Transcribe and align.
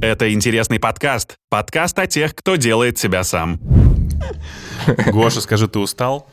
Это 0.00 0.32
интересный 0.32 0.78
подкаст. 0.78 1.36
Подкаст 1.50 1.98
о 1.98 2.06
тех, 2.06 2.34
кто 2.34 2.56
делает 2.56 2.98
себя 2.98 3.24
сам. 3.24 3.58
Гоша, 5.08 5.40
скажи, 5.40 5.68
ты 5.68 5.78
устал? 5.78 6.28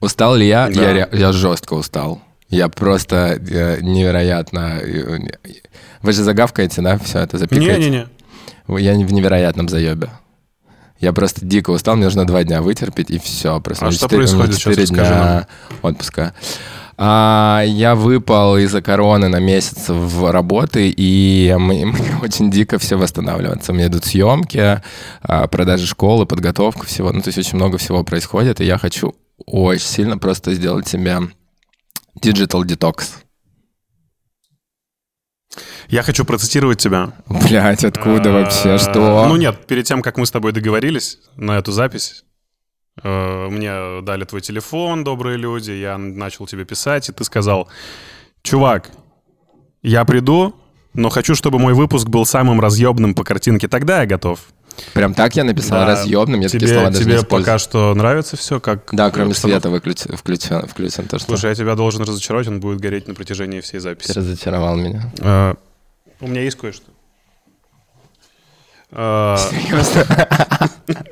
Устал 0.00 0.34
ли 0.36 0.46
я? 0.46 0.68
Да. 0.68 0.90
Я, 0.90 1.08
я 1.12 1.32
жестко 1.32 1.74
устал. 1.74 2.20
Я 2.48 2.68
просто 2.68 3.38
э, 3.40 3.80
невероятно... 3.80 4.80
э, 4.82 5.18
Вы 6.02 6.12
же 6.12 6.22
загавкаете, 6.22 6.82
да? 6.82 6.98
Все 6.98 7.20
это 7.20 7.38
запикаете? 7.38 7.78
Не-не-не. 7.78 8.06
Я 8.80 8.94
не- 8.96 9.04
в 9.06 9.12
невероятном 9.12 9.68
заебе. 9.68 10.10
Я 11.00 11.12
просто 11.12 11.44
дико 11.44 11.70
устал, 11.70 11.96
мне 11.96 12.04
нужно 12.04 12.26
два 12.26 12.44
дня 12.44 12.60
вытерпеть, 12.62 13.10
и 13.10 13.18
все. 13.18 13.60
Просто 13.60 13.86
А 13.86 13.92
что 13.92 14.06
четыре- 14.06 14.24
у 14.24 14.26
меня 14.26 14.44
происходит 14.44 14.54
сейчас? 14.54 14.62
четыре 14.74 14.82
Расскажи 14.82 15.10
дня 15.14 15.46
отпуска. 15.82 16.34
А, 16.96 17.62
я 17.66 17.94
выпал 17.94 18.56
из-за 18.58 18.80
короны 18.82 19.28
на 19.28 19.40
месяц 19.40 19.88
в 19.88 20.30
работы, 20.30 20.88
и 20.90 21.54
мне, 21.58 21.86
мне 21.86 22.18
очень 22.22 22.50
дико 22.50 22.78
все 22.78 22.96
восстанавливаться. 22.96 23.72
У 23.72 23.74
меня 23.74 23.86
идут 23.86 24.04
съемки, 24.04 24.80
а, 25.22 25.46
продажи 25.48 25.86
школы, 25.86 26.26
подготовка 26.26 26.86
всего. 26.86 27.12
Ну, 27.12 27.20
то 27.20 27.28
есть 27.28 27.38
очень 27.38 27.56
много 27.56 27.78
всего 27.78 28.04
происходит, 28.04 28.60
и 28.60 28.64
я 28.64 28.78
хочу 28.78 29.14
очень 29.46 29.86
сильно 29.86 30.18
просто 30.18 30.54
сделать 30.54 30.86
себе 30.88 31.18
digital 32.20 32.62
detox. 32.62 33.04
Я 35.88 36.02
хочу 36.02 36.24
процитировать 36.24 36.78
тебя. 36.78 37.12
Блять, 37.28 37.84
откуда 37.84 38.32
вообще? 38.32 38.74
Э, 38.74 38.78
Что? 38.78 39.26
Ну 39.28 39.36
нет, 39.36 39.66
перед 39.66 39.84
тем, 39.84 40.02
как 40.02 40.16
мы 40.16 40.26
с 40.26 40.30
тобой 40.30 40.52
договорились 40.52 41.18
на 41.36 41.58
эту 41.58 41.72
запись, 41.72 42.24
мне 43.02 44.00
дали 44.02 44.24
твой 44.24 44.40
телефон, 44.40 45.02
добрые 45.04 45.36
люди, 45.36 45.72
я 45.72 45.98
начал 45.98 46.46
тебе 46.46 46.64
писать, 46.64 47.08
и 47.08 47.12
ты 47.12 47.24
сказал, 47.24 47.68
чувак, 48.42 48.90
я 49.82 50.04
приду, 50.04 50.54
но 50.94 51.08
хочу, 51.10 51.34
чтобы 51.34 51.58
мой 51.58 51.74
выпуск 51.74 52.08
был 52.08 52.24
самым 52.24 52.60
разъебным 52.60 53.14
по 53.14 53.24
картинке. 53.24 53.66
Тогда 53.68 54.00
я 54.02 54.06
готов. 54.06 54.40
Прям 54.92 55.14
так 55.14 55.36
я 55.36 55.44
написал 55.44 55.80
Да. 55.80 55.86
разъебным, 55.86 56.40
я 56.40 56.48
тебе, 56.48 56.60
такие 56.60 56.74
слова 56.74 56.90
даже 56.90 57.04
тебе 57.04 57.22
пока 57.24 57.58
что 57.58 57.94
нравится 57.94 58.36
все, 58.36 58.58
как... 58.60 58.88
Да, 58.92 59.10
кроме 59.10 59.30
обстановка? 59.30 59.60
света 59.60 59.70
выключен, 59.70 60.16
включен, 60.16 60.66
включен 60.66 61.06
то, 61.06 61.18
что 61.18 61.28
Слушай, 61.28 61.50
я 61.50 61.54
тебя 61.54 61.74
должен 61.76 62.02
разочаровать, 62.02 62.48
он 62.48 62.58
будет 62.60 62.80
гореть 62.80 63.06
на 63.06 63.14
протяжении 63.14 63.60
всей 63.60 63.74
ты 63.78 63.80
записи. 63.80 64.12
разочаровал 64.12 64.76
меня. 64.76 65.12
Э, 65.20 65.54
У 66.20 66.26
меня 66.26 66.42
есть 66.42 66.56
кое-что. 66.58 66.90
Э, 68.90 69.36
что-то- 69.82 70.70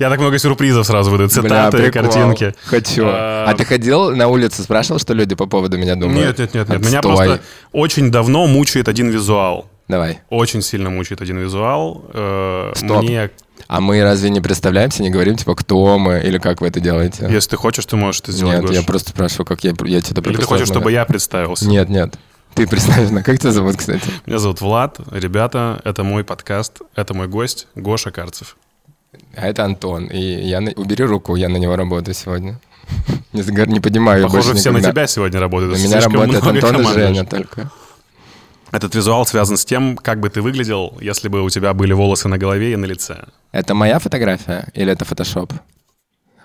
Я 0.00 0.10
так 0.10 0.18
много 0.18 0.38
сюрпризов 0.38 0.86
сразу 0.86 1.10
выдаю. 1.10 1.28
Цитаты, 1.28 1.90
картинки. 1.90 2.54
Хочу. 2.64 3.04
А, 3.06 3.46
А 3.48 3.54
ты 3.54 3.64
ходил 3.64 4.14
на 4.14 4.28
улице, 4.28 4.62
спрашивал, 4.62 4.98
что 4.98 5.14
люди 5.14 5.34
по 5.34 5.46
поводу 5.46 5.78
меня 5.78 5.94
думают? 5.94 6.38
Нет, 6.38 6.38
нет, 6.38 6.54
нет, 6.54 6.68
нет. 6.68 6.86
Меня 6.86 7.00
просто 7.02 7.40
очень 7.72 8.10
давно 8.10 8.46
мучает 8.46 8.88
один 8.88 9.10
визуал. 9.10 9.68
Давай. 9.88 10.18
Очень 10.28 10.60
сильно 10.60 10.90
мучает 10.90 11.22
один 11.22 11.38
визуал. 11.38 12.04
Э, 12.12 12.72
Стоп. 12.74 13.02
Мне, 13.02 13.30
А 13.68 13.80
мы 13.80 14.02
разве 14.02 14.28
не 14.28 14.40
представляемся, 14.42 15.02
не 15.02 15.08
говорим, 15.08 15.36
типа, 15.36 15.54
кто 15.54 15.98
мы, 15.98 16.20
или 16.20 16.38
как 16.38 16.60
вы 16.60 16.68
это 16.68 16.78
делаете? 16.80 17.26
если 17.30 17.50
ты 17.50 17.56
хочешь, 17.56 17.86
ты 17.86 17.96
можешь 17.96 18.20
это 18.20 18.32
сделать. 18.32 18.56
Нет, 18.56 18.66
Гош. 18.66 18.74
я 18.76 18.82
просто 18.82 19.10
спрашиваю, 19.10 19.46
как 19.46 19.64
я, 19.64 19.72
я 19.84 20.00
что-то 20.00 20.20
Или 20.28 20.36
ты 20.36 20.42
хочешь, 20.42 20.68
чтобы 20.68 20.92
я 20.92 21.06
представился? 21.06 21.66
Нет, 21.66 21.88
нет. 21.88 22.18
Ты 22.54 22.66
представь, 22.66 23.10
на 23.10 23.22
как 23.22 23.38
тебя 23.38 23.52
зовут, 23.52 23.76
кстати? 23.76 24.02
Меня 24.26 24.38
зовут 24.38 24.60
Влад. 24.60 24.98
Ребята, 25.10 25.80
это 25.84 26.02
мой 26.04 26.24
подкаст. 26.24 26.80
Это 26.94 27.14
мой 27.14 27.28
гость 27.28 27.66
Гоша 27.74 28.10
Карцев. 28.10 28.56
А 29.36 29.46
это 29.46 29.64
Антон. 29.64 30.06
И 30.06 30.18
я 30.20 30.60
на- 30.60 30.72
убери 30.72 31.04
руку, 31.04 31.36
я 31.36 31.48
на 31.48 31.56
него 31.56 31.76
работаю 31.76 32.14
сегодня. 32.14 32.58
Не, 33.32 33.42
не 33.72 33.80
поднимаю 33.80 34.24
Похоже, 34.24 34.54
все 34.54 34.70
на 34.70 34.78
никогда. 34.78 34.92
тебя 35.02 35.06
сегодня 35.06 35.40
работают. 35.40 35.76
На 35.78 35.82
меня 35.82 36.00
работает 36.00 36.44
Антон 36.44 36.80
и. 36.82 36.94
Женя 36.94 37.24
только. 37.24 37.70
Этот 38.70 38.94
визуал 38.94 39.26
связан 39.26 39.56
с 39.56 39.64
тем, 39.64 39.96
как 39.96 40.20
бы 40.20 40.28
ты 40.28 40.42
выглядел, 40.42 40.96
если 41.00 41.28
бы 41.28 41.42
у 41.42 41.48
тебя 41.50 41.72
были 41.74 41.92
волосы 41.94 42.28
на 42.28 42.36
голове 42.38 42.72
и 42.72 42.76
на 42.76 42.84
лице. 42.86 43.24
Это 43.52 43.74
моя 43.74 43.98
фотография 43.98 44.68
или 44.74 44.92
это 44.92 45.04
фотошоп? 45.06 45.52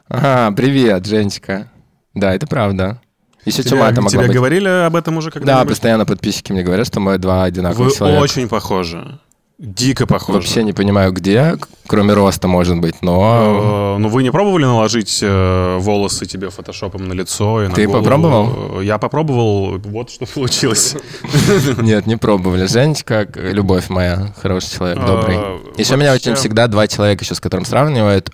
Ага, 0.08 0.56
привет, 0.56 1.06
Женечка. 1.06 1.70
Да, 2.14 2.34
это 2.34 2.48
правда. 2.48 3.02
Еще 3.46 3.62
Тебе, 3.64 3.72
чума 3.72 3.90
это 3.90 4.02
могла 4.02 4.10
тебе 4.12 4.28
быть. 4.28 4.36
говорили 4.36 4.68
об 4.86 4.96
этом 4.96 5.18
уже 5.18 5.30
Да, 5.30 5.34
когда-нибудь? 5.34 5.70
постоянно 5.70 6.06
подписчики 6.06 6.54
мне 6.54 6.64
говорят, 6.64 6.88
что 6.88 7.00
мы 7.02 7.18
два 7.18 7.44
одинаковых 7.44 7.90
Вы 7.92 7.96
человека. 7.98 8.22
очень 8.22 8.48
похожи. 8.48 9.20
Дико 9.64 10.06
похожи. 10.06 10.40
Вообще 10.40 10.62
не 10.62 10.74
понимаю, 10.74 11.14
где, 11.14 11.56
кроме 11.88 12.14
роста, 12.14 12.50
может 12.50 12.82
быть, 12.82 12.96
но... 13.02 13.96
Э, 13.96 13.98
Ну, 13.98 14.10
вы 14.10 14.22
не 14.24 14.30
пробовали 14.30 14.66
наложить 14.66 15.20
э, 15.22 15.78
волосы 15.80 16.26
тебе 16.26 16.50
фотошопом 16.50 17.08
на 17.08 17.14
лицо 17.14 17.64
и 17.64 17.70
на 17.70 17.74
Ты 17.74 17.86
голову? 17.88 18.04
попробовал? 18.04 18.82
Э, 18.82 18.84
Я 18.84 18.98
попробовал, 18.98 19.78
вот 19.78 20.10
что 20.10 20.26
получилось. 20.26 20.98
Нет, 21.78 22.08
не 22.08 22.18
пробовали. 22.18 22.66
Женечка, 22.66 23.26
любовь 23.36 23.88
моя, 23.88 24.34
хороший 24.42 24.70
человек, 24.76 25.00
добрый. 25.06 25.38
Еще 25.78 25.96
меня 25.96 26.14
очень 26.14 26.36
всегда 26.36 26.68
два 26.68 26.86
человека 26.88 27.24
еще, 27.24 27.34
с 27.34 27.40
которым 27.40 27.64
сравнивают. 27.64 28.32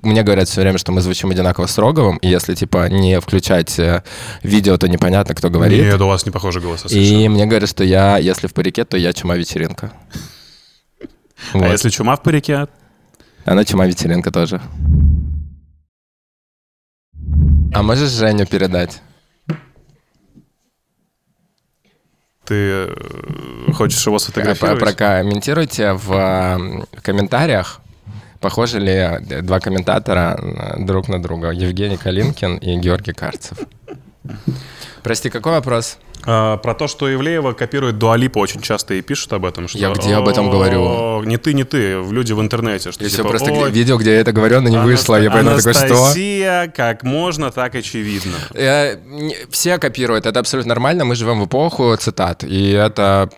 Мне 0.00 0.22
говорят 0.22 0.48
все 0.48 0.62
время, 0.62 0.78
что 0.78 0.92
мы 0.92 1.02
звучим 1.02 1.30
одинаково 1.30 1.66
с 1.66 1.76
Роговым, 1.76 2.16
и 2.16 2.28
если, 2.28 2.54
типа, 2.54 2.88
не 2.88 3.20
включать 3.20 3.78
видео, 4.42 4.78
то 4.78 4.88
непонятно, 4.88 5.34
кто 5.34 5.50
говорит. 5.50 5.82
Нет, 5.84 6.00
у 6.00 6.06
вас 6.06 6.24
не 6.24 6.32
похожи 6.32 6.62
голоса 6.62 6.88
И 6.88 7.28
мне 7.28 7.44
говорят, 7.44 7.68
что 7.68 7.84
я, 7.84 8.16
если 8.16 8.46
в 8.46 8.54
парике, 8.54 8.86
то 8.86 8.96
я 8.96 9.12
чума 9.12 9.36
А 11.52 11.58
Вот. 11.58 11.70
если 11.72 11.90
чума 11.90 12.16
в 12.16 12.22
парике? 12.22 12.66
Она 13.44 13.64
чума 13.64 13.86
вечеринка 13.86 14.30
тоже. 14.30 14.60
А 17.72 17.82
можешь 17.82 18.10
Женю 18.10 18.46
передать? 18.46 19.02
Ты 22.44 22.54
э, 22.88 23.72
хочешь 23.72 24.04
его 24.06 24.16
А, 24.16 24.18
сфотографировать? 24.18 24.78
про- 24.78 24.86
Прокомментируйте 24.92 25.92
в 25.94 26.12
э, 26.12 27.00
комментариях, 27.00 27.80
похожи 28.40 28.78
ли 28.78 29.18
два 29.42 29.60
комментатора 29.60 30.38
друг 30.78 31.08
на 31.08 31.22
друга. 31.22 31.50
Евгений 31.50 31.96
Калинкин 31.96 32.56
и 32.58 32.76
Георгий 32.78 33.12
Карцев. 33.14 33.58
Прости, 35.02 35.30
какой 35.30 35.52
вопрос? 35.52 35.98
А, 36.26 36.56
про 36.58 36.74
то, 36.74 36.86
что 36.88 37.12
Ивлеева 37.12 37.52
копирует 37.52 37.98
Дуалипа, 37.98 38.38
очень 38.38 38.60
часто 38.60 38.94
и 38.94 39.02
пишут 39.02 39.32
об 39.32 39.44
этом. 39.44 39.68
Что, 39.68 39.78
Я 39.78 39.90
где 39.90 40.14
об 40.14 40.28
этом 40.28 40.48
«О, 40.48 40.50
говорю?» 40.50 41.22
Не 41.24 41.36
ты, 41.36 41.52
не 41.54 41.64
ты, 41.64 42.02
люди 42.10 42.32
в 42.32 42.40
интернете. 42.40 42.92
Что, 42.92 43.04
Я 43.04 43.10
типа, 43.10 43.28
просто 43.28 43.52
«Ой, 43.52 43.70
видео, 43.70 43.96
где 43.98 44.14
я 44.14 44.20
это 44.20 44.32
говорю, 44.32 44.60
но 44.60 44.68
не 44.68 44.78
вышло. 44.78 45.20
Я 45.20 45.30
поэтому 45.30 45.56
такой, 45.56 45.74
что? 45.74 45.84
Анастасия, 45.84 46.72
как 46.74 47.02
можно, 47.02 47.50
так 47.50 47.74
очевидно. 47.74 48.34
Э, 48.54 48.96
не- 49.06 49.36
Все 49.50 49.78
копируют, 49.78 50.26
это 50.26 50.40
абсолютно 50.40 50.70
нормально. 50.70 51.04
Мы 51.04 51.14
живем 51.14 51.40
в 51.40 51.46
эпоху 51.46 51.94
цитат, 51.96 52.44
и 52.44 52.70
это 52.70 53.28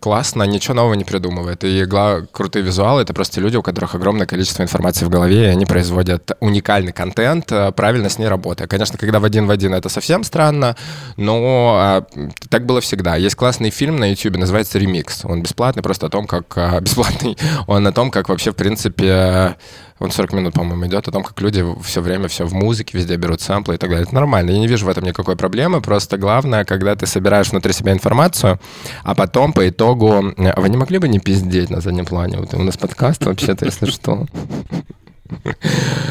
классно, 0.00 0.42
ничего 0.44 0.74
нового 0.74 0.94
не 0.94 1.04
придумывает. 1.04 1.64
И 1.64 1.84
гла- 1.84 2.22
крутые 2.32 2.62
визуалы— 2.62 3.02
это 3.02 3.12
просто 3.14 3.40
люди, 3.40 3.56
у 3.56 3.62
которых 3.62 3.94
огромное 3.94 4.26
количество 4.26 4.62
информации 4.62 5.04
в 5.04 5.08
голове, 5.08 5.44
и 5.44 5.48
они 5.48 5.66
производят 5.66 6.30
уникальный 6.40 6.92
контент, 6.92 7.50
э, 7.52 7.72
правильно 7.72 8.08
с 8.08 8.18
ней 8.18 8.28
работая. 8.28 8.66
Конечно, 8.68 8.98
когда 8.98 9.18
в 9.20 9.24
один 9.24 9.46
в 9.46 9.50
один 9.50 9.74
это 9.74 9.88
совсем 9.88 10.24
странно, 10.24 10.76
но 11.16 11.76
а, 11.78 12.06
так 12.48 12.66
было 12.66 12.80
всегда. 12.80 13.16
Есть 13.16 13.34
классный 13.34 13.70
фильм 13.70 13.96
на 13.96 14.10
YouTube, 14.10 14.36
называется 14.36 14.78
«Ремикс». 14.78 15.24
Он 15.24 15.42
бесплатный, 15.42 15.82
просто 15.82 16.06
о 16.06 16.10
том, 16.10 16.26
как... 16.26 16.56
а, 16.56 16.80
Бесплатный. 16.86 17.36
Он 17.66 17.86
о 17.86 17.92
том, 17.92 18.10
как 18.10 18.28
вообще, 18.28 18.52
в 18.52 18.56
принципе, 18.56 19.56
он 19.98 20.10
40 20.10 20.32
минут, 20.34 20.54
по-моему, 20.54 20.86
идет 20.86 21.08
о 21.08 21.10
том, 21.10 21.22
как 21.22 21.40
люди 21.40 21.64
все 21.82 22.00
время 22.00 22.28
все 22.28 22.46
в 22.46 22.52
музыке, 22.52 22.96
везде 22.96 23.16
берут 23.16 23.40
сэмплы 23.40 23.74
и 23.74 23.78
так 23.78 23.90
далее. 23.90 24.04
Это 24.04 24.14
нормально. 24.14 24.50
Я 24.50 24.58
не 24.58 24.68
вижу 24.68 24.86
в 24.86 24.88
этом 24.88 25.04
никакой 25.04 25.36
проблемы. 25.36 25.80
Просто 25.80 26.18
главное, 26.18 26.64
когда 26.64 26.94
ты 26.94 27.06
собираешь 27.06 27.50
внутри 27.50 27.72
себя 27.72 27.92
информацию, 27.92 28.60
а 29.02 29.14
потом 29.14 29.52
по 29.52 29.68
итогу... 29.68 30.34
А 30.36 30.60
Вы 30.60 30.68
не 30.68 30.76
могли 30.76 30.98
бы 30.98 31.08
не 31.08 31.18
пиздеть 31.18 31.70
на 31.70 31.80
заднем 31.80 32.04
плане? 32.04 32.38
Вот 32.38 32.54
у 32.54 32.62
нас 32.62 32.76
подкаст 32.76 33.24
вообще-то, 33.24 33.64
если 33.64 33.86
что. 33.86 34.26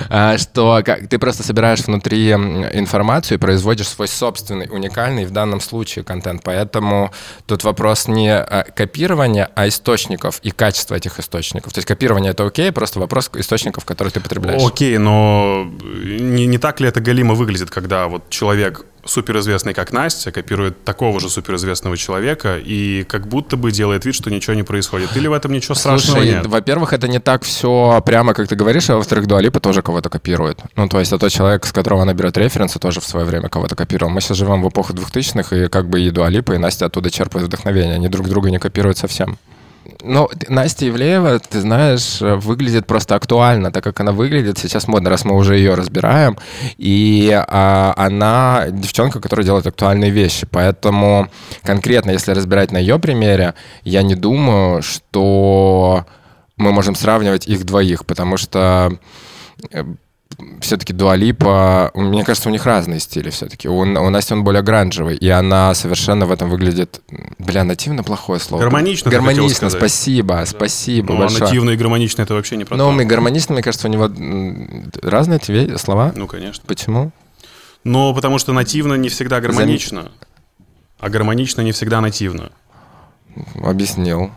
А, 0.09 0.37
что 0.37 0.81
ты 1.09 1.17
просто 1.17 1.43
собираешь 1.43 1.81
внутри 1.81 2.31
информацию 2.31 3.37
и 3.37 3.41
производишь 3.41 3.87
свой 3.87 4.07
собственный, 4.07 4.67
уникальный 4.69 5.25
в 5.25 5.31
данном 5.31 5.59
случае 5.59 6.05
контент. 6.05 6.41
Поэтому 6.43 7.11
тут 7.47 7.63
вопрос 7.63 8.07
не 8.07 8.31
а, 8.31 8.63
копирования, 8.63 9.49
а 9.55 9.67
источников 9.67 10.39
и 10.43 10.51
качества 10.51 10.95
этих 10.95 11.19
источников. 11.19 11.73
То 11.73 11.79
есть 11.79 11.87
копирование— 11.87 12.31
это 12.33 12.45
окей, 12.45 12.71
просто 12.71 12.99
вопрос 12.99 13.29
источников, 13.35 13.85
которые 13.85 14.11
ты 14.11 14.19
потребляешь. 14.19 14.61
Окей, 14.63 14.97
но 14.97 15.67
не, 16.03 16.45
не 16.45 16.57
так 16.57 16.79
ли 16.79 16.87
это 16.87 17.01
галимо 17.01 17.33
выглядит, 17.33 17.69
когда 17.69 18.07
вот 18.07 18.29
человек 18.29 18.85
суперизвестный, 19.05 19.73
как 19.73 19.93
Настя, 19.93 20.31
копирует 20.31 20.83
такого 20.83 21.19
же 21.19 21.29
суперизвестного 21.29 21.95
человека 21.95 22.57
и 22.57 23.03
как 23.03 23.27
будто 23.27 23.55
бы 23.55 23.71
делает 23.71 24.05
вид, 24.05 24.15
что 24.15 24.29
ничего 24.31 24.55
не 24.55 24.63
происходит? 24.63 25.15
Или 25.15 25.27
в 25.27 25.33
этом 25.33 25.51
ничего 25.51 25.75
страшного 25.75 26.17
Слушай, 26.17 26.31
нет? 26.31 26.45
во-первых, 26.47 26.93
это 26.93 27.07
не 27.07 27.19
так 27.19 27.43
все 27.43 28.01
прямо, 28.05 28.33
как 28.33 28.47
ты 28.47 28.55
говоришь, 28.55 28.89
а 28.89 28.97
во-вторых, 28.97 29.27
Дуалипа 29.27 29.59
тоже 29.59 29.81
кого-то 29.81 30.09
копирует. 30.09 30.59
Ну, 30.75 30.89
то 30.89 30.99
есть, 30.99 31.11
это 31.11 31.19
тот 31.19 31.31
человек, 31.31 31.65
с 31.65 31.71
которого 31.71 32.01
она 32.01 32.13
берет 32.13 32.37
референсы, 32.37 32.79
тоже 32.79 32.99
в 32.99 33.05
свое 33.05 33.25
время 33.25 33.49
кого-то 33.49 33.75
копировал. 33.75 34.11
Мы 34.11 34.21
сейчас 34.21 34.37
живем 34.37 34.61
в 34.61 34.69
эпоху 34.69 34.93
2000-х, 34.93 35.55
и 35.55 35.67
как 35.67 35.87
бы 35.89 36.01
и 36.01 36.09
Дуалипа, 36.09 36.53
и 36.53 36.57
Настя 36.57 36.87
оттуда 36.87 37.09
черпают 37.09 37.47
вдохновение. 37.47 37.95
Они 37.95 38.09
друг 38.09 38.27
друга 38.27 38.49
не 38.49 38.59
копируют 38.59 38.97
совсем. 38.97 39.37
Ну, 40.03 40.29
Настя 40.49 40.87
Ивлеева, 40.87 41.39
ты 41.39 41.61
знаешь, 41.61 42.19
выглядит 42.19 42.87
просто 42.87 43.15
актуально, 43.15 43.71
так 43.71 43.83
как 43.83 43.99
она 43.99 44.11
выглядит 44.11 44.57
сейчас 44.57 44.87
модно, 44.87 45.09
раз 45.09 45.25
мы 45.25 45.35
уже 45.35 45.57
ее 45.57 45.73
разбираем. 45.75 46.37
И 46.77 47.31
а, 47.33 47.93
она 47.97 48.65
девчонка, 48.69 49.19
которая 49.19 49.45
делает 49.45 49.67
актуальные 49.67 50.11
вещи. 50.11 50.47
Поэтому 50.49 51.29
конкретно, 51.63 52.11
если 52.11 52.31
разбирать 52.31 52.71
на 52.71 52.77
ее 52.77 52.99
примере, 52.99 53.53
я 53.83 54.01
не 54.03 54.15
думаю, 54.15 54.81
что 54.81 56.05
мы 56.57 56.71
можем 56.71 56.95
сравнивать 56.95 57.47
их 57.47 57.65
двоих, 57.65 58.05
потому 58.05 58.37
что 58.37 58.97
э, 59.71 59.83
все-таки 60.61 60.93
Дуалипа, 60.93 61.91
мне 61.93 62.23
кажется, 62.23 62.49
у 62.49 62.51
них 62.51 62.65
разные 62.65 62.99
стили 62.99 63.29
все-таки. 63.29 63.67
У, 63.67 63.79
у 63.79 64.09
Насти 64.09 64.33
он 64.33 64.43
более 64.43 64.63
гранжевый, 64.63 65.15
и 65.15 65.29
она 65.29 65.73
совершенно 65.73 66.25
в 66.25 66.31
этом 66.31 66.49
выглядит, 66.49 67.01
бля, 67.39 67.63
нативно 67.63 68.03
плохое 68.03 68.39
слово. 68.39 68.61
Гармонично, 68.61 69.11
Гармонично, 69.11 69.69
спасибо, 69.69 70.35
да. 70.35 70.45
спасибо 70.45 71.13
ну, 71.13 71.19
большое. 71.19 71.43
А 71.43 71.45
нативно 71.45 71.69
и 71.71 71.77
гармонично 71.77 72.21
это 72.23 72.33
вообще 72.33 72.57
не 72.57 72.65
про 72.65 72.77
Ну, 72.77 72.99
и 72.99 73.05
гармонично, 73.05 73.53
мне 73.53 73.63
кажется, 73.63 73.87
у 73.87 73.91
него 73.91 74.09
разные 75.01 75.37
эти 75.37 75.77
слова. 75.77 76.11
Ну, 76.15 76.27
конечно. 76.27 76.63
Почему? 76.67 77.11
Ну, 77.83 78.13
потому 78.13 78.39
что 78.39 78.51
нативно 78.51 78.95
не 78.95 79.09
всегда 79.09 79.39
гармонично, 79.41 80.03
Зам... 80.03 80.11
а 80.99 81.09
гармонично 81.09 81.61
не 81.61 81.71
всегда 81.71 82.01
нативно. 82.01 82.51
Объяснил. 83.63 84.31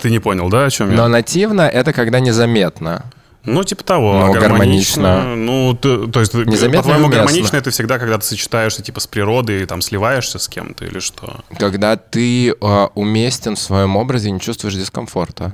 Ты 0.00 0.10
не 0.10 0.20
понял, 0.20 0.48
да, 0.48 0.66
о 0.66 0.70
чем 0.70 0.88
Но 0.88 0.92
я? 0.92 0.98
Но 0.98 1.08
нативно— 1.08 1.62
это 1.62 1.92
когда 1.92 2.20
незаметно. 2.20 3.04
Ну, 3.44 3.64
типа 3.64 3.84
того. 3.84 4.12
Но 4.14 4.26
а 4.26 4.32
гармонично. 4.32 5.02
гармонично. 5.02 5.36
Ну, 5.36 5.74
ты, 5.74 6.06
то 6.08 6.20
есть, 6.20 6.32
по-твоему, 6.32 7.08
гармонично 7.08 7.56
это 7.56 7.70
всегда, 7.70 7.98
когда 7.98 8.18
ты 8.18 8.24
сочетаешься 8.24 8.82
типа 8.82 9.00
с 9.00 9.06
природой 9.06 9.62
и 9.62 9.66
там 9.66 9.82
сливаешься 9.82 10.38
с 10.38 10.48
кем-то 10.48 10.84
или 10.84 11.00
что? 11.00 11.40
Когда 11.58 11.96
ты 11.96 12.50
э, 12.50 12.88
уместен 12.94 13.56
в 13.56 13.58
своем 13.58 13.96
образе 13.96 14.28
и 14.28 14.32
не 14.32 14.40
чувствуешь 14.40 14.74
дискомфорта. 14.74 15.52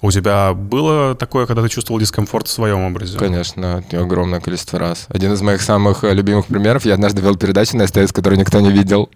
У 0.00 0.12
тебя 0.12 0.52
было 0.54 1.16
такое, 1.16 1.46
когда 1.46 1.62
ты 1.62 1.68
чувствовал 1.68 1.98
дискомфорт 1.98 2.46
в 2.46 2.50
своем 2.50 2.82
образе? 2.82 3.18
Конечно, 3.18 3.82
огромное 3.90 4.38
количество 4.38 4.78
раз. 4.78 5.06
Один 5.08 5.32
из 5.32 5.42
моих 5.42 5.60
самых 5.60 6.04
э, 6.04 6.14
любимых 6.14 6.46
примеров, 6.46 6.84
я 6.84 6.94
однажды 6.94 7.20
вел 7.20 7.34
передачу 7.36 7.76
на 7.76 7.86
СТС, 7.88 8.12
которую 8.12 8.38
никто 8.38 8.60
не 8.60 8.70
видел, 8.70 9.10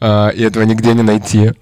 э, 0.00 0.32
и 0.34 0.42
этого 0.42 0.64
нигде 0.64 0.92
не 0.92 1.02
найти. 1.02 1.52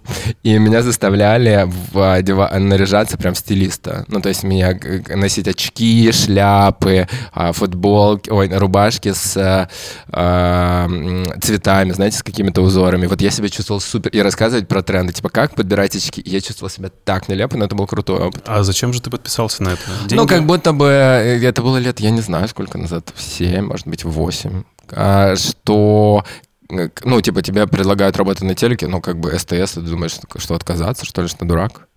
И 0.43 0.59
меня 0.59 0.83
заставляли 0.83 1.69
в, 1.93 1.99
одева- 1.99 2.53
наряжаться 2.59 3.17
прям 3.17 3.37
стилиста. 3.37 4.05
Ну, 4.09 4.21
то 4.21 4.29
есть 4.29 4.43
меня 4.43 4.77
носить 5.15 5.47
очки, 5.47 5.68
шляпы, 5.77 7.07
э, 7.35 7.53
футболки, 7.53 8.31
ой, 8.31 8.49
рубашки 8.49 9.13
с 9.13 9.37
э, 9.37 9.69
э, 10.13 11.25
цветами, 11.41 11.93
знаете, 11.93 12.19
с 12.19 12.23
какими-то 12.23 12.63
узорами. 12.63 13.07
Вот 13.07 13.21
я 13.21 13.31
себя 13.31 13.49
чувствовал 13.49 13.81
супер. 13.81 14.11
И 14.11 14.21
рассказывать 14.21 14.69
про 14.69 14.83
тренды, 14.83 15.13
типа, 15.13 15.29
как 15.29 15.55
подбирать 15.55 15.97
очки. 15.97 16.23
Я 16.25 16.41
чувствовал 16.41 16.71
себя 16.71 16.91
так 17.05 17.29
нелепо, 17.29 17.57
но 17.57 17.65
это 17.65 17.75
был 17.75 17.87
крутой 17.87 18.21
опыт. 18.21 18.43
А 18.47 18.63
зачем 18.63 18.93
же 18.93 19.03
ты 19.03 19.11
подписался 19.11 19.63
на 19.63 19.71
это? 19.71 19.83
Деньги? 20.07 20.15
Ну, 20.15 20.27
как 20.27 20.47
будто 20.47 20.73
бы 20.73 20.87
э, 20.87 21.45
это 21.45 21.63
было 21.63 21.77
лет, 21.79 22.01
я 22.01 22.11
не 22.11 22.21
знаю, 22.21 22.49
сколько 22.49 22.79
назад, 22.79 23.13
7, 23.17 23.65
может 23.65 23.87
быть, 23.87 24.05
8. 24.05 24.63
А, 24.93 25.37
что 25.37 26.25
э, 26.71 26.89
ну, 27.05 27.21
типа, 27.21 27.43
тебе 27.43 27.67
предлагают 27.67 28.17
работать 28.17 28.43
на 28.43 28.55
телеке, 28.55 28.87
ну, 28.87 29.01
как 29.01 29.19
бы 29.19 29.37
СТС, 29.39 29.73
ты 29.73 29.81
думаешь, 29.81 30.17
что 30.37 30.55
отказаться, 30.55 31.05
что 31.05 31.23
ли, 31.23 31.29
что 31.29 31.45
дурак? 31.45 31.89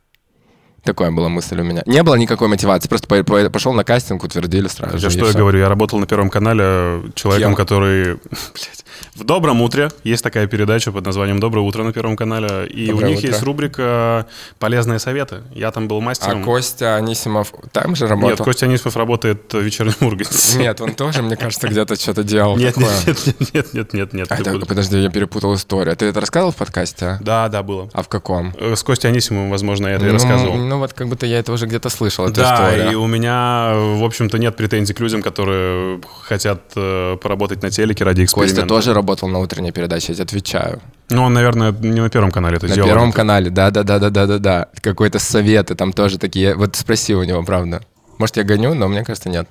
Такая 0.83 1.11
была 1.11 1.29
мысль 1.29 1.59
у 1.59 1.63
меня. 1.63 1.83
Не 1.85 2.01
было 2.01 2.15
никакой 2.15 2.47
мотивации, 2.47 2.89
просто 2.89 3.07
по- 3.07 3.23
по- 3.23 3.49
пошел 3.51 3.71
на 3.73 3.83
кастинг, 3.83 4.23
утвердили 4.23 4.67
сразу. 4.67 4.97
Я 4.97 5.07
и 5.07 5.11
что 5.11 5.25
я 5.25 5.29
всё. 5.29 5.37
говорю, 5.37 5.59
я 5.59 5.69
работал 5.69 5.99
на 5.99 6.07
Первом 6.07 6.29
канале 6.31 7.03
человеком, 7.13 7.51
Кем? 7.51 7.55
который... 7.55 8.03
Блядь. 8.53 8.85
В 9.15 9.23
«Добром 9.23 9.61
утре» 9.61 9.89
есть 10.03 10.23
такая 10.23 10.47
передача 10.47 10.91
под 10.91 11.05
названием 11.05 11.39
«Доброе 11.39 11.61
утро» 11.61 11.83
на 11.83 11.93
Первом 11.93 12.15
канале, 12.15 12.65
и 12.67 12.87
Доброе 12.87 13.05
у 13.05 13.09
них 13.09 13.17
утро. 13.19 13.27
есть 13.29 13.43
рубрика 13.43 14.27
«Полезные 14.59 14.99
советы». 14.99 15.41
Я 15.53 15.71
там 15.71 15.87
был 15.87 15.97
А 15.97 16.01
мастером. 16.01 16.43
Костя 16.43 16.95
Анисимов 16.95 17.53
там 17.71 17.95
же 17.95 18.07
работал? 18.07 18.29
Нет, 18.31 18.39
Костя 18.39 18.65
Анисимов 18.65 18.95
работает 18.97 19.53
в 19.53 19.59
«Вечернем 19.59 19.93
Урганте». 20.01 20.57
Нет, 20.57 20.79
он 20.81 20.93
тоже, 20.93 21.21
мне 21.21 21.35
кажется, 21.35 21.67
где-то 21.67 21.95
что-то 21.95 22.23
делал 22.23 22.57
Нет, 22.57 22.77
нет, 22.77 22.89
нет, 23.05 23.53
нет, 23.53 23.73
нет, 23.73 23.93
нет, 23.93 24.13
нет. 24.13 24.27
А, 24.31 24.35
это- 24.35 24.65
подожди, 24.65 24.99
я 24.99 25.09
перепутал 25.09 25.53
историю. 25.55 25.95
Ты 25.95 26.05
это 26.07 26.19
рассказывал 26.19 26.51
в 26.51 26.55
подкасте? 26.55 27.05
а? 27.05 27.17
Да, 27.21 27.47
да, 27.49 27.63
было. 27.63 27.89
А 27.93 28.03
в 28.03 28.07
каком? 28.09 28.53
Э, 28.57 28.75
С 28.75 28.83
Костей 28.83 29.07
Анисимовым, 29.09 29.49
возможно, 29.51 29.87
я 29.87 29.95
это 29.95 30.05
и 30.05 30.07
Ну, 30.07 30.13
рассказывал. 30.13 30.55
Ну, 30.55 30.77
вот 30.79 30.93
как 30.93 31.07
будто 31.07 31.25
я 31.25 31.39
это 31.39 31.51
уже 31.51 31.65
где-то 31.65 31.89
слышал, 31.89 32.25
эту 32.25 32.35
Да, 32.41 32.53
историю. 32.69 32.91
и 32.91 32.95
у 32.95 33.07
меня, 33.07 33.73
в 33.75 34.03
общем-то, 34.03 34.37
нет 34.37 34.55
претензий 34.55 34.93
к 34.93 34.99
людям, 34.99 35.21
которые 35.21 35.99
хотят 36.23 36.61
э, 36.75 37.17
поработать 37.21 37.61
на 37.63 37.69
телеке 37.69 38.03
ради 38.03 38.23
эксперимента. 38.23 38.55
Костя 38.61 38.67
тоже 38.67 38.90
работал 38.93 39.29
на 39.29 39.39
утренней 39.39 39.71
передаче, 39.71 40.07
я 40.09 40.15
тебе 40.15 40.23
отвечаю. 40.23 40.81
Ну, 41.09 41.23
он, 41.23 41.33
наверное, 41.33 41.71
не 41.71 42.01
на 42.01 42.09
Первом 42.09 42.31
канале 42.31 42.57
это 42.57 42.67
на 42.67 42.75
делал. 42.75 42.87
Первом 42.87 43.11
канале, 43.11 43.49
да-да-да-да-да-да. 43.49 44.67
Какой-то 44.81 45.19
советы 45.19 45.75
там 45.75 45.91
тоже 45.93 46.17
такие. 46.17 46.55
Вот 46.55 46.75
спроси 46.75 47.13
у 47.15 47.23
него, 47.23 47.43
правда. 47.43 47.81
Может, 48.21 48.37
я 48.37 48.43
гоню, 48.43 48.75
но 48.75 48.87
мне 48.87 49.03
кажется, 49.03 49.29
нет. 49.29 49.49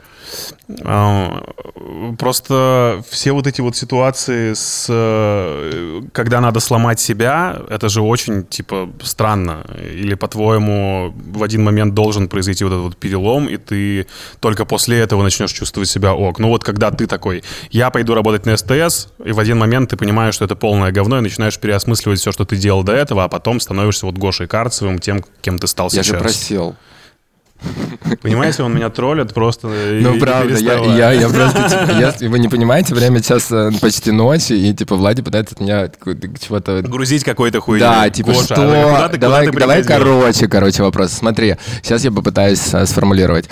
Просто 2.18 3.02
все 3.10 3.32
вот 3.32 3.48
эти 3.48 3.60
вот 3.60 3.76
ситуации, 3.76 4.52
с, 4.54 4.86
э, 4.88 6.02
когда 6.12 6.40
надо 6.40 6.60
сломать 6.60 7.00
себя, 7.00 7.62
это 7.68 7.88
же 7.88 8.00
очень, 8.00 8.44
типа, 8.44 8.88
странно. 9.02 9.66
Или, 9.82 10.14
по-твоему, 10.14 11.12
в 11.16 11.42
один 11.42 11.64
момент 11.64 11.94
должен 11.94 12.28
произойти 12.28 12.62
вот 12.62 12.72
этот 12.72 12.82
вот 12.84 12.96
перелом, 12.96 13.48
и 13.48 13.56
ты 13.56 14.06
только 14.38 14.64
после 14.64 15.00
этого 15.00 15.24
начнешь 15.24 15.50
чувствовать 15.50 15.88
себя 15.88 16.14
ок. 16.14 16.38
Ну 16.38 16.48
вот 16.48 16.62
когда 16.62 16.92
ты 16.92 17.08
такой, 17.08 17.42
я 17.72 17.90
пойду 17.90 18.14
работать 18.14 18.46
на 18.46 18.56
СТС, 18.56 19.08
и 19.24 19.32
в 19.32 19.40
один 19.40 19.58
момент 19.58 19.90
ты 19.90 19.96
понимаешь, 19.96 20.34
что 20.34 20.44
это 20.44 20.54
полное 20.54 20.92
говно, 20.92 21.18
и 21.18 21.22
начинаешь 21.22 21.58
переосмысливать 21.58 22.20
все, 22.20 22.30
что 22.30 22.44
ты 22.44 22.54
делал 22.54 22.84
до 22.84 22.92
этого, 22.92 23.24
а 23.24 23.28
потом 23.28 23.58
становишься 23.58 24.06
вот 24.06 24.16
Гошей 24.16 24.46
Карцевым, 24.46 25.00
тем, 25.00 25.24
кем 25.42 25.58
ты 25.58 25.66
стал 25.66 25.88
Я 25.88 26.04
сейчас. 26.04 26.06
же 26.06 26.18
просил. 26.18 26.76
Понимаете, 28.22 28.62
он 28.62 28.74
меня 28.74 28.90
троллит 28.90 29.32
просто. 29.34 29.68
Ну, 29.68 30.14
и 30.14 30.18
правда, 30.20 30.56
я, 30.58 30.74
я, 30.74 31.12
я 31.12 31.28
просто, 31.30 31.68
типа, 31.68 31.90
я- 31.98 32.28
вы 32.28 32.38
не 32.38 32.48
понимаете, 32.48 32.94
время 32.94 33.22
сейчас 33.22 33.50
э, 33.52 33.70
почти 33.80 34.10
ночи, 34.10 34.52
и, 34.52 34.72
типа, 34.74 34.96
Влади 34.96 35.22
пытается 35.22 35.54
от 35.54 35.60
меня 35.60 35.88
чего-то... 36.40 36.82
грузить 36.82 37.24
какой-то 37.24 37.60
хуйню. 37.60 37.80
Да, 37.84 38.08
типа, 38.10 38.32
Гоша, 38.32 38.44
что... 38.44 38.54
а 38.54 38.66
куда 38.66 39.08
ты- 39.08 39.14
куда 39.16 39.18
давай, 39.18 39.46
ты, 39.46 39.58
давай 39.58 39.82
короче, 39.84 40.48
короче, 40.48 40.82
вопрос. 40.82 41.12
Смотри, 41.12 41.56
сейчас 41.82 42.04
я 42.04 42.10
попытаюсь 42.10 42.72
э, 42.74 42.86
сформулировать. 42.86 43.48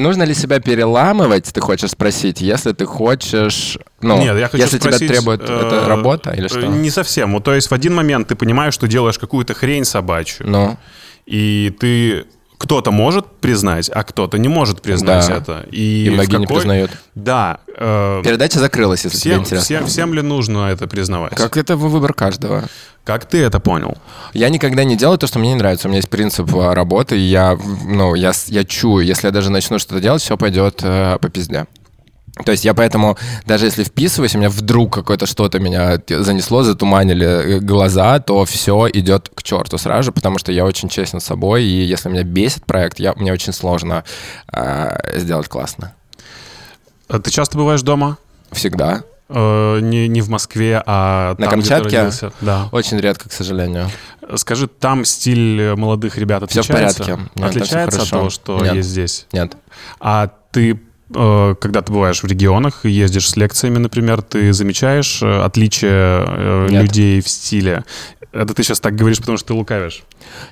Нужно 0.00 0.22
ли 0.22 0.34
себя 0.34 0.60
переламывать, 0.60 1.44
ты 1.52 1.60
хочешь 1.60 1.90
спросить, 1.90 2.40
если 2.40 2.72
ты 2.72 2.86
хочешь... 2.86 3.78
Ну, 4.00 4.18
Нет, 4.18 4.36
я 4.38 4.48
хочу 4.48 4.62
если 4.62 4.78
спросить, 4.78 5.08
тебя 5.08 5.16
требует 5.16 5.42
э, 5.42 5.66
это 5.66 5.88
работа 5.88 6.30
или 6.30 6.46
э, 6.46 6.48
что? 6.48 6.66
Не 6.66 6.90
совсем. 6.90 7.34
Вот, 7.34 7.44
то 7.44 7.54
есть 7.54 7.70
в 7.70 7.74
один 7.74 7.94
момент 7.94 8.28
ты 8.28 8.34
понимаешь, 8.34 8.74
что 8.74 8.88
делаешь 8.88 9.18
какую-то 9.18 9.54
хрень 9.54 9.84
собачью, 9.84 10.46
Ну, 10.48 10.78
и 11.26 11.74
ты... 11.78 12.26
Кто-то 12.62 12.90
может 12.90 13.26
признать, 13.40 13.88
а 13.88 14.04
кто-то 14.04 14.36
не 14.36 14.48
может 14.48 14.82
признать 14.82 15.26
Да. 15.28 15.34
это. 15.36 15.66
И, 15.72 16.04
и 16.04 16.10
многие 16.10 16.36
не 16.36 16.44
какой- 16.44 16.58
признают. 16.58 16.90
Да. 17.14 17.58
э, 17.74 18.20
Передача 18.22 18.58
закрылась, 18.58 19.02
если 19.04 19.16
тебе 19.18 19.30
всем, 19.32 19.40
интересно. 19.40 19.64
всем, 19.64 19.86
всем 19.86 20.12
ли 20.14 20.20
нужно 20.20 20.66
это 20.68 20.86
признавать? 20.86 21.34
Как 21.34 21.56
это 21.56 21.76
выбор 21.76 22.12
каждого? 22.12 22.64
Как 23.04 23.24
ты 23.24 23.38
это 23.42 23.60
понял? 23.60 23.96
Я 24.34 24.50
никогда 24.50 24.84
не 24.84 24.94
делаю 24.94 25.16
то, 25.16 25.26
что 25.26 25.38
мне 25.38 25.48
не 25.54 25.54
нравится. 25.54 25.88
У 25.88 25.90
меня 25.90 25.96
есть 26.00 26.10
принцип 26.10 26.54
э, 26.54 26.74
работы, 26.74 27.16
и 27.18 27.22
я, 27.22 27.58
ну, 27.86 28.14
я, 28.14 28.32
я 28.48 28.64
чую, 28.64 29.06
если 29.06 29.28
я 29.28 29.32
даже 29.32 29.50
начну 29.50 29.78
что-то 29.78 30.00
делать, 30.02 30.20
все 30.20 30.36
пойдет 30.36 30.80
э, 30.82 31.16
по 31.18 31.30
пизде. 31.30 31.64
То 32.44 32.52
есть 32.52 32.64
я 32.64 32.74
поэтому, 32.74 33.16
даже 33.46 33.66
если 33.66 33.84
вписываюсь, 33.84 34.34
у 34.34 34.38
меня 34.38 34.50
вдруг 34.50 34.92
какое-то 34.92 35.26
что-то 35.26 35.58
меня 35.58 36.00
занесло, 36.08 36.62
затуманили 36.62 37.26
э, 37.26 37.60
глаза, 37.60 38.18
то 38.20 38.44
все 38.44 38.88
идет 38.92 39.30
к 39.34 39.42
черту 39.42 39.78
сразу 39.78 40.04
же, 40.04 40.12
потому 40.12 40.38
что 40.38 40.52
я 40.52 40.64
очень 40.64 40.88
честен 40.88 41.20
с 41.20 41.24
собой, 41.24 41.64
и 41.64 41.84
если 41.84 42.08
меня 42.08 42.22
бесит 42.24 42.64
проект, 42.66 42.98
я, 43.00 43.12
мне 43.14 43.32
очень 43.32 43.52
сложно 43.52 44.04
э, 44.52 45.18
сделать 45.18 45.48
классно. 45.48 45.94
А 47.08 47.18
Ты 47.18 47.30
часто 47.30 47.58
бываешь 47.58 47.82
дома? 47.82 48.18
Всегда. 48.52 49.02
Э, 49.28 49.78
не, 49.80 50.08
не 50.08 50.20
в 50.22 50.28
Москве, 50.28 50.82
а 50.86 51.34
На 51.38 51.48
там, 51.48 51.60
где 51.60 51.68
ты 51.68 51.74
Камчатке? 51.74 51.98
родился. 51.98 52.32
Да. 52.40 52.68
Очень 52.72 52.98
редко, 52.98 53.28
к 53.28 53.32
сожалению. 53.32 53.90
Скажи, 54.36 54.68
там 54.68 55.04
стиль 55.04 55.74
молодых 55.74 56.18
ребят 56.18 56.48
Всё 56.50 56.62
в 56.62 56.64
отличается? 56.70 57.02
порядке. 57.04 57.22
Нет, 57.22 57.32
там 57.34 57.44
отличается 57.46 58.02
от 58.02 58.10
того, 58.10 58.30
что 58.30 58.60
Нет. 58.60 58.74
есть 58.74 58.88
здесь? 58.88 59.26
Нет. 59.32 59.56
А 59.98 60.30
ты, 60.52 60.72
э, 60.72 60.76
когда 61.12 61.82
ты 61.82 61.92
бываешь 61.92 62.22
в 62.22 62.26
регионах, 62.26 62.84
и 62.84 62.90
ездишь 62.90 63.28
с 63.28 63.36
лекциями, 63.36 63.78
например, 63.78 64.22
ты 64.22 64.52
замечаешь 64.52 65.22
э, 65.22 65.42
отличия 65.42 66.24
э, 66.26 66.68
Нет. 66.70 66.82
людей 66.82 67.20
в 67.20 67.28
стиле? 67.28 67.84
Это 68.32 68.54
ты 68.54 68.62
сейчас 68.62 68.78
так 68.80 68.94
говоришь, 68.94 69.18
потому 69.18 69.36
что 69.36 69.48
ты 69.48 69.54
лукавишь. 69.54 70.04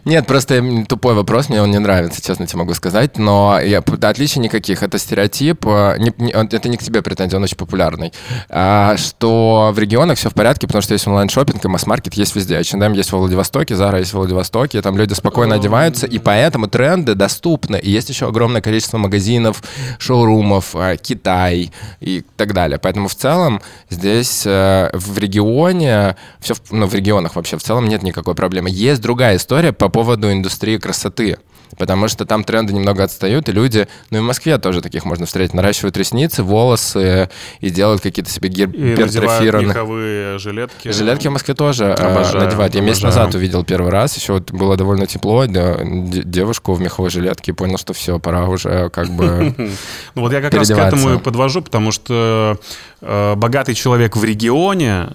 Нет, 0.05 0.27
просто 0.27 0.63
тупой 0.89 1.15
вопрос, 1.15 1.49
мне 1.49 1.63
он 1.63 1.71
не 1.71 1.79
нравится, 1.79 2.23
честно 2.23 2.47
тебе 2.47 2.59
могу 2.61 2.75
сказать, 2.75 3.19
но 3.19 3.59
я, 3.61 3.79
отличий 3.79 4.41
никаких. 4.41 4.83
Это 4.83 4.99
стереотип, 4.99 5.67
э, 5.67 5.97
не- 5.99 6.15
не- 6.19 6.33
это 6.33 6.69
не 6.69 6.77
к 6.77 6.83
тебе 6.83 7.03
претензия, 7.03 7.37
он 7.39 7.45
очень 7.45 7.57
популярный. 7.57 8.13
А, 8.49 8.97
что 8.97 9.71
в 9.75 9.79
регионах 9.79 10.19
все 10.19 10.31
в 10.31 10.35
порядке, 10.35 10.67
потому 10.67 10.83
что 10.83 10.95
есть 10.95 11.07
онлайн-шоппинг 11.07 11.65
и 11.65 11.69
масс-маркет 11.69 12.15
есть 12.15 12.35
везде. 12.37 12.57
H&M 12.57 12.93
есть 12.93 13.13
во 13.13 13.19
Владивостоке, 13.19 13.75
Zara 13.75 13.99
есть 13.99 14.13
во 14.13 14.21
Владивостоке, 14.21 14.83
там 14.83 14.97
люди 14.97 15.15
спокойно 15.15 15.57
одеваются, 15.57 16.07
и 16.07 16.19
поэтому 16.19 16.69
тренды 16.69 17.15
доступны. 17.15 17.77
И 17.77 17.91
есть 17.91 18.09
еще 18.09 18.29
огромное 18.29 18.61
количество 18.61 18.99
магазинов, 18.99 19.63
шоурумов, 19.99 20.75
э, 20.75 20.97
Китай 20.97 21.73
и 22.01 22.25
так 22.37 22.55
далее. 22.55 22.79
Поэтому 22.79 23.09
в 23.09 23.15
целом 23.15 23.61
здесь 23.91 24.43
э, 24.47 24.91
в 24.93 25.19
регионе, 25.19 26.17
все, 26.41 26.55
ну, 26.71 26.87
в 26.87 26.95
регионах 26.95 27.37
вообще 27.37 27.57
в 27.59 27.63
целом 27.63 27.89
нет 27.89 28.03
никакой 28.03 28.35
проблемы. 28.35 28.71
Есть 28.71 29.01
другая 29.01 29.37
история 29.37 29.68
по 29.73 29.89
поводу 29.89 30.33
индустрии 30.33 30.77
красоты 30.79 31.39
потому 31.77 32.09
что 32.09 32.25
там 32.25 32.45
тренды 32.45 32.73
немного 32.73 33.05
отстают, 33.05 33.49
и 33.49 33.53
люди, 33.53 33.89
ну 34.11 34.19
и 34.19 34.21
в 34.21 34.25
Москве 34.25 34.59
тоже 34.59 34.81
таких 34.81 35.05
можно 35.05 35.27
встретить, 35.27 35.55
наращивают 35.55 35.97
ресницы, 35.97 36.43
волосы 36.43 37.29
и 37.61 37.71
делают 37.71 38.01
какие-то 38.01 38.31
себе 38.31 38.49
гипертрофированные... 38.49 39.69
меховые 39.69 40.39
жилетки. 40.39 40.91
Жилетки 40.91 41.29
в 41.29 41.33
Москве 41.33 41.55
тоже 41.55 41.85
э, 41.85 41.93
обожаю, 41.93 42.45
надевают. 42.45 42.75
Я 42.75 42.81
обожаю. 42.81 42.85
месяц 42.85 43.03
назад 43.03 43.35
увидел 43.35 43.65
первый 43.65 43.91
раз, 43.91 44.17
еще 44.17 44.35
вот 44.35 44.51
было 44.53 44.77
довольно 44.77 45.07
тепло, 45.07 45.47
да, 45.47 45.79
девушку 45.83 46.73
в 46.73 46.81
меховой 46.81 47.11
жилетке, 47.11 47.53
и 47.53 47.55
понял, 47.55 47.79
что 47.79 47.93
все, 47.93 48.19
пора 48.19 48.47
уже 48.47 48.89
как 48.91 49.09
бы 49.09 49.55
Ну 50.15 50.23
вот 50.23 50.33
я 50.33 50.41
как 50.41 50.55
раз 50.55 50.69
к 50.69 50.73
этому 50.73 51.15
и 51.15 51.19
подвожу, 51.19 51.63
потому 51.63 51.93
что 51.93 52.59
э, 53.01 53.35
богатый 53.37 53.75
человек 53.75 54.17
в 54.17 54.25
регионе, 54.25 55.09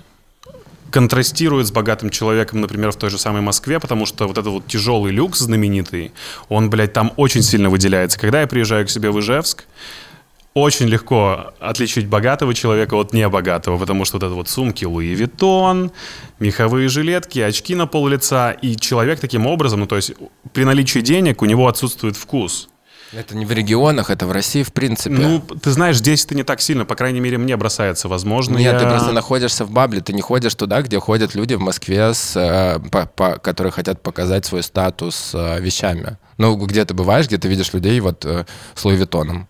контрастирует 0.94 1.66
с 1.66 1.72
богатым 1.72 2.12
человеком, 2.12 2.62
например, 2.62 2.92
в 2.92 2.96
той 2.98 3.10
же 3.10 3.18
самой 3.18 3.42
Москве, 3.42 3.80
потому 3.80 4.06
что 4.06 4.28
вот 4.28 4.38
этот 4.38 4.54
вот 4.54 4.68
тяжелый 4.68 5.12
люкс 5.12 5.40
знаменитый, 5.40 6.12
он, 6.50 6.70
блядь, 6.70 6.94
там 6.94 7.12
очень 7.18 7.42
сильно 7.42 7.72
выделяется. 7.72 8.20
Когда 8.20 8.42
я 8.42 8.48
приезжаю 8.48 8.86
к 8.86 8.92
себе 8.92 9.10
в 9.10 9.20
Ижевск, 9.20 9.66
очень 10.54 10.86
легко 10.86 11.52
отличить 11.60 12.06
богатого 12.06 12.54
человека 12.54 12.94
от 12.94 13.12
небогатого, 13.12 13.80
потому 13.80 14.06
что 14.06 14.18
вот 14.18 14.24
это 14.24 14.36
вот 14.36 14.50
сумки 14.50 14.86
Луи 14.86 15.16
Виттон, 15.16 15.92
меховые 16.38 16.90
жилетки, 16.90 17.40
очки 17.40 17.74
на 17.74 17.88
пол 17.88 18.08
лица, 18.08 18.52
и 18.52 18.76
человек 18.76 19.20
таким 19.20 19.48
образом, 19.48 19.80
ну 19.80 19.88
то 19.88 19.96
есть 19.96 20.14
при 20.54 20.64
наличии 20.64 21.00
денег 21.00 21.42
у 21.42 21.46
него 21.46 21.68
отсутствует 21.68 22.16
вкус. 22.16 22.70
Это 23.16 23.36
не 23.36 23.46
в 23.46 23.52
регионах, 23.52 24.10
это 24.10 24.26
в 24.26 24.32
России 24.32 24.64
в 24.64 24.74
принципе. 24.74 25.16
Ну, 25.16 25.40
ты 25.40 25.72
знаешь, 25.72 25.98
здесь 25.98 26.26
это 26.26 26.36
не 26.36 26.44
так 26.44 26.62
сильно, 26.62 26.84
по 26.84 26.96
крайней 26.96 27.20
мере, 27.20 27.38
мне 27.38 27.56
бросается. 27.58 28.08
Возможно, 28.08 28.58
Нет, 28.58 28.74
я... 28.74 28.80
ты 28.80 28.86
просто 28.88 29.12
находишься 29.12 29.66
в 29.66 29.72
бабле, 29.72 30.02
ты 30.02 30.14
не 30.14 30.22
ходишь 30.22 30.56
туда, 30.56 30.82
где 30.82 31.00
ходят 31.00 31.36
люди 31.36 31.54
в 31.54 31.60
Москве, 31.60 32.14
с, 32.14 32.36
э, 32.36 32.80
по, 32.90 33.06
по, 33.06 33.38
которые 33.38 33.72
хотят 33.72 34.02
показать 34.02 34.46
свой 34.46 34.64
статус 34.64 35.32
э, 35.34 35.60
вещами. 35.60 36.18
Ну, 36.38 36.56
где 36.56 36.86
ты 36.86 36.94
бываешь, 36.94 37.28
где 37.28 37.38
ты 37.38 37.48
видишь 37.48 37.72
людей 37.74 38.00
вот 38.00 38.26
э, 38.26 38.46
с 38.74 38.84
Луи 38.84 38.96
Виттоном. 38.96 39.48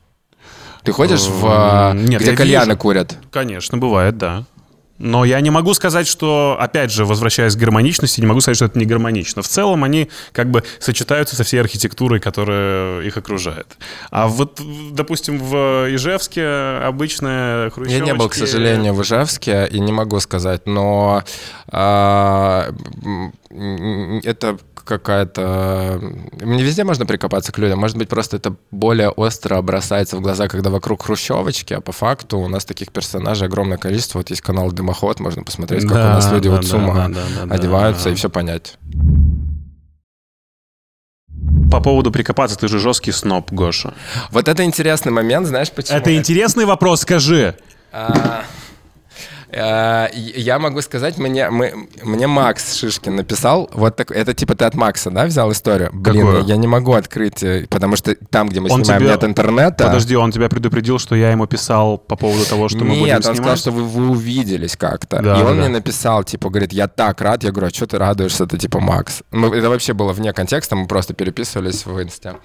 Ты 0.83 0.91
ходишь 0.91 1.21
в... 1.21 1.93
Нет, 1.95 2.21
где 2.21 2.35
кальяны 2.35 2.71
вижу. 2.71 2.77
курят? 2.77 3.17
Конечно, 3.31 3.77
бывает, 3.77 4.17
да. 4.17 4.43
Но 5.03 5.25
я 5.25 5.41
не 5.41 5.49
могу 5.49 5.73
сказать, 5.73 6.07
что, 6.07 6.55
опять 6.57 6.89
же, 6.89 7.03
возвращаясь 7.03 7.57
к 7.57 7.59
гармоничности, 7.59 8.21
не 8.21 8.25
могу 8.25 8.39
сказать, 8.39 8.55
что 8.55 8.65
это 8.67 8.79
не 8.79 8.85
гармонично. 8.85 9.41
В 9.41 9.47
целом 9.49 9.83
они 9.83 10.09
как 10.31 10.49
бы 10.49 10.63
сочетаются 10.79 11.35
со 11.35 11.43
всей 11.43 11.59
архитектурой, 11.59 12.21
которая 12.21 13.01
их 13.01 13.17
окружает. 13.17 13.67
А 14.11 14.29
вот, 14.29 14.61
допустим, 14.91 15.39
в 15.39 15.93
Ижевске 15.93 16.47
обычная 16.85 17.69
хрущевочки... 17.71 17.99
Я 17.99 18.13
не 18.13 18.13
был, 18.13 18.29
к 18.29 18.35
сожалению, 18.35 18.93
в 18.93 19.01
Ижевске 19.01 19.67
и 19.69 19.81
не 19.81 19.91
могу 19.91 20.21
сказать, 20.21 20.65
но 20.67 21.23
а, 21.67 22.73
это 24.23 24.57
какая-то... 24.85 25.99
Не 26.41 26.63
везде 26.63 26.83
можно 26.83 27.05
прикопаться 27.05 27.51
к 27.51 27.57
людям. 27.57 27.79
Может 27.79 27.97
быть, 27.97 28.09
просто 28.09 28.37
это 28.37 28.55
более 28.71 29.09
остро 29.09 29.61
бросается 29.61 30.17
в 30.17 30.21
глаза, 30.21 30.47
когда 30.47 30.69
вокруг 30.69 31.03
хрущевочки, 31.03 31.73
а 31.73 31.81
по 31.81 31.91
факту 31.91 32.39
у 32.39 32.47
нас 32.47 32.65
таких 32.65 32.91
персонажей 32.91 33.47
огромное 33.47 33.77
количество. 33.77 34.19
Вот 34.19 34.29
есть 34.29 34.41
канал 34.41 34.71
Дымоход, 34.93 35.19
можно 35.19 35.43
посмотреть, 35.43 35.83
как 35.83 35.93
да, 35.93 36.11
у 36.11 36.13
нас 36.13 36.31
люди 36.31 36.49
да, 36.49 36.55
вот 36.55 36.65
с 36.65 36.73
ума 36.73 37.07
да, 37.09 37.21
да, 37.45 37.55
одеваются 37.55 38.05
да, 38.05 38.09
да. 38.09 38.13
и 38.13 38.15
все 38.15 38.29
понять. 38.29 38.77
По 41.71 41.81
поводу 41.81 42.11
прикопаться, 42.11 42.55
ты 42.57 42.67
же 42.67 42.77
жесткий 42.77 43.11
сноп, 43.11 43.51
Гоша. 43.51 43.95
Вот 44.29 44.47
это 44.47 44.63
интересный 44.63 45.11
момент, 45.11 45.47
знаешь 45.47 45.71
почему? 45.71 45.97
Это 45.97 46.15
интересный 46.15 46.65
вопрос, 46.65 47.01
скажи. 47.01 47.55
А... 47.91 48.43
Э, 49.53 50.07
я 50.13 50.57
могу 50.57 50.81
сказать, 50.81 51.17
мне, 51.17 51.49
мы, 51.49 51.87
мне 52.03 52.25
Макс 52.25 52.75
Шишкин 52.75 53.15
написал, 53.15 53.69
вот 53.73 53.95
так, 53.95 54.11
это 54.11 54.33
типа 54.33 54.55
ты 54.55 54.65
от 54.65 54.73
Макса, 54.73 55.11
да, 55.11 55.25
взял 55.25 55.51
историю? 55.51 55.91
Блин, 55.93 56.25
Какую? 56.25 56.45
я 56.45 56.55
не 56.57 56.67
могу 56.67 56.93
открыть, 56.93 57.43
э, 57.43 57.67
потому 57.69 57.95
что 57.95 58.15
там, 58.31 58.49
где 58.49 58.61
мы 58.61 58.71
он 58.71 58.83
снимаем, 58.83 59.01
тебе... 59.01 59.11
нет 59.11 59.23
интернета. 59.23 59.85
Подожди, 59.85 60.15
он 60.15 60.31
тебя 60.31 60.49
предупредил, 60.49 60.97
что 60.97 61.15
я 61.15 61.31
ему 61.31 61.45
писал 61.45 61.99
по 61.99 62.15
поводу 62.15 62.45
того, 62.45 62.67
что 62.67 62.79
нет, 62.79 62.87
мы 62.87 62.99
будем 62.99 63.05
Нет, 63.05 63.25
он 63.27 63.35
сказал, 63.35 63.57
что 63.57 63.71
вы, 63.71 63.83
вы 63.83 64.09
увиделись 64.09 64.75
как-то. 64.75 65.21
Да, 65.21 65.39
и 65.39 65.43
он 65.43 65.55
да. 65.57 65.61
мне 65.61 65.67
написал, 65.69 66.23
типа, 66.23 66.49
говорит, 66.49 66.73
я 66.73 66.87
так 66.87 67.21
рад. 67.21 67.43
Я 67.43 67.51
говорю, 67.51 67.67
а 67.67 67.69
что 67.69 67.85
ты 67.85 67.99
радуешься? 67.99 68.45
Это 68.45 68.57
типа 68.57 68.79
Макс. 68.79 69.21
Ну, 69.31 69.53
это 69.53 69.69
вообще 69.69 69.93
было 69.93 70.13
вне 70.13 70.33
контекста, 70.33 70.75
мы 70.75 70.87
просто 70.87 71.13
переписывались 71.13 71.85
в 71.85 72.01
инсте. 72.01 72.35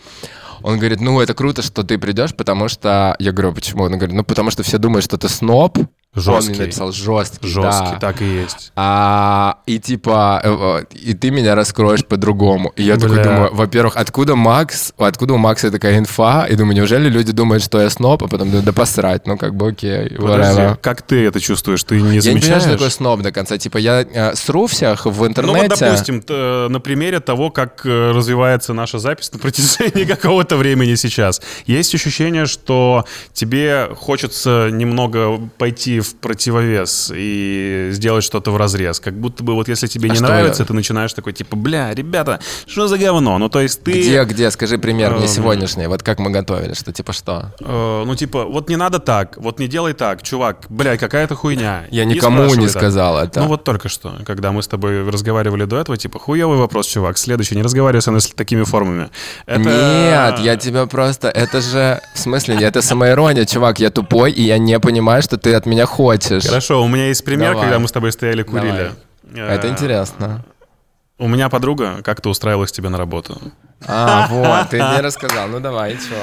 Он 0.63 0.79
говорит, 0.79 1.01
ну, 1.01 1.21
это 1.21 1.35
круто, 1.35 1.63
что 1.63 1.85
ты 1.85 1.99
придешь, 1.99 2.35
потому 2.35 2.69
что... 2.69 3.15
Я 3.19 3.33
говорю, 3.33 3.55
почему? 3.55 3.85
Он 3.85 3.93
говорит, 3.93 4.15
ну, 4.15 4.25
потому 4.25 4.51
что 4.51 4.63
все 4.63 4.79
думают, 4.79 5.05
что 5.05 5.17
ты 5.17 5.29
сноб, 5.29 5.79
Жесткий. 6.19 6.53
Он 6.53 6.57
мне 6.57 6.67
написал 6.67 6.93
жесткий. 6.93 7.49
Жесткий, 7.49 7.93
да. 7.93 7.99
так 7.99 8.23
и 8.23 8.27
есть. 8.27 8.73
А, 8.77 9.59
и 9.67 9.79
типа, 9.79 10.41
э, 10.43 10.85
и 10.95 11.15
ты 11.15 11.31
меня 11.31 11.55
раскроешь 11.55 12.05
по-другому. 12.05 12.73
И 12.77 12.83
я 12.83 12.97
Бля. 12.97 13.09
такой 13.09 13.25
думаю, 13.25 13.55
во-первых, 13.55 13.97
откуда 13.97 14.37
Макс, 14.37 14.93
откуда 14.99 15.35
у 15.35 15.39
Макса 15.39 15.71
такая 15.71 15.99
инфа? 15.99 16.47
И 16.47 16.57
думаю, 16.57 16.77
неужели 16.77 17.09
люди 17.09 17.33
думают, 17.33 17.63
что 17.63 17.81
я 17.81 17.91
сноб, 17.91 18.23
а 18.25 18.29
потом 18.29 18.49
думаю, 18.49 18.65
да 18.65 18.73
посрать, 18.73 19.27
ну 19.27 19.37
как 19.37 19.55
бы 19.55 19.69
окей. 19.69 20.11
Подожди, 20.11 20.77
как 20.81 21.03
ты 21.03 21.27
это 21.27 21.41
чувствуешь? 21.41 21.85
Ты 21.85 22.01
не 22.01 22.21
замечаешь? 22.21 22.25
Я 22.25 22.33
не 22.35 22.41
понимаю, 22.41 22.61
что 22.61 22.73
такое 22.73 22.91
сноб 22.91 23.23
до 23.23 23.33
конца. 23.33 23.59
Типа 23.59 23.79
я 23.79 24.01
э, 24.03 24.35
сру 24.35 24.67
всех 24.67 25.07
в 25.07 25.27
интернете. 25.27 25.63
Ну 25.63 25.69
вот, 25.69 25.79
допустим, 25.79 26.23
на 26.73 26.81
примере 26.81 27.21
того, 27.21 27.51
как 27.51 27.85
э, 27.85 28.13
развивается 28.13 28.73
наша 28.73 28.99
запись 28.99 29.33
на 29.33 29.39
протяжении 29.39 30.05
какого-то 30.09 30.57
времени 30.57 30.95
сейчас. 30.95 31.41
Есть 31.67 31.95
ощущение, 31.95 32.47
что 32.47 33.05
тебе 33.33 33.89
хочется 33.97 34.69
немного 34.73 35.39
пойти 35.59 36.01
в 36.01 36.08
противовес 36.15 37.13
и 37.15 37.89
сделать 37.93 38.25
что-то 38.25 38.51
в 38.51 38.57
разрез. 38.57 39.01
Как 39.01 39.19
будто 39.19 39.43
бы 39.43 39.55
вот 39.55 39.69
если 39.69 39.87
тебе 39.87 40.11
а 40.11 40.15
не 40.15 40.21
нравится, 40.21 40.63
я? 40.63 40.67
ты 40.67 40.75
начинаешь 40.75 41.13
такой, 41.13 41.33
типа, 41.33 41.57
бля, 41.57 41.95
ребята, 41.95 42.41
что 42.67 42.89
за 42.89 42.99
говно? 42.99 43.39
Ну, 43.39 43.49
то 43.49 43.61
есть 43.61 43.83
ты... 43.83 43.93
Где, 43.93 44.25
где? 44.25 44.51
Скажи 44.51 44.79
пример 44.79 45.15
мне 45.15 45.27
эм. 45.27 45.29
сегодняшний. 45.29 45.87
Вот 45.87 46.03
как 46.03 46.19
мы 46.19 46.31
готовили, 46.31 46.75
что 46.75 46.93
типа 46.93 47.13
что? 47.13 47.53
Э, 47.61 48.05
ну, 48.07 48.15
типа, 48.15 48.45
вот 48.45 48.69
не 48.69 48.77
надо 48.77 48.99
так, 48.99 49.37
вот 49.37 49.59
не 49.59 49.69
делай 49.69 49.93
так, 49.93 50.23
чувак, 50.23 50.67
бля, 50.69 50.97
какая-то 50.97 51.35
хуйня. 51.35 51.85
Я 51.91 52.05
никому 52.05 52.55
не 52.55 52.69
сказал 52.69 53.19
это. 53.19 53.41
Ну, 53.41 53.49
вот 53.49 53.65
только 53.65 53.89
что, 53.89 54.15
когда 54.27 54.53
мы 54.53 54.63
с 54.63 54.69
тобой 54.69 55.09
разговаривали 55.09 55.65
до 55.65 55.79
этого, 55.79 55.97
типа, 55.97 56.19
хуевый 56.19 56.59
вопрос, 56.59 56.87
чувак, 56.87 57.19
следующий, 57.19 57.57
не 57.57 57.63
разговаривай 57.63 58.03
со 58.03 58.11
мной 58.11 58.21
с 58.21 58.29
такими 58.29 58.65
формами. 58.65 59.11
Нет, 59.47 60.39
я 60.41 60.57
тебя 60.57 60.87
просто... 60.87 61.29
Это 61.29 61.61
же... 61.61 62.01
В 62.15 62.19
смысле, 62.19 62.57
это 62.61 62.83
самоирония, 62.83 63.45
чувак, 63.45 63.81
я 63.81 63.91
тупой, 63.91 64.33
и 64.33 64.43
я 64.43 64.59
не 64.59 64.79
понимаю, 64.81 65.23
что 65.23 65.37
ты 65.37 65.55
от 65.55 65.67
меня 65.67 65.87
хочешь. 65.99 66.47
Хорошо, 66.47 66.83
у 66.85 66.89
меня 66.89 67.09
есть 67.09 67.25
пример, 67.25 67.51
Давай. 67.51 67.65
когда 67.65 67.79
мы 67.81 67.89
с 67.89 67.93
тобой 67.93 68.13
стояли, 68.13 68.45
курили. 68.45 68.93
Давай. 69.25 69.57
Это 69.57 69.69
интересно. 69.69 70.45
У 71.19 71.27
меня 71.27 71.49
подруга 71.49 72.03
как-то 72.05 72.31
устраивалась 72.31 72.71
тебе 72.71 72.89
на 72.89 72.99
работу. 72.99 73.41
А, 73.85 74.29
вот, 74.31 74.71
ты 74.71 74.77
не 74.77 75.01
рассказал. 75.01 75.49
Ну 75.49 75.59
давай, 75.59 75.97
что? 75.97 76.15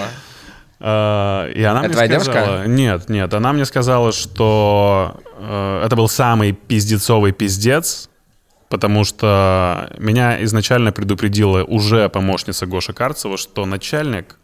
А, 0.79 1.49
и 1.49 1.61
она 1.63 1.85
это 1.85 2.05
мне 2.05 2.19
сказала... 2.19 2.45
Девушка? 2.45 2.69
Нет, 2.69 3.09
нет, 3.09 3.33
она 3.33 3.51
мне 3.51 3.65
сказала, 3.65 4.13
что 4.13 5.19
э, 5.37 5.83
это 5.85 5.95
был 5.97 6.07
самый 6.07 6.53
пиздецовый 6.53 7.33
пиздец, 7.33 8.09
потому 8.69 9.03
что 9.03 9.93
меня 9.97 10.41
изначально 10.45 10.93
предупредила 10.93 11.63
уже 11.65 12.07
помощница 12.07 12.65
Гоша 12.65 12.93
Карцева, 12.93 13.37
что 13.37 13.65
начальник 13.65 14.37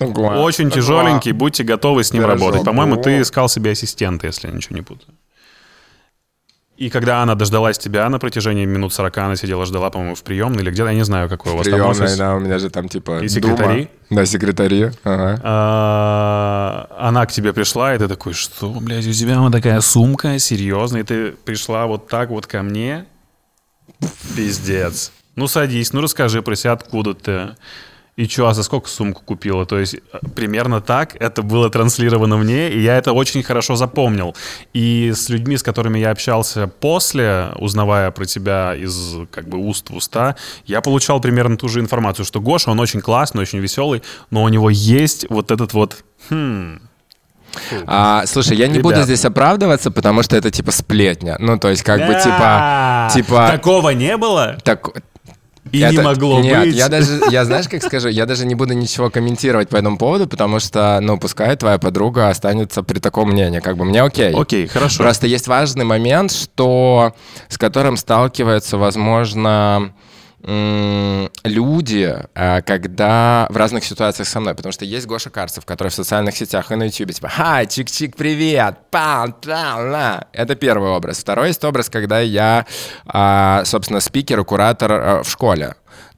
Ого. 0.00 0.42
Очень 0.42 0.66
Ого. 0.66 0.74
тяжеленький, 0.74 1.32
будьте 1.32 1.64
готовы 1.64 2.04
с 2.04 2.12
ним 2.12 2.22
Хорошо. 2.22 2.44
работать. 2.46 2.64
По-моему, 2.66 2.96
ты 2.96 3.20
искал 3.20 3.48
себе 3.48 3.70
ассистента, 3.72 4.26
если 4.26 4.48
я 4.48 4.54
ничего 4.54 4.76
не 4.76 4.82
путаю. 4.82 5.14
И 6.76 6.90
когда 6.90 7.22
она 7.22 7.34
дождалась 7.34 7.78
тебя 7.78 8.06
на 8.10 8.18
протяжении 8.18 8.66
минут 8.66 8.92
40, 8.92 9.16
она 9.18 9.36
сидела, 9.36 9.64
ждала, 9.64 9.88
по-моему, 9.88 10.14
в 10.14 10.22
приемной 10.22 10.62
или 10.62 10.70
где-то, 10.70 10.90
я 10.90 10.94
не 10.94 11.04
знаю, 11.06 11.26
какой 11.30 11.52
у 11.52 11.56
вас 11.56 11.64
Приемной, 11.64 11.94
там 11.94 12.04
офис. 12.04 12.16
да, 12.18 12.34
у 12.34 12.38
меня 12.40 12.58
же 12.58 12.68
там 12.68 12.88
типа 12.90 13.20
И 13.22 13.28
секретари. 13.28 13.88
Дума. 14.08 14.20
Да, 14.20 14.26
секретари. 14.26 14.90
Ага. 15.02 15.40
А, 15.42 16.96
она 16.98 17.24
к 17.24 17.32
тебе 17.32 17.54
пришла, 17.54 17.94
и 17.94 17.98
ты 17.98 18.08
такой, 18.08 18.34
что, 18.34 18.68
блядь, 18.72 19.06
у 19.06 19.12
тебя 19.12 19.40
вот 19.40 19.52
такая 19.52 19.80
сумка, 19.80 20.38
серьезно, 20.38 20.98
и 20.98 21.02
ты 21.02 21.30
пришла 21.32 21.86
вот 21.86 22.08
так 22.08 22.28
вот 22.28 22.46
ко 22.46 22.62
мне? 22.62 23.06
Пиздец. 24.36 25.12
Ну, 25.34 25.48
садись, 25.48 25.94
ну, 25.94 26.02
расскажи 26.02 26.42
про 26.42 26.56
себя, 26.56 26.72
откуда 26.72 27.14
ты 27.14 27.56
и 28.16 28.26
что, 28.26 28.48
а 28.48 28.54
за 28.54 28.62
сколько 28.62 28.88
сумку 28.88 29.22
купила? 29.22 29.66
То 29.66 29.78
есть 29.78 29.94
э, 29.94 30.18
примерно 30.34 30.80
так 30.80 31.16
это 31.20 31.42
было 31.42 31.68
транслировано 31.68 32.38
мне, 32.38 32.70
и 32.70 32.80
я 32.80 32.96
это 32.96 33.12
очень 33.12 33.42
хорошо 33.42 33.76
запомнил. 33.76 34.34
И 34.72 35.12
с 35.14 35.28
людьми, 35.28 35.58
с 35.58 35.62
которыми 35.62 35.98
я 35.98 36.10
общался 36.10 36.66
после, 36.66 37.50
узнавая 37.58 38.10
про 38.10 38.24
тебя 38.24 38.74
из 38.74 39.16
как 39.30 39.48
бы 39.48 39.58
уст 39.58 39.90
в 39.90 39.96
уста, 39.96 40.36
я 40.64 40.80
получал 40.80 41.20
примерно 41.20 41.58
ту 41.58 41.68
же 41.68 41.80
информацию, 41.80 42.24
что 42.24 42.40
Гоша, 42.40 42.70
он 42.70 42.80
очень 42.80 43.02
классный, 43.02 43.42
очень 43.42 43.58
веселый, 43.58 44.02
но 44.30 44.42
у 44.42 44.48
него 44.48 44.70
есть 44.70 45.26
вот 45.28 45.50
этот 45.50 45.74
вот... 45.74 46.02
Хм, 46.30 46.80
а, 47.86 48.26
слушай, 48.26 48.56
я 48.56 48.66
не 48.66 48.74
Ребят. 48.74 48.82
буду 48.82 49.02
здесь 49.02 49.24
оправдываться, 49.24 49.90
потому 49.90 50.22
что 50.22 50.36
это 50.36 50.50
типа 50.50 50.72
сплетня. 50.72 51.36
Ну, 51.38 51.58
то 51.58 51.68
есть, 51.68 51.82
как 51.82 52.06
бы 52.06 52.14
типа. 52.14 53.10
типа 53.14 53.48
Такого 53.50 53.90
не 53.90 54.16
было? 54.16 54.58
Так, 54.62 54.90
И 55.72 55.78
не 55.78 55.84
Это- 55.84 56.02
могло 56.02 56.40
Нет, 56.40 56.66
быть. 56.66 56.74
я 56.76 56.88
даже, 56.88 57.20
я 57.30 57.44
знаешь, 57.44 57.68
как 57.68 57.82
скажу, 57.82 58.08
я 58.08 58.24
даже 58.26 58.46
не 58.46 58.54
буду 58.54 58.72
ничего 58.74 59.10
комментировать 59.10 59.68
по 59.68 59.76
этому 59.76 59.98
поводу, 59.98 60.26
потому 60.26 60.60
что, 60.60 60.98
ну, 61.02 61.18
пускай 61.18 61.56
твоя 61.56 61.78
подруга 61.78 62.28
останется 62.28 62.82
при 62.82 62.98
таком 62.98 63.30
мнении, 63.30 63.60
как 63.60 63.76
бы 63.76 63.84
мне 63.84 64.02
окей. 64.02 64.32
Окей, 64.32 64.66
хорошо. 64.66 64.98
Просто 65.02 65.26
есть 65.26 65.48
важный 65.48 65.84
момент, 65.84 66.30
что 66.32 67.14
с 67.48 67.58
которым 67.58 67.96
сталкиваются, 67.96 68.78
возможно, 68.78 69.92
люди, 70.46 72.16
а, 72.34 72.62
когда 72.62 73.48
в 73.50 73.56
разных 73.56 73.84
ситуациях 73.84 74.28
со 74.28 74.38
мной, 74.38 74.54
потому 74.54 74.72
что 74.72 74.84
есть 74.84 75.06
Гоша 75.06 75.28
Карцев, 75.28 75.64
который 75.64 75.88
в 75.88 75.94
социальных 75.94 76.36
сетях 76.36 76.70
и 76.70 76.76
на 76.76 76.84
YouTube 76.84 77.12
типа 77.12 77.28
«Хай, 77.28 77.66
чик-чик, 77.66 78.14
привет! 78.16 78.76
Пам, 78.90 79.32
пам, 79.32 79.90
на!» 79.90 80.26
Это 80.32 80.54
первый 80.54 80.90
образ. 80.90 81.18
Второй 81.18 81.48
есть 81.48 81.64
образ, 81.64 81.90
когда 81.90 82.20
я, 82.20 82.64
а, 83.06 83.64
собственно, 83.64 84.00
спикер 84.00 84.44
куратор 84.44 84.92
а, 84.92 85.22
в 85.24 85.28
школе. 85.28 85.74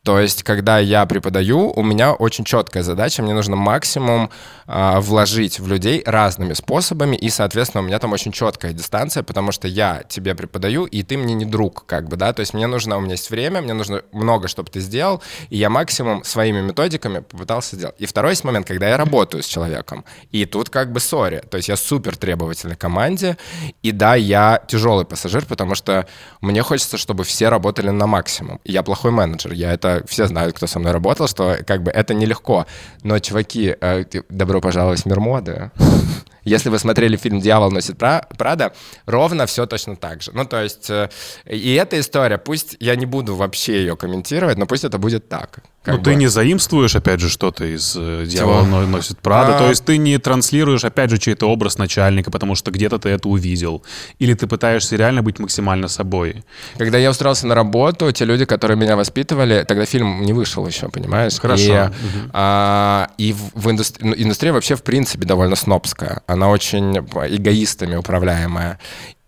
То 0.09 0.19
есть, 0.19 0.43
когда 0.43 0.79
я 0.79 1.05
преподаю, 1.05 1.71
у 1.77 1.83
меня 1.83 2.15
очень 2.15 2.43
четкая 2.43 2.83
задача, 2.83 3.23
мне 3.23 3.35
нужно 3.35 3.57
максимум 3.57 4.31
а, 4.67 5.03
вложить 5.03 5.61
в 5.61 5.69
людей 5.69 6.03
разными 6.07 6.55
способами, 6.55 7.15
и, 7.15 7.29
соответственно, 7.29 7.83
у 7.83 7.87
меня 7.87 7.99
там 7.99 8.15
очень 8.15 8.33
четкая 8.33 8.73
дистанция, 8.73 9.23
потому 9.23 9.53
что 9.53 9.69
я 9.69 10.03
тебе 10.09 10.35
преподаю, 10.35 10.87
и 10.87 11.03
ты 11.03 11.19
мне 11.19 11.35
не 11.35 11.45
друг, 11.45 11.85
как 11.85 12.09
бы, 12.09 12.17
да, 12.17 12.33
то 12.33 12.41
есть 12.41 12.55
мне 12.55 12.67
нужно, 12.67 12.97
у 12.97 13.00
меня 13.00 13.12
есть 13.12 13.29
время, 13.29 13.61
мне 13.61 13.75
нужно 13.75 14.00
много, 14.12 14.49
чтобы 14.49 14.71
ты 14.71 14.81
сделал, 14.81 15.23
и 15.50 15.59
я 15.59 15.69
максимум 15.69 16.25
своими 16.25 16.62
методиками 16.62 17.19
попытался 17.19 17.77
сделать. 17.77 17.97
И 17.99 18.07
второй 18.07 18.33
есть 18.33 18.45
момент, 18.45 18.67
когда 18.67 18.88
я 18.88 18.97
работаю 18.97 19.43
с 19.43 19.47
человеком, 19.47 20.07
и 20.33 20.47
тут 20.47 20.71
как 20.71 20.91
бы 20.91 21.00
сори, 21.00 21.43
то 21.50 21.59
есть 21.59 21.69
я 21.69 21.77
супер 21.77 22.17
требовательный 22.17 22.77
команде, 22.77 23.37
и 23.83 23.93
да, 23.93 24.15
я 24.15 24.62
тяжелый 24.69 25.05
пассажир, 25.05 25.45
потому 25.45 25.75
что 25.75 26.07
мне 26.41 26.62
хочется, 26.62 26.97
чтобы 26.97 27.25
все 27.25 27.50
работали 27.50 27.91
на 27.91 28.07
максимум. 28.07 28.59
Я 28.65 28.83
плохой 28.83 29.11
менеджер, 29.11 29.53
я 29.53 29.75
это 29.75 29.98
все 30.07 30.26
знают, 30.26 30.57
кто 30.57 30.67
со 30.67 30.78
мной 30.78 30.93
работал, 30.93 31.28
что 31.28 31.57
как 31.67 31.83
бы 31.83 31.90
это 31.90 32.14
нелегко. 32.14 32.67
Но, 33.02 33.19
чуваки, 33.19 33.75
э, 33.81 34.05
добро 34.28 34.61
пожаловать 34.61 35.02
в 35.02 35.07
мир 35.07 35.21
моды. 35.21 35.71
Если 36.45 36.71
вы 36.71 36.79
смотрели 36.79 37.17
фильм 37.17 37.41
«Дьявол 37.41 37.71
носит 37.71 37.99
Пра- 37.99 38.27
Прада», 38.38 38.73
ровно 39.07 39.47
все 39.47 39.67
точно 39.67 39.97
так 39.97 40.23
же. 40.23 40.31
Ну, 40.35 40.45
то 40.45 40.62
есть, 40.62 40.88
э, 40.91 41.11
и 41.47 41.75
эта 41.75 42.00
история, 42.00 42.38
пусть 42.38 42.77
я 42.81 42.97
не 42.97 43.07
буду 43.07 43.35
вообще 43.35 43.81
ее 43.81 43.97
комментировать, 43.97 44.57
но 44.59 44.67
пусть 44.67 44.85
это 44.85 44.99
будет 44.99 45.29
так. 45.29 45.61
Ну, 45.87 45.99
ты 45.99 46.17
не 46.17 46.27
заимствуешь, 46.27 46.95
опять 46.97 47.21
же, 47.21 47.31
что-то 47.31 47.65
из 47.65 47.95
э, 47.97 48.25
«Дьявол 48.27 48.65
носит 48.65 49.19
Прада». 49.21 49.57
А. 49.57 49.59
То 49.59 49.69
есть 49.71 49.85
ты 49.87 49.97
не 49.97 50.19
транслируешь, 50.19 50.85
опять 50.85 51.09
же, 51.11 51.19
чей-то 51.19 51.47
образ 51.49 51.79
начальника, 51.79 52.31
потому 52.31 52.55
что 52.57 52.71
где-то 52.71 52.99
ты 52.99 53.09
это 53.09 53.29
увидел. 53.29 53.83
Или 54.19 54.35
ты 54.35 54.47
пытаешься 54.47 54.97
реально 54.97 55.23
быть 55.23 55.38
максимально 55.38 55.88
собой. 55.88 56.45
Когда 56.77 56.99
я 56.99 57.11
устроился 57.11 57.47
на 57.47 57.55
работу, 57.55 58.12
те 58.12 58.27
люди, 58.27 58.45
которые 58.45 58.77
меня 58.77 58.97
воспитывали, 58.97 59.65
тогда 59.67 59.87
фильм 59.87 60.23
не 60.23 60.35
вышел 60.35 60.67
еще, 60.67 60.88
понимаешь? 60.91 61.38
Хорошо. 61.41 61.62
И, 61.87 61.91
а, 62.33 63.11
и 63.17 63.33
в, 63.33 63.50
в 63.55 63.69
индустри- 63.69 64.00
ну, 64.03 64.15
индустрия 64.17 64.53
вообще, 64.53 64.77
в 64.77 64.83
принципе, 64.83 65.25
довольно 65.25 65.57
снобская. 65.57 65.98
Она 66.26 66.49
очень 66.49 66.99
эгоистами 66.99 67.97
управляемая. 67.97 68.78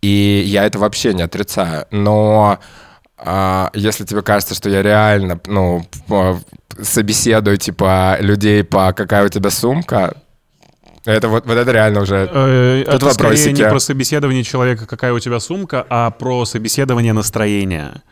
И 0.03 0.43
я 0.47 0.65
это 0.65 0.79
вообще 0.79 1.13
не 1.15 1.23
отрицаю. 1.23 1.87
Но 1.91 2.59
а, 3.19 3.71
если 3.75 4.05
тебе 4.05 4.23
кажется, 4.23 4.55
что 4.55 4.71
я 4.71 4.83
реально, 4.83 5.41
ну, 5.47 5.85
собеседую, 6.81 7.59
типа, 7.59 8.17
людей 8.21 8.65
по 8.65 8.93
«какая 8.93 9.25
у 9.25 9.29
тебя 9.29 9.51
сумка», 9.51 10.15
это 11.05 11.29
вот, 11.29 11.47
вот 11.47 11.57
это 11.57 11.73
реально 11.73 12.03
уже... 12.03 12.29
Э, 12.31 12.83
Тут 12.85 12.95
это 12.95 13.15
скорее 13.15 13.31
вопросики. 13.31 13.63
не 13.63 13.69
про 13.69 13.79
собеседование 13.79 14.45
человека, 14.45 14.87
какая 14.87 15.13
у 15.15 15.19
тебя 15.19 15.41
сумка, 15.41 15.87
а 15.89 16.11
про 16.11 16.45
собеседование 16.45 17.15
настроения. 17.15 18.03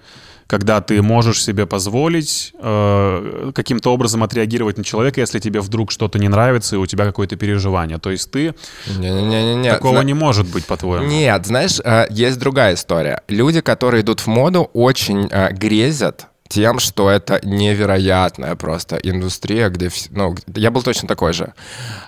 Когда 0.49 0.81
ты 0.81 1.03
можешь 1.03 1.45
себе 1.45 1.67
позволить 1.67 2.53
э, 2.59 3.53
каким-то 3.55 3.93
образом 3.93 4.25
отреагировать 4.25 4.79
на 4.79 4.83
человека, 4.83 5.21
если 5.21 5.39
тебе 5.39 5.61
вдруг 5.61 5.93
что-то 5.93 6.19
не 6.19 6.29
нравится 6.29 6.75
и 6.77 6.79
у 6.79 6.87
тебя 6.87 7.05
какое-то 7.05 7.37
переживание. 7.37 7.99
То 7.99 8.11
есть 8.11 8.31
ты... 8.31 8.55
Не-не-не-не. 8.99 9.71
такого 9.71 9.97
Зна- 9.97 10.05
не 10.05 10.15
может 10.15 10.49
быть, 10.49 10.65
по-твоему. 10.65 11.07
Нет, 11.07 11.45
знаешь, 11.45 11.79
э, 11.85 12.07
есть 12.09 12.39
другая 12.39 12.75
история. 12.75 13.23
Люди, 13.29 13.61
которые 13.61 14.03
идут 14.03 14.21
в 14.21 14.27
моду, 14.27 14.71
очень 14.73 15.29
э, 15.31 15.53
грезят 15.53 16.27
тем, 16.49 16.79
что 16.79 17.11
это 17.11 17.41
невероятная 17.43 18.55
просто 18.57 18.97
индустрия, 18.97 19.69
где... 19.69 19.91
Ну, 20.11 20.35
я 20.55 20.71
был 20.71 20.83
точно 20.83 21.07
такой 21.07 21.33
же. 21.33 21.53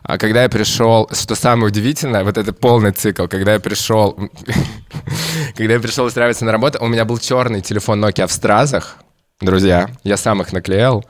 А 0.02 0.18
когда 0.18 0.42
я 0.42 0.48
пришел, 0.48 1.08
что 1.12 1.34
самое 1.34 1.66
удивительное, 1.66 2.24
вот 2.24 2.38
это 2.38 2.52
полный 2.52 2.92
цикл, 2.92 3.26
когда 3.26 3.54
я 3.54 3.60
пришел... 3.60 4.16
Когда 5.56 5.74
я 5.74 5.80
пришел 5.80 6.04
устраиваться 6.04 6.44
на 6.44 6.52
работу, 6.52 6.78
у 6.80 6.86
меня 6.86 7.04
был 7.04 7.18
черный 7.18 7.60
телефон 7.60 8.04
Nokia 8.04 8.26
в 8.26 8.32
стразах, 8.32 8.98
друзья, 9.40 9.90
я 10.04 10.16
сам 10.16 10.42
их 10.42 10.52
наклеил. 10.52 11.04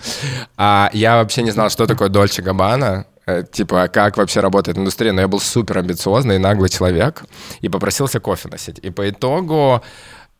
А 0.57 0.91
я 0.93 1.17
вообще 1.17 1.43
не 1.43 1.51
знал, 1.51 1.71
что 1.71 1.87
такое 1.87 2.09
Дольче 2.09 2.43
Габбана, 2.43 3.07
э, 3.27 3.45
типа, 3.51 3.89
как 3.89 4.17
вообще 4.17 4.41
работает 4.41 4.79
индустрия, 4.79 5.13
но 5.13 5.21
я 5.21 5.29
был 5.29 5.41
супер 5.41 5.79
амбициозный 5.79 6.37
и 6.37 6.39
наглый 6.39 6.69
человек 6.69 7.25
и 7.61 7.69
попросился 7.69 8.21
кофе 8.21 8.49
носить. 8.49 8.79
И 8.79 8.91
по 8.91 9.09
итогу, 9.09 9.83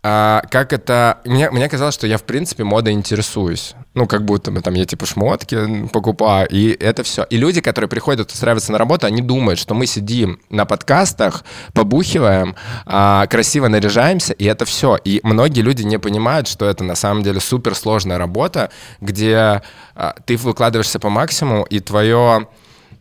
а, 0.03 0.43
как 0.51 0.73
это... 0.73 1.19
Мне, 1.27 1.51
мне 1.51 1.69
казалось, 1.69 1.95
что 1.95 2.07
я, 2.07 2.17
в 2.17 2.23
принципе, 2.23 2.65
модой 2.65 2.95
интересуюсь. 2.95 3.75
Ну, 3.93 4.07
как 4.07 4.25
будто 4.25 4.51
бы 4.51 4.63
там 4.63 4.73
я, 4.75 4.87
типа, 4.87 5.05
шмотки 5.05 5.89
покупаю, 5.89 6.49
и 6.51 6.71
это 6.71 7.03
все. 7.03 7.25
И 7.25 7.37
люди, 7.37 7.61
которые 7.61 7.89
приходят 7.89 8.31
устраиваться 8.31 8.73
на 8.73 8.79
работу, 8.79 9.07
они 9.07 9.21
думают, 9.21 9.59
что 9.59 9.75
мы 9.75 9.87
сидим 9.87 10.41
на 10.49 10.65
подкастах, 10.65 11.45
побухиваем, 11.75 12.57
а, 12.87 13.27
красиво 13.27 13.69
наряжаемся, 13.69 14.33
и 14.33 14.45
это 14.47 14.65
все. 14.65 14.97
И 15.05 15.21
многие 15.23 15.61
люди 15.61 15.83
не 15.83 15.99
понимают, 15.99 16.49
что 16.49 16.65
это 16.65 16.83
на 16.83 16.95
самом 16.95 17.23
деле 17.23 17.41
суперсложная 17.41 18.17
работа, 18.17 18.71
где 19.03 19.61
а, 19.95 20.15
ты 20.25 20.39
выкладываешься 20.39 20.99
по 20.99 21.11
максимуму, 21.11 21.65
и 21.65 21.81
твое 21.81 22.49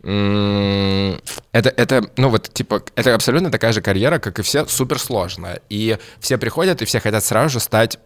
Это, 0.10 1.69
это, 1.69 2.10
ну 2.17 2.30
вот, 2.30 2.52
типа, 2.52 2.82
это 2.95 3.13
абсолютно 3.13 3.52
такая 3.52 3.74
же 3.74 3.82
карьера, 3.82 4.17
как 4.17 4.39
и 4.39 4.41
все, 4.41 4.65
суперсложная. 4.65 5.62
И 5.69 5.98
все 6.19 6.38
приходят, 6.39 6.82
и 6.82 6.86
все 6.86 7.00
хотят 7.00 7.24
сразу 7.24 7.50
же 7.50 7.60
стать 7.60 8.00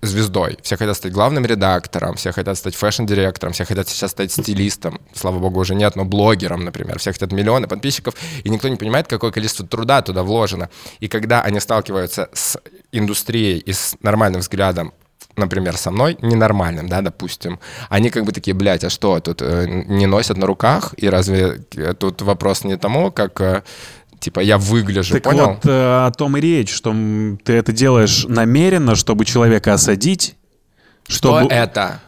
звездой. 0.00 0.58
Все 0.62 0.76
хотят 0.76 0.96
стать 0.96 1.12
главным 1.12 1.44
редактором, 1.44 2.14
все 2.14 2.30
хотят 2.30 2.56
стать 2.56 2.76
фэшн-директором, 2.76 3.52
все 3.52 3.64
хотят 3.64 3.88
сейчас 3.88 4.12
стать 4.12 4.30
стилистом. 4.30 5.00
Слава 5.14 5.40
богу, 5.40 5.58
уже 5.60 5.74
нет, 5.74 5.96
но 5.96 6.04
блогером, 6.04 6.64
например. 6.64 7.00
Все 7.00 7.12
хотят 7.12 7.32
миллионы 7.32 7.66
подписчиков, 7.66 8.14
и 8.44 8.48
никто 8.48 8.68
не 8.68 8.76
понимает, 8.76 9.08
какое 9.08 9.32
количество 9.32 9.66
труда 9.66 10.02
туда 10.02 10.22
вложено. 10.22 10.70
И 11.00 11.08
когда 11.08 11.42
они 11.42 11.58
сталкиваются 11.58 12.28
с 12.32 12.56
индустрией 12.92 13.58
и 13.58 13.72
с 13.72 13.96
нормальным 14.02 14.42
взглядом 14.42 14.92
например, 15.36 15.76
со 15.76 15.90
мной, 15.90 16.16
ненормальным, 16.22 16.88
да, 16.88 17.00
допустим, 17.00 17.58
они 17.88 18.10
как 18.10 18.24
бы 18.24 18.32
такие, 18.32 18.54
блядь, 18.54 18.84
а 18.84 18.90
что, 18.90 19.20
тут 19.20 19.42
э, 19.42 19.66
не 19.88 20.06
носят 20.06 20.36
на 20.36 20.46
руках? 20.46 20.94
И 20.96 21.08
разве 21.08 21.64
э, 21.76 21.94
тут 21.94 22.22
вопрос 22.22 22.64
не 22.64 22.76
тому, 22.76 23.10
как, 23.10 23.40
э, 23.40 23.62
типа, 24.20 24.40
я 24.40 24.58
выгляжу, 24.58 25.14
Так 25.14 25.22
понял? 25.24 25.46
вот, 25.48 25.66
э, 25.66 26.06
о 26.06 26.10
том 26.10 26.36
и 26.36 26.40
речь, 26.40 26.72
что 26.72 26.94
ты 27.44 27.52
это 27.54 27.72
делаешь 27.72 28.24
намеренно, 28.28 28.94
чтобы 28.94 29.24
человека 29.24 29.72
осадить, 29.74 30.36
Что 31.08 31.40
чтобы... 31.40 31.52
это? 31.52 32.00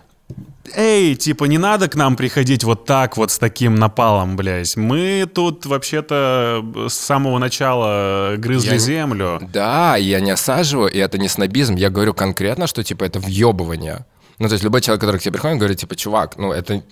Эй, 0.74 1.14
типа, 1.14 1.44
не 1.44 1.58
надо 1.58 1.88
к 1.88 1.94
нам 1.94 2.16
приходить 2.16 2.64
вот 2.64 2.84
так 2.86 3.16
вот 3.16 3.30
с 3.30 3.38
таким 3.38 3.74
напалом, 3.74 4.36
блядь. 4.36 4.76
Мы 4.76 5.28
тут 5.32 5.66
вообще-то 5.66 6.64
с 6.88 6.94
самого 6.94 7.38
начала 7.38 8.34
грызли 8.36 8.72
Я 8.72 8.78
землю. 8.78 9.40
Да, 9.52 9.96
я 9.96 10.20
не 10.20 10.30
осаживаю, 10.30 10.90
и 10.90 10.98
это 10.98 11.18
не 11.18 11.28
снобизм. 11.28 11.74
Я 11.74 11.90
говорю 11.90 12.14
конкретно, 12.14 12.66
что, 12.66 12.82
типа, 12.82 13.04
это 13.04 13.18
въебывание. 13.20 14.06
Ну, 14.38 14.48
то 14.48 14.54
есть 14.54 14.64
любой 14.64 14.80
человек, 14.80 15.00
который 15.00 15.18
к 15.18 15.22
тебе 15.22 15.32
приходит, 15.32 15.58
говорит, 15.58 15.78
типа, 15.78 15.96
чувак, 15.96 16.36
ну, 16.38 16.52
это... 16.52 16.82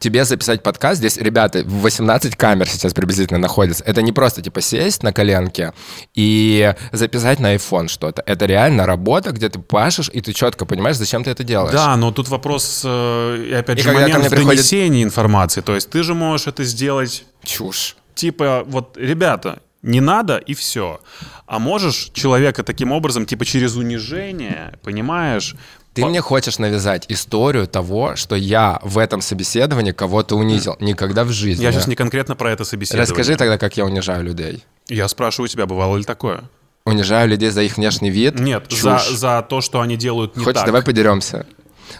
Тебе 0.00 0.24
записать 0.24 0.62
подкаст, 0.62 0.98
здесь, 0.98 1.16
ребята, 1.16 1.62
18 1.66 2.36
камер 2.36 2.68
сейчас 2.68 2.94
приблизительно 2.94 3.38
находится. 3.38 3.84
Это 3.84 4.02
не 4.02 4.12
просто, 4.12 4.42
типа, 4.42 4.60
сесть 4.60 5.02
на 5.02 5.12
коленке 5.12 5.72
и 6.14 6.74
записать 6.92 7.40
на 7.40 7.54
iPhone 7.54 7.88
что-то. 7.88 8.22
Это 8.26 8.46
реально 8.46 8.86
работа, 8.86 9.32
где 9.32 9.48
ты 9.48 9.58
пашешь, 9.58 10.10
и 10.12 10.20
ты 10.20 10.32
четко 10.32 10.64
понимаешь, 10.66 10.96
зачем 10.96 11.24
ты 11.24 11.30
это 11.30 11.44
делаешь. 11.44 11.72
Да, 11.74 11.96
но 11.96 12.10
тут 12.10 12.28
вопрос, 12.28 12.82
э, 12.84 13.46
и 13.50 13.52
опять 13.52 13.78
И 13.78 13.82
же, 13.82 13.92
момент 13.92 14.26
в 14.26 14.30
приходит- 14.30 14.72
информации. 14.72 15.60
То 15.60 15.74
есть 15.74 15.90
ты 15.90 16.02
же 16.02 16.14
можешь 16.14 16.46
это 16.46 16.64
сделать 16.64 17.24
Чушь. 17.44 17.96
типа, 18.14 18.64
вот, 18.66 18.96
ребята, 18.96 19.60
не 19.82 20.00
надо 20.00 20.36
и 20.36 20.54
все. 20.54 21.00
А 21.46 21.58
можешь 21.58 22.10
человека 22.14 22.62
таким 22.62 22.92
образом, 22.92 23.26
типа 23.26 23.44
через 23.44 23.76
унижение, 23.76 24.78
понимаешь? 24.82 25.56
Ты 25.94 26.02
По- 26.02 26.08
мне 26.08 26.20
хочешь 26.22 26.58
навязать 26.58 27.04
историю 27.08 27.66
того, 27.66 28.16
что 28.16 28.34
я 28.34 28.80
в 28.82 28.96
этом 28.96 29.20
собеседовании 29.20 29.92
кого-то 29.92 30.36
унизил. 30.36 30.76
Никогда 30.80 31.24
в 31.24 31.30
жизни. 31.30 31.62
Я 31.62 31.72
сейчас 31.72 31.86
не 31.86 31.96
конкретно 31.96 32.34
про 32.34 32.50
это 32.50 32.64
собеседование. 32.64 33.02
Расскажи 33.08 33.36
тогда, 33.36 33.58
как 33.58 33.76
я 33.76 33.84
унижаю 33.84 34.24
людей. 34.24 34.64
Я 34.88 35.06
спрашиваю 35.08 35.48
тебя, 35.48 35.66
бывало 35.66 35.98
ли 35.98 36.04
такое? 36.04 36.44
Унижаю 36.84 37.28
людей 37.28 37.50
за 37.50 37.62
их 37.62 37.76
внешний 37.76 38.10
вид? 38.10 38.40
Нет, 38.40 38.68
Чушь. 38.68 38.80
за, 38.80 39.00
за 39.10 39.46
то, 39.48 39.60
что 39.60 39.80
они 39.82 39.96
делают 39.96 40.36
не 40.36 40.42
Хочешь, 40.44 40.60
так. 40.60 40.66
давай 40.66 40.82
подеремся? 40.82 41.46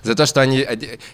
За 0.02 0.14
то, 0.14 0.26
что 0.26 0.40
они... 0.40 0.66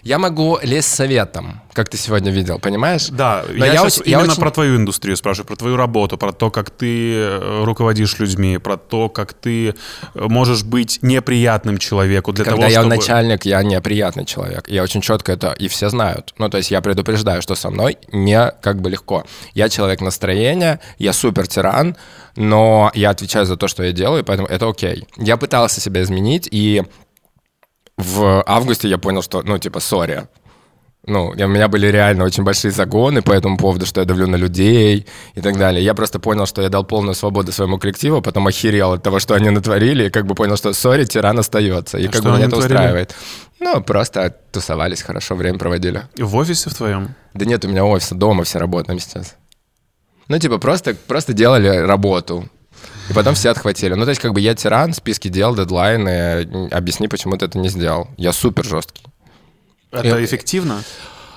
Я 0.03 0.19
могу 0.19 0.59
лезть 0.61 0.93
советом, 0.93 1.61
как 1.73 1.89
ты 1.89 1.97
сегодня 1.97 2.31
видел, 2.31 2.59
понимаешь? 2.59 3.07
Да, 3.09 3.43
Но 3.49 3.65
я, 3.65 3.73
я 3.73 3.83
очень, 3.83 4.01
именно 4.05 4.21
я 4.21 4.31
очень... 4.31 4.41
про 4.41 4.51
твою 4.51 4.75
индустрию 4.77 5.17
спрашиваю, 5.17 5.47
про 5.47 5.55
твою 5.55 5.75
работу, 5.77 6.17
про 6.17 6.31
то, 6.31 6.51
как 6.51 6.69
ты 6.69 7.13
э, 7.13 7.63
руководишь 7.63 8.17
людьми, 8.19 8.57
про 8.57 8.77
то, 8.77 9.09
как 9.09 9.33
ты 9.33 9.69
э, 9.69 9.73
можешь 10.13 10.63
быть 10.63 10.99
неприятным 11.01 11.77
человеку 11.77 12.31
для 12.33 12.45
Когда 12.45 12.61
того, 12.61 12.71
я 12.71 12.79
чтобы... 12.81 12.95
начальник, 12.95 13.45
я 13.45 13.63
неприятный 13.63 14.25
человек. 14.25 14.67
Я 14.67 14.83
очень 14.83 15.01
четко 15.01 15.31
это... 15.31 15.55
И 15.59 15.67
все 15.67 15.89
знают. 15.89 16.33
Ну, 16.37 16.49
то 16.49 16.57
есть 16.57 16.71
я 16.71 16.81
предупреждаю, 16.81 17.41
что 17.41 17.55
со 17.55 17.69
мной 17.69 17.97
не 18.11 18.51
как 18.61 18.81
бы 18.81 18.89
легко. 18.89 19.25
Я 19.53 19.69
человек 19.69 20.01
настроения, 20.01 20.79
я 20.97 21.13
супер 21.13 21.47
тиран, 21.47 21.95
но 22.35 22.91
я 22.93 23.09
отвечаю 23.09 23.45
за 23.45 23.57
то, 23.57 23.67
что 23.67 23.83
я 23.83 23.91
делаю, 23.91 24.23
поэтому 24.23 24.47
это 24.47 24.67
окей. 24.69 25.07
Я 25.17 25.37
пытался 25.37 25.81
себя 25.81 26.01
изменить, 26.01 26.47
и 26.51 26.83
в 27.99 28.43
августе 28.47 28.87
я 28.87 28.97
понял, 28.97 29.21
что, 29.21 29.41
ну, 29.43 29.57
типа, 29.57 29.81
сори. 29.81 30.27
Ну, 31.05 31.29
у 31.29 31.47
меня 31.47 31.67
были 31.67 31.87
реально 31.87 32.23
очень 32.23 32.43
большие 32.43 32.71
загоны 32.71 33.21
по 33.21 33.31
этому 33.31 33.57
поводу, 33.57 33.85
что 33.85 33.99
я 33.99 34.05
давлю 34.05 34.27
на 34.27 34.37
людей 34.37 35.05
и 35.35 35.41
так 35.41 35.57
далее. 35.57 35.83
Я 35.83 35.93
просто 35.93 36.19
понял, 36.19 36.45
что 36.45 36.61
я 36.61 36.69
дал 36.69 36.85
полную 36.85 37.15
свободу 37.15 37.51
своему 37.51 37.77
коллективу, 37.77 38.21
потом 38.21 38.47
охерел 38.47 38.93
от 38.93 39.03
того, 39.03 39.19
что 39.19 39.33
они 39.35 39.49
натворили, 39.49 40.05
и 40.05 40.09
как 40.09 40.25
бы 40.25 40.35
понял, 40.35 40.55
что 40.55 40.71
сори, 40.73 41.05
тиран 41.05 41.39
остается. 41.39 41.97
И 41.97 42.07
а 42.07 42.11
как 42.11 42.23
бы 42.23 42.29
меня 42.29 42.45
это 42.45 42.55
натворили? 42.55 42.73
устраивает. 42.73 43.15
Ну, 43.59 43.81
просто 43.81 44.35
тусовались, 44.51 45.01
хорошо 45.01 45.35
время 45.35 45.57
проводили. 45.57 46.03
И 46.15 46.23
в 46.23 46.35
офисе 46.35 46.69
в 46.69 46.73
твоем? 46.73 47.15
Да 47.33 47.45
нет, 47.45 47.65
у 47.65 47.67
меня 47.67 47.83
офиса, 47.83 48.15
дома 48.15 48.43
все 48.43 48.59
работаем 48.59 48.99
сейчас. 48.99 49.35
Ну, 50.27 50.37
типа, 50.39 50.57
просто, 50.57 50.95
просто 51.07 51.33
делали 51.33 51.67
работу. 51.67 52.47
И 53.09 53.13
потом 53.13 53.33
все 53.35 53.49
отхватили. 53.49 53.93
Ну, 53.93 54.03
то 54.03 54.09
есть, 54.09 54.21
как 54.21 54.33
бы 54.33 54.41
я 54.41 54.53
тиран, 54.55 54.93
списки 54.93 55.27
дел, 55.27 55.55
дедлайны, 55.55 56.69
объясни, 56.71 57.07
почему 57.07 57.37
ты 57.37 57.45
это 57.45 57.57
не 57.57 57.69
сделал. 57.69 58.07
Я 58.17 58.33
супер 58.33 58.65
жесткий. 58.65 59.03
Это 59.91 60.19
и, 60.19 60.25
эффективно? 60.25 60.83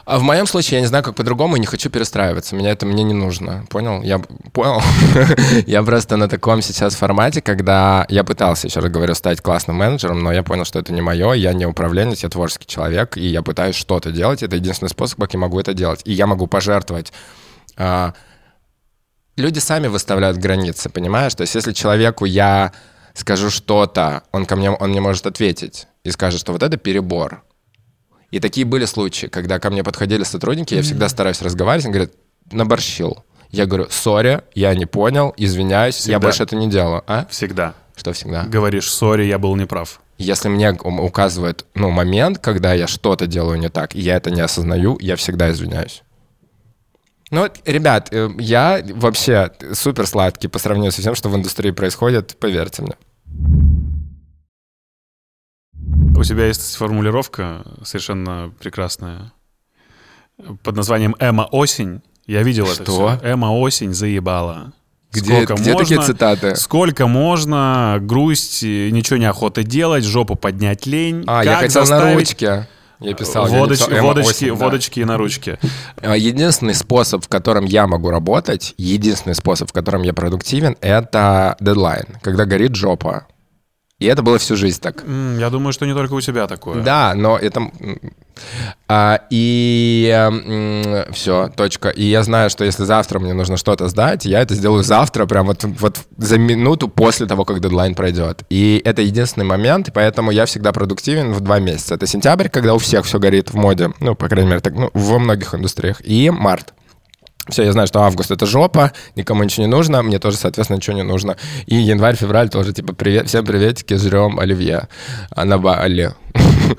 А 0.05 0.19
в 0.19 0.23
моем 0.23 0.47
случае 0.47 0.79
я 0.79 0.81
не 0.81 0.89
знаю, 0.89 1.05
как 1.05 1.15
по-другому, 1.15 1.57
и 1.57 1.61
не 1.61 1.67
хочу 1.67 1.89
перестраиваться. 1.89 2.57
Меня 2.57 2.71
это 2.71 2.87
мне 2.87 3.05
не 3.05 3.15
нужно. 3.15 3.65
Понял? 3.71 4.03
Я 4.03 4.19
понял. 4.53 4.83
я 5.67 5.83
просто 5.83 6.17
на 6.17 6.29
таком 6.29 6.61
сейчас 6.61 6.95
формате, 6.95 7.41
когда 7.41 8.05
я 8.09 8.25
пытался, 8.25 8.67
еще 8.67 8.81
раз 8.81 8.91
говорю, 8.91 9.15
стать 9.15 9.41
классным 9.41 9.77
менеджером, 9.77 10.23
но 10.23 10.33
я 10.33 10.43
понял, 10.43 10.65
что 10.65 10.81
это 10.81 10.93
не 10.93 11.01
мое, 11.01 11.33
я 11.35 11.53
не 11.53 11.67
управленец, 11.67 12.23
я 12.23 12.29
творческий 12.29 12.67
человек, 12.67 13.17
и 13.17 13.27
я 13.27 13.43
пытаюсь 13.43 13.77
что-то 13.77 14.11
делать. 14.11 14.43
Это 14.43 14.57
единственный 14.57 14.89
способ, 14.89 15.21
как 15.21 15.33
я 15.35 15.39
могу 15.39 15.61
это 15.61 15.73
делать. 15.73 16.01
И 16.05 16.13
я 16.13 16.27
могу 16.27 16.49
пожертвовать 16.49 17.13
а, 17.77 18.13
люди 19.37 19.59
сами 19.59 19.87
выставляют 19.87 20.38
границы, 20.38 20.88
понимаешь? 20.90 21.35
То 21.35 21.42
есть 21.42 21.55
если 21.55 21.73
человеку 21.73 22.25
я 22.25 22.73
скажу 23.14 23.51
что-то, 23.51 24.23
он 24.33 24.47
ко 24.47 24.57
мне, 24.57 24.71
он 24.71 24.90
мне 24.90 25.01
может 25.01 25.27
ответить 25.27 25.87
и 26.05 26.11
скажет, 26.11 26.40
что 26.40 26.53
вот 26.53 26.62
это 26.62 26.77
перебор. 26.77 27.42
И 28.31 28.40
такие 28.40 28.64
были 28.64 28.87
случаи, 28.87 29.27
когда 29.27 29.59
ко 29.59 29.71
мне 29.71 29.85
подходили 29.85 30.23
сотрудники, 30.23 30.75
я 30.75 30.83
всегда 30.83 31.09
стараюсь 31.09 31.42
разговаривать, 31.42 31.87
он 31.87 31.92
говорит, 31.92 32.14
наборщил. 32.51 33.25
Я 33.51 33.66
говорю, 33.66 33.88
сори, 33.90 34.42
я 34.55 34.75
не 34.75 34.87
понял, 34.87 35.35
извиняюсь, 35.37 35.97
всегда. 35.97 36.12
я 36.12 36.18
больше 36.21 36.42
это 36.42 36.57
не 36.57 36.71
делаю. 36.71 37.03
А? 37.07 37.27
Всегда. 37.31 37.75
Что 37.95 38.14
всегда? 38.14 38.45
Говоришь, 38.45 38.90
сори, 38.90 39.25
я 39.25 39.38
был 39.38 39.55
неправ. 39.57 40.01
Если 40.16 40.49
мне 40.49 40.73
указывают 40.73 41.66
ну, 41.75 41.90
момент, 41.90 42.38
когда 42.38 42.73
я 42.73 42.87
что-то 42.87 43.27
делаю 43.27 43.59
не 43.59 43.68
так, 43.68 43.95
и 43.95 44.01
я 44.01 44.16
это 44.16 44.31
не 44.31 44.40
осознаю, 44.40 44.97
я 45.01 45.16
всегда 45.16 45.51
извиняюсь. 45.51 46.03
Ну, 47.33 47.49
ребят, 47.64 48.09
э, 48.12 48.29
я 48.38 48.85
вообще 48.90 49.51
супер 49.73 50.07
сладкий 50.07 50.49
по 50.49 50.59
сравнению 50.59 50.92
со 50.92 51.01
всем, 51.01 51.14
что 51.14 51.31
в 51.31 51.35
индустрии 51.37 51.71
происходит, 51.71 52.37
поверьте 52.38 52.83
мне. 52.83 52.95
У 56.14 56.23
тебя 56.25 56.47
есть 56.47 56.77
формулировка 56.77 57.64
совершенно 57.85 58.53
прекрасная 58.61 59.33
под 60.62 60.77
названием 60.77 61.16
«Эма 61.21 61.49
осень». 61.51 62.03
Я 62.27 62.42
видел 62.42 62.66
что? 62.66 62.83
это 62.83 62.92
все. 62.92 63.31
«Эма 63.31 63.47
осень 63.47 63.95
заебала». 63.95 64.75
Где, 65.11 65.33
сколько 65.33 65.55
где 65.55 65.73
можно, 65.73 65.79
такие 65.79 66.03
цитаты? 66.03 66.57
Сколько 66.57 67.07
можно, 67.07 67.97
грусть, 67.99 68.62
ничего 68.62 69.16
не 69.16 69.25
охота 69.25 69.62
делать, 69.62 70.05
жопу 70.05 70.37
поднять 70.37 70.85
лень. 70.85 71.25
А, 71.27 71.42
я 71.45 71.57
хотел 71.57 71.87
заставить... 71.87 72.14
на 72.14 72.14
ручке. 72.14 72.68
Я 73.03 73.15
писал. 73.15 73.47
Водоч, 73.47 73.81
я 73.81 73.87
написал 73.87 74.07
водочки, 74.07 74.45
8, 74.45 74.55
водочки 74.55 75.01
да. 75.01 75.07
на 75.07 75.17
ручке. 75.17 75.59
А, 76.01 76.17
единственный 76.17 76.75
способ, 76.75 77.25
в 77.25 77.29
котором 77.29 77.65
я 77.65 77.87
могу 77.87 78.11
работать, 78.11 78.75
единственный 78.77 79.35
способ, 79.35 79.71
в 79.71 79.73
котором 79.73 80.03
я 80.03 80.12
продуктивен, 80.12 80.77
это 80.81 81.57
дедлайн, 81.61 82.07
когда 82.23 82.45
горит 82.45 82.75
жопа. 82.75 83.27
И 84.03 84.07
это 84.07 84.23
было 84.23 84.38
всю 84.38 84.57
жизнь 84.57 84.81
так. 84.81 85.05
Я 85.38 85.49
думаю, 85.51 85.73
что 85.73 85.87
не 85.87 85.95
только 85.95 86.15
у 86.15 86.21
тебя 86.21 86.49
такое. 86.49 86.83
Да, 86.83 87.15
но 87.15 87.38
это... 87.38 87.71
А, 88.88 89.21
и 89.31 90.29
все, 91.12 91.49
точка. 91.55 91.91
И 91.91 92.05
я 92.05 92.23
знаю, 92.25 92.51
что 92.51 92.65
если 92.65 92.85
завтра 92.85 93.21
мне 93.21 93.33
нужно 93.33 93.57
что-то 93.57 93.88
сдать, 93.88 94.25
я 94.25 94.41
это 94.41 94.55
сделаю 94.55 94.83
завтра, 94.83 95.27
прям 95.27 95.47
вот, 95.47 95.62
вот 95.65 95.99
за 96.17 96.38
минуту 96.38 96.88
после 96.88 97.27
того, 97.27 97.45
как 97.45 97.61
дедлайн 97.61 97.95
пройдет. 97.95 98.43
И 98.51 98.83
это 98.85 99.03
единственный 99.03 99.45
момент, 99.45 99.88
и 99.88 99.91
поэтому 99.93 100.33
я 100.33 100.47
всегда 100.47 100.73
продуктивен 100.73 101.33
в 101.33 101.41
два 101.41 101.61
месяца. 101.61 101.95
Это 101.95 102.07
сентябрь, 102.07 102.49
когда 102.49 102.75
у 102.75 102.79
всех 102.79 103.05
все 103.05 103.21
горит 103.21 103.51
в 103.51 103.55
моде, 103.55 103.93
ну, 104.01 104.15
по 104.17 104.29
крайней 104.29 104.49
мере, 104.49 104.61
так, 104.61 104.75
ну, 104.75 104.91
во 104.95 105.19
многих 105.19 105.55
индустриях, 105.55 106.01
и 106.05 106.31
март. 106.31 106.75
Все, 107.49 107.65
я 107.65 107.73
знаю, 107.73 107.89
что 107.89 108.03
август 108.03 108.31
это 108.31 108.47
жопа, 108.47 108.93
никому 109.17 109.43
ничего 109.43 109.67
не 109.67 109.71
нужно, 109.71 110.03
мне 110.03 110.21
тоже, 110.21 110.37
соответственно, 110.37 110.77
ничего 110.77 110.97
не 110.97 111.03
нужно. 111.03 111.37
И 111.67 111.75
январь, 111.75 112.15
февраль 112.15 112.49
тоже, 112.49 112.73
типа, 112.73 112.93
привет, 112.95 113.29
всем 113.29 113.45
приветики, 113.45 113.95
жрем 113.95 114.39
оливье 114.39 114.89
на 115.37 115.59
Бали. 115.59 116.15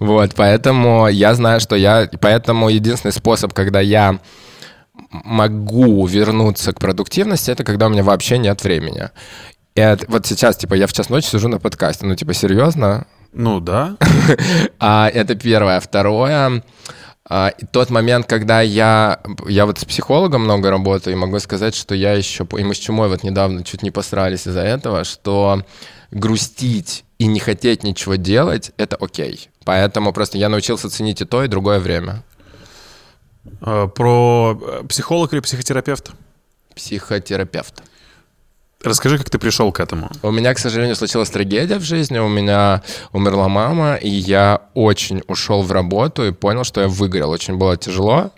Вот, 0.00 0.32
поэтому 0.34 1.06
я 1.08 1.34
знаю, 1.34 1.60
что 1.60 1.76
я... 1.76 2.08
Поэтому 2.20 2.68
единственный 2.70 3.12
способ, 3.12 3.52
когда 3.52 3.80
я 3.80 4.18
могу 5.10 6.04
вернуться 6.06 6.72
к 6.72 6.80
продуктивности, 6.80 7.50
это 7.50 7.62
когда 7.62 7.86
у 7.86 7.90
меня 7.90 8.02
вообще 8.02 8.38
нет 8.38 8.64
времени. 8.64 9.10
И 9.74 9.80
это, 9.80 10.06
вот 10.08 10.26
сейчас, 10.26 10.56
типа, 10.56 10.74
я 10.74 10.86
в 10.86 10.92
час 10.92 11.08
ночи 11.08 11.26
сижу 11.26 11.48
на 11.48 11.58
подкасте. 11.58 12.04
Ну, 12.04 12.16
типа, 12.16 12.34
серьезно? 12.34 13.06
Ну, 13.32 13.60
да. 13.60 13.96
а, 14.80 15.08
это 15.08 15.34
первое. 15.34 15.78
Второе... 15.80 16.62
А, 17.24 17.52
тот 17.70 17.90
момент, 17.90 18.26
когда 18.26 18.60
я, 18.60 19.20
я 19.46 19.66
вот 19.66 19.78
с 19.78 19.84
психологом 19.84 20.42
много 20.42 20.70
работаю, 20.70 21.14
и 21.14 21.18
могу 21.18 21.38
сказать, 21.38 21.74
что 21.74 21.94
я 21.94 22.14
еще, 22.14 22.46
и 22.58 22.64
мы 22.64 22.74
с 22.74 22.78
Чумой 22.78 23.08
вот 23.08 23.22
недавно 23.22 23.62
чуть 23.62 23.82
не 23.82 23.90
посрались 23.90 24.46
из-за 24.46 24.62
этого, 24.62 25.04
что 25.04 25.62
грустить 26.10 27.04
и 27.18 27.26
не 27.26 27.38
хотеть 27.38 27.84
ничего 27.84 28.16
делать— 28.16 28.72
это 28.76 28.96
окей. 28.96 29.48
Поэтому 29.64 30.12
просто 30.12 30.38
я 30.38 30.48
научился 30.48 30.90
ценить 30.90 31.20
и 31.20 31.24
то, 31.24 31.44
и 31.44 31.48
другое 31.48 31.78
время. 31.78 32.24
А, 33.60 33.86
про 33.86 34.60
э, 34.60 34.86
психолог 34.88 35.32
или 35.32 35.40
психотерапевт? 35.40 36.10
Психотерапевт. 36.74 37.82
Расскажи, 38.84 39.18
как 39.18 39.30
ты 39.30 39.38
пришел 39.38 39.70
к 39.72 39.80
этому. 39.80 40.10
У 40.22 40.30
меня, 40.30 40.54
к 40.54 40.58
сожалению, 40.58 40.96
случилась 40.96 41.30
трагедия 41.30 41.78
в 41.78 41.82
жизни. 41.82 42.18
У 42.18 42.28
меня 42.28 42.82
умерла 43.12 43.48
мама, 43.48 43.94
и 43.94 44.08
я 44.08 44.62
очень 44.74 45.22
ушел 45.28 45.62
в 45.62 45.70
работу 45.70 46.26
и 46.26 46.32
понял, 46.32 46.64
что 46.64 46.80
я 46.80 46.88
выгорел. 46.88 47.30
Очень 47.30 47.58
было 47.58 47.76
тяжело. 47.76 48.32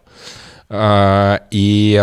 А, 0.68 1.40
и 1.50 2.02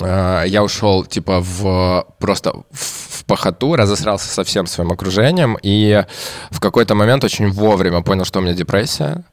а, 0.00 0.44
я 0.44 0.62
ушел, 0.62 1.04
типа, 1.04 1.40
в 1.40 2.06
просто 2.18 2.52
в 2.70 3.24
похоту, 3.24 3.76
разосрался 3.76 4.28
со 4.28 4.44
всем 4.44 4.66
своим 4.66 4.92
окружением, 4.92 5.56
и 5.62 6.04
в 6.50 6.60
какой-то 6.60 6.94
момент 6.94 7.24
очень 7.24 7.50
вовремя 7.50 8.02
понял, 8.02 8.24
что 8.24 8.40
у 8.40 8.42
меня 8.42 8.54
депрессия. 8.54 9.24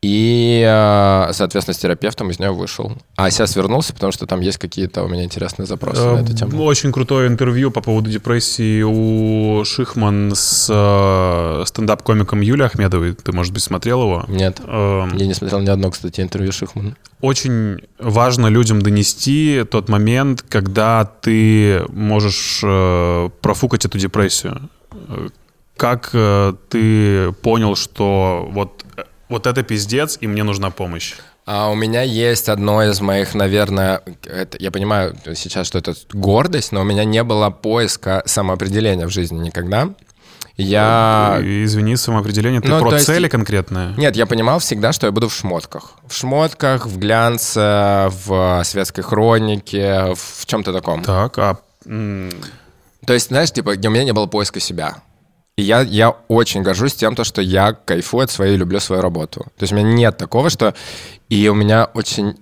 И, 0.00 0.62
э, 0.64 1.32
соответственно, 1.32 1.74
с 1.74 1.78
терапевтом 1.78 2.30
из 2.30 2.38
нее 2.38 2.52
вышел. 2.52 2.92
А 3.16 3.30
сейчас 3.30 3.56
вернулся, 3.56 3.92
потому 3.92 4.12
что 4.12 4.26
там 4.26 4.40
есть 4.40 4.58
какие-то 4.58 5.02
у 5.02 5.08
меня 5.08 5.24
интересные 5.24 5.66
запросы 5.66 6.00
на 6.00 6.20
эту 6.20 6.36
тему. 6.36 6.62
Очень 6.62 6.92
крутое 6.92 7.26
интервью 7.26 7.72
по 7.72 7.80
поводу 7.80 8.08
депрессии 8.08 8.82
у 8.82 9.64
Шихман 9.64 10.32
с 10.36 10.68
э, 10.70 11.64
стендап-комиком 11.66 12.40
Юлией 12.42 12.66
Ахмедовой. 12.66 13.14
Ты, 13.14 13.32
может 13.32 13.52
быть, 13.52 13.64
смотрел 13.64 14.02
его? 14.02 14.24
Нет. 14.28 14.60
Эм, 14.64 15.16
Я 15.16 15.26
не 15.26 15.34
смотрел 15.34 15.60
ни 15.60 15.68
одно, 15.68 15.90
кстати, 15.90 16.20
интервью 16.20 16.52
Шихман. 16.52 16.96
Очень 17.20 17.78
важно 17.98 18.46
людям 18.46 18.80
донести 18.80 19.64
тот 19.68 19.88
момент, 19.88 20.42
когда 20.48 21.04
ты 21.06 21.84
можешь 21.88 22.60
э, 22.62 23.30
профукать 23.40 23.84
эту 23.84 23.98
депрессию. 23.98 24.70
Как 25.76 26.10
ты 26.10 27.32
понял, 27.42 27.76
что 27.76 28.48
вот 28.50 28.84
вот 29.28 29.46
это 29.46 29.62
пиздец, 29.62 30.18
и 30.20 30.26
мне 30.26 30.42
нужна 30.42 30.70
помощь. 30.70 31.14
А 31.46 31.70
у 31.70 31.74
меня 31.74 32.02
есть 32.02 32.48
одно 32.48 32.82
из 32.82 33.00
моих, 33.00 33.34
наверное, 33.34 34.02
это, 34.24 34.58
я 34.60 34.70
понимаю 34.70 35.16
сейчас, 35.34 35.66
что 35.66 35.78
это 35.78 35.94
гордость, 36.12 36.72
но 36.72 36.82
у 36.82 36.84
меня 36.84 37.04
не 37.04 37.22
было 37.24 37.48
поиска 37.48 38.22
самоопределения 38.26 39.06
в 39.06 39.10
жизни 39.10 39.38
никогда. 39.38 39.88
Я... 40.58 41.38
Извини, 41.40 41.96
самоопределение, 41.96 42.60
ты 42.60 42.68
ну, 42.68 42.80
про 42.80 42.98
цели 42.98 43.22
есть... 43.22 43.30
конкретные? 43.30 43.94
Нет, 43.96 44.16
я 44.16 44.26
понимал 44.26 44.58
всегда, 44.58 44.92
что 44.92 45.06
я 45.06 45.12
буду 45.12 45.28
в 45.28 45.34
шмотках. 45.34 45.92
В 46.06 46.12
шмотках, 46.12 46.86
в 46.86 46.98
глянце, 46.98 48.10
в 48.26 48.62
светской 48.64 49.02
хронике, 49.02 50.14
в 50.16 50.46
чем-то 50.46 50.72
таком. 50.72 51.02
Так, 51.04 51.38
а... 51.38 51.58
То 51.84 53.14
есть, 53.14 53.28
знаешь, 53.28 53.52
типа, 53.52 53.70
у 53.70 53.90
меня 53.90 54.04
не 54.04 54.12
было 54.12 54.26
поиска 54.26 54.60
себя. 54.60 54.96
И 55.58 55.62
я, 55.62 55.80
я 55.80 56.10
очень 56.28 56.62
горжусь 56.62 56.94
тем, 56.94 57.16
то, 57.16 57.24
что 57.24 57.42
я 57.42 57.72
кайфую 57.72 58.22
от 58.22 58.30
своей, 58.30 58.56
люблю 58.56 58.78
свою 58.78 59.02
работу. 59.02 59.40
То 59.56 59.64
есть 59.64 59.72
у 59.72 59.76
меня 59.76 59.92
нет 59.92 60.16
такого, 60.16 60.50
что... 60.50 60.72
И 61.28 61.48
у 61.48 61.54
меня 61.54 61.90
очень 61.94 62.36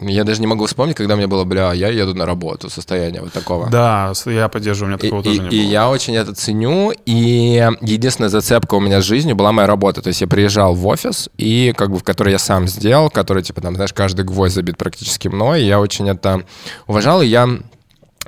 я 0.00 0.22
даже 0.22 0.40
не 0.40 0.46
могу 0.46 0.66
вспомнить, 0.66 0.96
когда 0.96 1.16
мне 1.16 1.26
было, 1.26 1.44
бля, 1.44 1.72
я 1.72 1.88
еду 1.88 2.14
на 2.14 2.24
работу, 2.24 2.70
состояние 2.70 3.20
вот 3.20 3.32
такого. 3.32 3.68
Да, 3.68 4.12
я 4.26 4.48
поддерживаю, 4.48 4.94
у 4.94 4.96
меня 4.96 4.98
такого 4.98 5.20
и, 5.20 5.24
тоже 5.24 5.36
и, 5.36 5.40
не 5.40 5.48
было. 5.48 5.54
И 5.54 5.58
я 5.58 5.88
очень 5.88 6.14
это 6.14 6.34
ценю, 6.34 6.92
и 7.04 7.68
единственная 7.80 8.28
зацепка 8.28 8.76
у 8.76 8.80
меня 8.80 9.00
с 9.00 9.04
жизнью 9.04 9.34
была 9.34 9.50
моя 9.50 9.66
работа. 9.66 10.00
То 10.00 10.08
есть 10.08 10.20
я 10.20 10.28
приезжал 10.28 10.74
в 10.74 10.86
офис, 10.86 11.28
и 11.36 11.72
как 11.76 11.90
бы 11.90 11.98
в 11.98 12.04
который 12.04 12.30
я 12.32 12.38
сам 12.38 12.68
сделал, 12.68 13.10
который, 13.10 13.42
типа, 13.42 13.60
там, 13.60 13.74
знаешь, 13.74 13.92
каждый 13.92 14.24
гвоздь 14.24 14.54
забит 14.54 14.76
практически 14.76 15.26
мной, 15.26 15.62
и 15.62 15.66
я 15.66 15.80
очень 15.80 16.08
это 16.08 16.44
уважал, 16.86 17.22
и 17.22 17.26
я 17.26 17.48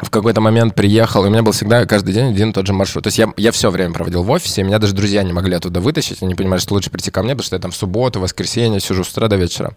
в 0.02 0.10
какой-то 0.10 0.40
момент 0.40 0.74
приехал, 0.74 1.24
и 1.24 1.28
у 1.28 1.30
меня 1.30 1.42
был 1.42 1.52
всегда 1.52 1.86
каждый 1.86 2.14
день 2.14 2.30
один 2.30 2.50
и 2.50 2.52
тот 2.52 2.66
же 2.66 2.72
маршрут. 2.72 3.04
То 3.04 3.08
есть 3.08 3.18
я, 3.18 3.32
я 3.36 3.52
все 3.52 3.70
время 3.70 3.94
проводил 3.94 4.22
в 4.22 4.30
офисе, 4.30 4.60
и 4.60 4.64
меня 4.64 4.78
даже 4.78 4.94
друзья 4.94 5.22
не 5.22 5.32
могли 5.32 5.56
оттуда 5.56 5.80
вытащить, 5.80 6.22
они 6.22 6.34
понимали, 6.34 6.60
что 6.60 6.74
лучше 6.74 6.90
прийти 6.90 7.10
ко 7.10 7.22
мне, 7.22 7.34
потому 7.34 7.44
что 7.46 7.56
я 7.56 7.62
там 7.62 7.70
в 7.70 7.76
субботу, 7.76 8.20
воскресенье 8.20 8.80
сижу 8.80 9.04
с 9.04 9.10
утра 9.10 9.28
до 9.28 9.36
вечера. 9.36 9.74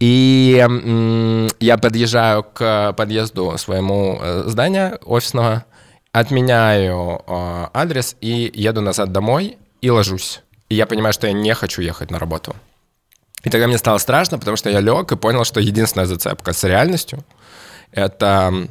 И 0.00 0.66
я 1.60 1.78
подъезжаю 1.78 2.42
к 2.42 2.92
подъезду 2.96 3.54
своему 3.56 4.18
э, 4.20 4.44
здания 4.46 4.98
офисного, 5.04 5.64
отменяю 6.10 7.22
э, 7.24 7.66
адрес 7.72 8.16
и 8.20 8.50
еду 8.52 8.80
назад 8.80 9.12
домой 9.12 9.58
и 9.80 9.90
ложусь. 9.90 10.42
И 10.68 10.74
я 10.74 10.86
понимаю, 10.86 11.12
что 11.12 11.28
я 11.28 11.32
не 11.32 11.54
хочу 11.54 11.82
ехать 11.82 12.10
на 12.10 12.18
работу. 12.18 12.56
И 13.44 13.50
тогда 13.50 13.66
мне 13.66 13.78
стало 13.78 13.98
страшно, 13.98 14.38
потому 14.38 14.56
что 14.56 14.70
я 14.70 14.80
лег 14.80 15.12
и 15.12 15.16
понял, 15.16 15.44
что 15.44 15.60
единственная 15.60 16.06
зацепка 16.06 16.52
с 16.52 16.64
реальностью— 16.64 17.24
это 17.92 18.66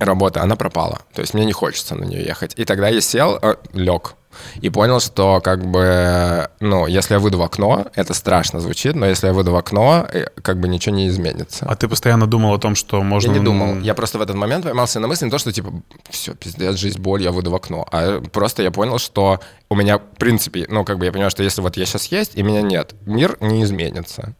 работа, 0.00 0.42
она 0.42 0.56
пропала. 0.56 1.00
То 1.14 1.20
есть 1.20 1.34
мне 1.34 1.44
не 1.44 1.52
хочется 1.52 1.94
на 1.94 2.04
нее 2.04 2.24
ехать. 2.24 2.54
И 2.56 2.64
тогда 2.64 2.88
я 2.88 3.00
сел, 3.00 3.38
э, 3.40 3.56
лег, 3.72 4.16
и 4.60 4.70
понял, 4.70 5.00
что 5.00 5.40
как 5.40 5.64
бы, 5.64 6.48
ну, 6.60 6.86
если 6.86 7.14
я 7.14 7.20
выйду 7.20 7.38
в 7.38 7.42
окно, 7.42 7.86
это 7.94 8.14
страшно 8.14 8.60
звучит, 8.60 8.94
но 8.94 9.06
если 9.06 9.26
я 9.26 9.32
выйду 9.32 9.52
в 9.52 9.56
окно, 9.56 10.06
э, 10.12 10.26
как 10.42 10.60
бы 10.60 10.68
ничего 10.68 10.94
не 10.94 11.08
изменится. 11.08 11.66
А 11.68 11.74
ты 11.76 11.88
постоянно 11.88 12.26
думал 12.26 12.54
о 12.54 12.58
том, 12.58 12.74
что 12.74 13.02
можно... 13.02 13.32
Я 13.32 13.38
не 13.38 13.44
думал. 13.44 13.80
Я 13.80 13.94
просто 13.94 14.18
в 14.18 14.22
этот 14.22 14.36
момент 14.36 14.64
поймался 14.64 15.00
на 15.00 15.08
мысли 15.08 15.24
не 15.24 15.30
то, 15.30 15.38
что 15.38 15.52
типа, 15.52 15.72
все, 16.08 16.34
пиздец, 16.34 16.76
жизнь, 16.76 17.00
боль, 17.00 17.22
я 17.22 17.32
выйду 17.32 17.50
в 17.50 17.54
окно. 17.54 17.86
А 17.90 18.20
просто 18.20 18.62
я 18.62 18.70
понял, 18.70 18.98
что 18.98 19.40
у 19.68 19.74
меня, 19.74 19.98
в 19.98 20.16
принципе, 20.18 20.66
ну, 20.68 20.84
как 20.84 20.98
бы 20.98 21.06
я 21.06 21.12
понимаю, 21.12 21.30
что 21.30 21.42
если 21.42 21.60
вот 21.60 21.76
я 21.76 21.86
сейчас 21.86 22.06
есть, 22.06 22.32
и 22.36 22.42
меня 22.42 22.62
нет, 22.62 22.94
мир 23.06 23.36
не 23.40 23.62
изменится. 23.64 24.34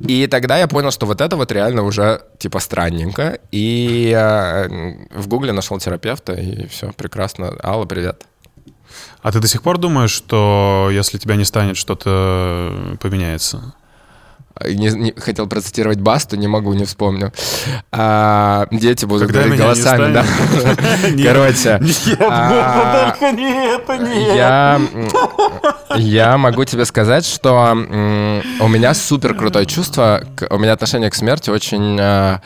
И 0.00 0.26
тогда 0.28 0.58
я 0.58 0.68
понял, 0.68 0.90
что 0.90 1.06
вот 1.06 1.20
это 1.20 1.36
вот 1.36 1.50
реально 1.50 1.82
уже 1.82 2.22
типа 2.38 2.60
странненько. 2.60 3.40
И 3.50 4.12
э, 4.16 4.68
в 5.10 5.26
Гугле 5.26 5.52
нашел 5.52 5.78
терапевта, 5.78 6.34
и 6.34 6.68
все, 6.68 6.92
прекрасно. 6.92 7.56
Алла, 7.62 7.84
привет. 7.84 8.24
А 9.22 9.32
ты 9.32 9.40
до 9.40 9.48
сих 9.48 9.62
пор 9.62 9.78
думаешь, 9.78 10.12
что 10.12 10.88
если 10.92 11.18
тебя 11.18 11.36
не 11.36 11.44
станет, 11.44 11.76
что-то 11.76 12.96
поменяется? 13.00 13.74
Не, 14.64 14.90
не, 14.90 15.12
хотел 15.12 15.46
процитировать 15.46 16.00
Басту, 16.00 16.36
не 16.36 16.48
могу, 16.48 16.72
не 16.74 16.84
вспомню. 16.84 17.32
А, 17.92 18.66
дети 18.70 19.04
будут 19.04 19.26
Когда 19.26 19.40
говорить 19.42 19.60
голосами, 19.60 20.12
да. 20.12 20.24
Короче. 21.24 21.80
А, 22.20 23.14
я, 24.34 24.80
я 25.96 26.38
могу 26.38 26.64
тебе 26.64 26.84
сказать, 26.84 27.24
что 27.24 27.72
у 27.72 28.68
меня 28.68 28.94
супер 28.94 29.34
крутое 29.34 29.66
чувство, 29.66 30.24
у 30.50 30.58
меня 30.58 30.72
отношение 30.72 31.10
к 31.10 31.14
смерти 31.14 31.50
очень 31.50 31.98
а, 32.00 32.40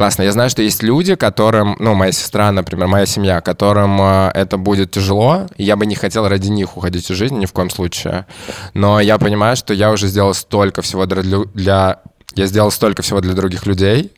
Классно. 0.00 0.22
Я 0.22 0.32
знаю, 0.32 0.48
что 0.48 0.62
есть 0.62 0.82
люди, 0.82 1.14
которым, 1.14 1.76
ну, 1.78 1.92
моя 1.92 2.10
сестра, 2.10 2.50
например, 2.52 2.88
моя 2.88 3.04
семья, 3.04 3.42
которым 3.42 4.00
э, 4.00 4.30
это 4.32 4.56
будет 4.56 4.92
тяжело. 4.92 5.46
Я 5.58 5.76
бы 5.76 5.84
не 5.84 5.94
хотел 5.94 6.26
ради 6.26 6.48
них 6.48 6.78
уходить 6.78 7.10
из 7.10 7.16
жизни 7.16 7.40
ни 7.40 7.44
в 7.44 7.52
коем 7.52 7.68
случае. 7.68 8.24
Но 8.72 8.98
я 8.98 9.18
понимаю, 9.18 9.56
что 9.56 9.74
я 9.74 9.90
уже 9.90 10.06
сделал 10.06 10.32
столько 10.32 10.80
всего 10.80 11.04
для, 11.04 11.44
для 11.52 12.00
я 12.34 12.46
сделал 12.46 12.70
столько 12.70 13.02
всего 13.02 13.20
для 13.20 13.34
других 13.34 13.66
людей, 13.66 14.10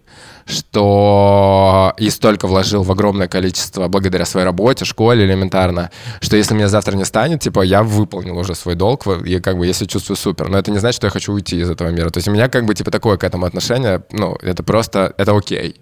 что 0.46 1.92
и 1.98 2.10
столько 2.10 2.46
вложил 2.46 2.82
в 2.82 2.90
огромное 2.90 3.28
количество 3.28 3.88
благодаря 3.88 4.24
своей 4.24 4.46
работе, 4.46 4.84
школе 4.84 5.24
элементарно, 5.24 5.90
что 6.20 6.36
если 6.36 6.54
меня 6.54 6.68
завтра 6.68 6.96
не 6.96 7.04
станет, 7.04 7.40
типа, 7.40 7.62
я 7.62 7.82
выполнил 7.82 8.36
уже 8.36 8.54
свой 8.54 8.74
долг, 8.74 9.06
и 9.06 9.40
как 9.40 9.58
бы 9.58 9.66
я 9.66 9.72
себя 9.72 9.88
чувствую 9.88 10.16
супер. 10.16 10.48
Но 10.48 10.58
это 10.58 10.70
не 10.70 10.78
значит, 10.78 10.96
что 10.96 11.06
я 11.06 11.10
хочу 11.10 11.32
уйти 11.32 11.60
из 11.60 11.70
этого 11.70 11.88
мира. 11.88 12.10
То 12.10 12.18
есть 12.18 12.28
у 12.28 12.32
меня 12.32 12.48
как 12.48 12.64
бы 12.64 12.74
типа 12.74 12.90
такое 12.90 13.16
к 13.16 13.24
этому 13.24 13.46
отношение, 13.46 14.02
ну, 14.10 14.36
это 14.42 14.62
просто, 14.62 15.14
это 15.16 15.36
окей. 15.36 15.76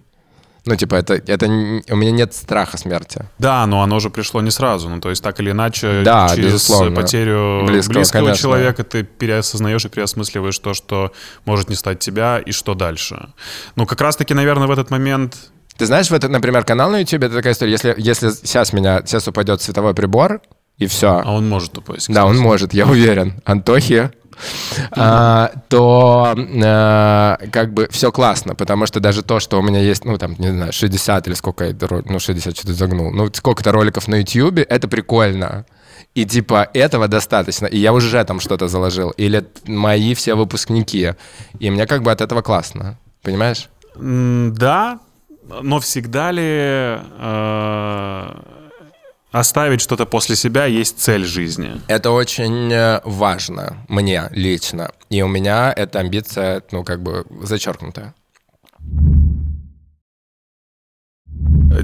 Ну, 0.65 0.75
типа, 0.75 0.95
это, 0.95 1.15
это 1.15 1.47
у 1.47 1.95
меня 1.95 2.11
нет 2.11 2.35
страха 2.35 2.77
смерти. 2.77 3.25
Да, 3.39 3.65
но 3.65 3.81
оно 3.81 3.99
же 3.99 4.11
пришло 4.11 4.41
не 4.41 4.51
сразу. 4.51 4.89
Ну, 4.89 5.01
то 5.01 5.09
есть, 5.09 5.23
так 5.23 5.39
или 5.39 5.51
иначе, 5.51 6.03
да, 6.03 6.29
через 6.29 6.53
безусловно. 6.53 6.95
потерю 6.95 7.63
близкого, 7.65 7.95
близкого 7.95 8.35
человека 8.35 8.83
ты 8.83 9.03
переосознаешь 9.03 9.83
и 9.85 9.89
переосмысливаешь 9.89 10.59
то, 10.59 10.75
что 10.75 11.11
может 11.45 11.69
не 11.69 11.75
стать 11.75 11.99
тебя, 11.99 12.37
и 12.37 12.51
что 12.51 12.75
дальше. 12.75 13.29
Ну, 13.75 13.87
как 13.87 14.01
раз-таки, 14.01 14.35
наверное, 14.35 14.67
в 14.67 14.71
этот 14.71 14.91
момент 14.91 15.35
ты 15.77 15.87
знаешь, 15.87 16.11
в 16.11 16.13
этот, 16.13 16.29
например, 16.29 16.63
канал 16.63 16.91
на 16.91 16.99
YouTube, 16.99 17.23
это 17.23 17.33
такая 17.33 17.53
история, 17.53 17.71
если, 17.71 17.95
если 17.97 18.29
сейчас 18.29 18.71
меня, 18.71 19.01
сейчас 19.03 19.27
упадет 19.27 19.63
световой 19.63 19.95
прибор, 19.95 20.41
и 20.77 20.85
все. 20.85 21.21
А 21.25 21.33
он 21.33 21.49
может 21.49 21.75
упасть. 21.77 22.11
Да, 22.13 22.25
он 22.25 22.37
может, 22.37 22.73
я 22.73 22.85
уверен. 22.85 23.41
Антохи, 23.45 24.11
а, 24.91 25.51
то 25.69 26.35
а, 26.63 27.37
как 27.51 27.73
бы 27.73 27.87
все 27.91 28.11
классно, 28.11 28.55
потому 28.55 28.85
что 28.85 28.99
даже 28.99 29.23
то, 29.23 29.39
что 29.39 29.59
у 29.59 29.61
меня 29.61 29.79
есть, 29.79 30.05
ну, 30.05 30.17
там, 30.17 30.35
не 30.37 30.49
знаю, 30.49 30.73
60 30.73 31.27
или 31.27 31.33
сколько 31.33 31.73
ну, 32.05 32.19
60 32.19 32.57
что-то 32.57 32.73
загнул, 32.73 33.11
ну, 33.11 33.29
сколько-то 33.33 33.71
роликов 33.71 34.07
на 34.07 34.15
YouTube, 34.15 34.59
это 34.59 34.87
прикольно. 34.87 35.65
И 36.13 36.25
типа 36.25 36.69
этого 36.73 37.07
достаточно. 37.07 37.67
И 37.67 37.77
я 37.77 37.93
уже 37.93 38.23
там 38.25 38.39
что-то 38.41 38.67
заложил. 38.67 39.11
Или 39.11 39.45
мои 39.65 40.13
все 40.13 40.35
выпускники. 40.35 41.13
И 41.59 41.69
мне 41.69 41.87
как 41.87 42.03
бы 42.03 42.11
от 42.11 42.19
этого 42.19 42.41
классно. 42.41 42.97
Понимаешь? 43.21 43.69
Да, 43.95 44.99
но 45.61 45.79
всегда 45.79 46.31
ли 46.31 46.43
э, 46.43 46.99
Оставить 49.31 49.79
что-то 49.79 50.05
после 50.05 50.35
себя 50.35 50.65
есть 50.65 50.99
цель 50.99 51.23
жизни. 51.23 51.81
Это 51.87 52.11
очень 52.11 52.71
э, 52.71 52.99
важно 53.05 53.77
мне 53.87 54.27
лично. 54.31 54.91
И 55.09 55.21
у 55.21 55.27
меня 55.27 55.71
эта 55.73 55.99
амбиция, 55.99 56.63
ну, 56.71 56.83
как 56.83 57.01
бы 57.01 57.25
зачеркнутая. 57.41 58.13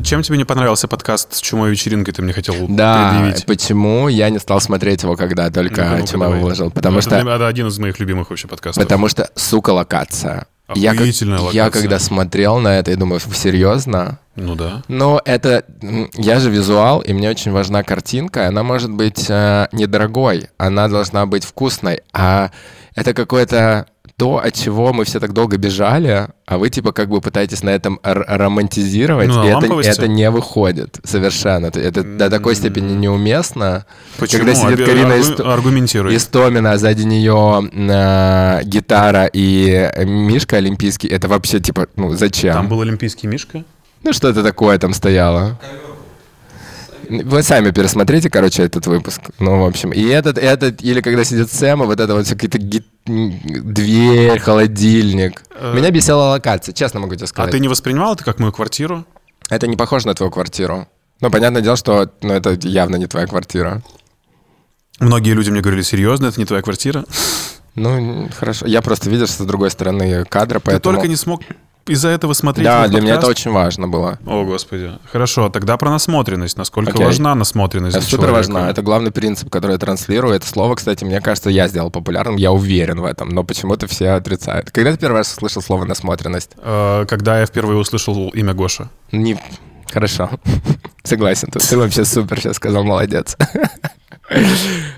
Чем 0.04 0.22
тебе 0.22 0.38
не 0.38 0.44
понравился 0.44 0.88
подкаст 0.88 1.34
с 1.34 1.40
чумой 1.40 1.72
вечеринкой, 1.72 2.14
ты 2.14 2.22
мне 2.22 2.34
хотел 2.34 2.56
да, 2.68 3.10
предъявить? 3.10 3.46
почему 3.46 4.08
я 4.08 4.30
не 4.30 4.40
стал 4.40 4.60
смотреть 4.60 5.04
его, 5.04 5.16
когда 5.16 5.50
только 5.50 5.98
ну, 6.00 6.06
чума 6.06 6.30
выложил? 6.30 6.72
Потому 6.72 7.00
это, 7.00 7.10
что... 7.10 7.16
Это 7.16 7.48
один 7.48 7.68
из 7.68 7.80
моих 7.80 8.00
любимых 8.00 8.30
вообще 8.30 8.48
подкастов. 8.48 8.84
Потому 8.84 9.08
что, 9.08 9.30
сука, 9.36 9.72
локация. 9.72 10.48
Я, 10.76 10.94
я 11.54 11.70
когда 11.70 11.98
смотрел 11.98 12.60
на 12.60 12.78
это, 12.78 12.92
я 12.92 12.98
думаю, 12.98 13.22
серьезно? 13.22 14.20
Ну 14.36 14.56
да. 14.56 14.84
Но 14.90 15.22
это... 15.24 15.64
Я 16.16 16.40
же 16.40 16.50
визуал, 16.50 17.00
и 17.00 17.14
мне 17.14 17.30
очень 17.30 17.52
важна 17.52 17.84
картинка. 17.84 18.48
Она 18.48 18.64
может 18.64 18.92
быть 18.92 19.28
э, 19.30 19.68
недорогой, 19.72 20.50
она 20.58 20.90
должна 20.90 21.26
быть 21.26 21.46
вкусной. 21.46 22.02
А 22.12 22.52
это 22.96 23.14
какое-то 23.14 23.88
то, 24.18 24.40
от 24.40 24.56
чего 24.56 24.94
мы 24.94 25.06
все 25.06 25.20
так 25.20 25.32
долго 25.32 25.58
бежали, 25.58 26.28
а 26.48 26.58
вы 26.58 26.72
типа 26.72 26.92
как 26.92 27.08
бы 27.08 27.22
пытаетесь 27.22 27.62
на 27.62 27.70
этом 27.70 28.00
романтизировать, 28.02 29.28
ну, 29.28 29.44
и 29.44 29.48
это, 29.48 29.80
это 29.88 30.08
не 30.08 30.32
выходит 30.32 31.00
совершенно. 31.04 31.68
Это, 31.68 31.80
это 31.80 32.04
до 32.04 32.28
такой 32.32 32.56
степени 32.56 32.94
неуместно. 32.94 33.86
Почему? 34.18 34.40
Когда 34.40 34.56
сидит 34.56 34.86
Карина 34.88 35.14
Аргу... 35.14 35.70
Истомина, 36.16 36.72
а 36.72 36.78
сзади 36.80 37.04
нее 37.04 37.70
э, 37.72 38.64
гитара 38.64 39.30
и 39.32 39.88
Мишка 40.06 40.58
Олимпийский, 40.58 41.08
это 41.10 41.28
вообще 41.28 41.60
типа, 41.60 41.88
ну 41.96 42.16
зачем? 42.16 42.54
Там 42.54 42.70
был 42.70 42.82
Олимпийский 42.82 43.28
Мишка? 43.28 43.64
Ну 44.04 44.14
что-то 44.14 44.42
такое 44.42 44.80
там 44.80 44.94
стояло. 44.94 45.60
Вы 47.10 47.44
сами 47.44 47.72
пересмотрите, 47.72 48.30
короче, 48.30 48.64
этот 48.64 48.88
выпуск. 48.88 49.22
Ну, 49.40 49.64
в 49.64 49.66
общем, 49.66 49.92
и 49.92 50.04
этот, 50.04 50.38
этот, 50.38 50.82
или 50.84 51.02
когда 51.02 51.24
сидит 51.24 51.52
Сэм, 51.52 51.84
вот 51.84 52.00
это 52.00 52.14
вот 52.14 52.26
все 52.26 52.36
какие-то 52.36 52.58
ги... 52.58 52.84
дверь, 53.06 54.40
холодильник. 54.40 55.44
Э... 55.56 55.74
Меня 55.76 55.92
бесила 55.92 56.30
локация, 56.32 56.74
честно 56.74 57.00
могу 57.00 57.16
тебе 57.16 57.28
сказать. 57.28 57.50
А 57.50 57.52
ты 57.52 57.60
не 57.60 57.68
воспринимал 57.68 58.14
это 58.14 58.24
как 58.24 58.40
мою 58.40 58.52
квартиру? 58.52 59.06
Это 59.50 59.68
не 59.68 59.78
похоже 59.78 60.08
на 60.08 60.14
твою 60.14 60.32
квартиру. 60.32 60.88
Ну, 61.22 61.32
понятное 61.32 61.62
дело, 61.62 61.78
что 61.78 62.12
ну, 62.22 62.34
это 62.34 62.52
явно 62.68 62.98
не 62.98 63.08
твоя 63.08 63.26
квартира. 63.26 63.82
Многие 65.00 65.34
люди 65.34 65.50
мне 65.50 65.62
говорили, 65.62 65.84
серьезно, 65.84 66.28
это 66.28 66.40
не 66.40 66.46
твоя 66.46 66.62
квартира? 66.62 67.06
Ну, 67.76 68.30
хорошо. 68.36 68.66
Я 68.66 68.82
просто 68.82 69.10
видишь 69.10 69.30
с 69.32 69.38
другой 69.38 69.70
стороны 69.70 70.26
кадра, 70.26 70.60
поэтому... 70.60 70.96
Ты 70.96 70.98
только 70.98 71.08
не 71.08 71.16
смог 71.16 71.42
из-за 71.88 72.10
этого 72.10 72.34
смотреть 72.34 72.66
Да, 72.66 72.80
для 72.80 72.84
подкаст? 72.86 73.04
меня 73.04 73.16
это 73.16 73.28
очень 73.28 73.52
важно 73.52 73.88
было. 73.88 74.20
О, 74.26 74.44
Господи. 74.44 74.92
Хорошо, 75.12 75.50
тогда 75.50 75.78
про 75.78 75.90
насмотренность. 75.90 76.58
Насколько 76.58 76.92
okay. 76.92 77.06
важна 77.06 77.36
насмотренность 77.36 77.96
Это 77.96 78.06
супер 78.06 78.32
важна. 78.32 78.70
Это 78.70 78.82
главный 78.82 79.12
принцип, 79.12 79.50
который 79.50 79.74
я 79.74 79.78
транслирую. 79.78 80.34
Это 80.34 80.48
слово, 80.48 80.76
кстати, 80.76 81.04
мне 81.04 81.22
кажется, 81.22 81.50
я 81.50 81.68
сделал 81.68 81.92
популярным. 81.92 82.36
Я 82.38 82.52
уверен 82.52 83.02
в 83.02 83.06
этом, 83.06 83.30
но 83.30 83.44
почему-то 83.44 83.88
все 83.88 84.12
отрицают. 84.12 84.72
Когда 84.72 84.92
ты 84.92 84.98
первый 84.98 85.18
раз 85.18 85.32
услышал 85.32 85.62
слово 85.62 85.86
насмотренность? 85.86 86.52
Э, 86.58 87.06
когда 87.08 87.40
я 87.40 87.46
впервые 87.46 87.80
услышал 87.80 88.30
имя 88.30 88.54
Гоша. 88.54 88.90
Не... 89.12 89.38
Хорошо. 89.92 90.30
Согласен. 91.04 91.50
Ты 91.50 91.78
вообще 91.78 92.06
супер 92.06 92.40
сейчас 92.40 92.58
сказал, 92.58 92.84
молодец. 92.84 93.38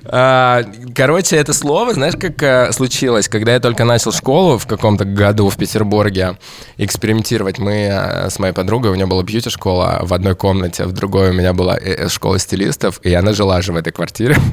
А, 0.05 0.63
короче, 0.95 1.35
это 1.35 1.53
слово, 1.53 1.93
знаешь, 1.93 2.15
как 2.19 2.41
э, 2.41 2.71
случилось, 2.71 3.29
когда 3.29 3.53
я 3.53 3.59
только 3.59 3.85
начал 3.85 4.11
школу 4.11 4.57
в 4.57 4.65
каком-то 4.65 5.05
году 5.05 5.49
в 5.49 5.57
Петербурге 5.57 6.37
экспериментировать. 6.77 7.59
Мы 7.59 7.89
э, 7.91 8.29
с 8.31 8.39
моей 8.39 8.53
подругой, 8.53 8.89
у 8.89 8.95
нее 8.95 9.05
была 9.05 9.21
бьюти-школа 9.21 9.99
в 10.01 10.13
одной 10.15 10.35
комнате, 10.35 10.85
в 10.85 10.93
другой 10.93 11.29
у 11.29 11.33
меня 11.33 11.53
была 11.53 11.77
э, 11.77 12.09
школа 12.09 12.39
стилистов, 12.39 12.99
и 13.03 13.13
она 13.13 13.33
жила 13.33 13.61
же 13.61 13.71
в 13.71 13.75
этой 13.75 13.93
квартире. 13.93 14.35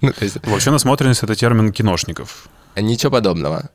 Ну, 0.00 0.12
Вообще 0.44 0.70
насмотренность— 0.70 1.22
это 1.22 1.34
термин 1.34 1.72
киношников. 1.72 2.48
Ничего 2.76 3.12
подобного. 3.12 3.70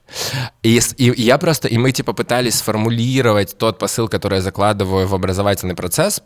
И, 0.64 0.80
и 0.98 1.22
я 1.22 1.38
просто, 1.38 1.68
и 1.68 1.78
мы 1.78 1.92
типа 1.92 2.14
пытались 2.14 2.56
сформулировать 2.56 3.58
тот 3.58 3.80
посыл, 3.80 4.08
который 4.08 4.36
я 4.36 4.42
закладываю 4.42 5.08
в 5.08 5.16
образовательный 5.16 5.76
процесс. 5.76 6.22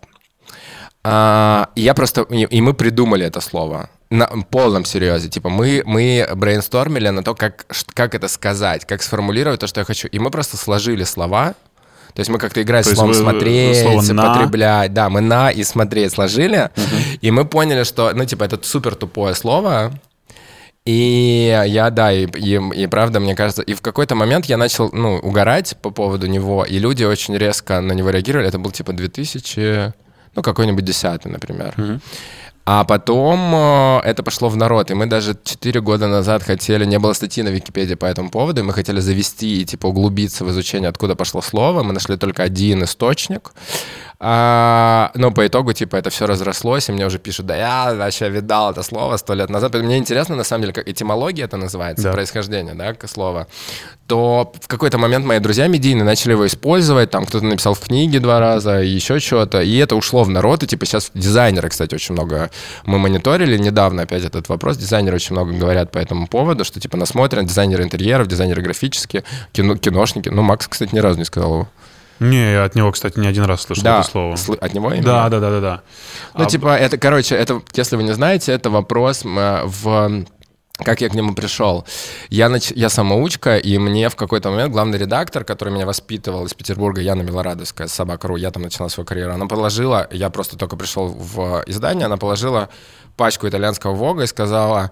А, 1.04 1.70
и 1.76 1.82
я 1.82 1.94
просто, 1.94 2.22
и, 2.22 2.44
и 2.44 2.62
мы 2.62 2.74
придумали 2.74 3.26
это 3.26 3.42
слово 3.42 3.90
на 4.10 4.28
полном 4.50 4.86
серьезе. 4.86 5.30
Типа 5.30 5.50
мы, 5.50 5.84
мы 5.86 6.28
брейнстормили 6.36 7.10
на 7.10 7.24
то, 7.24 7.36
как, 7.36 7.66
как 7.94 8.16
это 8.16 8.28
сказать, 8.28 8.86
как 8.86 9.04
сформулировать 9.04 9.60
то, 9.60 9.68
что 9.68 9.82
я 9.82 9.86
хочу. 9.86 10.08
И 10.08 10.20
мы 10.20 10.32
просто 10.32 10.56
сложили 10.58 11.04
слова, 11.04 11.56
то 12.14 12.20
есть 12.20 12.30
мы 12.30 12.38
как-то 12.38 12.62
играли 12.62 12.84
с 12.84 12.94
словом 12.94 13.14
«смотреть», 13.14 13.82
слово 13.82 14.32
«потреблять». 14.32 14.94
Да, 14.94 15.10
мы 15.10 15.22
«на» 15.22 15.50
и 15.50 15.64
«смотреть» 15.64 16.14
сложили, 16.14 16.70
угу. 16.76 16.96
и 17.22 17.32
мы 17.32 17.46
поняли, 17.46 17.84
что, 17.84 18.12
ну, 18.14 18.24
типа, 18.24 18.44
это 18.44 18.60
супер 18.62 18.94
тупое 18.94 19.34
слово, 19.34 19.94
и 20.86 21.64
я, 21.66 21.90
да, 21.92 22.12
и, 22.12 22.26
и, 22.26 22.60
и 22.84 22.88
правда, 22.88 23.20
мне 23.22 23.36
кажется, 23.36 23.62
и 23.62 23.74
в 23.74 23.82
какой-то 23.82 24.16
момент 24.16 24.46
я 24.46 24.58
начал, 24.58 24.90
ну, 24.92 25.16
угорать 25.16 25.78
по 25.82 25.92
поводу 25.92 26.28
него, 26.28 26.66
и 26.66 26.78
люди 26.78 27.06
очень 27.06 27.38
резко 27.38 27.80
на 27.80 27.94
него 27.94 28.10
реагировали. 28.10 28.50
Это 28.50 28.60
был 28.60 28.72
типа 28.72 28.92
2000, 28.92 29.94
ну, 30.36 30.42
какой-нибудь 30.42 30.84
десятый, 30.84 31.32
например. 31.32 31.74
Mm-hmm. 31.78 32.02
А 32.66 32.86
потом 32.86 33.54
э, 33.54 34.00
это 34.06 34.24
пошло 34.24 34.48
в 34.48 34.56
народ, 34.56 34.90
и 34.90 34.94
мы 34.94 35.06
даже 35.06 35.38
4 35.44 35.82
года 35.82 36.08
назад 36.08 36.44
хотели, 36.44 36.86
не 36.86 36.98
было 36.98 37.12
статьи 37.12 37.44
на 37.44 37.50
Википедии 37.50 37.96
по 37.96 38.06
этому 38.06 38.30
поводу, 38.30 38.62
и 38.62 38.64
мы 38.64 38.72
хотели 38.72 39.02
завести 39.02 39.62
и 39.62 39.66
типа 39.66 39.88
углубиться 39.88 40.46
в 40.46 40.50
изучение, 40.50 40.90
откуда 40.90 41.16
пошло 41.16 41.42
слово. 41.42 41.84
Мы 41.84 41.92
нашли 41.92 42.16
только 42.16 42.44
один 42.44 42.84
источник, 42.86 43.54
а, 44.26 45.12
но 45.16 45.32
по 45.32 45.46
итогу, 45.46 45.74
типа, 45.74 45.98
это 45.98 46.10
все 46.10 46.26
разрослось, 46.26 46.88
и 46.88 46.94
мне 46.94 47.06
уже 47.06 47.20
пишут, 47.20 47.46
да 47.46 47.58
я 47.58 47.94
вообще 47.94 48.30
видал 48.30 48.72
это 48.72 48.82
слово 48.82 49.18
сто 49.18 49.34
лет 49.34 49.50
назад. 49.50 49.74
Мне 49.74 49.98
интересно, 49.98 50.38
на 50.38 50.46
самом 50.46 50.62
деле, 50.62 50.74
как 50.74 50.88
этимология 50.88 51.44
это 51.44 51.58
называется, 51.58 52.04
да. 52.06 52.14
происхождение, 52.14 52.74
да, 52.74 52.96
слова. 53.06 53.48
То 54.08 54.54
в 54.62 54.68
какой-то 54.70 54.98
момент 54.98 55.26
мои 55.26 55.40
друзья 55.40 55.68
медийные 55.68 56.06
начали 56.06 56.32
его 56.32 56.48
использовать, 56.48 57.12
там 57.12 57.26
кто-то 57.26 57.44
написал 57.44 57.74
в 57.74 57.82
книге 57.82 58.22
два 58.22 58.40
раза, 58.40 58.76
еще 58.80 59.20
что-то, 59.20 59.62
и 59.62 59.76
это 59.76 59.98
ушло 59.98 60.24
в 60.24 60.30
народ, 60.30 60.64
и 60.64 60.68
типа 60.68 60.86
сейчас 60.86 61.12
дизайнеры, 61.14 61.68
кстати, 61.68 61.94
очень 61.94 62.14
много 62.14 62.50
мы 62.86 63.00
мониторили 63.00 63.58
недавно 63.58 64.04
опять 64.04 64.24
этот 64.24 64.48
вопрос, 64.48 64.78
дизайнеры 64.78 65.18
очень 65.18 65.36
много 65.36 65.52
говорят 65.52 65.92
по 65.92 65.98
этому 65.98 66.28
поводу, 66.28 66.64
что 66.64 66.80
типа 66.80 66.96
насмотрен, 66.96 67.46
дизайнеры 67.46 67.84
интерьеров, 67.84 68.28
дизайнеры 68.28 68.62
графические, 68.62 69.26
кино, 69.52 69.76
киношники, 69.76 70.30
ну 70.30 70.44
Макс, 70.44 70.66
кстати, 70.66 70.96
ни 70.96 71.00
разу 71.00 71.20
не 71.20 71.26
сказал 71.26 71.54
его. 71.54 71.68
Не, 72.24 72.54
я 72.54 72.64
от 72.64 72.76
него, 72.76 72.92
кстати, 72.92 73.20
не 73.20 73.28
один 73.28 73.44
раз 73.44 73.62
слышал 73.62 73.84
да, 73.84 74.00
это 74.00 74.10
слово. 74.10 74.36
Сл- 74.36 74.58
от 74.58 74.74
него 74.74 74.92
именно? 74.92 75.04
Да, 75.04 75.30
да, 75.30 75.40
да, 75.40 75.50
да, 75.50 75.62
да. 75.62 75.82
Ну, 76.36 76.44
а... 76.44 76.48
типа, 76.48 76.76
это, 76.76 76.98
короче, 76.98 77.36
это, 77.36 77.62
если 77.76 77.96
вы 77.96 78.04
не 78.04 78.14
знаете, 78.14 78.52
это 78.52 78.70
вопрос 78.70 79.24
в 79.24 80.26
как 80.78 81.02
я 81.02 81.10
к 81.10 81.14
нему 81.14 81.36
пришел. 81.36 81.86
Я, 82.30 82.50
нач... 82.50 82.72
я 82.72 82.90
самоучка, 82.90 83.58
и 83.58 83.78
мне 83.78 84.10
в 84.10 84.16
какой-то 84.16 84.50
момент 84.50 84.72
главный 84.72 84.98
редактор, 84.98 85.44
который 85.44 85.74
меня 85.74 85.86
воспитывал 85.86 86.46
из 86.46 86.54
Петербурга, 86.54 87.00
Яна 87.02 87.22
Милорадовская, 87.22 87.88
Собака.ру, 87.88 88.38
я 88.38 88.50
там 88.52 88.64
начинал 88.64 88.90
свою 88.90 89.06
карьеру, 89.06 89.34
она 89.34 89.46
положила, 89.46 90.08
я 90.12 90.30
просто 90.30 90.58
только 90.58 90.76
пришел 90.76 91.08
в 91.08 91.64
издание, 91.68 92.06
она 92.06 92.18
положила 92.18 92.70
пачку 93.18 93.48
итальянского 93.48 93.94
Вога 93.94 94.24
и 94.24 94.28
сказала, 94.28 94.92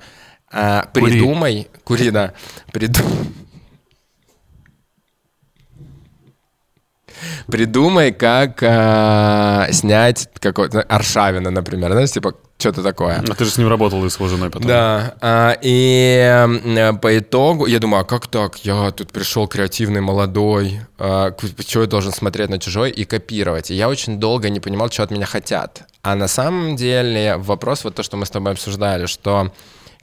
«А, 0.52 0.86
придумай, 0.94 1.68
кури, 1.84 1.98
кури 1.98 2.12
да, 2.12 2.34
придумай, 2.72 3.30
Придумай, 7.48 8.12
как 8.12 8.62
э, 8.62 9.68
снять 9.72 10.30
какой-то 10.40 10.82
Аршавина, 10.82 11.52
например, 11.52 11.92
знаешь, 11.92 12.12
типа 12.12 12.36
что-то 12.62 12.84
такое. 12.84 13.24
А 13.28 13.34
ты 13.34 13.46
же 13.46 13.52
с 13.52 13.58
ним 13.58 13.68
работал 13.68 14.06
и 14.06 14.10
с 14.10 14.16
его 14.18 14.28
женой 14.28 14.50
потом. 14.50 14.68
Да. 14.68 15.16
А, 15.20 15.58
и 15.62 16.48
э, 16.64 16.94
по 16.94 17.18
итогу 17.18 17.66
я 17.66 17.80
думаю, 17.80 18.02
а 18.02 18.04
как 18.04 18.28
так? 18.28 18.58
Я 18.64 18.92
тут 18.92 19.12
пришел 19.12 19.48
креативный, 19.48 20.02
молодой. 20.02 20.82
А, 21.00 21.36
что 21.60 21.82
я 21.82 21.88
должен 21.88 22.12
смотреть 22.14 22.50
на 22.50 22.60
чужой 22.60 22.92
и 22.92 23.04
копировать? 23.04 23.72
И 23.72 23.74
я 23.74 23.90
очень 23.90 24.20
долго 24.20 24.50
не 24.50 24.60
понимал, 24.60 24.92
что 24.92 25.04
от 25.04 25.12
меня 25.12 25.26
хотят. 25.26 25.84
А 26.04 26.16
на 26.16 26.28
самом 26.28 26.76
деле 26.76 27.38
вопрос 27.38 27.84
вот 27.84 27.96
то, 27.96 28.04
что 28.04 28.18
мы 28.18 28.26
с 28.26 28.30
тобой 28.30 28.52
обсуждали, 28.52 29.08
что 29.08 29.52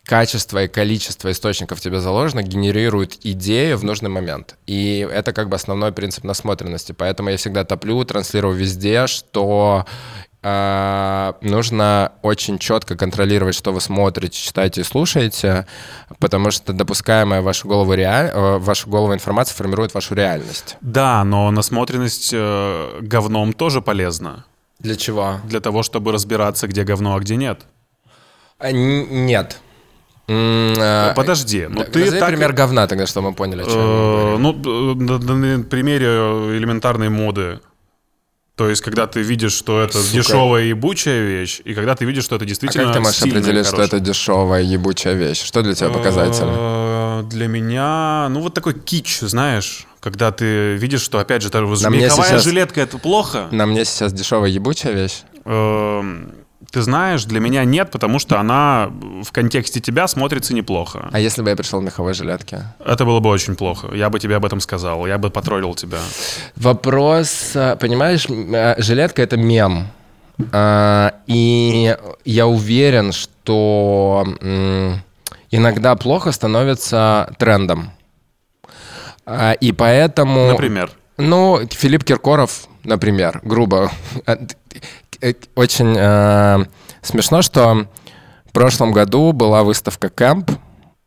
качество 0.08 0.64
и 0.64 0.68
количество 0.68 1.30
источников 1.30 1.82
тебе 1.82 2.00
заложено, 2.00 2.42
генерирует 2.42 3.18
идею 3.26 3.76
в 3.76 3.84
нужный 3.84 4.08
момент. 4.08 4.56
И 4.66 5.06
это 5.12 5.34
как 5.34 5.50
бы 5.50 5.56
основной 5.56 5.92
принцип 5.92 6.24
насмотренности. 6.24 6.92
Поэтому 6.92 7.28
я 7.28 7.36
всегда 7.36 7.64
топлю, 7.64 8.02
транслирую 8.04 8.54
везде, 8.54 9.06
что 9.06 9.84
э, 10.42 11.32
нужно 11.42 12.12
очень 12.22 12.58
четко 12.58 12.96
контролировать, 12.96 13.54
что 13.54 13.70
вы 13.70 13.82
смотрите, 13.82 14.38
читаете 14.38 14.80
и 14.80 14.84
слушаете, 14.84 15.66
потому 16.18 16.52
что 16.52 16.72
допускаемая 16.72 17.42
в 17.42 17.44
вашу 17.44 17.68
голову, 17.68 17.92
реаль... 17.92 18.30
Э, 18.32 18.56
в 18.56 18.64
вашу 18.64 18.88
голову 18.88 19.12
информация 19.12 19.54
формирует 19.54 19.92
вашу 19.92 20.14
реальность. 20.14 20.78
Да, 20.80 21.22
но 21.22 21.50
насмотренность 21.50 22.30
э, 22.32 23.00
говном 23.02 23.52
тоже 23.52 23.82
полезна. 23.82 24.46
Для 24.78 24.96
чего? 24.96 25.40
Для 25.44 25.60
того, 25.60 25.82
чтобы 25.82 26.12
разбираться, 26.12 26.66
где 26.66 26.84
говно, 26.84 27.14
а 27.14 27.20
где 27.20 27.36
нет. 27.36 27.66
А, 28.58 28.72
нет. 28.72 29.58
А, 30.30 31.14
Подожди, 31.14 31.66
ну 31.68 31.84
ты 31.84 32.00
Назови 32.00 32.20
так... 32.20 32.28
пример 32.28 32.52
говна 32.52 32.86
тогда, 32.86 33.06
что 33.06 33.22
мы 33.22 33.32
поняли, 33.32 33.62
что 33.62 34.36
Ну, 34.38 34.52
на 34.52 35.64
примере 35.64 36.06
элементарной 36.58 37.08
моды. 37.08 37.60
То 38.58 38.68
есть, 38.68 38.82
когда 38.82 39.06
ты 39.06 39.22
видишь, 39.22 39.52
что 39.52 39.80
это 39.80 40.02
Сука. 40.02 40.16
дешевая 40.16 40.64
ебучая 40.64 41.24
вещь, 41.24 41.60
и 41.64 41.74
когда 41.74 41.94
ты 41.94 42.04
видишь, 42.04 42.24
что 42.24 42.34
это 42.34 42.44
действительно 42.44 42.82
А 42.82 42.86
как 42.86 42.94
ты 42.96 43.00
можешь 43.00 43.22
определить, 43.22 43.66
что 43.66 43.80
это 43.80 44.00
дешевая 44.00 44.62
ебучая 44.62 45.14
вещь? 45.14 45.44
Что 45.44 45.62
для 45.62 45.74
тебя 45.74 45.90
показатель? 45.90 46.44
Э, 46.44 47.22
для 47.22 47.46
меня, 47.46 48.26
ну, 48.30 48.40
вот 48.40 48.54
такой 48.54 48.74
кич, 48.74 49.20
знаешь, 49.20 49.86
когда 50.00 50.32
ты 50.32 50.74
видишь, 50.74 51.02
что, 51.02 51.20
опять 51.20 51.42
же, 51.42 51.50
меховая 51.50 52.30
сейчас... 52.30 52.42
жилетка— 52.42 52.80
это 52.82 52.98
плохо. 52.98 53.46
На 53.52 53.64
мне 53.64 53.84
сейчас 53.84 54.12
дешевая 54.12 54.50
ебучая 54.50 54.92
вещь? 54.92 55.22
Ты 56.70 56.82
знаешь, 56.82 57.24
для 57.24 57.40
меня 57.40 57.64
нет, 57.64 57.90
потому 57.90 58.18
что 58.18 58.38
она 58.38 58.90
в 59.22 59.32
контексте 59.32 59.80
тебя 59.80 60.06
смотрится 60.06 60.52
неплохо. 60.52 61.08
А 61.12 61.18
если 61.18 61.40
бы 61.40 61.48
я 61.48 61.56
пришел 61.56 61.80
в 61.80 61.82
меховой 61.82 62.12
жилетке? 62.12 62.64
Это 62.84 63.06
было 63.06 63.20
бы 63.20 63.30
очень 63.30 63.56
плохо. 63.56 63.88
Я 63.94 64.10
бы 64.10 64.20
тебе 64.20 64.36
об 64.36 64.44
этом 64.44 64.60
сказал. 64.60 65.06
Я 65.06 65.16
бы 65.16 65.30
потроллил 65.30 65.74
тебя. 65.74 65.98
Вопрос, 66.56 67.52
а, 67.54 67.76
понимаешь, 67.76 68.26
а, 68.28 68.74
жилетка— 68.78 69.22
это 69.24 69.38
мем. 69.38 69.88
А, 70.52 71.14
и 71.26 71.96
я 72.26 72.46
уверен, 72.46 73.12
что 73.12 74.26
иногда 75.50 75.96
плохо 75.96 76.32
становится 76.32 77.34
трендом. 77.38 77.92
И 79.60 79.72
поэтому... 79.72 80.48
Например? 80.48 80.90
Ну, 81.16 81.60
Филипп 81.70 82.04
Киркоров, 82.04 82.68
например, 82.84 83.40
грубо. 83.42 83.90
Э, 85.20 85.32
очень 85.54 85.96
э, 85.98 86.64
смешно, 87.02 87.42
что 87.42 87.86
в 88.46 88.52
прошлом 88.52 88.92
году 88.92 89.32
была 89.32 89.64
выставка 89.64 90.08
Camp 90.08 90.50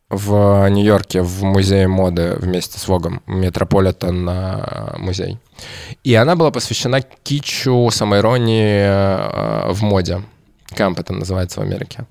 в 0.09 0.67
Нью-Йорке 0.69 1.21
в 1.21 1.43
музее 1.43 1.87
моды 1.87 2.35
вместе 2.37 2.77
с 2.77 2.87
Vogue 2.87 3.08
ом, 3.08 3.21
Метрополитен 3.27 4.27
э, 4.29 4.97
музей. 4.97 5.39
И 6.03 6.13
она 6.13 6.35
была 6.35 6.51
посвящена 6.51 7.01
кичу, 7.01 7.89
самоиронии 7.91 8.83
э, 8.83 9.71
в 9.71 9.81
моде. 9.83 10.21
Camp 10.75 10.99
это 10.99 11.13
называется 11.13 11.59
в 11.59 11.63
Америке. 11.63 12.05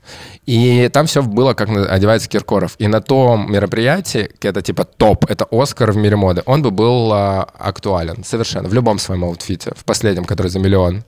И 0.46 0.88
там 0.92 1.06
все 1.06 1.22
было, 1.22 1.54
как 1.54 1.68
одевается 1.68 2.28
Киркоров. 2.28 2.74
И 2.78 2.88
на 2.88 3.00
том 3.00 3.50
мероприятии, 3.50 4.30
это 4.40 4.62
типа 4.62 4.84
топ, 4.84 5.30
это 5.30 5.46
Оскар 5.50 5.92
в 5.92 5.96
мире 5.96 6.16
моды, 6.16 6.42
он 6.46 6.62
бы 6.62 6.70
был 6.70 7.10
а, 7.12 7.48
актуален 7.58 8.22
совершенно 8.24 8.68
в 8.68 8.74
любом 8.74 8.98
своем 8.98 9.24
outfit 9.24 9.60
е, 9.60 9.72
в 9.76 9.84
последнем, 9.84 10.24
который 10.24 10.48
за 10.48 10.58
миллион. 10.58 11.04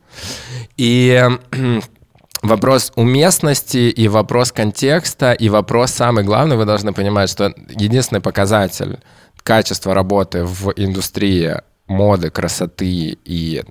И 0.76 1.28
вопрос 2.42 2.92
уместности 2.96 3.90
и 3.90 4.08
вопрос 4.08 4.52
контекста 4.52 5.32
и 5.32 5.48
вопрос 5.48 5.92
самый 5.92 6.24
главный, 6.24 6.56
вы 6.56 6.64
должны 6.64 6.92
понимать, 6.92 7.30
что 7.30 7.54
единственный 7.68 8.20
показатель 8.20 8.98
качества 9.42 9.94
работы 9.94 10.44
в 10.44 10.72
индустрии 10.76 11.56
моды, 11.86 12.30
красоты 12.30 13.18
и 13.24 13.62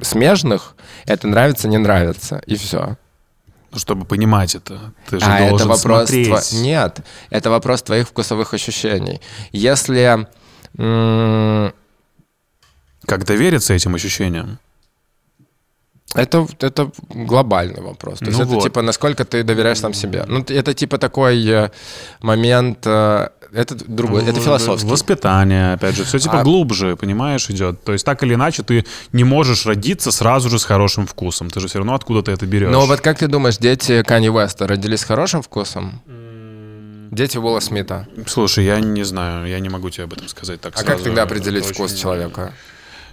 смежных, 0.00 0.76
это 1.06 1.28
нравится, 1.28 1.68
не 1.68 1.78
нравится, 1.78 2.42
и 2.46 2.56
все. 2.56 2.96
Ну, 3.70 3.78
чтобы 3.78 4.04
понимать 4.04 4.54
это, 4.54 4.92
ты 5.08 5.18
же 5.18 5.26
а 5.26 5.48
должен 5.48 5.56
это 5.56 5.68
вопрос 5.68 6.08
смотреть. 6.08 6.28
Тво... 6.28 6.40
Нет, 6.60 7.00
это 7.30 7.50
вопрос 7.50 7.82
твоих 7.82 8.08
вкусовых 8.08 8.54
ощущений. 8.54 9.20
Если... 9.52 10.26
Как 13.06 13.24
довериться 13.26 13.74
этим 13.74 13.94
ощущениям? 13.94 14.58
Это, 16.14 16.46
это 16.60 16.90
глобальный 17.08 17.82
вопрос. 17.82 18.20
То 18.20 18.26
есть 18.26 18.38
Ну 18.38 18.44
это 18.44 18.54
вот. 18.54 18.62
типа, 18.62 18.82
насколько 18.82 19.24
ты 19.24 19.42
доверяешь 19.42 19.78
сам 19.80 19.92
себе. 19.94 20.24
Ну, 20.28 20.44
это 20.48 20.72
типа 20.74 20.98
такой 20.98 21.44
э, 21.48 21.70
момент... 22.20 22.78
э, 22.86 23.28
Это 23.52 23.74
другой, 23.88 24.22
это 24.24 24.40
философский. 24.40 24.88
Воспитание, 24.88 25.72
опять 25.74 25.96
же, 25.96 26.04
все 26.04 26.18
типа 26.20 26.40
А- 26.40 26.44
глубже, 26.44 26.94
понимаешь, 26.96 27.50
идет. 27.50 27.82
То 27.82 27.92
есть 27.92 28.04
так 28.04 28.22
или 28.22 28.34
иначе 28.34 28.62
ты 28.62 28.84
не 29.12 29.24
можешь 29.24 29.66
родиться 29.66 30.12
сразу 30.12 30.48
же 30.50 30.58
с 30.60 30.64
хорошим 30.64 31.06
вкусом. 31.06 31.50
Ты 31.50 31.58
же 31.60 31.66
все 31.66 31.78
равно 31.78 31.94
откуда-то 31.94 32.30
это 32.30 32.46
берешь. 32.46 32.70
Но 32.70 32.86
вот 32.86 33.00
как 33.00 33.18
ты 33.18 33.26
думаешь, 33.26 33.58
дети 33.58 34.02
Канье 34.04 34.30
Уэста 34.30 34.68
родились 34.68 35.00
с 35.00 35.04
хорошим 35.04 35.42
вкусом? 35.42 36.00
Дети 37.10 37.38
Уилла 37.38 37.60
Смита. 37.60 38.06
Слушай, 38.26 38.64
я 38.66 38.80
не 38.80 39.04
знаю, 39.04 39.46
я 39.48 39.60
не 39.60 39.68
могу 39.68 39.90
тебе 39.90 40.04
об 40.04 40.12
этом 40.12 40.28
сказать 40.28 40.60
так 40.60 40.74
А 40.74 40.78
сразу. 40.78 40.92
как 40.96 41.02
тогда 41.04 41.22
определить 41.22 41.64
Это 41.64 41.74
вкус 41.74 41.92
очень- 41.92 42.02
человека? 42.02 42.52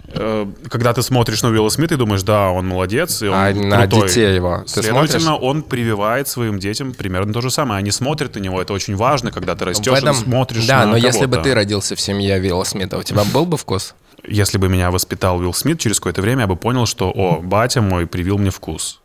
Э, 0.08 0.46
Когда 0.68 0.92
ты 0.92 1.02
смотришь 1.02 1.42
на 1.42 1.48
Уилла 1.50 1.68
Смита 1.70 1.94
и 1.94 1.96
думаешь, 1.96 2.22
да, 2.22 2.50
он 2.50 2.66
молодец, 2.68 3.22
и 3.22 3.28
он 3.28 3.34
А 3.34 3.50
на 3.52 3.86
крутой. 3.86 4.08
детей 4.08 4.34
его 4.34 4.62
ты 4.66 4.82
Следовательно, 4.82 5.36
он 5.36 5.62
прививает 5.62 6.28
своим 6.28 6.58
детям 6.58 6.92
примерно 6.92 7.32
то 7.32 7.40
же 7.40 7.50
самое. 7.50 7.78
Они 7.78 7.90
смотрят 7.90 8.34
на 8.34 8.40
него, 8.40 8.60
это 8.60 8.72
очень 8.72 8.96
важно, 8.96 9.30
когда 9.30 9.54
ты 9.54 9.64
В 9.64 9.68
растешь 9.68 9.98
этом- 9.98 10.14
смотришь 10.14 10.66
Да, 10.66 10.84
на 10.84 10.92
но 10.92 10.96
если 10.96 11.26
бы 11.26 11.38
ты 11.38 11.54
родился 11.54 11.94
в 11.96 12.00
семье 12.00 12.38
Вилла 12.40 12.64
Смита, 12.64 12.98
у 12.98 13.02
тебя 13.02 13.24
был 13.24 13.46
бы 13.46 13.56
вкус? 13.56 13.94
Если 14.26 14.58
бы 14.58 14.68
меня 14.68 14.90
воспитал 14.90 15.38
Уилл 15.38 15.54
Смит, 15.54 15.80
через 15.80 15.98
какое-то 15.98 16.20
время 16.22 16.42
я 16.42 16.46
бы 16.46 16.56
понял, 16.56 16.86
что, 16.86 17.10
о, 17.10 17.40
батя 17.40 17.80
мой 17.80 18.06
привил 18.06 18.38
мне 18.38 18.50
вкус. 18.50 19.00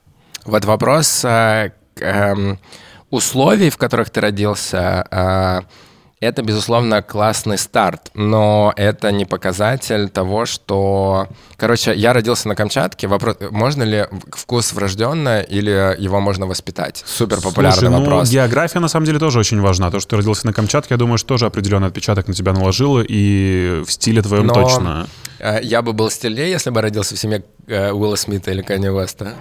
Вот 0.45 0.65
вопрос 0.65 1.23
э, 1.25 1.71
эм, 1.99 2.59
условий, 3.09 3.69
в 3.69 3.77
которых 3.77 4.09
ты 4.09 4.21
родился, 4.21 5.05
э, 5.09 5.61
это, 6.19 6.41
безусловно, 6.41 7.03
классный 7.03 7.57
старт, 7.59 8.09
но 8.15 8.73
это 8.75 9.11
не 9.11 9.25
показатель 9.25 10.09
того, 10.09 10.45
что... 10.47 11.27
Короче, 11.57 11.93
я 11.93 12.11
родился 12.13 12.47
на 12.47 12.55
Камчатке. 12.55 13.07
Вопрос, 13.07 13.37
можно 13.51 13.83
ли 13.83 14.05
вкус 14.31 14.73
врожденный 14.73 15.43
или 15.43 15.95
его 16.01 16.19
можно 16.19 16.47
воспитать? 16.47 17.03
Супер 17.05 17.39
популярный 17.41 17.79
Слушай, 17.79 17.91
ну, 17.91 17.99
вопрос. 17.99 18.29
география 18.29 18.79
на 18.79 18.87
самом 18.87 19.05
деле 19.05 19.19
тоже 19.19 19.37
очень 19.39 19.61
важна. 19.61 19.91
То, 19.91 19.99
что 19.99 20.11
ты 20.11 20.15
родился 20.17 20.47
на 20.47 20.53
Камчатке, 20.53 20.95
я 20.95 20.97
думаю, 20.97 21.19
что 21.19 21.27
тоже 21.27 21.45
определенный 21.45 21.87
отпечаток 21.89 22.27
на 22.27 22.33
тебя 22.33 22.51
наложило, 22.53 23.03
и 23.07 23.83
в 23.85 23.91
стиле 23.91 24.21
твоем 24.23 24.47
Но- 24.47 24.53
точно. 24.55 25.07
Э, 25.39 25.59
Я 25.61 25.83
бы 25.83 25.93
был 25.93 26.09
стильнее, 26.09 26.49
если 26.49 26.71
бы 26.71 26.81
родился 26.81 27.13
в 27.15 27.19
семье 27.19 27.43
э, 27.67 27.91
Уилла 27.91 28.15
Смита 28.15 28.49
или 28.49 28.63
Канни 28.63 28.87
Уэста. 28.87 29.33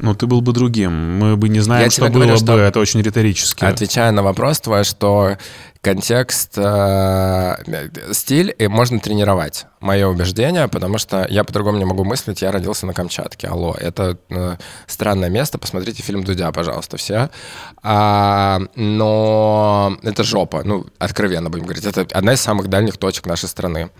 Ну, 0.00 0.14
ты 0.14 0.26
был 0.26 0.40
бы 0.40 0.52
другим. 0.52 1.18
Мы 1.18 1.36
бы 1.36 1.48
не 1.48 1.60
знаем, 1.60 1.84
Я 1.84 1.90
что 1.90 2.02
было 2.02 2.10
говорю, 2.10 2.32
бы. 2.32 2.36
что- 2.38 2.58
Это 2.58 2.80
очень 2.80 3.00
риторически. 3.02 3.64
Отвечая 3.64 4.10
на 4.12 4.22
вопрос 4.22 4.60
твой, 4.60 4.84
что 4.84 5.36
контекст, 5.80 6.52
э, 6.56 7.56
стиль 8.12 8.54
и 8.56 8.68
можно 8.68 9.00
тренировать. 9.00 9.66
Мое 9.80 10.06
убеждение, 10.06 10.68
потому 10.68 10.98
что 10.98 11.26
я 11.28 11.42
по-другому 11.42 11.76
не 11.78 11.84
могу 11.84 12.04
мыслить, 12.04 12.40
я 12.42 12.52
родился 12.52 12.86
на 12.86 12.94
Камчатке. 12.94 13.48
Алло, 13.48 13.74
это 13.76 14.16
э, 14.30 14.56
странное 14.86 15.28
место. 15.28 15.58
Посмотрите 15.58 16.02
фильм 16.04 16.22
Дудя, 16.22 16.52
пожалуйста, 16.52 16.96
все. 16.98 17.30
А, 17.82 18.60
но 18.76 19.96
это 20.02 20.22
жопа, 20.22 20.62
ну, 20.64 20.86
откровенно 20.98 21.50
будем 21.50 21.64
говорить. 21.64 21.84
Это 21.84 22.06
одна 22.16 22.34
из 22.34 22.40
самых 22.40 22.68
дальних 22.68 22.96
точек 22.96 23.26
нашей 23.26 23.48
страны. 23.48 23.90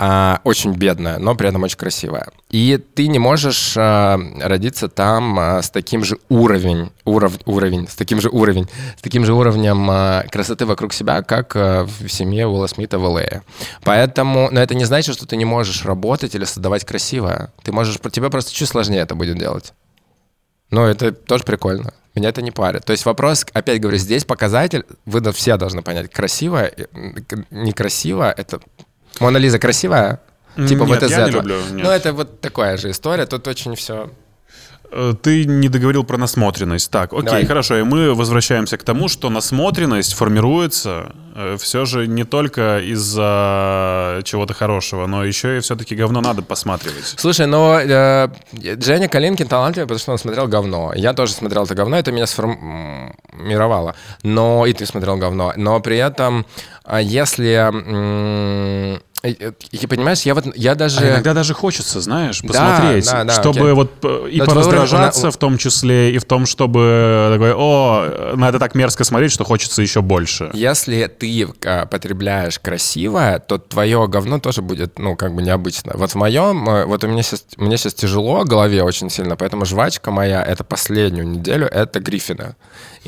А, 0.00 0.40
очень 0.44 0.74
бедная, 0.74 1.18
но 1.18 1.34
при 1.34 1.48
этом 1.48 1.64
очень 1.64 1.76
красивая. 1.76 2.28
И 2.50 2.78
ты 2.94 3.08
не 3.08 3.18
можешь 3.18 3.74
а, 3.76 4.16
родиться 4.40 4.88
там 4.88 5.36
а, 5.40 5.60
с 5.60 5.70
таким 5.70 6.04
же 6.04 6.18
уровень, 6.28 6.92
уров, 7.04 7.32
уровень, 7.46 7.88
с 7.88 7.96
таким 7.96 8.20
же 8.20 8.28
уровень, 8.28 8.68
с 8.96 9.02
таким 9.02 9.24
же 9.24 9.34
уровнем 9.34 9.88
а, 9.90 10.24
красоты 10.30 10.66
вокруг 10.66 10.92
себя, 10.92 11.22
как 11.22 11.56
а, 11.56 11.84
в 11.84 12.08
семье 12.08 12.46
Уилла 12.46 12.68
Смита 12.68 13.00
в 13.00 13.04
Л.А. 13.06 13.42
Поэтому, 13.82 14.48
но 14.52 14.60
это 14.60 14.76
не 14.76 14.84
значит, 14.84 15.16
что 15.16 15.26
ты 15.26 15.34
не 15.34 15.44
можешь 15.44 15.84
работать 15.84 16.32
или 16.36 16.44
создавать 16.44 16.84
красивое. 16.84 17.52
Ты 17.64 17.72
можешь, 17.72 17.98
тебе 18.12 18.30
просто 18.30 18.52
чуть 18.52 18.68
сложнее 18.68 19.00
это 19.00 19.16
будет 19.16 19.36
делать. 19.36 19.72
Но 20.70 20.86
это 20.86 21.10
тоже 21.10 21.42
прикольно. 21.42 21.92
Меня 22.14 22.28
это 22.28 22.42
не 22.42 22.50
парит. 22.50 22.84
То 22.84 22.92
есть 22.92 23.04
вопрос, 23.04 23.46
опять 23.52 23.80
говорю, 23.80 23.98
здесь 23.98 24.24
показатель, 24.24 24.84
вы 25.06 25.32
все 25.32 25.56
должны 25.56 25.82
понять, 25.82 26.10
красиво, 26.10 26.64
э, 26.64 26.86
некрасиво, 27.50 28.30
это... 28.30 28.60
Мона 29.20 29.38
Лиза 29.38 29.58
красивая? 29.58 30.20
Типа 30.56 30.84
Нет, 30.84 30.88
вот 30.88 31.02
я 31.02 31.08
не 31.08 31.22
этого. 31.28 31.42
люблю, 31.42 31.56
нет. 31.72 31.84
Ну, 31.84 31.90
это 31.90 32.12
вот 32.12 32.40
такая 32.40 32.76
же 32.76 32.90
история. 32.90 33.26
Тут 33.26 33.46
очень 33.46 33.76
все... 33.76 34.10
Э, 34.90 35.14
Ты 35.22 35.44
не 35.44 35.68
договорил 35.68 36.02
про 36.02 36.16
насмотренность. 36.18 36.90
Так, 36.90 37.12
окей, 37.12 37.24
Давай. 37.24 37.46
хорошо. 37.46 37.78
И 37.78 37.82
мы 37.84 38.14
возвращаемся 38.14 38.76
к 38.76 38.82
тому, 38.82 39.06
что 39.08 39.30
насмотренность 39.30 40.14
формируется 40.14 41.12
все 41.58 41.84
же 41.84 42.08
не 42.08 42.24
только 42.24 42.80
из-за 42.80 44.22
чего-то 44.24 44.54
хорошего, 44.54 45.06
но 45.06 45.24
еще 45.24 45.58
и 45.58 45.60
все-таки 45.60 45.94
говно 45.94 46.20
надо 46.20 46.42
посматривать. 46.42 47.14
Слушай, 47.16 47.46
но 47.46 47.78
э, 47.78 48.28
Женя 48.82 49.08
Калинкин 49.08 49.46
талантливый, 49.46 49.86
потому 49.86 50.00
что 50.00 50.12
он 50.12 50.18
смотрел 50.18 50.48
говно. 50.48 50.92
Я 50.96 51.12
тоже 51.12 51.32
смотрел 51.34 51.62
это 51.64 51.76
говно, 51.76 51.96
это 51.96 52.10
меня 52.10 52.26
сформировало. 52.26 53.94
Но 54.24 54.66
и 54.66 54.72
ты 54.72 54.84
смотрел 54.86 55.16
говно. 55.16 55.52
Но 55.54 55.78
при 55.78 55.98
этом, 55.98 56.44
а 56.82 57.00
если... 57.00 57.70
э, 57.70 58.94
э, 58.96 58.98
и 59.24 59.86
понимаешь, 59.88 60.22
я 60.22 60.34
вот 60.34 60.44
я 60.54 60.74
даже... 60.76 61.00
А 61.00 61.10
иногда 61.10 61.34
даже 61.34 61.52
хочется, 61.52 62.00
знаешь, 62.00 62.40
Да, 62.42 62.48
посмотреть, 62.48 63.06
да, 63.06 63.24
да, 63.24 63.32
чтобы 63.32 63.60
окей. 63.60 63.72
вот 63.72 63.90
э, 64.04 64.28
и 64.30 64.36
твой 64.36 64.46
пораздражаться 64.48 65.20
уровень- 65.22 65.32
в 65.32 65.36
том 65.38 65.58
числе, 65.58 66.12
и 66.14 66.18
в 66.18 66.24
том, 66.24 66.46
чтобы 66.46 67.30
такой, 67.32 67.52
о, 67.52 68.34
на 68.36 68.48
это 68.48 68.60
так 68.60 68.76
мерзко 68.76 69.02
смотреть, 69.02 69.32
что 69.32 69.44
хочется 69.44 69.82
еще 69.82 70.02
больше. 70.02 70.50
Если 70.52 71.06
ты 71.06 71.48
а, 71.64 71.86
потребляешь 71.86 72.60
красивое, 72.60 73.40
то 73.40 73.58
твое 73.58 74.06
говно 74.06 74.38
тоже 74.38 74.62
будет, 74.62 74.98
ну, 75.00 75.16
как 75.16 75.34
бы 75.34 75.42
необычно. 75.42 75.92
Вот 75.96 76.10
в 76.12 76.14
моем, 76.14 76.68
э, 76.68 76.84
вот 76.84 77.02
у 77.02 77.08
меня 77.08 77.22
сейчас, 77.24 77.44
мне 77.56 77.76
сейчас 77.76 77.94
тяжело 77.94 78.42
в 78.42 78.44
голове 78.44 78.84
очень 78.84 79.10
сильно, 79.10 79.36
поэтому 79.36 79.64
жвачка 79.64 80.12
моя, 80.12 80.44
это 80.44 80.62
последнюю 80.62 81.26
неделю, 81.26 81.66
это 81.66 81.98
Гриффина. 81.98 82.54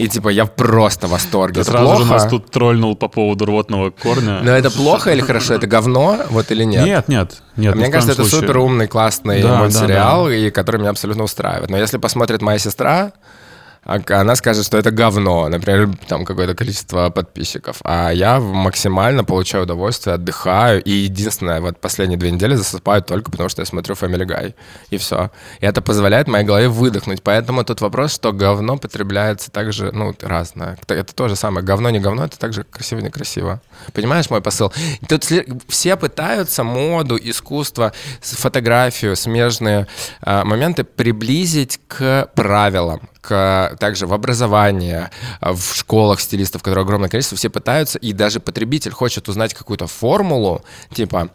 И 0.00 0.08
типа 0.08 0.30
я 0.30 0.46
просто 0.46 1.06
в 1.08 1.10
восторге. 1.10 1.56
Ты 1.56 1.60
Это 1.60 1.70
сразу 1.72 1.86
плохо? 1.86 2.04
же 2.04 2.10
нас 2.10 2.26
тут 2.26 2.50
тролльнул 2.50 2.96
по 2.96 3.08
поводу 3.08 3.44
рвотного 3.44 3.90
корня. 3.90 4.40
Но 4.42 4.50
это 4.50 4.70
плохо 4.70 5.10
или 5.12 5.20
хорошо? 5.20 5.54
Это 5.54 5.66
говно, 5.66 6.18
вот 6.30 6.50
или 6.50 6.64
нет? 6.64 6.86
Нет, 6.86 7.08
нет, 7.08 7.42
нет. 7.56 7.74
А 7.74 7.76
Мне 7.76 7.88
кажется, 7.90 8.12
это 8.12 8.24
супер 8.24 8.58
умный, 8.58 8.86
классный 8.86 9.42
Да, 9.42 9.58
мультсериал, 9.58 10.30
и 10.30 10.50
который 10.50 10.78
меня 10.78 10.90
абсолютно 10.90 11.24
устраивает. 11.24 11.68
Но 11.68 11.76
если 11.76 11.98
посмотрит 11.98 12.40
моя 12.40 12.58
сестра, 12.58 13.12
она 13.82 14.36
скажет, 14.36 14.66
что 14.66 14.76
это 14.76 14.90
говно, 14.90 15.48
например, 15.48 15.90
там 16.06 16.24
какое-то 16.24 16.54
количество 16.54 17.10
подписчиков. 17.10 17.78
А 17.82 18.10
я 18.10 18.38
максимально 18.38 19.24
получаю 19.24 19.64
удовольствие, 19.64 20.14
отдыхаю. 20.14 20.82
И 20.82 20.90
единственное, 20.90 21.60
вот 21.60 21.80
последние 21.80 22.18
две 22.18 22.30
недели 22.30 22.54
засыпаю 22.54 23.02
только 23.02 23.30
потому, 23.30 23.48
что 23.48 23.62
я 23.62 23.66
смотрю 23.66 23.94
Family 23.94 24.26
Guy. 24.26 24.54
И 24.90 24.98
все. 24.98 25.30
И 25.60 25.66
это 25.66 25.80
позволяет 25.80 26.28
моей 26.28 26.44
голове 26.44 26.68
выдохнуть. 26.68 27.22
Поэтому 27.22 27.64
тут 27.64 27.80
вопрос, 27.80 28.14
что 28.14 28.32
говно 28.32 28.76
потребляется 28.76 29.50
также, 29.50 29.92
ну, 29.92 30.14
разное. 30.20 30.78
Это, 30.86 31.14
то 31.14 31.28
же 31.28 31.36
самое. 31.36 31.64
Говно, 31.64 31.90
не 31.90 32.00
говно, 32.00 32.24
это 32.24 32.38
также 32.38 32.64
красиво, 32.64 33.00
некрасиво. 33.00 33.60
Понимаешь 33.94 34.28
мой 34.30 34.42
посыл? 34.42 34.72
Тут 35.08 35.26
все 35.68 35.96
пытаются 35.96 36.64
моду, 36.64 37.18
искусство, 37.20 37.92
фотографию, 38.20 39.16
смежные 39.16 39.86
а, 40.20 40.44
моменты 40.44 40.84
приблизить 40.84 41.80
к 41.88 42.30
правилам, 42.34 43.08
к 43.20 43.69
также 43.78 44.06
в 44.06 44.12
образовании, 44.12 45.08
а, 45.40 45.52
в 45.52 45.74
школах 45.74 46.20
стилистов, 46.20 46.62
которые 46.62 46.82
огромное 46.82 47.08
количество, 47.08 47.36
все 47.36 47.50
пытаются, 47.50 47.98
и 47.98 48.12
даже 48.12 48.40
потребитель 48.40 48.92
хочет 48.92 49.28
узнать 49.28 49.54
какую-то 49.54 49.86
формулу, 49.86 50.64
типа 50.92 51.30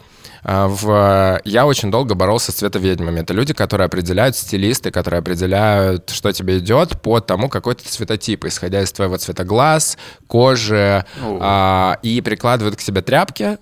а, 0.48 0.68
в... 0.68 1.42
Я 1.44 1.66
очень 1.66 1.90
долго 1.90 2.14
боролся 2.14 2.52
с 2.52 2.56
цветоведьмами. 2.56 3.22
Это 3.22 3.34
люди, 3.34 3.54
которые 3.54 3.86
определяют 3.86 4.36
стилисты, 4.36 4.92
которые 4.92 5.20
определяют, 5.20 6.12
что 6.12 6.32
тебе 6.32 6.60
идет 6.60 7.02
по 7.02 7.20
тому, 7.20 7.50
какой 7.50 7.74
ты 7.74 7.90
цветотип, 7.90 8.46
исходя 8.46 8.82
из 8.82 8.92
твоего 8.92 9.18
цвета 9.18 9.44
глаз, 9.44 9.98
кожи, 10.28 11.04
а, 11.24 11.98
и 12.04 12.22
прикладывают 12.22 12.76
к 12.76 12.82
себе 12.82 13.02
тряпки, 13.02 13.58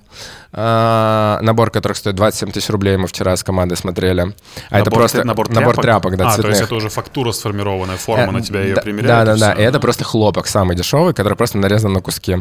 а, 0.53 1.39
набор 1.41 1.71
которых 1.71 1.97
стоит 1.97 2.15
27 2.15 2.51
тысяч 2.51 2.69
рублей, 2.69 2.95
мы 2.97 3.07
вчера 3.07 3.35
с 3.35 3.43
командой 3.43 3.75
смотрели. 3.75 4.21
А 4.69 4.75
это 4.79 4.85
Набор 4.85 4.93
просто 4.99 5.17
тря- 5.19 5.23
набор 5.25 5.49
набор 5.49 5.73
тряпок? 5.75 5.83
тряпок, 5.83 6.17
да, 6.17 6.33
А, 6.33 6.37
то 6.37 6.47
есть 6.47 6.61
это 6.61 6.75
уже 6.75 6.89
фактура 6.89 7.31
сформированная, 7.31 7.97
форма 7.97 8.31
на 8.31 8.41
тебя 8.41 8.61
ее 8.61 8.73
Э, 8.73 8.75
Да, 8.75 8.81
примеряет. 8.81 9.25
Да, 9.25 9.35
да, 9.35 9.53
да. 9.55 9.61
И 9.61 9.63
это 9.65 9.79
просто 9.79 10.03
хлопок 10.03 10.47
самый 10.47 10.75
дешевый, 10.75 11.13
который 11.13 11.35
просто 11.35 11.57
нарезан 11.57 11.91
на 11.93 12.01
куски 12.01 12.37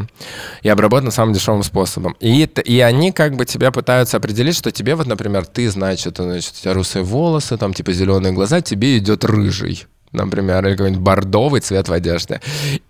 и 0.63 0.69
обработан 0.69 1.11
самым 1.11 1.33
дешевым 1.35 1.63
способом. 1.63 2.17
И, 2.21 2.43
и 2.45 2.81
они 2.81 3.13
как 3.13 3.37
бы 3.37 3.45
тебя 3.47 3.71
пытаются 3.71 4.19
определить, 4.19 4.57
что 4.57 4.71
тебе 4.71 4.95
вот, 4.95 5.07
например, 5.07 5.47
ты, 5.47 5.71
значит, 5.71 6.17
значит, 6.19 6.55
у 6.59 6.63
тебя 6.63 6.75
русые 6.75 7.03
волосы, 7.03 7.57
там 7.57 7.73
типа 7.75 7.93
зеленые 7.93 8.33
глаза, 8.33 8.61
тебе 8.61 8.99
идет 8.99 9.25
рыжий 9.25 9.87
например, 10.13 10.67
или 10.67 10.77
какой-нибудь 10.77 11.03
бордовый 11.03 11.61
цвет 11.61 11.89
в 11.89 11.93
одежде. 11.93 12.41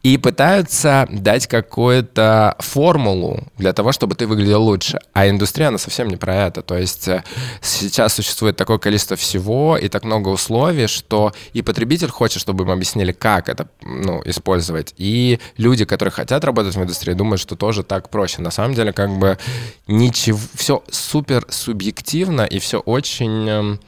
И 0.02 0.18
пытаются 0.18 1.06
дать 1.10 1.46
какую-то 1.46 2.56
формулу 2.58 3.44
для 3.58 3.72
того, 3.72 3.92
чтобы 3.92 4.14
ты 4.14 4.26
выглядел 4.26 4.62
лучше. 4.62 4.98
А 5.12 5.28
индустрия, 5.28 5.68
она 5.68 5.78
совсем 5.78 6.08
не 6.08 6.16
про 6.16 6.34
это. 6.34 6.62
То 6.62 6.76
есть 6.76 7.08
э, 7.08 7.22
сейчас 7.60 8.14
существует 8.14 8.56
такое 8.56 8.78
количество 8.78 9.16
всего 9.16 9.76
и 9.76 9.88
так 9.88 10.04
много 10.04 10.28
условий, 10.28 10.88
что 10.88 11.32
и 11.52 11.62
потребитель 11.62 12.08
хочет, 12.08 12.40
чтобы 12.40 12.64
им 12.64 12.70
объяснили, 12.70 13.12
как 13.12 13.48
это 13.48 13.68
ну, 13.82 14.20
использовать. 14.24 14.94
И 14.98 15.38
люди, 15.56 15.84
которые 15.84 16.12
хотят 16.12 16.44
работать 16.44 16.74
в 16.74 16.82
индустрии, 16.82 17.14
думают, 17.14 17.40
что 17.40 17.56
тоже 17.56 17.84
так 17.84 18.08
проще. 18.08 18.42
На 18.42 18.50
самом 18.50 18.74
деле, 18.74 18.92
как 18.92 19.10
бы 19.10 19.38
ничего, 19.86 20.38
все 20.54 20.82
супер 20.90 21.46
субъективно 21.48 22.42
и 22.42 22.58
все 22.58 22.80
очень 22.80 23.48
эм, 23.48 23.80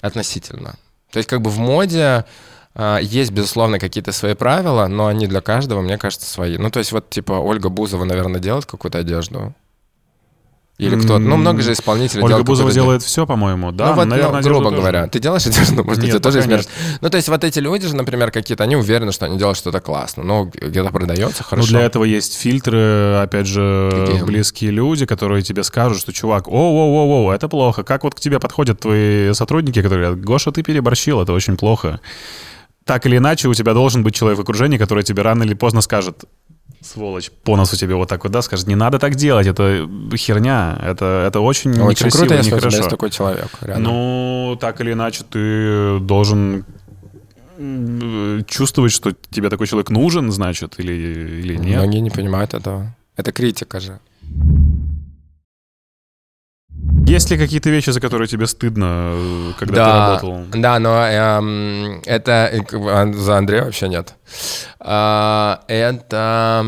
относительно. 0.00 0.74
То 1.10 1.18
есть 1.18 1.28
как 1.28 1.42
бы 1.42 1.50
в 1.50 1.58
моде 1.58 2.24
есть, 3.00 3.32
безусловно, 3.32 3.78
какие-то 3.78 4.12
свои 4.12 4.34
правила, 4.34 4.86
но 4.86 5.06
они 5.06 5.26
для 5.26 5.40
каждого, 5.40 5.80
мне 5.80 5.98
кажется, 5.98 6.30
свои. 6.30 6.56
Ну, 6.56 6.70
то 6.70 6.78
есть 6.78 6.92
вот, 6.92 7.10
типа, 7.10 7.32
Ольга 7.32 7.68
Бузова, 7.68 8.04
наверное, 8.04 8.40
делает 8.40 8.66
какую-то 8.66 8.98
одежду. 8.98 9.54
Или 10.78 10.96
кто-то. 10.96 11.18
Ну, 11.18 11.36
много 11.36 11.60
же 11.60 11.72
исполнителей 11.72 12.24
Ольга 12.24 12.42
Бузова 12.42 12.72
делает 12.72 13.02
все, 13.02 13.26
по-моему, 13.26 13.70
да? 13.70 13.88
Ну, 13.88 13.94
вот, 13.96 14.04
наверное, 14.06 14.40
ну, 14.40 14.48
грубо 14.48 14.70
говоря. 14.70 15.06
Ты 15.08 15.18
делаешь 15.18 15.46
одежду, 15.46 15.84
может, 15.84 16.02
Нет, 16.02 16.12
тебе 16.12 16.20
тоже 16.20 16.40
измеришь? 16.40 16.64
Ну, 17.02 17.10
то 17.10 17.16
есть 17.16 17.28
вот 17.28 17.44
эти 17.44 17.58
люди 17.58 17.86
же, 17.86 17.94
например, 17.94 18.30
какие-то, 18.30 18.64
они 18.64 18.76
уверены, 18.76 19.12
что 19.12 19.26
они 19.26 19.36
делают 19.36 19.58
что-то 19.58 19.80
классно. 19.80 20.22
Но 20.22 20.46
где-то 20.46 20.88
продается, 20.90 21.44
хорошо. 21.44 21.66
Ну, 21.66 21.72
для 21.72 21.84
этого 21.84 22.04
есть 22.04 22.34
фильтры, 22.34 23.16
опять 23.22 23.46
же, 23.46 23.90
Какие? 24.06 24.22
близкие 24.22 24.70
люди, 24.70 25.04
которые 25.04 25.42
тебе 25.42 25.64
скажут, 25.64 25.98
что, 25.98 26.14
чувак, 26.14 26.48
о-о-о-о, 26.48 27.30
это 27.34 27.48
плохо. 27.48 27.82
Как 27.82 28.04
вот 28.04 28.14
к 28.14 28.20
тебе 28.20 28.40
подходят 28.40 28.80
твои 28.80 29.34
сотрудники, 29.34 29.82
которые 29.82 30.06
говорят, 30.06 30.24
Гоша, 30.24 30.50
ты 30.50 30.62
переборщил, 30.62 31.20
это 31.20 31.34
очень 31.34 31.58
плохо 31.58 32.00
так 32.84 33.06
или 33.06 33.16
иначе 33.16 33.48
у 33.48 33.54
тебя 33.54 33.74
должен 33.74 34.02
быть 34.02 34.14
человек 34.14 34.38
в 34.38 34.42
окружении, 34.42 34.78
который 34.78 35.04
тебе 35.04 35.22
рано 35.22 35.42
или 35.44 35.54
поздно 35.54 35.80
скажет, 35.80 36.24
сволочь, 36.80 37.30
по 37.30 37.56
носу 37.56 37.76
тебе 37.76 37.94
вот 37.94 38.08
так 38.08 38.24
вот, 38.24 38.32
да, 38.32 38.42
скажет, 38.42 38.66
не 38.66 38.74
надо 38.74 38.98
так 38.98 39.14
делать, 39.14 39.46
это 39.46 39.88
херня, 40.16 40.78
это, 40.82 41.24
это 41.26 41.40
очень, 41.40 41.70
очень 41.72 42.06
некрасиво, 42.06 42.20
круто, 42.20 42.34
если 42.34 42.50
нехорошо. 42.50 42.76
у 42.76 42.80
есть 42.80 42.90
такой 42.90 43.10
человек, 43.10 43.48
реально. 43.60 43.88
Ну, 43.88 44.58
так 44.60 44.80
или 44.80 44.92
иначе, 44.92 45.24
ты 45.28 45.98
должен 46.00 46.64
чувствовать, 48.46 48.92
что 48.92 49.12
тебе 49.12 49.50
такой 49.50 49.66
человек 49.66 49.90
нужен, 49.90 50.32
значит, 50.32 50.74
или, 50.78 50.92
или 51.42 51.56
нет. 51.56 51.78
Многие 51.78 52.00
не 52.00 52.10
понимают 52.10 52.54
этого. 52.54 52.96
Это 53.16 53.32
критика 53.32 53.80
же. 53.80 54.00
Есть 57.06 57.30
ли 57.30 57.38
какие-то 57.38 57.70
вещи, 57.70 57.90
за 57.90 58.00
которые 58.00 58.28
тебе 58.28 58.46
стыдно, 58.46 59.12
э, 59.14 59.52
когда 59.58 59.74
да, 59.74 59.86
ты 59.86 60.26
работал? 60.26 60.60
Да, 60.60 60.78
но 60.78 61.06
эм, 61.06 62.02
это 62.06 62.50
э, 62.52 63.12
за 63.12 63.38
Андрея 63.38 63.64
вообще 63.64 63.88
нет. 63.88 64.14
А, 64.78 65.60
это 65.68 66.64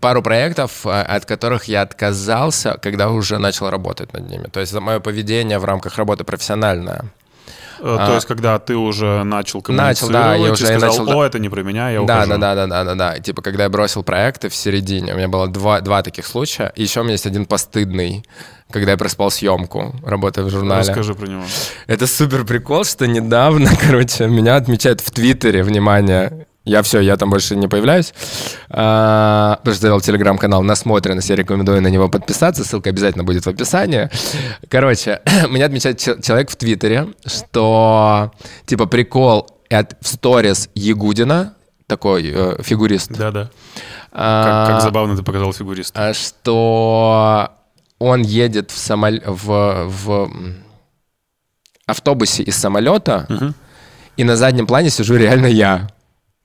пару 0.00 0.22
проектов, 0.22 0.86
э, 0.86 0.90
от 0.90 1.24
которых 1.24 1.64
я 1.64 1.82
отказался, 1.82 2.78
когда 2.82 3.10
уже 3.10 3.38
начал 3.38 3.70
работать 3.70 4.12
над 4.12 4.28
ними. 4.28 4.44
То 4.44 4.60
есть 4.60 4.72
мое 4.74 5.00
поведение 5.00 5.58
в 5.58 5.64
рамках 5.64 5.96
работы 5.96 6.24
профессиональное. 6.24 7.04
Э, 7.80 7.82
то 7.82 8.12
а, 8.12 8.14
есть, 8.14 8.26
когда 8.26 8.58
ты 8.58 8.76
уже 8.76 9.22
начал 9.24 9.62
коммуницировать, 9.62 10.12
начал, 10.12 10.12
да, 10.12 10.34
я 10.34 10.52
уже 10.52 10.66
сказал, 10.66 10.90
начал, 10.90 11.18
о, 11.18 11.24
это 11.24 11.38
не 11.38 11.48
про 11.48 11.62
меня, 11.62 11.90
я 11.90 12.02
да, 12.02 12.22
ухожу. 12.22 12.30
Да, 12.30 12.38
да, 12.38 12.54
да, 12.54 12.66
да, 12.66 12.84
да, 12.84 12.94
да. 12.94 13.18
Типа, 13.18 13.42
когда 13.42 13.64
я 13.64 13.70
бросил 13.70 14.02
проекты 14.02 14.48
в 14.48 14.54
середине, 14.54 15.14
у 15.14 15.16
меня 15.16 15.28
было 15.28 15.48
два, 15.48 15.80
два 15.80 16.02
таких 16.02 16.26
случая. 16.26 16.72
И 16.74 16.82
еще 16.82 17.00
у 17.00 17.02
меня 17.04 17.12
есть 17.12 17.26
один 17.26 17.46
постыдный, 17.46 18.24
когда 18.70 18.92
я 18.92 18.96
проспал 18.96 19.30
съемку, 19.30 19.94
работая 20.04 20.44
в 20.44 20.50
журнале. 20.50 20.80
Расскажи 20.80 21.14
про 21.14 21.26
него. 21.26 21.42
Это 21.86 22.06
супер 22.06 22.44
прикол, 22.44 22.84
что 22.84 23.06
недавно, 23.06 23.70
короче, 23.80 24.26
меня 24.26 24.56
отмечают 24.56 25.00
в 25.00 25.10
Твиттере, 25.10 25.62
внимание, 25.62 26.47
я 26.68 26.82
все, 26.82 27.00
я 27.00 27.16
там 27.16 27.30
больше 27.30 27.56
не 27.56 27.66
появляюсь. 27.66 28.12
А, 28.68 29.56
потому 29.60 29.74
что 29.74 29.82
завел 29.82 30.00
телеграм-канал 30.00 30.62
Насмотренность. 30.62 31.30
Я 31.30 31.36
рекомендую 31.36 31.80
на 31.80 31.88
него 31.88 32.08
подписаться. 32.08 32.64
Ссылка 32.64 32.90
обязательно 32.90 33.24
будет 33.24 33.44
в 33.44 33.48
описании. 33.48 34.10
Короче, 34.68 35.22
меня 35.50 35.66
отмечает 35.66 35.98
человек 35.98 36.50
в 36.50 36.56
Твиттере, 36.56 37.08
что 37.24 38.32
типа 38.66 38.86
прикол 38.86 39.48
от 39.70 39.96
в 40.00 40.08
сторис 40.08 40.68
Ягудина, 40.74 41.54
такой 41.86 42.30
э, 42.34 42.62
фигурист. 42.62 43.12
Да-да. 43.12 43.50
А, 44.12 44.66
как, 44.66 44.74
как 44.74 44.82
забавно 44.82 45.16
ты 45.16 45.22
показал 45.22 45.52
фигурист. 45.52 45.96
А, 45.96 46.12
что 46.12 47.50
он 47.98 48.22
едет 48.22 48.70
в, 48.70 48.76
самол... 48.78 49.20
в, 49.24 49.86
в 49.86 50.30
автобусе 51.86 52.42
из 52.42 52.56
самолета, 52.56 53.26
угу. 53.30 53.54
и 54.18 54.24
на 54.24 54.36
заднем 54.36 54.66
плане 54.66 54.90
сижу 54.90 55.16
реально 55.16 55.46
я. 55.46 55.88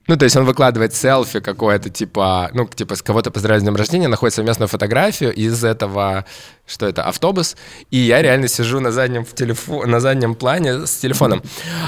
Ну, 0.06 0.16
то 0.16 0.24
есть 0.24 0.36
он 0.36 0.44
выкладывает 0.44 0.94
селфи 0.94 1.40
какое-то, 1.40 1.88
типа, 1.88 2.50
ну, 2.52 2.66
типа, 2.66 2.94
с 2.94 3.02
кого-то 3.02 3.30
поздравляет 3.30 3.62
с 3.62 3.64
днем 3.64 3.76
рождения, 3.76 4.08
находит 4.08 4.34
совместную 4.34 4.68
фотографию 4.68 5.32
из 5.32 5.64
этого, 5.64 6.26
что 6.66 6.86
это, 6.86 7.02
автобус, 7.02 7.56
и 7.90 7.98
я 7.98 8.22
реально 8.22 8.48
сижу 8.48 8.80
на 8.80 8.90
заднем, 8.90 9.24
в 9.24 9.34
телефо... 9.34 9.86
на 9.86 10.00
заднем 10.00 10.34
плане 10.34 10.86
с 10.86 10.96
телефоном. 10.96 11.42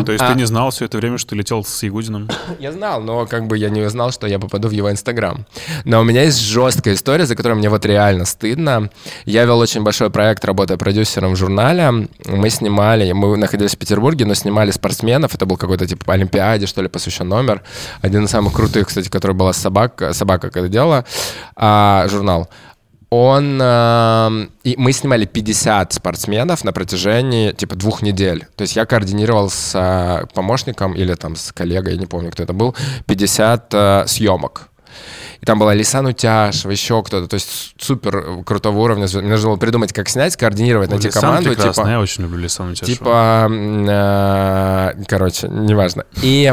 То 0.05 0.12
есть 0.12 0.22
а... 0.22 0.33
ты 0.33 0.39
не 0.39 0.45
знал 0.45 0.70
все 0.70 0.85
это 0.85 0.99
время, 0.99 1.16
что 1.16 1.31
ты 1.31 1.37
летел 1.37 1.64
с 1.64 1.83
Ягудиным? 1.83 2.29
Я 2.59 2.72
знал, 2.72 3.01
но 3.01 3.27
как 3.27 3.47
бы 3.47 3.57
я 3.59 3.70
не 3.70 3.83
узнал, 3.83 4.12
что 4.12 4.27
я 4.27 4.39
попаду 4.39 4.68
в 4.68 4.72
его 4.72 4.91
Инстаграм. 4.91 5.47
Но 5.85 6.01
у 6.01 6.05
меня 6.05 6.22
есть 6.22 6.39
жесткая 6.39 6.95
история, 6.95 7.27
за 7.27 7.37
которую 7.37 7.59
мне 7.59 7.68
вот 7.68 7.85
реально 7.85 8.24
стыдно. 8.24 8.91
Я 9.24 9.45
вел 9.45 9.59
очень 9.59 9.83
большой 9.83 10.11
проект, 10.11 10.45
работая 10.45 10.77
продюсером 10.77 11.33
в 11.33 11.37
журнале. 11.37 12.09
Мы 12.24 12.51
снимали, 12.51 13.12
мы 13.12 13.37
находились 13.37 13.74
в 13.74 13.79
Петербурге, 13.79 14.24
но 14.24 14.35
снимали 14.35 14.70
спортсменов, 14.70 15.35
это 15.35 15.47
был 15.47 15.57
какой-то 15.57 15.87
типа 15.87 16.12
Олимпиаде, 16.12 16.66
что 16.66 16.83
ли, 16.83 16.89
посвящен 16.89 17.29
номер 17.29 17.62
один 18.03 18.24
из 18.24 18.31
самых 18.31 18.53
крутых, 18.53 18.89
кстати, 18.89 19.09
который 19.09 19.33
была 19.33 19.53
собака, 19.53 20.12
собака 20.12 20.51
когда 20.51 20.68
делала, 20.68 21.05
а, 21.55 22.07
журнал. 22.09 22.49
Он... 23.11 23.59
Э, 23.62 24.46
и 24.64 24.74
мы 24.76 24.92
снимали 24.92 25.26
50 25.26 25.92
спортсменов 25.92 26.64
на 26.64 26.72
протяжении, 26.72 27.52
типа, 27.52 27.76
двух 27.76 28.02
недель. 28.02 28.46
То 28.57 28.62
есть 28.62 28.76
я 28.76 28.84
координировал 28.84 29.48
с 29.48 29.72
э, 29.74 30.26
помощником 30.34 30.94
или 30.94 31.14
там 31.14 31.36
с 31.36 31.52
коллегой, 31.52 31.94
я 31.94 32.00
не 32.00 32.07
помню, 32.07 32.32
кто 32.32 32.42
это 32.42 32.52
был, 32.52 32.74
50 33.07 33.74
э, 33.74 34.04
съемок. 34.07 34.68
И 35.40 35.46
там 35.46 35.59
была 35.59 35.74
Лисан 35.74 36.07
Утяшева, 36.07 36.70
еще 36.70 37.02
кто-то. 37.02 37.28
То 37.28 37.34
есть 37.34 37.74
супер 37.78 38.42
крутого 38.44 38.78
уровня. 38.78 39.07
Мне 39.12 39.28
нужно 39.28 39.50
было 39.50 39.57
придумать, 39.57 39.92
как 39.92 40.09
снять, 40.09 40.32
скоординировать, 40.32 40.90
найти 40.90 41.09
Лисан 41.09 41.22
команду. 41.22 41.54
Типа, 41.54 41.88
я 41.88 42.00
очень 42.00 42.24
люблю 42.24 42.40
Лисан 42.40 42.70
Утяшеву. 42.70 42.96
Типа, 42.96 43.48
э, 43.50 45.04
короче, 45.07 45.48
неважно. 45.48 46.07
И 46.22 46.52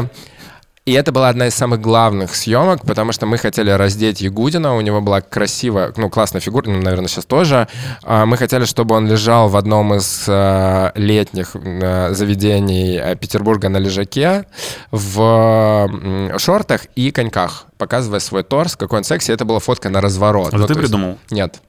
и 0.86 0.92
это 0.92 1.12
была 1.12 1.30
одна 1.30 1.46
из 1.46 1.54
самых 1.54 1.80
главных 1.80 2.34
съемок, 2.34 2.82
потому 2.84 3.12
что 3.12 3.24
мы 3.24 3.38
хотели 3.38 3.70
раздеть 3.70 4.20
Ягудина, 4.20 4.76
у 4.76 4.82
него 4.82 5.00
была 5.00 5.22
красивая, 5.22 5.94
ну, 5.96 6.10
классная 6.10 6.42
фигура, 6.42 6.68
ну, 6.68 6.78
наверное, 6.78 7.08
сейчас 7.08 7.24
тоже. 7.24 7.68
А, 8.02 8.26
мы 8.26 8.36
хотели, 8.36 8.66
чтобы 8.66 8.94
он 8.94 9.08
лежал 9.08 9.48
в 9.48 9.56
одном 9.56 9.94
из 9.94 10.24
э, 10.28 10.92
летних 10.94 11.56
э, 11.56 12.12
заведений 12.12 12.98
э, 12.98 13.16
Петербурга 13.16 13.70
на 13.70 13.78
лежаке 13.78 14.44
в 14.90 15.88
шортах 16.36 16.84
и 16.96 17.10
коньках, 17.12 17.64
показывая 17.78 18.20
свой 18.20 18.42
торс, 18.42 18.76
какой 18.76 18.98
он 18.98 19.04
секси. 19.04 19.30
Это 19.30 19.46
была 19.46 19.60
фотка 19.60 19.88
на 19.88 20.02
разворот. 20.02 20.48
Это 20.48 20.58
ну, 20.58 20.66
ты 20.66 20.74
придумал? 20.74 21.10
Есть... 21.12 21.32
Нет. 21.32 21.62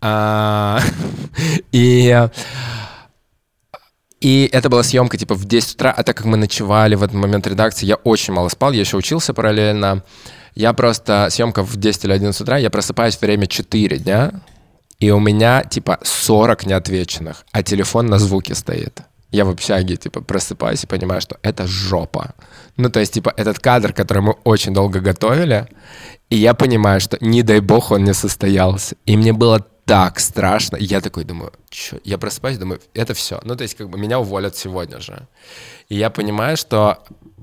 А, 0.00 0.80
и 1.72 2.28
и 4.20 4.48
это 4.52 4.68
была 4.68 4.82
съемка 4.82 5.16
типа 5.16 5.34
в 5.34 5.44
10 5.44 5.74
утра, 5.74 5.90
а 5.90 6.02
так 6.02 6.16
как 6.16 6.26
мы 6.26 6.36
ночевали 6.36 6.94
в 6.94 7.02
этот 7.02 7.16
момент 7.16 7.46
редакции, 7.46 7.86
я 7.86 7.96
очень 7.96 8.34
мало 8.34 8.48
спал, 8.48 8.72
я 8.72 8.80
еще 8.80 8.96
учился 8.96 9.32
параллельно. 9.32 10.02
Я 10.54 10.72
просто, 10.72 11.28
съемка 11.30 11.62
в 11.62 11.76
10 11.76 12.04
или 12.04 12.12
11 12.12 12.40
утра, 12.40 12.58
я 12.58 12.70
просыпаюсь 12.70 13.16
в 13.16 13.22
время 13.22 13.46
4 13.46 13.98
дня, 13.98 14.32
и 14.98 15.10
у 15.10 15.20
меня 15.20 15.62
типа 15.62 16.00
40 16.02 16.66
неотвеченных, 16.66 17.44
а 17.52 17.62
телефон 17.62 18.06
на 18.06 18.18
звуке 18.18 18.54
стоит. 18.54 19.02
Я 19.30 19.44
в 19.44 19.50
общаге, 19.50 19.96
типа, 19.96 20.22
просыпаюсь 20.22 20.84
и 20.84 20.86
понимаю, 20.86 21.20
что 21.20 21.36
это 21.42 21.66
жопа. 21.66 22.34
Ну, 22.78 22.88
то 22.88 22.98
есть, 22.98 23.12
типа, 23.12 23.34
этот 23.36 23.58
кадр, 23.58 23.92
который 23.92 24.22
мы 24.22 24.32
очень 24.44 24.72
долго 24.72 25.00
готовили, 25.00 25.68
и 26.30 26.36
я 26.36 26.54
понимаю, 26.54 26.98
что, 27.00 27.18
не 27.20 27.42
дай 27.42 27.60
бог, 27.60 27.90
он 27.90 28.04
не 28.04 28.14
состоялся. 28.14 28.96
И 29.04 29.18
мне 29.18 29.34
было 29.34 29.66
так 29.88 30.20
страшно. 30.20 30.76
Я 30.76 31.00
такой 31.00 31.24
думаю, 31.24 31.50
что? 31.70 31.98
Я 32.04 32.18
просыпаюсь, 32.18 32.58
думаю, 32.58 32.78
это 32.92 33.14
все. 33.14 33.40
Ну, 33.44 33.56
то 33.56 33.62
есть, 33.62 33.74
как 33.74 33.88
бы 33.88 33.98
меня 33.98 34.20
уволят 34.20 34.54
сегодня 34.54 35.00
же. 35.00 35.26
И 35.88 35.96
я 35.96 36.10
понимаю, 36.10 36.58
что 36.58 36.98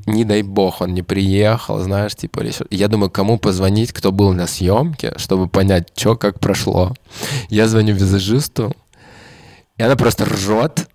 не 0.06 0.26
дай 0.26 0.44
бог, 0.44 0.82
он 0.82 0.94
не 0.94 1.02
приехал, 1.02 1.80
знаешь, 1.80 2.14
типа, 2.14 2.42
или 2.42 2.54
Я 2.70 2.88
думаю, 2.88 3.10
кому 3.10 3.40
позвонить, 3.40 3.92
кто 3.94 4.12
был 4.12 4.32
на 4.34 4.46
съемке, 4.46 5.14
чтобы 5.18 5.48
понять, 5.48 5.88
что, 5.96 6.16
как 6.16 6.40
прошло. 6.40 6.94
Я 7.50 7.68
звоню 7.68 7.96
визажисту, 7.96 8.76
и 9.78 9.84
она 9.84 9.96
просто 9.96 10.26
ржет, 10.26 10.88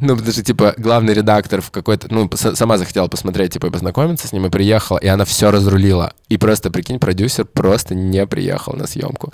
ну, 0.00 0.14
потому 0.14 0.32
что, 0.32 0.44
типа, 0.44 0.74
главный 0.76 1.12
редактор 1.12 1.60
в 1.60 1.72
какой-то... 1.72 2.06
Ну, 2.10 2.30
сама 2.34 2.78
захотела 2.78 3.08
посмотреть, 3.08 3.54
типа, 3.54 3.70
познакомиться 3.70 4.28
с 4.28 4.32
ним 4.32 4.46
и 4.46 4.50
приехала, 4.50 4.98
и 4.98 5.08
она 5.08 5.24
все 5.24 5.50
разрулила. 5.50 6.12
И 6.28 6.36
просто, 6.36 6.70
прикинь, 6.70 7.00
продюсер 7.00 7.44
просто 7.44 7.96
не 7.96 8.24
приехал 8.26 8.74
на 8.74 8.86
съемку. 8.86 9.32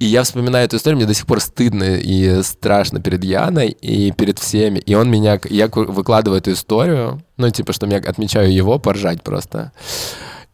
И 0.00 0.06
я 0.06 0.24
вспоминаю 0.24 0.64
эту 0.64 0.78
историю, 0.78 0.96
мне 0.96 1.06
до 1.06 1.14
сих 1.14 1.26
пор 1.26 1.40
стыдно 1.40 1.96
и 1.96 2.42
страшно 2.42 3.00
перед 3.00 3.22
Яной 3.22 3.68
и 3.68 4.10
перед 4.10 4.40
всеми. 4.40 4.80
И 4.80 4.94
он 4.94 5.08
меня... 5.10 5.38
Я 5.48 5.68
выкладываю 5.68 6.40
эту 6.40 6.52
историю, 6.52 7.22
ну, 7.36 7.48
типа, 7.50 7.72
что 7.72 7.86
я 7.86 7.98
отмечаю 7.98 8.52
его 8.52 8.80
поржать 8.80 9.22
просто. 9.22 9.70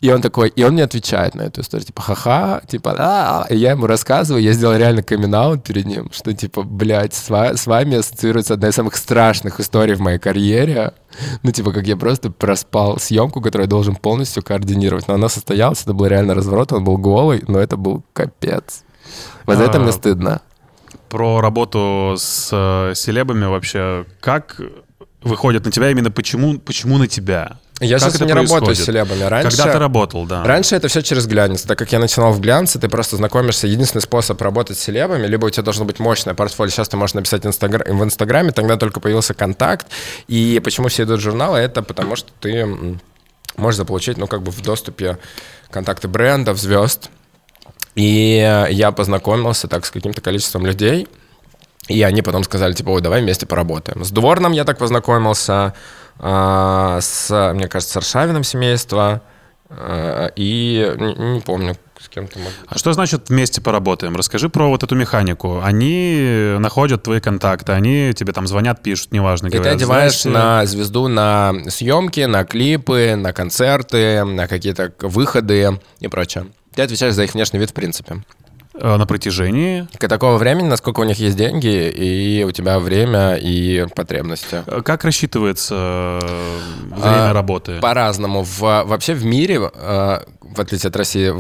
И 0.01 0.11
он 0.11 0.21
такой, 0.21 0.51
и 0.51 0.63
он 0.63 0.75
мне 0.75 0.85
отвечает 0.85 1.35
на 1.35 1.43
эту 1.43 1.63
историю, 1.63 1.87
типа, 1.87 2.03
ха-ха, 2.03 2.61
типа, 2.69 2.95
да, 2.95 3.47
и 3.49 3.57
я 3.57 3.71
ему 3.71 3.87
рассказываю, 3.87 4.43
я 4.43 4.53
сделал 4.53 4.77
реально 4.77 5.03
камин 5.03 5.59
перед 5.61 5.87
ним, 5.87 6.11
что, 6.13 6.35
типа, 6.35 6.65
блядь, 6.65 7.15
с, 7.15 7.31
ва- 7.31 7.57
с 7.57 7.67
вами 7.67 7.97
ассоциируется 7.97 8.55
одна 8.55 8.69
из 8.69 8.75
самых 8.75 8.95
страшных 8.97 9.59
историй 9.59 9.95
в 9.95 10.01
моей 10.01 10.19
карьере, 10.19 10.93
ну, 11.43 11.51
типа, 11.51 11.73
как 11.73 11.87
я 11.87 11.97
просто 11.97 12.31
проспал 12.31 12.99
съемку, 12.99 13.41
которую 13.41 13.65
я 13.65 13.71
должен 13.71 13.97
полностью 13.97 14.43
координировать, 14.43 15.09
но 15.09 15.15
она 15.15 15.31
состоялась, 15.31 15.83
это 15.83 15.95
был 15.95 16.07
реально 16.07 16.35
разворот, 16.35 16.73
он 16.73 16.85
был 16.85 16.99
голый, 16.99 17.43
но 17.49 17.59
это 17.59 17.79
был 17.79 18.03
капец. 18.13 18.85
Вот 19.47 19.57
за 19.57 19.65
это 19.65 19.79
мне 19.79 19.91
а, 19.91 19.93
стыдно. 19.93 20.43
про 21.09 21.41
работу 21.41 22.17
с 22.19 22.51
э, 22.53 22.95
селебами 22.95 23.47
вообще. 23.47 24.05
Как 24.21 24.61
выходят 25.23 25.65
на 25.65 25.71
тебя 25.71 25.91
именно 25.91 26.11
почему, 26.11 26.59
почему 26.59 26.99
на 26.99 27.07
тебя? 27.07 27.59
Я 27.81 27.99
Как 27.99 28.09
сейчас 28.11 28.21
не 28.21 28.27
происходит? 28.29 28.51
работаю 28.53 28.77
с 28.77 28.85
селебами. 28.85 29.23
Раньше, 29.25 29.57
Когда 29.57 29.73
ты 29.73 29.79
работал, 29.79 30.25
да. 30.25 30.43
Раньше 30.45 30.77
это 30.77 30.89
все 30.89 31.03
через 31.03 31.27
глянец. 31.27 31.63
Так 31.63 31.79
как 31.79 31.93
я 31.93 31.99
начинал 31.99 32.33
в 32.33 32.41
глянце, 32.41 32.79
ты 32.79 32.89
просто 32.89 33.17
знакомишься. 33.17 33.67
Единственный 33.67 34.01
способ 34.01 34.41
работать 34.41 34.79
с 34.79 34.83
селебами, 34.83 35.27
либо 35.27 35.45
у 35.47 35.51
тебя 35.51 35.63
должно 35.63 35.85
быть 35.85 35.99
мощное 35.99 36.33
портфолио. 36.35 36.71
Сейчас 36.71 36.89
ты 36.89 36.97
можешь 36.97 37.13
написать 37.15 37.45
инстагра- 37.45 37.93
в 37.93 38.03
Инстаграме, 38.03 38.53
тогда 38.53 38.77
только 38.79 39.01
появился 39.01 39.35
контакт. 39.35 39.87
И 40.27 40.59
почему 40.65 40.89
все 40.89 41.03
идут 41.03 41.21
в 41.21 41.23
журналы, 41.23 41.59
это 41.59 41.83
потому 41.83 42.17
что 42.17 42.31
ты 42.41 42.67
можешь 43.59 43.77
заполучить, 43.77 44.17
ну, 44.17 44.27
как 44.27 44.43
бы 44.43 44.53
в 44.53 44.63
доступе 44.63 45.19
контакты 45.71 46.09
брендов, 46.09 46.59
звезд. 46.59 47.11
И 47.95 48.37
я 48.71 48.91
познакомился 48.93 49.69
так 49.69 49.85
с 49.85 49.91
каким-то 49.91 50.21
количеством 50.23 50.65
людей, 50.67 51.09
и 51.89 52.03
они 52.03 52.23
потом 52.23 52.43
сказали, 52.45 52.73
типа, 52.73 52.91
ой, 52.91 53.01
давай 53.01 53.23
вместе 53.23 53.47
поработаем. 53.47 54.05
С 54.05 54.11
Дворном 54.11 54.53
я 54.53 54.65
так 54.65 54.79
познакомился, 54.79 55.75
а, 56.19 56.99
с, 57.01 57.53
мне 57.55 57.69
кажется, 57.69 57.95
с 57.95 57.97
Аршавиным 57.97 58.45
семейства, 58.45 59.23
а, 59.69 60.31
и 60.35 60.95
не, 60.99 61.35
не 61.35 61.41
помню, 61.41 61.77
с 62.01 62.09
кем-то. 62.09 62.39
быть. 62.39 62.49
А 62.67 62.79
что 62.79 62.93
значит 62.93 63.29
вместе 63.29 63.61
поработаем? 63.61 64.17
Расскажи 64.17 64.49
про 64.49 64.69
вот 64.69 64.83
эту 64.83 64.95
механику. 64.95 65.61
Они 65.63 66.57
находят 66.59 67.03
твои 67.03 67.21
контакты, 67.21 67.73
они 67.73 68.13
тебе 68.15 68.33
там 68.33 68.47
звонят, 68.47 68.83
пишут, 68.83 69.13
неважно. 69.13 69.47
И 69.47 69.51
ты 69.51 69.59
говорят, 69.59 69.77
одеваешь 69.77 70.23
«Знаете, 70.23 70.39
на 70.39 70.67
звезду 70.67 71.09
на 71.09 71.55
съемки, 71.69 72.21
на 72.21 72.45
клипы, 72.45 73.15
на 73.17 73.33
концерты, 73.33 74.25
на 74.25 74.49
какие-то 74.49 74.93
выходы 75.01 75.79
и 76.01 76.09
прочее. 76.09 76.47
Ты 76.75 76.83
отвечаешь 76.83 77.15
за 77.15 77.25
их 77.25 77.35
внешний 77.35 77.59
вид 77.59 77.71
в 77.71 77.75
принципе. 77.75 78.23
Э, 78.81 78.97
на 78.97 79.07
протяжении. 79.07 79.87
К 79.99 80.09
такого 80.09 80.37
времени, 80.37 80.67
насколько 80.67 81.01
у 81.01 81.05
них 81.05 81.19
есть 81.19 81.37
деньги, 81.37 81.89
и 81.91 82.45
у 82.45 82.53
тебя 82.53 82.79
время 82.79 83.37
и 83.37 83.87
потребности. 83.95 84.63
Э, 84.67 84.83
Как 84.83 85.05
рассчитывается 85.05 85.75
э, 86.23 86.59
время 86.95 87.31
А, 87.31 87.33
работы? 87.33 87.79
По-разному. 87.81 88.43
В, 88.43 88.61
вообще 88.61 89.15
в 89.15 89.25
мире, 89.25 89.59
в 89.59 90.61
отличие 90.61 90.89
от 90.89 90.97
России, 90.97 91.33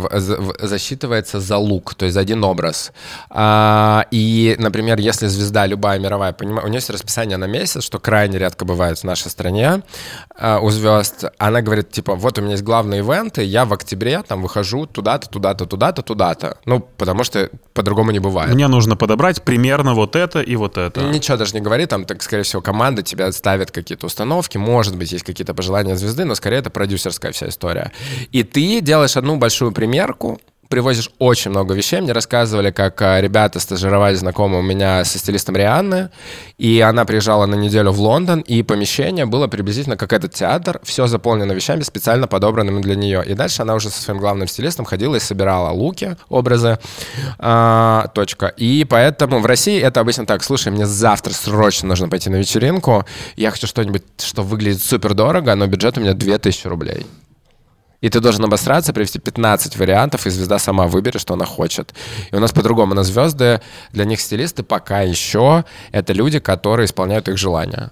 засчитывается 0.66 1.40
за 1.40 1.56
лук, 1.56 1.94
то 1.94 2.04
есть 2.04 2.14
за 2.14 2.20
один 2.20 2.44
образ. 2.44 2.92
А, 3.30 4.06
и, 4.10 4.56
например, 4.58 4.98
если 4.98 5.26
звезда 5.26 5.66
любая 5.66 5.98
мировая, 5.98 6.34
у 6.40 6.44
нее 6.44 6.74
есть 6.74 6.90
расписание 6.90 7.36
на 7.36 7.46
месяц, 7.46 7.82
что 7.82 7.98
крайне 7.98 8.38
редко 8.38 8.64
бывает 8.64 8.98
в 8.98 9.04
нашей 9.04 9.30
стране 9.30 9.82
у 10.38 10.70
звезд, 10.70 11.24
она 11.38 11.62
говорит, 11.62 11.90
типа, 11.90 12.14
вот 12.14 12.38
у 12.38 12.42
меня 12.42 12.52
есть 12.52 12.64
главные 12.64 13.00
ивенты, 13.00 13.42
я 13.42 13.64
в 13.64 13.72
октябре 13.72 14.22
там 14.22 14.42
выхожу 14.42 14.86
туда-то, 14.86 15.28
туда-то, 15.28 15.66
туда-то, 15.66 16.02
туда-то. 16.02 16.58
Ну, 16.64 16.80
потому 16.80 17.24
что 17.26 17.50
по-другому 17.74 18.10
не 18.10 18.18
бывает. 18.18 18.54
Мне 18.54 18.68
нужно 18.68 18.96
подобрать 18.96 19.42
примерно 19.42 19.94
вот 19.94 20.16
это 20.16 20.40
и 20.40 20.56
вот 20.56 20.78
это. 20.78 21.02
Ничего 21.02 21.36
даже 21.36 21.54
не 21.54 21.60
говори, 21.60 21.86
там, 21.86 22.04
так, 22.04 22.22
скорее 22.22 22.42
всего, 22.42 22.62
команда 22.62 23.02
тебя 23.02 23.30
ставит 23.32 23.70
какие-то 23.70 24.06
установки, 24.06 24.56
может 24.56 24.96
быть, 24.96 25.12
есть 25.12 25.24
какие-то 25.24 25.54
пожелания 25.54 25.96
звезды, 25.96 26.24
но 26.24 26.34
скорее 26.34 26.58
это 26.58 26.70
продюсерская 26.70 27.32
вся 27.32 27.48
история. 27.48 27.92
И 28.32 28.42
ты 28.42 28.80
делаешь 28.80 29.16
одну 29.16 29.36
большую 29.36 29.72
примерку, 29.72 30.40
привозишь 30.68 31.10
очень 31.18 31.50
много 31.50 31.74
вещей. 31.74 32.00
Мне 32.00 32.12
рассказывали, 32.12 32.70
как 32.70 33.00
а, 33.02 33.20
ребята 33.20 33.60
стажировали 33.60 34.14
знакомые 34.14 34.60
у 34.60 34.62
меня 34.62 35.04
со 35.04 35.18
стилистом 35.18 35.56
Рианны, 35.56 36.10
и 36.58 36.80
она 36.80 37.04
приезжала 37.04 37.46
на 37.46 37.54
неделю 37.54 37.92
в 37.92 38.00
Лондон, 38.00 38.40
и 38.40 38.62
помещение 38.62 39.26
было 39.26 39.46
приблизительно 39.46 39.96
как 39.96 40.12
этот 40.12 40.34
театр, 40.34 40.80
все 40.82 41.06
заполнено 41.06 41.52
вещами, 41.52 41.82
специально 41.82 42.26
подобранными 42.26 42.80
для 42.80 42.96
нее. 42.96 43.22
И 43.26 43.34
дальше 43.34 43.62
она 43.62 43.74
уже 43.74 43.90
со 43.90 44.00
своим 44.00 44.18
главным 44.18 44.48
стилистом 44.48 44.84
ходила 44.84 45.16
и 45.16 45.20
собирала 45.20 45.70
луки, 45.70 46.16
образы, 46.28 46.78
а, 47.38 48.08
точка. 48.14 48.46
И 48.46 48.84
поэтому 48.84 49.40
в 49.40 49.46
России 49.46 49.80
это 49.80 50.00
обычно 50.00 50.26
так, 50.26 50.42
слушай, 50.42 50.72
мне 50.72 50.86
завтра 50.86 51.32
срочно 51.32 51.88
нужно 51.88 52.08
пойти 52.08 52.30
на 52.30 52.36
вечеринку, 52.36 53.04
я 53.36 53.50
хочу 53.50 53.66
что-нибудь, 53.66 54.02
что 54.18 54.42
выглядит 54.42 54.82
супер 54.82 55.14
дорого, 55.14 55.54
но 55.54 55.66
бюджет 55.66 55.98
у 55.98 56.00
меня 56.00 56.14
2000 56.14 56.66
рублей. 56.66 57.06
И 58.00 58.08
ты 58.08 58.20
должен 58.20 58.44
обосраться, 58.44 58.92
привести 58.92 59.18
15 59.18 59.76
вариантов, 59.76 60.26
и 60.26 60.30
звезда 60.30 60.58
сама 60.58 60.86
выберет, 60.86 61.20
что 61.20 61.34
она 61.34 61.44
хочет. 61.44 61.94
И 62.30 62.36
у 62.36 62.40
нас 62.40 62.52
по-другому. 62.52 62.94
На 62.94 63.02
звезды, 63.02 63.60
для 63.92 64.04
них 64.04 64.20
стилисты 64.20 64.62
пока 64.62 65.00
еще 65.00 65.64
это 65.92 66.12
люди, 66.12 66.38
которые 66.38 66.84
исполняют 66.84 67.28
их 67.28 67.38
желания. 67.38 67.90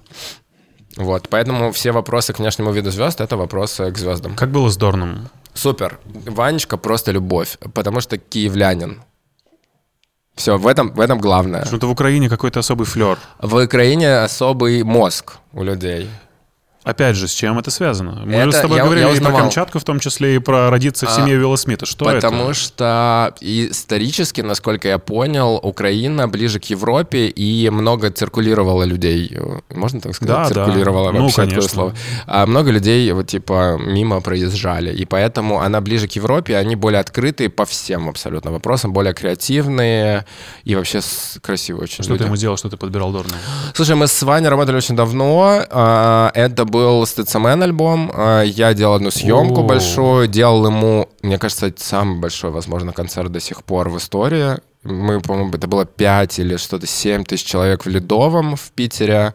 Вот, 0.97 1.29
поэтому 1.29 1.73
все 1.73 1.93
вопросы 1.93 2.33
к 2.33 2.39
внешнему 2.39 2.71
виду 2.73 2.91
звезд— 2.91 3.21
это 3.23 3.37
вопросы 3.37 3.91
к 3.91 3.99
звездам. 3.99 4.37
Как 4.37 4.51
было 4.51 4.69
с 4.69 4.77
Дорном? 4.77 5.29
Супер. 5.55 5.99
Ванечка 6.05 6.77
просто 6.77 7.13
любовь, 7.13 7.59
потому 7.73 8.01
что 8.01 8.19
киевлянин. 8.19 9.03
Все, 10.35 10.57
в 10.59 10.67
этом, 10.67 10.93
в 10.93 11.01
этом 11.01 11.21
главное. 11.21 11.63
Почему-то 11.63 11.87
в 11.87 11.93
Украине 11.93 12.29
какой-то 12.29 12.61
особый 12.61 12.87
флер. 12.87 13.19
В 13.41 13.63
Украине 13.63 14.19
особый 14.19 14.83
мозг 14.83 15.35
у 15.53 15.63
людей. 15.63 16.11
Опять 16.85 17.17
же, 17.17 17.29
с 17.29 17.33
чем 17.33 17.59
это 17.59 17.71
связано? 17.71 18.23
Мы 18.27 18.35
Это 18.35 18.51
же 18.51 18.59
с 18.59 18.61
тобой 18.61 18.77
я- 18.79 18.85
говорили 18.85 19.07
я 19.07 19.13
и 19.15 19.21
про. 19.21 19.33
Камчатку, 19.33 19.79
в 19.79 19.85
том 19.85 20.01
числе 20.01 20.37
и 20.37 20.39
про 20.39 20.71
родиться 20.71 21.07
в 21.07 21.09
А, 21.09 21.13
семье 21.17 21.37
Вилла 21.37 21.57
Смита. 21.57 21.87
Что 21.87 22.05
Потому 22.05 22.45
это? 22.51 22.55
что 22.55 23.35
исторически, 23.41 24.43
насколько 24.43 24.89
я 24.89 24.99
понял, 24.99 25.59
Украина 25.63 26.29
ближе 26.29 26.61
к 26.61 26.65
Европе 26.65 27.27
и 27.29 27.71
много 27.71 28.11
циркулировало 28.11 28.85
людей. 28.85 29.37
Можно 29.71 30.01
так 30.01 30.15
сказать? 30.15 30.35
Да, 30.35 30.49
да. 30.49 30.55
циркулировало 30.67 31.13
Ну, 31.13 31.21
вообще 31.23 31.37
такое 31.37 31.51
конечно. 31.51 31.69
слово. 31.71 31.95
А 32.27 32.47
много 32.47 32.71
людей 32.71 33.11
вот 33.13 33.27
типа 33.29 33.79
мимо 33.81 34.21
проезжали. 34.21 34.93
И 34.95 35.05
поэтому 35.07 35.61
она 35.61 35.81
ближе 35.81 36.07
к 36.09 36.13
Европе, 36.13 36.57
они 36.57 36.77
более 36.77 37.01
открытые 37.01 37.49
по 37.49 37.65
всем 37.65 38.09
абсолютно 38.09 38.53
вопросам, 38.53 38.93
более 38.93 39.15
креативные 39.15 40.25
и 40.65 40.75
вообще 40.75 41.01
красивые 41.41 41.85
очень 41.85 42.05
Что 42.05 42.13
люди. 42.13 42.23
ты 42.23 42.25
ему 42.27 42.37
делал, 42.37 42.57
что 42.57 42.69
ты 42.69 42.77
подбирал 42.77 43.13
Дорна? 43.13 43.35
Слушай, 43.75 43.97
мы 43.97 44.07
с 44.07 44.23
Ваней 44.23 44.49
работали 44.49 44.77
очень 44.77 44.97
давно. 44.97 45.65
А, 45.71 46.31
Это 46.35 46.65
был 46.75 47.07
Стецемен 47.07 47.63
альбом. 47.63 48.11
А, 48.13 48.43
Я 48.43 48.75
делал 48.75 48.95
одну 48.95 49.13
съемку 49.13 49.61
О. 49.61 49.63
большую, 49.63 50.27
делал 50.27 50.67
ему, 50.67 51.09
мне 51.23 51.39
кажется, 51.39 51.73
самый 51.77 52.19
большой, 52.19 52.51
возможно, 52.51 52.93
концерт 52.93 53.31
до 53.31 53.39
сих 53.39 53.63
пор 53.63 53.91
в 53.91 53.97
истории. 53.99 54.57
Мы, 54.83 55.21
по-моему, 55.21 55.53
это 55.55 55.69
было 55.69 55.85
5 55.85 56.41
или 56.41 56.57
что-то 56.57 56.87
7 56.87 57.25
тысяч 57.25 57.47
человек 57.47 57.85
в 57.87 57.89
Ледовом 57.89 58.57
в 58.57 58.73
Питере. 58.73 59.35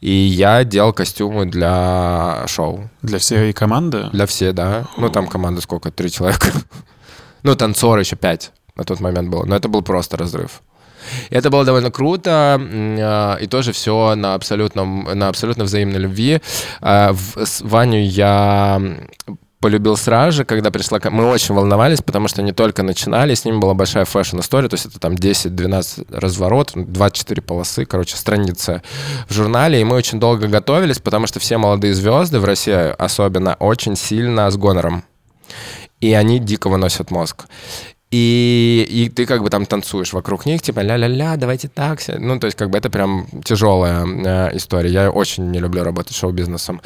И 0.00 0.10
я 0.10 0.64
делал 0.64 0.94
костюмы 0.94 1.44
для 1.44 2.44
шоу. 2.46 2.88
Для 3.02 3.18
всей 3.18 3.52
команды? 3.52 4.08
Для 4.12 4.24
всех, 4.24 4.54
да. 4.54 4.86
Ну, 4.96 5.10
там 5.10 5.26
команда 5.26 5.60
сколько? 5.60 5.90
Три 5.90 6.10
человека. 6.10 6.46
Ну, 7.42 7.56
танцоры 7.56 8.02
еще 8.02 8.16
пять 8.16 8.52
на 8.76 8.84
тот 8.84 9.00
момент 9.00 9.30
было. 9.30 9.44
Но 9.46 9.56
это 9.56 9.68
был 9.68 9.80
просто 9.80 10.18
разрыв. 10.18 10.60
И 11.30 11.34
это 11.34 11.50
было 11.50 11.64
довольно 11.64 11.90
круто, 11.90 12.60
а, 12.60 13.36
и 13.36 13.46
тоже 13.46 13.72
все 13.72 14.14
на 14.14 14.34
абсолютном, 14.34 15.04
на 15.14 15.28
абсолютно 15.28 15.64
взаимной 15.64 15.98
любви. 15.98 16.40
А, 16.80 17.14
С 17.36 17.60
Ваню 17.62 18.02
я 18.02 18.80
полюбил 19.60 19.96
сразу 19.96 20.38
же, 20.38 20.44
когда 20.44 20.70
пришла... 20.70 20.98
Мы 21.10 21.26
очень 21.26 21.54
волновались, 21.54 22.00
потому 22.02 22.28
что 22.28 22.40
они 22.40 22.52
только 22.52 22.82
начинали, 22.82 23.34
с 23.34 23.44
ними 23.44 23.58
была 23.58 23.74
большая 23.74 24.06
фэшн-история, 24.06 24.68
то 24.68 24.74
есть 24.74 24.86
это 24.86 24.98
там 24.98 25.12
10-12 25.12 26.06
разворот, 26.18 26.72
24 26.74 27.42
полосы, 27.42 27.84
короче, 27.84 28.16
страницы 28.16 28.82
в 29.28 29.34
журнале, 29.34 29.80
и 29.80 29.84
мы 29.84 29.96
очень 29.96 30.18
долго 30.18 30.48
готовились, 30.48 30.98
потому 30.98 31.26
что 31.26 31.38
все 31.40 31.58
молодые 31.58 31.94
звезды 31.94 32.40
в 32.40 32.44
России 32.44 32.94
особенно 32.98 33.54
очень 33.54 33.96
сильно 33.96 34.50
с 34.50 34.56
гонором. 34.56 35.04
И 36.00 36.14
они 36.14 36.38
дико 36.38 36.68
выносят 36.68 37.10
мозг. 37.10 37.44
И, 38.10 38.86
и 38.90 39.08
ты 39.08 39.24
как 39.24 39.42
бы 39.42 39.50
там 39.50 39.66
танцуешь 39.66 40.12
вокруг 40.12 40.44
них, 40.44 40.62
типа 40.62 40.80
ля-ля-ля, 40.80 41.36
давайте 41.36 41.68
так. 41.68 42.00
ся». 42.00 42.18
Ну, 42.18 42.40
то 42.40 42.46
есть 42.46 42.56
как 42.56 42.70
бы 42.70 42.78
это 42.78 42.90
прям 42.90 43.26
тяжелая 43.44 44.04
э, 44.04 44.56
история. 44.56 44.90
Я 44.90 45.10
очень 45.10 45.50
не 45.50 45.60
люблю 45.60 45.84
работать 45.84 46.16
шоу-бизнесом. 46.16 46.80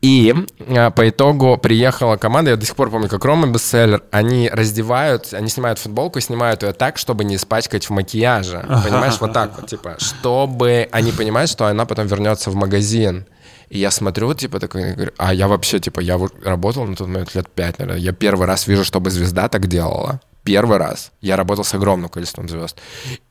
И 0.00 0.34
э, 0.58 0.90
по 0.90 1.08
итогу 1.08 1.58
приехала 1.58 2.16
команда, 2.16 2.52
я 2.52 2.56
до 2.56 2.64
сих 2.64 2.74
пор 2.74 2.90
помню, 2.90 3.08
как 3.08 3.24
Рома 3.24 3.48
Бестселлер, 3.48 4.02
они 4.10 4.48
раздевают, 4.48 5.34
они 5.34 5.48
снимают 5.48 5.78
футболку 5.78 6.20
снимают 6.20 6.62
ее 6.62 6.72
так, 6.72 6.96
чтобы 6.96 7.24
не 7.24 7.36
испачкать 7.36 7.84
в 7.84 7.90
макияже. 7.90 8.64
Понимаешь, 8.84 9.16
вот 9.20 9.32
так 9.32 9.56
вот, 9.56 9.68
типа, 9.68 9.96
чтобы 9.98 10.88
они 10.90 11.12
понимают, 11.12 11.50
что 11.50 11.66
она 11.66 11.84
потом 11.84 12.06
вернется 12.06 12.50
в 12.50 12.54
магазин. 12.54 13.26
И 13.68 13.78
я 13.78 13.90
смотрю, 13.90 14.32
типа, 14.32 14.60
такой, 14.60 14.94
говорю, 14.94 15.12
а 15.18 15.34
я 15.34 15.48
вообще, 15.48 15.80
типа, 15.80 16.00
я 16.00 16.20
работал 16.44 16.86
на 16.86 16.94
тот 16.94 17.08
момент 17.08 17.34
лет 17.34 17.48
пять, 17.48 17.78
наверное. 17.78 18.00
Я 18.00 18.12
первый 18.12 18.46
раз 18.46 18.68
вижу, 18.68 18.84
чтобы 18.84 19.10
звезда 19.10 19.48
так 19.48 19.66
делала. 19.66 20.20
Первый 20.46 20.78
раз. 20.78 21.10
Я 21.20 21.36
работал 21.36 21.64
с 21.64 21.74
огромным 21.74 22.08
количеством 22.08 22.48
звезд. 22.48 22.78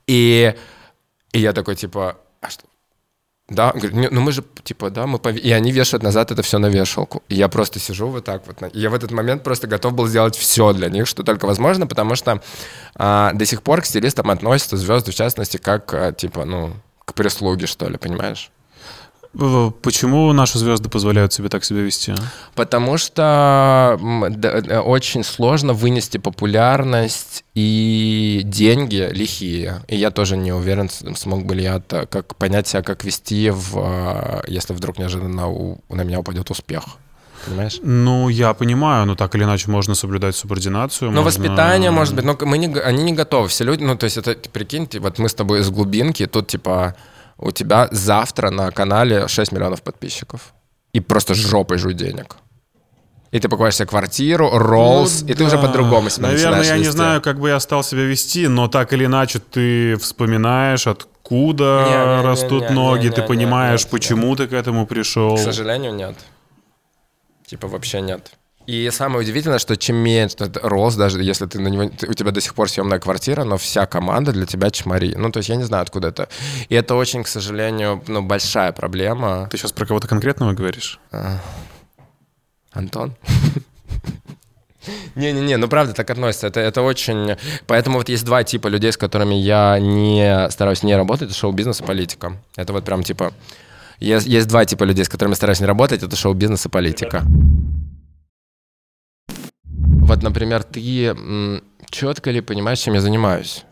И, 0.05 0.53
и 1.31 1.39
я 1.39 1.53
такой, 1.53 1.75
типа, 1.75 2.17
а 2.41 2.49
что? 2.49 2.65
Да, 3.47 3.71
говорю, 3.71 3.95
«Не, 3.95 4.09
ну 4.09 4.19
мы 4.19 4.33
же, 4.33 4.43
типа, 4.63 4.89
да, 4.89 5.07
мы 5.07 5.17
пове-» 5.17 5.39
И 5.39 5.51
они 5.51 5.71
вешают 5.71 6.03
назад 6.03 6.31
это 6.31 6.41
все 6.41 6.57
на 6.57 6.65
вешалку. 6.65 7.23
И 7.29 7.35
я 7.35 7.47
просто 7.47 7.79
сижу 7.79 8.07
вот 8.07 8.25
так 8.25 8.45
вот. 8.47 8.57
И 8.75 8.79
я 8.79 8.89
в 8.89 8.93
этот 8.93 9.11
момент 9.11 9.43
просто 9.43 9.65
готов 9.67 9.93
был 9.93 10.07
сделать 10.07 10.35
все 10.35 10.73
для 10.73 10.89
них, 10.89 11.07
что 11.07 11.23
только 11.23 11.45
возможно, 11.45 11.87
потому 11.87 12.15
что 12.15 12.41
а, 12.95 13.31
до 13.33 13.45
сих 13.45 13.61
пор 13.61 13.81
к 13.81 13.85
стилистам 13.85 14.29
относятся 14.29 14.75
звезды, 14.75 15.11
в 15.11 15.15
частности, 15.15 15.55
как, 15.55 15.93
а, 15.93 16.11
типа, 16.11 16.43
ну, 16.43 16.73
к 17.05 17.13
прислуге, 17.13 17.65
что 17.65 17.87
ли, 17.87 17.97
понимаешь? 17.97 18.51
Почему 19.81 20.31
наши 20.33 20.57
звезды 20.57 20.89
позволяют 20.89 21.33
себе 21.33 21.49
так 21.49 21.65
себя 21.65 21.81
вести? 21.81 22.13
Потому 22.53 22.97
что 22.97 23.99
очень 24.85 25.23
сложно 25.23 25.73
вынести 25.73 26.17
популярность 26.17 27.43
и 27.53 28.41
деньги 28.45 29.09
лихие. 29.11 29.81
И 29.87 29.95
я 29.95 30.11
тоже 30.11 30.37
не 30.37 30.53
уверен, 30.53 30.89
смог 30.89 31.45
бы 31.45 31.55
ли 31.55 31.63
я 31.63 31.75
это, 31.75 32.05
как 32.05 32.35
понять 32.35 32.67
себя, 32.67 32.81
как 32.81 33.03
вести, 33.03 33.49
в, 33.49 33.77
а, 33.77 34.43
если 34.47 34.73
вдруг 34.73 34.97
неожиданно 34.97 35.47
у, 35.49 35.79
на 35.89 36.03
меня 36.03 36.19
упадет 36.19 36.49
успех 36.49 36.97
понимаешь? 37.45 37.79
Ну, 37.83 38.29
я 38.29 38.53
понимаю, 38.53 39.05
но 39.05 39.15
так 39.15 39.35
или 39.35 39.43
иначе 39.43 39.69
можно 39.69 39.95
соблюдать 39.95 40.35
субординацию. 40.35 41.11
Ну, 41.11 41.21
можно... 41.21 41.43
воспитание, 41.43 41.91
может 41.91 42.15
быть, 42.15 42.25
но 42.25 42.37
мы 42.41 42.57
не, 42.57 42.67
они 42.79 43.03
не 43.03 43.13
готовы. 43.13 43.47
Все 43.47 43.63
люди, 43.63 43.83
ну, 43.83 43.95
то 43.95 44.05
есть 44.05 44.17
это, 44.17 44.35
прикиньте, 44.49 44.99
вот 44.99 45.19
мы 45.19 45.29
с 45.29 45.33
тобой 45.33 45.59
из 45.59 45.69
глубинки, 45.69 46.25
тут, 46.25 46.47
типа, 46.47 46.95
у 47.37 47.51
тебя 47.51 47.87
завтра 47.91 48.49
на 48.49 48.71
канале 48.71 49.27
6 49.27 49.51
миллионов 49.51 49.81
подписчиков. 49.81 50.53
И 50.93 50.99
просто 51.01 51.33
жопой 51.33 51.77
жуй 51.77 51.93
денег. 51.93 52.37
И 53.31 53.39
ты 53.39 53.49
покупаешь 53.49 53.75
себе 53.75 53.87
квартиру, 53.87 54.49
Роллс, 54.57 55.23
ну, 55.23 55.27
и 55.27 55.31
да. 55.33 55.37
ты 55.37 55.43
уже 55.43 55.57
по-другому 55.57 56.09
себя 56.09 56.27
Наверное, 56.27 56.63
я 56.63 56.75
вести. 56.75 56.87
не 56.87 56.91
знаю, 56.91 57.21
как 57.21 57.37
бы 57.37 57.49
я 57.49 57.59
стал 57.59 57.83
себя 57.83 58.03
вести, 58.03 58.47
но 58.47 58.69
так 58.69 58.93
или 58.93 59.05
иначе 59.05 59.39
ты 59.39 59.97
вспоминаешь, 59.97 60.87
откуда 60.87 61.83
не, 61.85 61.91
не, 61.91 62.21
растут 62.23 62.61
не, 62.61 62.69
не, 62.69 62.73
ноги, 62.73 63.03
не, 63.03 63.09
не, 63.09 63.15
ты 63.15 63.23
понимаешь, 63.23 63.81
не, 63.81 63.87
не, 63.87 63.91
почему 63.91 64.29
не. 64.29 64.35
ты 64.37 64.47
к 64.47 64.53
этому 64.53 64.87
пришел. 64.87 65.35
К 65.35 65.39
сожалению, 65.39 65.93
нет. 65.93 66.15
Типа 67.45 67.67
вообще 67.67 67.99
нет. 67.99 68.31
И 68.67 68.89
самое 68.91 69.19
удивительное, 69.21 69.59
что 69.59 69.77
чем 69.77 69.97
меньше 69.97 70.37
рост, 70.63 70.97
даже 70.97 71.21
если 71.21 71.45
ты 71.45 71.59
на 71.59 71.67
него, 71.67 71.83
у 71.83 72.13
тебя 72.13 72.31
до 72.31 72.41
сих 72.41 72.55
пор 72.55 72.69
съемная 72.69 72.99
квартира, 72.99 73.43
но 73.43 73.57
вся 73.57 73.85
команда 73.85 74.31
для 74.31 74.45
тебя 74.45 74.71
чмари. 74.71 75.15
Ну, 75.15 75.31
то 75.31 75.37
есть 75.37 75.49
я 75.49 75.55
не 75.55 75.63
знаю, 75.63 75.83
откуда 75.83 76.07
это. 76.07 76.29
И 76.69 76.75
это 76.75 76.95
очень, 76.95 77.23
к 77.23 77.27
сожалению, 77.27 78.03
ну, 78.07 78.21
большая 78.23 78.71
проблема. 78.71 79.47
Ты 79.51 79.57
сейчас 79.57 79.71
про 79.71 79.85
кого-то 79.85 80.07
конкретного 80.07 80.53
говоришь? 80.53 80.99
А. 81.11 81.39
Антон? 82.71 83.15
Не-не-не, 85.15 85.57
ну 85.57 85.67
правда 85.67 85.93
так 85.93 86.09
относится. 86.09 86.47
Это, 86.47 86.59
это 86.59 86.81
очень... 86.81 87.37
Поэтому 87.67 87.97
вот 87.97 88.09
есть 88.09 88.25
два 88.25 88.43
типа 88.43 88.67
людей, 88.67 88.91
с 88.91 88.97
которыми 88.97 89.35
я 89.35 89.79
не 89.79 90.49
стараюсь 90.49 90.83
не 90.83 90.95
работать. 90.95 91.29
Это 91.29 91.37
шоу-бизнес 91.37 91.81
и 91.81 91.83
политика. 91.83 92.37
Это 92.55 92.73
вот 92.73 92.83
прям 92.83 93.03
типа 93.03 93.33
есть, 93.99 94.27
есть 94.27 94.47
два 94.47 94.65
типа 94.65 94.83
людей, 94.83 95.05
с 95.05 95.09
которыми 95.09 95.33
стараюсь 95.35 95.59
не 95.59 95.65
работать. 95.65 96.03
Это 96.03 96.15
шоу-бизнес 96.15 96.65
и 96.65 96.69
политика. 96.69 97.23
Вот, 100.05 100.21
например, 100.21 100.63
ты 100.63 101.15
четко 101.89 102.29
ли 102.29 102.39
понимаешь, 102.39 102.79
чем 102.79 102.93
я 102.93 103.01
занимаюсь? 103.01 103.64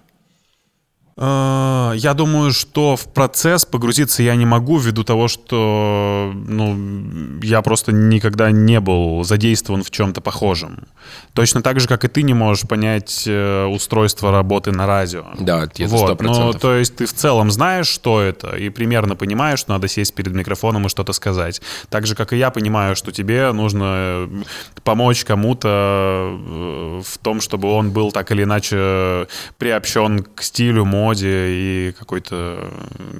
А, 1.16 1.93
я 1.95 2.14
думаю, 2.14 2.51
что 2.51 2.95
в 2.95 3.07
процесс 3.14 3.66
погрузиться 3.66 4.24
я 4.24 4.36
не 4.36 4.45
могу 4.45 4.78
ввиду 4.78 5.03
того, 5.03 5.28
что 5.28 6.32
ну, 6.34 7.39
я 7.43 7.61
просто 7.61 7.91
никогда 7.91 8.49
не 8.51 8.80
был 8.80 9.24
задействован 9.24 9.84
в 9.84 9.91
чем-то 9.91 10.22
похожем. 10.22 10.88
Точно 11.34 11.61
так 11.61 11.80
же, 11.80 11.88
как 11.88 12.03
и 12.05 12.07
ты 12.07 12.24
не 12.24 12.34
можешь 12.34 12.68
понять 12.68 13.26
э, 13.28 13.66
устройство 13.66 14.32
работы 14.32 14.72
на 14.72 14.88
радио. 14.88 15.26
Да, 15.39 15.66
это 15.66 15.86
вот. 15.88 16.22
Ну, 16.22 16.53
то 16.53 16.76
есть 16.76 16.95
ты 16.95 17.05
в 17.05 17.14
целом 17.14 17.51
знаешь, 17.51 17.88
что 17.88 18.22
это, 18.22 18.55
и 18.55 18.70
примерно 18.70 19.16
понимаешь, 19.16 19.59
что 19.59 19.72
надо 19.72 19.88
сесть 19.88 20.16
перед 20.16 20.34
микрофоном 20.34 20.88
и 20.88 20.89
что-то 20.89 21.14
сказать. 21.14 21.61
Так 21.89 22.07
же, 22.07 22.16
как 22.16 22.34
и 22.34 22.38
я 22.38 22.49
понимаю, 22.49 22.95
что 22.95 23.11
тебе 23.11 23.51
нужно 23.51 23.84
э, 23.86 24.43
помочь 24.84 25.26
кому-то 25.26 25.68
э, 25.70 27.01
в 27.05 27.18
том, 27.20 27.39
чтобы 27.39 27.72
он 27.72 27.91
был 27.91 28.11
так 28.11 28.32
или 28.32 28.43
иначе 28.43 29.28
приобщен 29.59 30.24
к 30.24 30.41
стилю, 30.41 30.86
моде 31.04 31.47
и 31.49 31.95
какой-то 31.99 32.72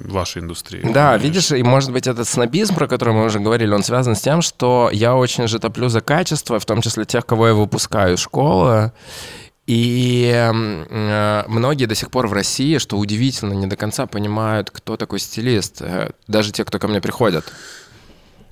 вашей 0.04 0.42
индустрии. 0.42 0.80
Да, 0.82 0.88
понимаешь? 0.88 1.22
видишь, 1.22 1.52
и 1.52 1.62
может 1.62 1.92
быть 1.92 2.06
этот 2.06 2.26
снобизм, 2.26 2.74
про 2.74 2.88
который 2.88 3.14
мы 3.14 3.24
уже 3.24 3.40
говорили, 3.40 3.72
он 3.74 3.82
связан 3.82 4.14
с 4.14 4.20
тем, 4.20 4.42
что 4.42 4.90
я 4.92 5.14
очень 5.14 5.48
же 5.48 5.58
топлю 5.58 5.88
за 5.88 6.00
качество, 6.00 6.58
в 6.58 6.64
том 6.64 6.80
числе 6.80 7.04
тех, 7.04 7.26
кого 7.26 7.48
я 7.48 7.54
выпускаю 7.54 8.14
из 8.14 8.20
школы. 8.20 8.92
И 9.66 10.30
э, 10.34 11.44
многие 11.48 11.86
до 11.86 11.94
сих 11.94 12.10
пор 12.10 12.26
в 12.26 12.32
России, 12.32 12.78
что 12.78 12.98
удивительно, 12.98 13.54
не 13.54 13.66
до 13.66 13.76
конца 13.76 14.06
понимают, 14.06 14.70
кто 14.70 14.96
такой 14.96 15.18
стилист. 15.18 15.80
Э, 15.80 16.10
даже 16.26 16.52
те, 16.52 16.64
кто 16.64 16.78
ко 16.78 16.86
мне 16.86 17.00
приходят. 17.00 17.44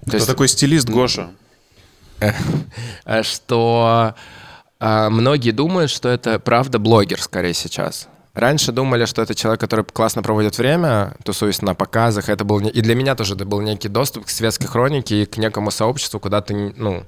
Кто 0.06 0.16
есть, 0.16 0.26
такой 0.26 0.48
стилист, 0.48 0.88
Гоша? 0.88 1.30
Что 3.22 4.14
э, 4.80 5.08
многие 5.10 5.50
думают, 5.50 5.90
что 5.90 6.08
это 6.08 6.38
правда 6.38 6.78
блогер 6.78 7.20
скорее 7.20 7.54
сейчас. 7.54 8.08
Раньше 8.34 8.72
думали, 8.72 9.04
что 9.04 9.20
это 9.20 9.34
человек, 9.34 9.60
который 9.60 9.84
классно 9.84 10.22
проводит 10.22 10.56
время, 10.56 11.14
тусуясь 11.22 11.60
на 11.60 11.74
показах. 11.74 12.30
Это 12.30 12.44
был 12.44 12.60
не... 12.60 12.70
И 12.70 12.80
для 12.80 12.94
меня 12.94 13.14
тоже 13.14 13.34
это 13.34 13.44
был 13.44 13.60
некий 13.60 13.88
доступ 13.88 14.24
к 14.24 14.30
светской 14.30 14.66
хронике 14.66 15.22
и 15.22 15.26
к 15.26 15.36
некому 15.36 15.70
сообществу, 15.70 16.18
куда 16.18 16.40
ты, 16.40 16.54
ну... 16.76 17.04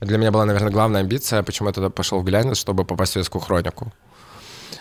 Для 0.00 0.18
меня 0.18 0.30
была, 0.30 0.44
наверное, 0.44 0.72
главная 0.72 1.00
амбиция, 1.00 1.42
почему 1.42 1.68
я 1.68 1.72
туда 1.72 1.88
пошел 1.88 2.20
в 2.20 2.24
глянец, 2.24 2.58
чтобы 2.58 2.84
попасть 2.84 3.12
в 3.12 3.14
светскую 3.14 3.40
хронику. 3.40 3.92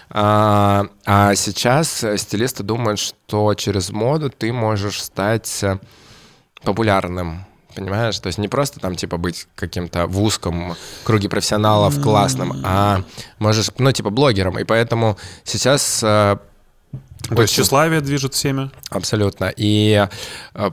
А, 0.09 0.87
а 1.05 1.35
сейчас 1.35 2.03
стилисты 2.17 2.63
думают, 2.63 2.99
что 2.99 3.53
через 3.53 3.91
моду 3.91 4.29
ты 4.29 4.51
можешь 4.51 5.01
стать 5.01 5.63
популярным 6.63 7.45
понимаешь? 7.75 8.17
То 8.19 8.27
есть 8.27 8.37
не 8.37 8.47
просто 8.47 8.79
там, 8.79 8.95
типа, 8.95 9.17
быть 9.17 9.47
каким-то 9.55 10.07
в 10.07 10.21
узком 10.21 10.75
круге 11.03 11.29
профессионалов 11.29 12.01
классным, 12.01 12.61
а 12.63 13.03
можешь, 13.39 13.69
ну, 13.77 13.91
типа, 13.91 14.09
блогером. 14.09 14.57
И 14.59 14.63
поэтому 14.63 15.17
сейчас... 15.43 16.01
Э, 16.03 16.37
То 17.29 17.41
есть 17.41 17.53
тщеславие 17.53 18.01
движет 18.01 18.33
всеми? 18.33 18.71
Абсолютно. 18.89 19.51
И, 19.55 20.07
э, 20.53 20.71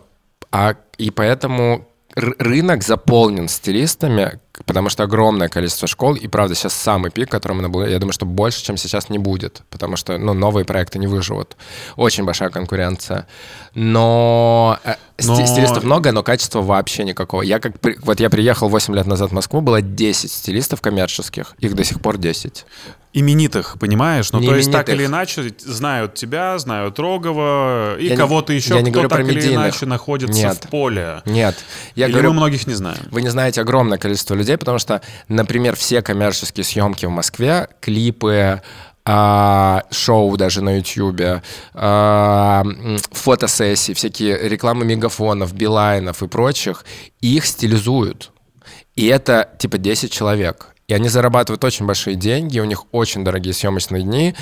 а, 0.50 0.74
и 0.98 1.10
поэтому 1.10 1.88
рынок 2.14 2.82
заполнен 2.82 3.48
стилистами, 3.48 4.38
потому 4.66 4.88
что 4.88 5.04
огромное 5.04 5.48
количество 5.48 5.88
школ, 5.88 6.14
и 6.14 6.28
правда 6.28 6.54
сейчас 6.54 6.74
самый 6.74 7.10
пик, 7.10 7.30
который 7.30 7.54
мы 7.54 7.62
наблюдаем, 7.62 7.92
я 7.92 7.98
думаю, 7.98 8.12
что 8.12 8.26
больше, 8.26 8.62
чем 8.62 8.76
сейчас 8.76 9.08
не 9.08 9.18
будет, 9.18 9.62
потому 9.70 9.96
что 9.96 10.18
ну, 10.18 10.34
новые 10.34 10.64
проекты 10.64 10.98
не 10.98 11.06
выживут. 11.06 11.56
Очень 11.96 12.24
большая 12.24 12.50
конкуренция. 12.50 13.26
Но, 13.74 14.78
э, 14.84 14.94
но... 15.24 15.46
стилистов 15.46 15.84
много, 15.84 16.12
но 16.12 16.22
качества 16.22 16.60
вообще 16.60 17.04
никакого. 17.04 17.42
Я 17.42 17.58
как 17.60 17.74
вот 18.02 18.20
я 18.20 18.30
приехал 18.30 18.68
8 18.68 18.94
лет 18.94 19.06
назад 19.06 19.30
в 19.30 19.34
Москву, 19.34 19.60
было 19.60 19.80
10 19.80 20.30
стилистов 20.30 20.80
коммерческих, 20.80 21.54
их 21.58 21.74
до 21.74 21.84
сих 21.84 22.00
пор 22.00 22.18
10 22.18 22.66
именитых, 23.12 23.76
понимаешь? 23.78 24.32
Ну, 24.32 24.40
не 24.40 24.46
то 24.46 24.56
есть 24.56 24.72
так 24.72 24.88
или 24.88 25.06
иначе 25.06 25.54
знают 25.58 26.14
тебя, 26.14 26.58
знают 26.58 26.98
Рогова 26.98 27.98
и 27.98 28.14
кого-то 28.16 28.52
еще, 28.52 28.74
я 28.74 28.82
не 28.82 28.90
кто 28.90 29.08
так 29.08 29.20
или 29.20 29.34
медийных. 29.34 29.54
иначе 29.54 29.86
находится 29.86 30.42
Нет. 30.42 30.64
в 30.64 30.68
поле. 30.68 31.22
Нет. 31.26 31.56
Я 31.94 32.06
или 32.06 32.12
говорю, 32.12 32.30
мы 32.30 32.36
многих 32.36 32.66
не 32.66 32.74
знаем. 32.74 33.00
Вы 33.10 33.22
не 33.22 33.28
знаете 33.28 33.60
огромное 33.60 33.98
количество 33.98 34.34
людей, 34.34 34.56
потому 34.56 34.78
что, 34.78 35.02
например, 35.28 35.76
все 35.76 36.02
коммерческие 36.02 36.64
съемки 36.64 37.06
в 37.06 37.10
Москве, 37.10 37.68
клипы, 37.80 38.62
а, 39.04 39.82
шоу 39.90 40.36
даже 40.36 40.62
на 40.62 40.76
Ютьюбе, 40.78 41.42
а, 41.74 42.64
фотосессии, 43.10 43.92
всякие 43.94 44.48
рекламы 44.48 44.84
мегафонов, 44.84 45.52
билайнов 45.54 46.22
и 46.22 46.28
прочих, 46.28 46.84
их 47.20 47.44
стилизуют. 47.44 48.30
И 48.94 49.06
это 49.06 49.48
типа 49.58 49.78
10 49.78 50.12
человек. 50.12 50.71
И 50.88 50.94
они 50.94 51.08
зарабатывают 51.08 51.64
очень 51.64 51.86
большие 51.86 52.16
деньги, 52.16 52.60
у 52.60 52.64
них 52.64 52.84
очень 52.92 53.24
дорогие 53.24 53.54
съемочные 53.54 54.02
дни, 54.02 54.34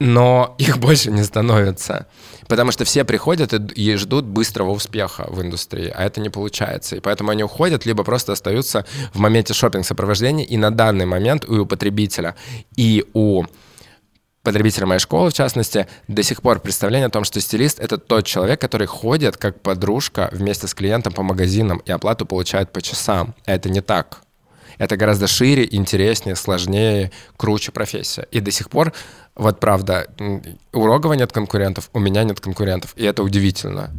но 0.00 0.54
их 0.58 0.78
больше 0.80 1.10
не 1.10 1.22
становится. 1.22 2.06
Потому 2.48 2.72
что 2.72 2.84
все 2.84 3.04
приходят 3.04 3.52
и, 3.54 3.96
ждут 3.96 4.24
быстрого 4.24 4.70
успеха 4.70 5.26
в 5.28 5.40
индустрии, 5.40 5.92
а 5.94 6.04
это 6.04 6.20
не 6.20 6.30
получается. 6.30 6.96
И 6.96 7.00
поэтому 7.00 7.30
они 7.30 7.44
уходят, 7.44 7.86
либо 7.86 8.04
просто 8.04 8.32
остаются 8.32 8.84
в 9.12 9.18
моменте 9.18 9.54
шопинг-сопровождения. 9.54 10.44
И 10.44 10.56
на 10.56 10.70
данный 10.70 11.06
момент 11.06 11.44
и 11.44 11.52
у 11.52 11.66
потребителя, 11.66 12.34
и 12.76 13.04
у 13.14 13.44
потребителя 14.42 14.86
моей 14.86 15.00
школы, 15.00 15.30
в 15.30 15.32
частности, 15.32 15.86
до 16.06 16.22
сих 16.22 16.42
пор 16.42 16.60
представление 16.60 17.06
о 17.06 17.10
том, 17.10 17.24
что 17.24 17.40
стилист— 17.40 17.78
это 17.80 17.96
тот 17.96 18.26
человек, 18.26 18.60
который 18.60 18.86
ходит 18.86 19.38
как 19.38 19.62
подружка 19.62 20.28
вместе 20.32 20.68
с 20.68 20.74
клиентом 20.74 21.14
по 21.14 21.22
магазинам 21.22 21.78
и 21.78 21.90
оплату 21.90 22.26
получает 22.26 22.70
по 22.70 22.82
часам. 22.82 23.34
Это 23.46 23.70
не 23.70 23.80
так. 23.80 24.23
Это 24.78 24.96
гораздо 24.96 25.26
шире, 25.26 25.68
интереснее, 25.70 26.36
сложнее, 26.36 27.10
круче 27.36 27.72
профессия. 27.72 28.26
И 28.30 28.40
до 28.40 28.50
сих 28.50 28.70
пор, 28.70 28.92
вот 29.34 29.60
правда, 29.60 30.06
у 30.72 30.86
Рогова 30.86 31.14
нет 31.14 31.32
конкурентов, 31.32 31.90
у 31.92 32.00
меня 32.00 32.24
нет 32.24 32.40
конкурентов. 32.40 32.92
И 32.96 33.04
это 33.04 33.22
удивительно. 33.22 33.90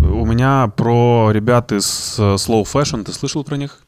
У 0.00 0.26
меня 0.26 0.68
про 0.76 1.30
ребят 1.32 1.72
из 1.72 2.16
э, 2.18 2.34
Slow 2.34 2.64
Fashion, 2.64 3.04
ты 3.04 3.12
слышал 3.12 3.44
про 3.44 3.56
них? 3.56 3.82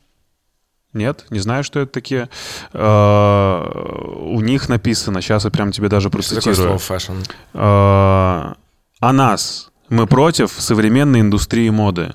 Нет, 0.93 1.27
не 1.31 1.39
знаю, 1.39 1.63
что 1.63 1.81
это 1.81 1.93
такие. 1.93 2.29
Uh, 2.73 4.33
у 4.33 4.41
них 4.41 4.69
написано, 4.69 5.23
сейчас 5.23 5.45
я 5.45 5.51
прям 5.51 5.71
тебе 5.71 5.89
даже 5.89 6.11
процитирую. 6.11 6.55
Что 6.55 6.65
такое 6.65 6.79
slow 6.79 7.25
fashion? 7.55 8.57
О 9.01 9.13
нас. 9.13 9.71
Мы 9.89 10.07
против 10.07 10.51
современной 10.51 11.21
индустрии 11.21 11.69
моды. 11.71 12.15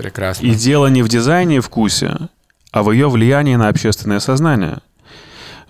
Прекрасно. 0.00 0.46
И 0.46 0.54
дело 0.54 0.86
не 0.86 1.02
в 1.02 1.08
дизайне 1.08 1.56
и 1.56 1.60
вкусе, 1.60 2.16
а 2.72 2.82
в 2.82 2.90
ее 2.90 3.10
влиянии 3.10 3.56
на 3.56 3.68
общественное 3.68 4.20
сознание. 4.20 4.78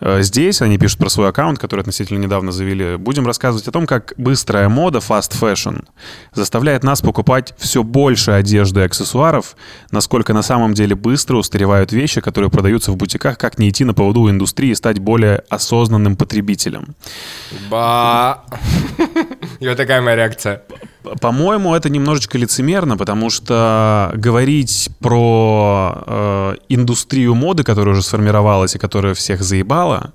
Э, 0.00 0.22
здесь 0.22 0.62
они 0.62 0.78
пишут 0.78 0.98
про 0.98 1.08
свой 1.08 1.28
аккаунт, 1.28 1.58
который 1.58 1.80
относительно 1.80 2.18
недавно 2.18 2.52
завели. 2.52 2.96
Будем 2.96 3.26
рассказывать 3.26 3.66
о 3.68 3.72
том, 3.72 3.86
как 3.86 4.14
быстрая 4.16 4.68
мода, 4.68 4.98
fast 4.98 5.32
fashion, 5.38 5.84
заставляет 6.32 6.84
нас 6.84 7.00
покупать 7.00 7.54
все 7.58 7.82
больше 7.82 8.30
одежды 8.30 8.80
и 8.80 8.84
аксессуаров, 8.84 9.56
насколько 9.90 10.32
на 10.32 10.42
самом 10.42 10.74
деле 10.74 10.94
быстро 10.94 11.36
устаревают 11.36 11.92
вещи, 11.92 12.20
которые 12.20 12.50
продаются 12.50 12.92
в 12.92 12.96
бутиках, 12.96 13.36
как 13.36 13.58
не 13.58 13.68
идти 13.68 13.84
на 13.84 13.94
поводу 13.94 14.22
у 14.22 14.30
индустрии 14.30 14.70
и 14.70 14.74
стать 14.74 14.98
более 14.98 15.42
осознанным 15.48 16.16
потребителем. 16.16 16.94
Ба. 17.68 18.44
И 19.60 19.68
вот 19.68 19.76
такая 19.76 20.00
моя 20.00 20.16
реакция. 20.16 20.62
По-моему, 21.20 21.74
это 21.74 21.88
немножечко 21.88 22.38
лицемерно, 22.38 22.96
потому 22.96 23.30
что 23.30 24.12
говорить 24.14 24.90
про 25.00 26.02
э, 26.06 26.54
индустрию 26.68 27.34
моды, 27.34 27.64
которая 27.64 27.94
уже 27.94 28.02
сформировалась 28.02 28.74
и 28.74 28.78
которая 28.78 29.14
всех 29.14 29.42
заебала, 29.42 30.12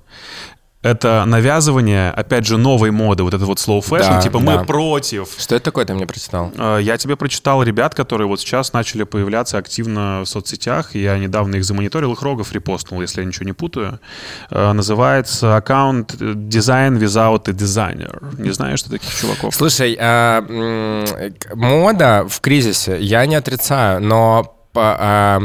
это 0.86 1.24
навязывание, 1.26 2.10
опять 2.10 2.46
же, 2.46 2.56
новой 2.58 2.90
моды, 2.90 3.22
вот 3.22 3.34
это 3.34 3.44
вот 3.44 3.58
slow 3.58 3.80
fashion, 3.80 4.16
Да, 4.16 4.20
типа 4.22 4.38
да. 4.40 4.44
мы 4.58 4.64
против. 4.64 5.28
Что 5.38 5.56
это 5.56 5.64
такое, 5.64 5.84
ты 5.84 5.94
мне 5.94 6.06
прочитал? 6.06 6.52
Э, 6.56 6.78
Я 6.80 6.96
тебе 6.96 7.16
прочитал 7.16 7.62
ребят, 7.62 7.94
которые 7.94 8.28
вот 8.28 8.40
сейчас 8.40 8.72
начали 8.72 9.02
появляться 9.04 9.58
активно 9.58 10.22
в 10.24 10.26
соцсетях. 10.26 10.94
Я 10.94 11.18
недавно 11.18 11.56
их 11.56 11.64
замониторил, 11.64 12.12
их 12.12 12.22
Рогов 12.22 12.52
репостнул, 12.52 13.00
если 13.00 13.20
я 13.20 13.26
ничего 13.26 13.46
не 13.46 13.52
путаю. 13.52 14.00
Э, 14.50 14.72
Называется 14.72 15.56
аккаунт 15.56 16.14
Design 16.14 16.98
Without 16.98 17.48
a 17.48 17.52
Designer. 17.52 18.40
Не 18.40 18.50
знаю, 18.50 18.76
что 18.78 18.90
таких 18.90 19.12
чуваков. 19.14 19.54
Слушай, 19.54 19.96
а, 20.00 20.42
мода 21.54 22.26
в 22.28 22.40
кризисе, 22.40 22.98
я 23.00 23.26
не 23.26 23.34
отрицаю, 23.36 24.02
но 24.02 24.54
а, 24.74 25.40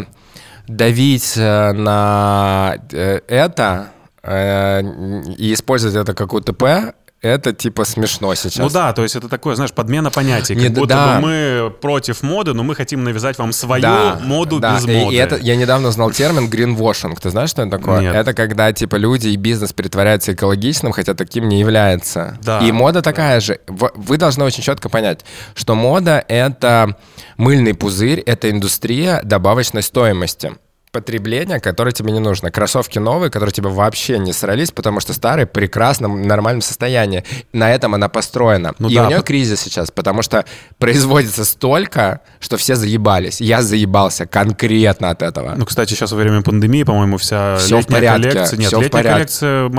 давить 0.68 1.34
э, 1.38 1.72
на 1.74 2.76
это 2.92 3.92
и 4.24 5.54
использовать 5.54 5.96
это 5.96 6.14
как 6.14 6.34
УТП, 6.34 6.94
это 7.22 7.54
типа 7.54 7.86
смешно 7.86 8.34
сейчас. 8.34 8.58
Ну 8.58 8.70
да, 8.72 8.94
то 8.94 9.04
есть 9.04 9.16
это 9.16 9.30
такое, 9.30 9.54
знаешь, 9.56 9.72
подмена 9.74 10.10
понятий. 10.10 10.56
Как 10.56 10.64
Не, 10.64 10.70
будто 10.70 10.88
да. 10.96 11.16
бы 11.20 11.28
мы 11.28 11.70
против 11.70 12.24
моды, 12.24 12.54
но 12.54 12.64
мы 12.64 12.74
хотим 12.74 13.04
навязать 13.04 13.38
вам 13.38 13.52
свою 13.52 13.82
Да, 13.84 14.20
моду 14.24 14.60
да. 14.60 14.76
без 14.76 14.86
И- 14.88 14.92
моды. 14.92 15.16
И, 15.16 15.18
это, 15.20 15.36
я 15.38 15.56
недавно 15.56 15.90
узнал 15.90 16.10
термин 16.10 16.50
greenwashing. 16.50 17.16
Ты 17.22 17.30
знаешь, 17.30 17.52
что 17.52 17.62
это 17.62 17.78
такое? 17.78 18.02
Нет. 18.02 18.16
Это 18.16 18.34
когда, 18.34 18.74
типа, 18.74 18.96
люди 18.96 19.28
и 19.28 19.36
бизнес 19.36 19.72
притворяются 19.72 20.34
экологичным, 20.34 20.94
хотя 20.94 21.14
таким 21.14 21.48
не 21.48 21.60
является. 21.60 22.40
Да. 22.42 22.60
И 22.60 22.72
мода 22.72 23.04
такая 23.04 23.40
же. 23.40 23.60
Вы 23.68 24.18
должны 24.18 24.44
очень 24.44 24.64
четко 24.64 24.90
понять, 24.90 25.24
что 25.54 25.76
мода— 25.76 26.26
это 26.28 26.96
мыльный 27.38 27.76
пузырь, 27.76 28.20
это 28.22 28.50
индустрия 28.50 29.22
добавочной 29.24 29.84
стоимости. 29.84 30.54
Потребление, 30.92 31.62
которое 31.62 31.94
тебе 31.94 32.12
не 32.12 32.20
нужно. 32.20 32.52
Кроссовки 32.52 33.00
новые, 33.00 33.32
которые 33.32 33.54
тебе 33.54 33.70
вообще 33.70 34.20
не 34.20 34.34
срались, 34.34 34.72
потому 34.72 35.00
что 35.00 35.14
старые 35.14 35.46
в 35.46 35.50
прекрасном, 35.52 36.24
нормальном 36.24 36.62
состоянии. 36.62 37.24
На 37.54 37.74
этом 37.74 37.96
она 37.96 38.10
построена. 38.10 38.74
Ну 38.78 38.90
и 38.90 38.96
да, 38.96 39.06
у 39.06 39.08
нее 39.08 39.20
по- 39.20 39.24
кризис 39.24 39.62
сейчас, 39.62 39.90
потому 39.90 40.22
что 40.22 40.44
производится 40.80 41.46
столько, 41.46 42.20
что 42.42 42.58
все 42.58 42.76
заебались. 42.76 43.40
Я 43.40 43.62
заебался 43.62 44.26
конкретно 44.26 45.12
от 45.12 45.22
этого. 45.22 45.54
Ну, 45.56 45.66
кстати, 45.66 45.92
сейчас 45.94 46.12
во 46.12 46.18
время 46.18 46.42
пандемии, 46.42 46.84
по-моему, 46.84 47.16
вся 47.18 47.56
Всё 47.56 47.78
в 47.78 47.80
летняя 47.80 47.96
порядке, 47.96 48.30
коллекция... 48.32 48.58
Нет, 48.60 48.68
всё 48.68 48.78
в 48.80 48.82
летняя 48.82 48.92
порядке. 48.92 49.14
коллекция 49.40 49.70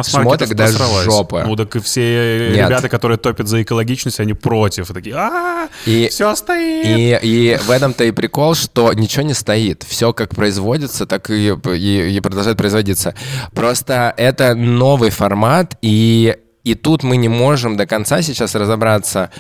до 0.55 0.63
посралась. 0.73 1.05
жопы. 1.05 1.45
Ну, 1.47 1.57
так 1.57 1.77
и 1.77 1.81
все 1.81 2.49
Нет. 2.55 2.69
ребята, 2.69 2.89
которые 2.89 3.19
топят 3.19 3.49
за 3.49 3.63
экологичность, 3.63 4.19
они 4.19 4.33
против. 4.33 4.91
И 4.91 4.95
такие, 4.95 5.15
а 5.15 5.69
И- 5.85 6.09
все 6.11 6.35
стоит. 6.37 6.87
И, 6.87 7.19
и 7.23 7.59
в 7.63 7.71
этом-то 7.71 8.05
и 8.05 8.13
прикол, 8.13 8.55
что 8.55 8.95
ничего 8.95 9.25
не 9.25 9.35
стоит. 9.35 9.83
Все 9.87 10.15
как 10.15 10.31
производится, 10.35 11.02
так 11.07 11.31
и, 11.31 11.49
и, 11.49 12.17
и 12.17 12.21
продолжает 12.21 12.57
производиться. 12.57 13.15
Просто 13.55 14.15
это 14.17 14.55
новый 14.55 15.11
формат, 15.11 15.77
и, 15.83 16.37
и 16.65 16.75
тут 16.75 17.03
мы 17.03 17.17
не 17.17 17.29
можем 17.29 17.77
до 17.77 17.87
конца 17.87 18.23
сейчас 18.23 18.55
разобраться, 18.55 19.31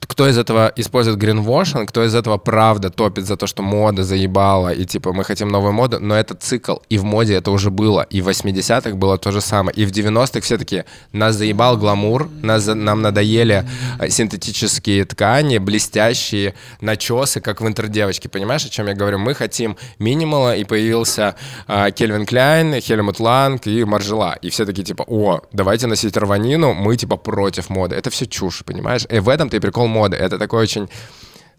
кто 0.00 0.28
из 0.28 0.38
этого 0.38 0.72
использует 0.76 1.18
гринвошинг, 1.18 1.88
кто 1.88 2.04
из 2.04 2.14
этого 2.14 2.36
правда 2.38 2.90
топит 2.90 3.26
за 3.26 3.36
то, 3.36 3.46
что 3.46 3.62
мода 3.62 4.04
заебала, 4.04 4.72
и 4.72 4.84
типа 4.84 5.12
мы 5.12 5.24
хотим 5.24 5.48
новую 5.48 5.72
моду, 5.72 5.98
но 6.00 6.14
это 6.14 6.34
цикл, 6.34 6.76
и 6.88 6.98
в 6.98 7.04
моде 7.04 7.34
это 7.34 7.50
уже 7.50 7.70
было, 7.70 8.06
и 8.10 8.20
в 8.20 8.28
80-х 8.28 8.96
было 8.96 9.18
то 9.18 9.30
же 9.30 9.40
самое, 9.40 9.76
и 9.76 9.86
в 9.86 9.90
90-х 9.90 10.40
все 10.40 10.58
таки 10.58 10.84
нас 11.12 11.36
заебал 11.36 11.76
гламур, 11.76 12.28
нас, 12.42 12.66
нам 12.66 13.02
надоели 13.02 13.64
э, 13.98 14.08
синтетические 14.08 15.04
ткани, 15.04 15.58
блестящие 15.58 16.54
начесы, 16.80 17.40
как 17.40 17.60
в 17.60 17.66
интердевочке, 17.66 18.28
понимаешь, 18.28 18.64
о 18.64 18.68
чем 18.68 18.86
я 18.86 18.94
говорю? 18.94 19.18
Мы 19.18 19.34
хотим 19.34 19.76
минимала, 19.98 20.56
и 20.56 20.64
появился 20.64 21.36
а, 21.66 21.90
Кельвин 21.90 22.26
Кляйн, 22.26 22.80
Хельмут 22.80 23.20
Ланг 23.20 23.66
и 23.66 23.84
Маржела, 23.84 24.34
и 24.42 24.50
все 24.50 24.66
такие 24.66 24.84
типа, 24.84 25.04
о, 25.06 25.40
давайте 25.52 25.86
носить 25.86 26.16
рванину, 26.16 26.65
мы 26.74 26.96
типа 26.96 27.16
против 27.16 27.68
моды. 27.70 27.94
Это 27.96 28.10
все 28.10 28.26
чушь, 28.26 28.62
понимаешь? 28.64 29.06
И 29.08 29.18
в 29.18 29.28
этом-то 29.28 29.56
и 29.56 29.60
прикол 29.60 29.86
моды. 29.86 30.16
Это 30.16 30.38
такое 30.38 30.62
очень 30.62 30.88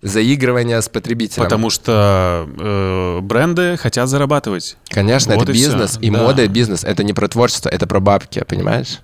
заигрывание 0.02 0.82
с 0.82 0.90
потребителем. 0.90 1.44
Потому 1.44 1.70
что 1.70 2.48
э, 2.58 3.20
бренды 3.22 3.78
хотят 3.78 4.10
зарабатывать. 4.10 4.78
Конечно, 4.90 5.34
Вот 5.36 5.44
это 5.44 5.52
и 5.52 5.56
бизнес, 5.56 5.98
и 6.02 6.10
Да. 6.10 6.20
мода 6.20 6.48
бизнес. 6.48 6.84
Это 6.84 7.04
не 7.04 7.14
про 7.14 7.28
творчество, 7.28 7.70
это 7.70 7.88
про 7.88 8.00
бабки, 8.00 8.44
понимаешь? 8.48 9.00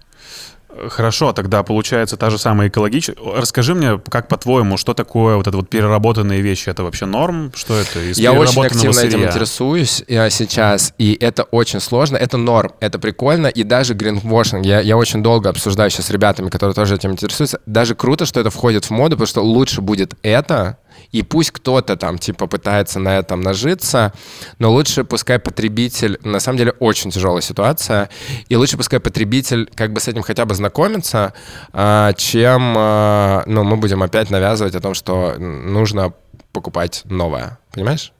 Хорошо, 0.90 1.34
тогда 1.34 1.64
получается 1.64 2.18
та 2.18 2.30
же 2.30 2.38
самая 2.38 2.70
экологичность. 2.70 3.20
Расскажи 3.36 3.76
мне, 3.76 4.00
как 4.10 4.28
по-твоему, 4.28 4.78
что 4.78 4.94
такое 4.94 5.36
вот 5.38 5.48
это 5.48 5.58
вот 5.58 5.70
переработанные 5.70 6.42
вещи? 6.42 6.70
Это 6.70 6.84
вообще 6.84 7.06
норм? 7.06 7.52
Что 7.56 7.78
это? 7.78 8.00
Из 8.00 8.18
Я 8.18 8.34
очень 8.34 8.66
активно 8.66 9.00
этим 9.00 9.12
сырья? 9.12 9.28
интересуюсь 9.28 10.04
э, 10.08 10.30
сейчас, 10.30 10.94
и 10.98 11.18
это 11.20 11.44
очень 11.44 11.80
сложно, 11.80 12.18
это 12.18 12.38
норм, 12.38 12.72
это 12.80 13.00
прикольно, 13.00 13.48
и 13.48 13.64
даже 13.64 13.94
гринвошинг, 13.94 14.66
я, 14.66 14.82
я 14.82 14.98
очень 14.98 15.22
долго 15.24 15.50
обсуждаю 15.50 15.90
сейчас 15.90 16.08
с 16.08 16.10
ребятами, 16.10 16.50
которые 16.50 16.74
тоже 16.74 16.96
этим 16.96 17.12
интересуются, 17.12 17.60
даже 17.66 17.96
круто, 17.96 18.26
что 18.26 18.40
это 18.40 18.50
входит 18.50 18.86
в 18.86 18.92
моду, 18.92 19.12
потому 19.16 19.28
что 19.28 19.42
лучше 19.42 19.82
будет 19.82 20.14
это, 20.24 20.78
и 21.14 21.22
пусть 21.24 21.52
кто-то 21.52 21.96
там 21.96 22.18
типа 22.18 22.48
пытается 22.48 23.00
на 23.00 23.18
этом 23.18 23.40
нажиться, 23.40 24.12
но 24.60 24.70
лучше 24.72 25.04
пускай 25.06 25.40
потребитель, 25.40 26.20
на 26.24 26.40
самом 26.42 26.58
деле 26.58 26.72
очень 26.80 27.12
тяжелая 27.12 27.42
ситуация, 27.42 28.10
и 28.50 28.56
лучше 28.58 28.76
пускай 28.78 29.00
потребитель 29.00 29.70
как 29.76 29.94
бы 29.94 30.02
с 30.02 30.08
этим 30.10 30.24
хотя 30.24 30.44
бы 30.46 30.56
знакомится, 30.56 31.34
а, 31.72 32.12
чем 32.14 32.74
а, 32.78 33.44
ну, 33.46 33.64
мы 33.64 33.78
будем 33.78 34.04
опять 34.04 34.30
навязывать 34.32 34.76
о 34.76 34.82
том, 34.82 34.94
что 34.96 35.36
нужно 35.38 36.14
покупать 36.52 37.04
новое, 37.06 37.58
понимаешь? 37.72 38.12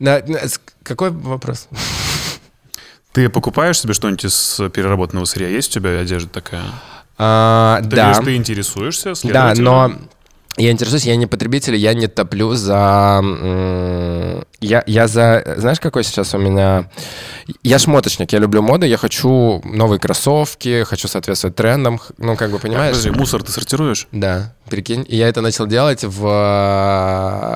На- 0.00 0.20
на- 0.26 0.46
с- 0.48 0.60
какой 0.82 1.10
вопрос? 1.10 1.68
Ты 3.12 3.28
покупаешь 3.30 3.80
себе 3.80 3.94
что-нибудь 3.94 4.24
из 4.24 4.56
переработанного 4.74 5.24
сырья? 5.24 5.48
Есть 5.48 5.70
у 5.76 5.80
тебя 5.80 5.98
одежда 6.00 6.28
такая? 6.28 6.64
А, 7.18 7.80
Ты 7.82 7.88
да, 7.96 8.02
говоришь, 8.12 8.24
ты 8.26 8.36
интересуешься, 8.36 9.12
да, 9.24 9.54
но 9.56 9.92
я 10.56 10.70
интересуюсь, 10.70 11.04
я 11.04 11.16
не 11.16 11.26
потребитель, 11.26 11.76
я 11.76 11.92
не 11.94 12.06
топлю 12.06 12.54
за... 12.54 13.22
Я, 14.60 14.82
я 14.86 15.06
за... 15.06 15.54
Знаешь, 15.58 15.80
какой 15.80 16.02
сейчас 16.02 16.34
у 16.34 16.38
меня... 16.38 16.90
Я 17.62 17.78
шмоточник, 17.78 18.32
я 18.32 18.38
люблю 18.38 18.62
моду, 18.62 18.86
я 18.86 18.96
хочу 18.96 19.60
новые 19.64 20.00
кроссовки, 20.00 20.84
хочу 20.84 21.08
соответствовать 21.08 21.56
трендам, 21.56 22.00
ну, 22.16 22.36
как 22.36 22.50
бы, 22.50 22.58
понимаешь? 22.58 22.96
Подожди, 22.96 23.10
мусор 23.18 23.42
ты 23.42 23.52
сортируешь? 23.52 24.08
Да, 24.12 24.54
прикинь. 24.68 25.04
И 25.06 25.16
я 25.16 25.28
это 25.28 25.42
начал 25.42 25.66
делать 25.66 26.04
в 26.04 26.26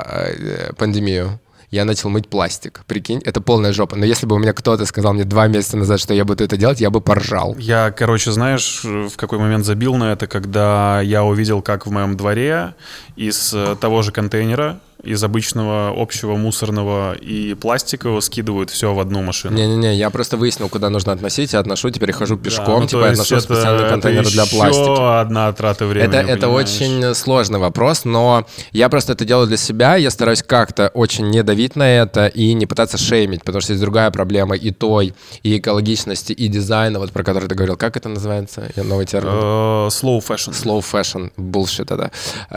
э, 0.07 0.73
пандемию. 0.75 1.41
Я 1.71 1.85
начал 1.85 2.11
мыть 2.11 2.29
пластик. 2.29 2.83
Прикинь, 2.87 3.21
это 3.25 3.41
полная 3.41 3.73
жопа. 3.73 3.95
Но 3.97 4.05
если 4.05 4.27
бы 4.27 4.35
у 4.35 4.39
меня 4.39 4.53
кто-то 4.53 4.85
сказал 4.87 5.15
мне 5.15 5.25
два 5.25 5.47
месяца 5.47 5.77
назад, 5.77 6.01
что 6.01 6.13
я 6.13 6.25
буду 6.25 6.43
это 6.43 6.57
делать, 6.57 6.81
я 6.81 6.91
бы 6.91 7.01
поржал. 7.01 7.55
Я, 7.59 7.93
короче, 7.93 8.33
знаешь, 8.33 8.83
в 8.83 9.17
какой 9.17 9.39
момент 9.39 9.65
забил 9.65 9.95
на 9.95 10.13
это, 10.13 10.27
когда 10.27 11.01
я 11.01 11.23
увидел, 11.23 11.63
как 11.63 11.87
в 11.87 11.91
моем 11.93 12.17
дворе 12.17 12.75
из 13.15 13.55
э, 13.55 13.77
того 13.81 14.03
же 14.03 14.11
контейнера, 14.11 14.81
из 15.03 15.23
обычного 15.25 15.93
общего 15.97 16.37
мусорного 16.37 17.15
и 17.15 17.55
пластикового 17.55 18.21
скидывают 18.21 18.71
все 18.71 18.93
в 18.93 19.01
одну 19.01 19.23
машину. 19.23 19.57
Не-не-не, 19.57 19.95
я 19.97 20.11
просто 20.11 20.37
выяснил, 20.37 20.69
куда 20.69 20.91
нужно 20.91 21.13
относить, 21.13 21.53
я 21.53 21.61
отношу, 21.61 21.91
теперь 21.91 22.13
хожу 22.13 22.37
Да, 22.37 22.43
пешком, 22.45 22.81
ну, 22.83 22.87
типа 22.87 23.05
я 23.07 23.11
отношу 23.13 23.37
это- 23.37 23.45
специальный 23.45 23.81
это 23.83 23.91
контейнер 23.91 24.29
для 24.29 24.43
еще 24.43 24.57
пластика. 24.57 25.21
одна 25.21 25.53
трата 25.53 25.87
времени, 25.87 26.09
Это, 26.09 26.19
это 26.31 26.49
очень 26.49 27.15
сложный 27.15 27.59
вопрос, 27.59 28.05
но 28.05 28.47
я 28.73 28.89
просто 28.89 29.13
это 29.13 29.25
делаю 29.25 29.47
для 29.47 29.57
себя, 29.57 29.97
я 29.97 30.11
стараюсь 30.11 30.43
как-то 30.43 30.89
очень 30.95 31.29
не 31.31 31.43
давить 31.43 31.77
на 31.77 31.89
это 31.89 32.27
и 32.27 32.53
не 32.55 32.67
пытаться 32.67 32.99
шеймить, 32.99 33.43
потому 33.45 33.61
что 33.63 33.73
есть 33.73 33.83
другая 33.83 34.11
проблема 34.11 34.55
и 34.57 34.71
той, 34.71 35.15
и 35.43 35.59
экологичности, 35.59 36.33
и 36.33 36.49
дизайна, 36.49 36.99
вот 36.99 37.13
про 37.13 37.23
который 37.25 37.49
ты 37.49 37.55
говорил. 37.55 37.77
Как 37.77 37.97
это 37.97 38.09
называется? 38.09 38.71
Я 38.77 38.85
новый 38.85 39.07
термин. 39.07 39.31
Э, 39.33 39.89
Slow 39.89 40.21
fashion. 40.21 40.53
slow 40.53 40.81
fashion, 40.93 41.31
bullshit 41.37 41.93
это, 41.93 42.11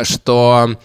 что 0.03 0.75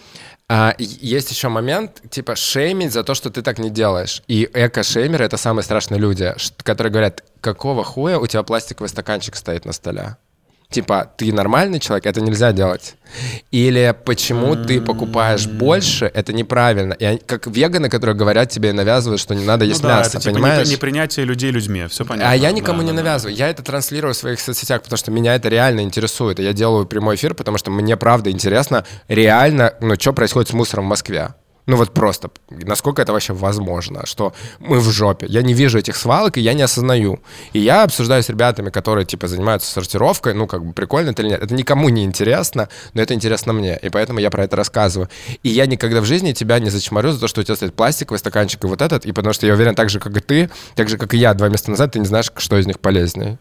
а, 0.51 0.73
есть 0.79 1.29
еще 1.29 1.47
момент, 1.47 2.01
типа, 2.09 2.35
шеймить 2.35 2.91
за 2.91 3.03
то, 3.03 3.13
что 3.13 3.29
ты 3.29 3.43
так 3.43 3.59
не 3.59 3.69
делаешь. 3.69 4.23
И 4.27 4.49
эко-шеймеры— 4.51 5.23
это 5.25 5.37
самые 5.37 5.63
страшные 5.63 5.99
люди, 5.99 6.33
которые 6.63 6.91
говорят, 6.91 7.23
какого 7.39 7.83
хуя 7.83 8.17
у 8.17 8.25
тебя 8.25 8.41
пластиковый 8.41 8.89
стаканчик 8.89 9.35
стоит 9.35 9.65
на 9.65 9.73
столе? 9.73 10.17
Типа, 10.71 11.11
ты 11.17 11.33
нормальный 11.33 11.79
человек, 11.79 12.05
это 12.05 12.21
нельзя 12.21 12.51
делать. 12.51 12.95
Или 13.49 13.95
почему 14.05 14.55
ты 14.55 14.79
покупаешь 14.79 15.47
больше, 15.47 16.11
это 16.13 16.31
неправильно. 16.31 16.93
И 16.93 17.05
они, 17.05 17.17
как 17.17 17.47
веганы, 17.47 17.89
которые 17.89 18.15
говорят 18.15 18.51
тебе 18.51 18.69
и 18.69 18.71
навязывают, 18.71 19.19
что 19.19 19.33
не 19.33 19.45
надо 19.45 19.65
есть 19.65 19.81
ну, 19.81 19.89
да, 19.89 19.97
мясо, 19.97 20.17
это, 20.17 20.19
типа, 20.19 20.35
понимаешь? 20.35 20.69
непринятие 20.69 21.25
людей 21.25 21.49
людьми, 21.49 21.87
все 21.87 22.05
понятно. 22.05 22.31
А 22.31 22.35
я 22.35 22.51
никому 22.51 22.81
да, 22.81 22.83
не 22.83 22.91
да, 22.91 22.97
навязываю. 22.97 23.35
Я 23.35 23.49
это 23.49 23.63
транслирую 23.63 24.13
в 24.13 24.17
своих 24.17 24.39
соцсетях, 24.39 24.83
потому 24.83 24.97
что 24.97 25.09
меня 25.09 25.33
это 25.33 25.49
реально 25.49 25.81
интересует. 25.81 26.39
И 26.39 26.43
я 26.43 26.53
делаю 26.53 26.85
прямой 26.85 27.15
эфир, 27.15 27.33
потому 27.33 27.57
что 27.57 27.71
мне 27.71 27.97
правда 27.97 28.29
интересно 28.29 28.85
реально, 29.07 29.73
ну, 29.81 29.95
что 29.95 30.13
происходит 30.13 30.49
с 30.49 30.53
мусором 30.53 30.85
в 30.85 30.89
Москве. 30.89 31.29
Ну 31.69 31.75
вот 31.75 31.91
просто, 31.91 32.31
насколько 32.49 33.03
это 33.03 33.13
вообще 33.13 33.33
возможно, 33.33 34.07
что 34.07 34.33
мы 34.57 34.79
в 34.79 34.89
жопе. 34.89 35.27
Я 35.27 35.43
не 35.43 35.53
вижу 35.53 35.77
этих 35.77 35.97
свалок, 35.97 36.39
и 36.39 36.41
я 36.41 36.53
не 36.53 36.63
осознаю. 36.63 37.19
И 37.53 37.59
я 37.59 37.83
обсуждаю 37.83 38.23
с 38.23 38.29
ребятами, 38.29 38.71
которые, 38.71 39.05
типа, 39.05 39.27
занимаются 39.27 39.71
сортировкой, 39.71 40.33
ну, 40.33 40.47
как 40.47 40.65
бы, 40.65 40.73
прикольно 40.73 41.11
это 41.11 41.21
или 41.21 41.29
нет. 41.29 41.43
Это 41.43 41.53
никому 41.53 41.89
не 41.89 42.05
интересно, 42.05 42.69
но 42.95 43.03
это 43.03 43.13
интересно 43.13 43.53
мне, 43.53 43.77
и 43.77 43.89
поэтому 43.89 44.17
я 44.17 44.31
про 44.31 44.45
это 44.45 44.55
рассказываю. 44.55 45.09
И 45.43 45.49
я 45.49 45.67
никогда 45.67 46.01
в 46.01 46.05
жизни 46.05 46.33
тебя 46.33 46.57
не 46.57 46.71
зачморю 46.71 47.11
за 47.11 47.19
то, 47.19 47.27
что 47.27 47.41
у 47.41 47.43
тебя 47.43 47.55
стоит 47.55 47.75
пластиковый 47.75 48.17
стаканчик 48.17 48.63
и 48.63 48.67
вот 48.67 48.81
этот, 48.81 49.05
и 49.05 49.11
потому 49.11 49.33
что 49.33 49.45
я 49.45 49.53
уверен, 49.53 49.75
так 49.75 49.91
же, 49.91 49.99
как 49.99 50.17
и 50.17 50.21
ты, 50.21 50.49
так 50.73 50.89
же, 50.89 50.97
как 50.97 51.13
и 51.13 51.17
я 51.19 51.35
два 51.35 51.49
месяца 51.49 51.69
назад, 51.69 51.91
ты 51.91 51.99
не 51.99 52.07
знаешь, 52.07 52.31
что 52.35 52.57
из 52.57 52.65
них 52.65 52.79
полезнее. 52.79 53.37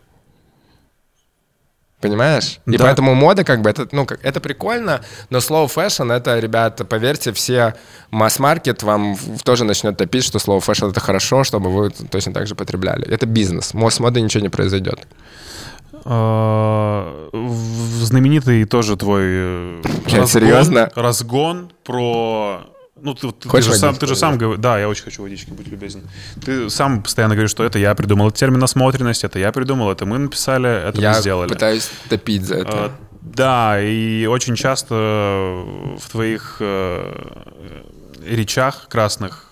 Понимаешь? 2.01 2.61
И 2.67 2.77
Да. 2.77 2.85
поэтому 2.85 3.15
мода, 3.15 3.43
как 3.43 3.61
бы, 3.61 3.71
это, 3.71 3.89
ну, 3.91 4.07
как, 4.07 4.25
это 4.25 4.39
прикольно, 4.41 5.01
но 5.31 5.39
slow 5.39 5.67
fashion, 5.67 6.13
это, 6.13 6.39
ребята, 6.39 6.85
поверьте, 6.85 7.33
все 7.33 7.75
масс-маркет 8.13 8.85
вам 8.85 9.17
тоже 9.43 9.65
начнет 9.65 9.97
топить, 9.97 10.23
что 10.25 10.39
slow 10.39 10.61
fashion 10.61 10.91
это 10.91 11.01
хорошо, 11.01 11.43
чтобы 11.43 11.71
вы 11.71 11.91
точно 11.91 12.33
так 12.33 12.47
же 12.47 12.55
потребляли. 12.55 13.05
Это 13.09 13.27
бизнес. 13.27 13.73
С 13.75 14.01
модой 14.01 14.23
ничего 14.23 14.43
не 14.43 14.49
произойдет. 14.49 15.01
А, 16.05 17.29
Знаменитый 18.03 18.65
тоже 18.65 18.97
твой 18.97 19.23
э, 19.27 19.83
Блядь, 20.07 20.29
серьезно? 20.31 20.91
разгон 20.95 21.73
про... 21.85 22.61
Ну, 23.03 23.15
ты, 23.15 23.29
ты- 23.29 23.33
ты 23.33 23.49
Хочешь 23.49 23.67
же 23.73 23.75
сам, 23.77 23.95
ты 23.97 24.07
же 24.07 24.17
сам 24.17 24.37
говоришь... 24.39 24.61
Да, 24.61 24.79
я 24.79 24.89
очень 24.89 25.05
хочу 25.05 25.23
водички, 25.23 25.51
будь 25.51 25.69
любезен. 25.69 26.03
Ты 26.45 26.69
сам 26.71 27.03
постоянно 27.03 27.35
говоришь, 27.35 27.51
что 27.51 27.65
это 27.65 27.79
я 27.79 27.95
придумал. 27.95 28.31
Термин 28.31 28.59
насмотренность, 28.61 29.25
это 29.25 29.39
я 29.39 29.53
придумал, 29.53 29.91
это 29.93 30.05
мы 30.07 30.19
написали, 30.19 30.89
это 30.89 31.01
Я 31.01 31.13
мы 31.15 31.21
сделали. 31.21 31.49
пытаюсь 31.49 31.91
топить 32.09 32.45
за 32.45 32.57
это. 32.57 32.71
А, 32.87 32.91
Да, 33.21 33.81
и 33.81 34.27
очень 34.27 34.57
часто 34.57 34.95
в 34.95 36.11
твоих 36.11 36.57
э, 36.61 37.13
речах 38.27 38.89
красных 38.89 39.48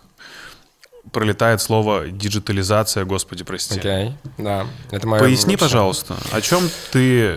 пролетает 1.17 1.63
слово 1.63 2.09
диджитализация, 2.09 3.07
господи, 3.07 3.43
прости. 3.43 3.79
Окей, 3.79 4.13
да. 4.37 4.67
Это 4.91 5.07
мое 5.07 5.19
Поясни, 5.19 5.55
вообще- 5.55 5.65
пожалуйста, 5.65 6.15
о 6.31 6.43
чем 6.43 6.69
ты 6.93 7.37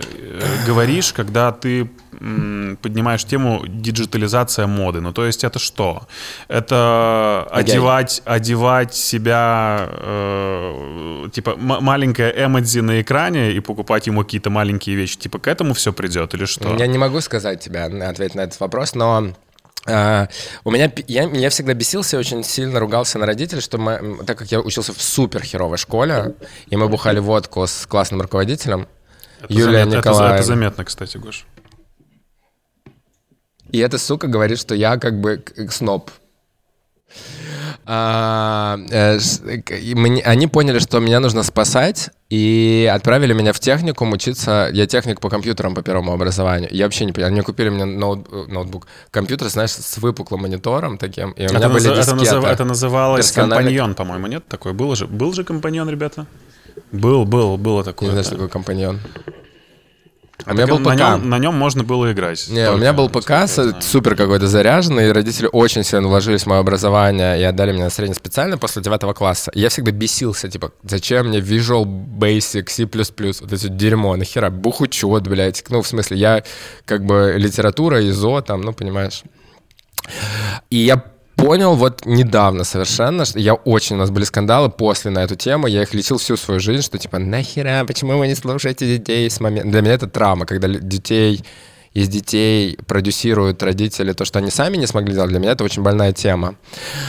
говоришь, 0.66 1.14
когда 1.14 1.50
ты 1.50 1.88
поднимаешь 2.82 3.24
тему 3.24 3.64
диджитализация 3.66 4.66
моды? 4.66 5.00
Ну, 5.00 5.12
то 5.14 5.24
есть 5.24 5.44
это 5.44 5.58
что? 5.58 6.02
Это 6.48 7.46
Окей. 7.50 7.72
одевать, 7.72 8.20
одевать 8.26 8.94
себя, 8.94 9.88
э, 9.90 11.28
типа 11.32 11.54
маленькая 11.56 12.28
эмодзи 12.30 12.80
на 12.80 13.00
экране 13.00 13.52
и 13.52 13.60
покупать 13.60 14.06
ему 14.08 14.24
какие-то 14.24 14.50
маленькие 14.50 14.94
вещи. 14.94 15.16
Типа 15.16 15.38
к 15.38 15.48
этому 15.48 15.72
все 15.72 15.94
придет 15.94 16.34
или 16.34 16.44
что? 16.44 16.76
Я 16.76 16.86
не 16.86 16.98
могу 16.98 17.22
сказать 17.22 17.60
тебе, 17.60 17.80
ответить 17.80 18.34
на 18.34 18.42
этот 18.42 18.60
вопрос, 18.60 18.94
но 18.94 19.32
а, 19.86 20.28
у 20.64 20.70
меня, 20.70 20.92
я, 21.08 21.24
я 21.24 21.50
всегда 21.50 21.74
бесился, 21.74 22.16
и 22.16 22.20
очень 22.20 22.44
сильно 22.44 22.78
ругался 22.80 23.18
на 23.18 23.26
родителей, 23.26 23.60
что 23.60 23.78
мы, 23.78 24.24
так 24.26 24.38
как 24.38 24.50
я 24.52 24.60
учился 24.60 24.92
в 24.92 25.00
супер 25.00 25.42
херовой 25.42 25.78
школе, 25.78 26.34
и 26.68 26.76
мы 26.76 26.88
бухали 26.88 27.18
водку 27.18 27.66
с 27.66 27.86
классным 27.86 28.20
руководителем, 28.20 28.88
Это 29.40 29.52
Юлия 29.52 29.84
замет- 29.84 29.88
это- 29.88 29.96
Николаевна. 29.98 30.34
Это, 30.36 30.44
заметно, 30.44 30.84
кстати, 30.84 31.16
Гош. 31.16 31.46
И 33.72 33.78
эта 33.78 33.98
сука 33.98 34.26
говорит, 34.26 34.58
что 34.58 34.74
я 34.74 34.96
как 34.98 35.20
бы 35.20 35.42
сноб. 35.70 36.10
А, 37.92 38.78
э, 38.90 39.18
они 40.24 40.46
поняли, 40.46 40.78
что 40.78 41.00
меня 41.00 41.18
нужно 41.18 41.42
спасать, 41.42 42.10
и 42.28 42.88
отправили 42.94 43.32
меня 43.32 43.52
в 43.52 43.58
техникум 43.58 44.12
учиться. 44.12 44.70
Я 44.72 44.86
техник 44.86 45.18
по 45.20 45.28
компьютерам 45.28 45.74
по 45.74 45.82
первому 45.82 46.12
образованию. 46.12 46.68
Я 46.70 46.84
вообще 46.84 47.04
не 47.04 47.12
понимаю. 47.12 47.32
Они 47.32 47.42
купили 47.42 47.68
мне 47.68 47.84
ноут- 47.84 48.28
ноутбук. 48.48 48.86
Компьютер, 49.10 49.48
знаешь, 49.48 49.72
с 49.72 49.98
выпуклым 49.98 50.42
монитором 50.42 50.98
таким. 50.98 51.32
И 51.32 51.40
у 51.46 51.48
меня 51.48 51.58
Это, 51.58 51.68
были 51.68 52.00
это 52.00 52.14
назыв- 52.14 52.44
это 52.44 52.64
называлось 52.64 53.26
Персональный- 53.26 53.56
компаньон, 53.56 53.94
по-моему, 53.96 54.26
нет? 54.28 54.44
Такой 54.46 54.72
был 54.72 54.94
же, 54.94 55.08
был 55.08 55.32
же 55.32 55.42
компаньон, 55.42 55.90
ребята? 55.90 56.26
Был, 56.92 57.24
был, 57.24 57.56
было 57.56 57.82
такое. 57.82 58.10
Не 58.10 58.22
да. 58.22 58.30
такое 58.30 58.46
компаньон. 58.46 59.00
А 60.44 60.52
у 60.52 60.54
меня 60.54 60.66
был 60.66 60.78
на 60.78 60.94
ПК. 60.94 61.00
нем, 61.00 61.28
на 61.28 61.38
нем 61.38 61.54
можно 61.54 61.84
было 61.84 62.12
играть. 62.12 62.48
Не, 62.48 62.70
у 62.70 62.76
меня 62.76 62.92
был 62.92 63.08
ПК 63.08 63.32
супер 63.80 64.16
какой-то 64.16 64.46
заряженный, 64.46 65.08
и 65.08 65.12
родители 65.12 65.48
очень 65.52 65.84
сильно 65.84 66.08
вложились 66.08 66.42
в 66.42 66.46
мое 66.46 66.60
образование 66.60 67.40
и 67.40 67.42
отдали 67.42 67.72
меня 67.72 67.84
на 67.84 67.90
среднеспециальное 67.90 68.58
после 68.58 68.82
девятого 68.82 69.12
класса. 69.12 69.50
И 69.54 69.60
я 69.60 69.68
всегда 69.68 69.90
бесился, 69.90 70.48
типа, 70.48 70.72
зачем 70.82 71.28
мне 71.28 71.38
Visual 71.38 71.84
Basic, 71.84 72.68
C++, 72.68 72.84
вот 73.40 73.52
это 73.52 73.68
дерьмо, 73.68 74.16
нахера, 74.16 74.50
бухучет, 74.50 75.28
блядь. 75.28 75.64
Ну, 75.68 75.82
в 75.82 75.86
смысле, 75.86 76.16
я 76.16 76.42
как 76.84 77.04
бы 77.04 77.34
литература, 77.36 78.06
ИЗО, 78.08 78.40
там, 78.42 78.62
ну, 78.62 78.72
понимаешь. 78.72 79.22
И 80.70 80.78
я 80.78 81.02
понял 81.40 81.74
вот 81.74 82.04
недавно 82.06 82.64
совершенно, 82.64 83.24
что 83.24 83.38
я 83.38 83.54
очень, 83.54 83.96
у 83.96 83.98
нас 83.98 84.10
были 84.10 84.24
скандалы 84.24 84.68
после 84.70 85.10
на 85.10 85.20
эту 85.20 85.36
тему, 85.36 85.66
я 85.66 85.82
их 85.82 85.94
лечил 85.94 86.18
всю 86.18 86.36
свою 86.36 86.60
жизнь, 86.60 86.82
что 86.82 86.98
типа, 86.98 87.18
нахера, 87.18 87.84
почему 87.86 88.18
вы 88.18 88.26
не 88.28 88.34
слушаете 88.34 88.86
детей 88.86 89.28
с 89.28 89.40
момента... 89.40 89.68
Для 89.68 89.80
меня 89.82 89.94
это 89.94 90.06
травма, 90.06 90.46
когда 90.46 90.68
детей 90.68 91.44
из 91.92 92.08
детей 92.08 92.78
продюсируют 92.86 93.62
родители 93.62 94.12
то, 94.12 94.24
что 94.24 94.38
они 94.38 94.50
сами 94.50 94.76
не 94.76 94.86
смогли 94.86 95.12
сделать, 95.12 95.30
для 95.30 95.40
меня 95.40 95.52
это 95.52 95.64
очень 95.64 95.82
больная 95.82 96.12
тема. 96.12 96.54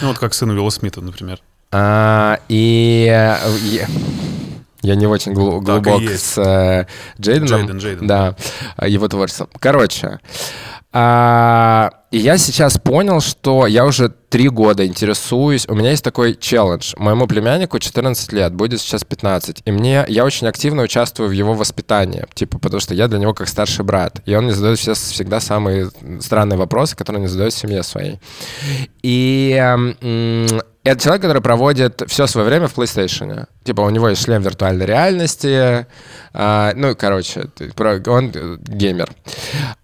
Ну, 0.02 0.08
вот 0.08 0.18
как 0.18 0.34
сын 0.34 0.50
Уилла 0.50 0.70
Смита, 0.72 1.02
например. 1.02 1.40
А, 1.72 2.40
и, 2.50 3.38
и- 3.64 3.86
я 4.82 4.96
не 4.96 5.06
очень 5.06 5.34
глу- 5.34 5.62
глубок 5.62 6.02
с 6.10 6.36
э, 6.40 6.88
Джейденом. 7.20 7.48
Джейден, 7.48 7.78
Джейден. 7.78 8.08
Да, 8.08 8.36
его 8.84 9.08
творчеством. 9.08 9.48
Короче, 9.60 10.20
а, 10.94 11.92
и 12.12 12.18
я 12.18 12.38
сейчас 12.38 12.78
понял, 12.78 13.22
что 13.22 13.66
я 13.68 13.86
уже 13.86 14.10
три 14.10 14.50
года 14.50 14.86
интересуюсь. 14.86 15.66
У 15.70 15.76
меня 15.76 15.92
есть 15.92 16.04
такой 16.04 16.36
челлендж. 16.36 16.94
Моему 16.98 17.28
племяннику 17.28 17.80
14 17.80 18.34
лет, 18.34 18.54
будет 18.54 18.82
сейчас 18.82 19.04
15. 19.06 19.62
И 19.66 19.72
мне, 19.72 20.06
я 20.10 20.26
очень 20.26 20.48
активно 20.48 20.84
участвую 20.84 21.30
в 21.30 21.32
его 21.32 21.54
воспитании. 21.54 22.26
Типа, 22.34 22.60
потому 22.60 22.82
что 22.82 22.94
я 22.94 23.08
для 23.08 23.20
него 23.20 23.34
как 23.34 23.48
старший 23.48 23.86
брат. 23.86 24.22
И 24.26 24.36
он 24.36 24.46
мне 24.46 24.54
задает 24.54 24.80
все- 24.80 24.94
всегда 24.94 25.40
самые 25.40 25.90
странные 26.20 26.58
вопросы, 26.58 26.96
которые 26.96 27.22
не 27.22 27.28
задает 27.28 27.54
в 27.54 27.58
семье 27.58 27.84
своей. 27.84 28.20
И 29.04 29.56
м, 29.58 30.48
это 30.84 31.00
человек, 31.04 31.22
который 31.22 31.42
проводит 31.44 32.02
все 32.08 32.26
свое 32.26 32.48
время 32.48 32.68
в 32.68 32.76
PlayStation. 32.76 33.46
Типа 33.64 33.82
у 33.82 33.90
него 33.92 34.10
есть 34.10 34.24
шлем 34.24 34.42
виртуальной 34.42 34.88
реальности. 34.88 35.86
а, 36.34 36.74
ну, 36.76 36.96
короче, 36.96 37.50
он 38.08 38.32
э, 38.34 38.58
геймер. 38.60 39.12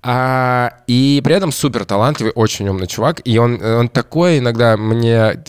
А, 0.02 0.74
и 0.88 1.22
при 1.24 1.36
этом 1.36 1.52
супер 1.52 1.86
талантливый, 1.86 2.34
очень 2.34 2.68
умный 2.68 2.88
чувак. 2.88 3.22
И 3.26 3.38
он, 3.38 3.64
он 3.64 3.90
такой 3.90 4.40
иногда 4.40 4.76
мне 4.76 5.44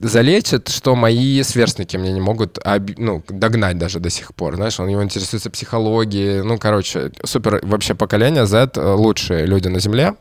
залечит, 0.00 0.68
что 0.68 0.94
мои 0.94 1.42
сверстники 1.42 1.96
мне 1.96 2.12
не 2.12 2.20
могут 2.20 2.58
ну, 2.96 3.24
догнать 3.28 3.78
даже 3.78 3.98
до 3.98 4.10
сих 4.10 4.32
пор. 4.32 4.54
Знаешь, 4.54 4.78
он 4.78 4.86
его 4.86 5.02
интересуется 5.02 5.50
психологией. 5.50 6.42
Ну, 6.42 6.56
короче, 6.56 7.10
супер 7.24 7.58
вообще 7.64 7.96
поколение 7.96 8.46
Z 8.46 8.70
э, 8.76 8.92
лучшие 8.92 9.46
люди 9.46 9.66
на 9.66 9.80
Земле. 9.80 10.14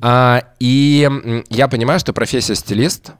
А, 0.00 0.44
и 0.60 1.08
я 1.48 1.66
понимаю, 1.66 1.98
что 1.98 2.12
профессия 2.12 2.54
стилист 2.54 3.10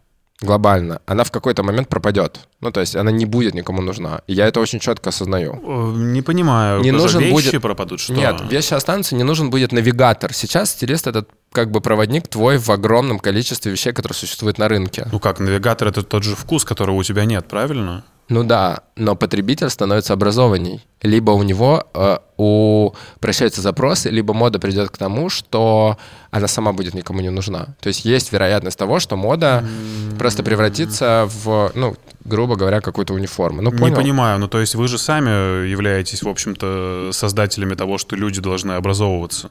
глобально, 0.41 1.01
она 1.07 1.25
в 1.25 1.31
какой-то 1.31 1.63
момент 1.63 1.89
пропадет. 1.89 2.49
Ну, 2.61 2.71
то 2.71 2.81
есть 2.81 2.95
она 2.97 3.11
не 3.11 3.25
будет 3.25 3.55
никому 3.55 3.81
нужна. 3.83 4.21
И 4.27 4.35
я 4.35 4.47
это 4.47 4.61
очень 4.61 4.81
четко 4.81 5.09
осознаю. 5.09 5.59
Э, 5.63 5.93
Не 5.97 6.21
понимаю. 6.23 6.83
Не 6.83 6.91
нужен 6.93 7.21
вещи 7.21 7.33
будет- 7.33 7.63
пропадут, 7.63 8.01
что? 8.01 8.13
Нет, 8.13 8.41
вещи 8.51 8.75
останутся, 8.75 9.15
не 9.17 9.25
нужен 9.25 9.49
будет 9.51 9.73
навигатор. 9.73 10.33
Сейчас 10.35 10.71
стилист— 10.71 11.07
это 11.09 11.25
как 11.53 11.71
бы 11.71 11.81
проводник 11.81 12.29
твой 12.29 12.59
в 12.59 12.69
огромном 12.71 13.19
количестве 13.19 13.73
вещей, 13.73 13.93
которые 13.93 14.15
существуют 14.17 14.59
на 14.59 14.69
рынке. 14.69 15.07
Ну 15.11 15.19
как, 15.19 15.41
навигатор— 15.41 15.89
это 15.91 16.03
тот 16.03 16.23
же 16.23 16.37
вкус, 16.37 16.65
которого 16.65 16.97
у 16.97 17.03
тебя 17.03 17.25
нет, 17.25 17.49
правильно? 17.49 18.05
Ну 18.29 18.45
да, 18.45 18.83
но 18.95 19.17
потребитель 19.17 19.69
становится 19.71 20.13
образованней. 20.13 20.87
Либо 21.03 21.33
у 21.33 21.43
него 21.43 21.83
э, 21.95 22.19
упрощаются 22.37 23.61
запросы, 23.61 24.09
либо 24.11 24.35
мода 24.35 24.59
придет 24.59 24.91
к 24.91 24.97
тому, 24.99 25.29
что 25.31 25.97
она 26.31 26.47
сама 26.47 26.73
будет 26.73 26.95
никому 26.95 27.21
не 27.21 27.31
нужна. 27.31 27.75
То 27.81 27.89
есть 27.89 28.05
есть 28.05 28.33
вероятность 28.33 28.79
того, 28.79 29.01
что 29.01 29.17
мода 29.17 29.65
просто 30.19 30.43
превратится 30.45 31.29
в, 31.29 31.73
ну, 31.75 31.97
грубо 32.25 32.57
говоря, 32.57 32.81
какую-то 32.81 33.15
униформу. 33.15 33.63
Ну, 33.63 33.71
Не 33.73 33.79
понял? 33.79 33.97
понимаю. 33.97 34.39
Ну, 34.39 34.49
то 34.49 34.61
есть 34.61 34.75
вы 34.75 34.89
же 34.89 34.99
сами 34.99 35.67
являетесь, 35.69 36.23
в 36.23 36.29
общем-то, 36.29 37.11
создателями 37.13 37.75
того, 37.75 37.99
что 37.99 38.17
люди 38.17 38.41
должны 38.41 38.73
образовываться 38.73 39.51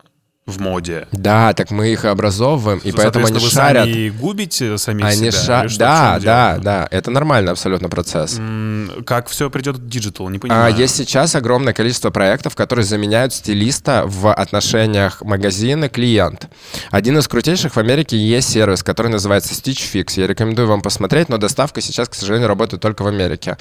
в 0.49 0.59
моде. 0.59 1.07
Да, 1.11 1.53
так 1.53 1.71
мы 1.71 1.89
их 1.89 2.05
образовываем, 2.05 2.79
и 2.79 2.91
поэтому 2.91 3.25
они 3.27 3.35
соответственно, 3.39 3.65
шарят. 3.67 3.85
Вы 3.87 3.93
сами 3.93 4.09
губите 4.09 4.77
самих 4.77 5.05
Они 5.05 5.15
себя? 5.15 5.31
ша... 5.31 5.61
или 5.61 5.67
что, 5.69 5.79
Да, 5.79 6.19
да, 6.19 6.51
дело? 6.51 6.63
да. 6.63 6.87
Это 6.91 7.11
нормальный 7.11 7.51
абсолютно 7.51 7.89
процесс. 7.89 8.37
М, 8.37 8.91
Как 9.05 9.27
все 9.29 9.49
придет 9.49 9.77
в 9.77 9.87
digital, 9.87 10.29
не 10.29 10.37
А, 10.37 10.41
понимаю. 10.41 10.75
Есть 10.75 10.95
сейчас 10.95 11.35
огромное 11.35 11.73
количество 11.73 12.09
проектов, 12.09 12.55
которые 12.55 12.85
заменяют 12.85 13.33
стилиста 13.33 14.03
в 14.05 14.31
отношениях 14.33 15.21
магазина-клиент. 15.21 16.47
Один 16.91 17.17
из 17.17 17.27
крутейших 17.27 17.75
в 17.75 17.79
Америке 17.79 18.17
есть 18.17 18.49
сервис, 18.49 18.83
который 18.83 19.11
называется 19.11 19.53
Stitch 19.53 19.81
Fix. 19.93 20.19
Я 20.19 20.27
рекомендую 20.27 20.67
вам 20.67 20.81
посмотреть, 20.81 21.29
но 21.29 21.37
доставка 21.37 21.81
сейчас, 21.81 22.09
к 22.09 22.13
сожалению, 22.15 22.47
работает 22.47 22.81
только 22.81 23.03
в 23.03 23.07
Америке. 23.07 23.57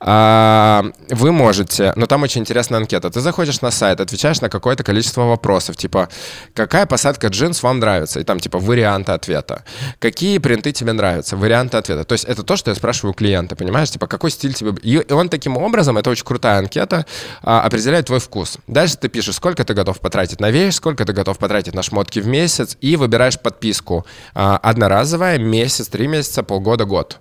А, 0.00 0.84
Вы 1.10 1.32
можете, 1.32 1.92
но 1.96 2.06
там 2.06 2.22
очень 2.22 2.40
интересная 2.42 2.78
анкета. 2.80 3.10
Ты 3.10 3.20
заходишь 3.20 3.60
на 3.60 3.70
сайт, 3.70 4.00
отвечаешь 4.00 4.40
на 4.40 4.48
какое-то 4.48 4.82
количество 4.84 5.22
вопросов, 5.22 5.76
типа, 5.76 6.08
какая 6.54 6.86
посадка 6.86 7.28
джинс 7.28 7.62
вам 7.62 7.78
нравится? 7.78 8.20
И 8.20 8.24
там, 8.24 8.40
типа, 8.40 8.58
варианты 8.58 9.12
ответа. 9.12 9.64
Какие 9.98 10.38
принты 10.38 10.72
тебе 10.72 10.92
нравятся? 10.92 11.36
Варианты 11.36 11.76
ответа. 11.76 12.04
То 12.04 12.12
есть 12.12 12.24
это 12.24 12.42
то, 12.42 12.56
что 12.56 12.70
я 12.70 12.74
спрашиваю 12.74 13.12
у 13.12 13.14
клиента, 13.14 13.56
понимаешь? 13.56 13.90
Типа, 13.90 14.06
какой 14.06 14.30
стиль 14.30 14.54
тебе... 14.54 14.72
И 14.82 15.12
он 15.12 15.28
таким 15.28 15.56
образом, 15.56 15.98
это 15.98 16.10
очень 16.10 16.24
крутая 16.24 16.58
анкета, 16.58 17.06
а, 17.42 17.62
определяет 17.62 18.06
твой 18.06 18.20
вкус. 18.20 18.58
Дальше 18.66 18.96
ты 18.96 19.08
пишешь, 19.08 19.36
сколько 19.36 19.64
ты 19.64 19.74
готов 19.74 20.00
потратить 20.00 20.40
на 20.40 20.50
вещь, 20.50 20.74
сколько 20.74 21.04
ты 21.04 21.12
готов 21.12 21.38
потратить 21.38 21.74
на 21.74 21.82
шмотки 21.82 22.20
в 22.20 22.26
месяц, 22.26 22.76
и 22.80 22.96
выбираешь 22.96 23.38
подписку. 23.38 24.06
А, 24.34 24.56
Одноразовая, 24.56 25.38
месяц, 25.38 25.88
три 25.88 26.06
месяца, 26.06 26.42
полгода, 26.42 26.84
год. 26.84 27.20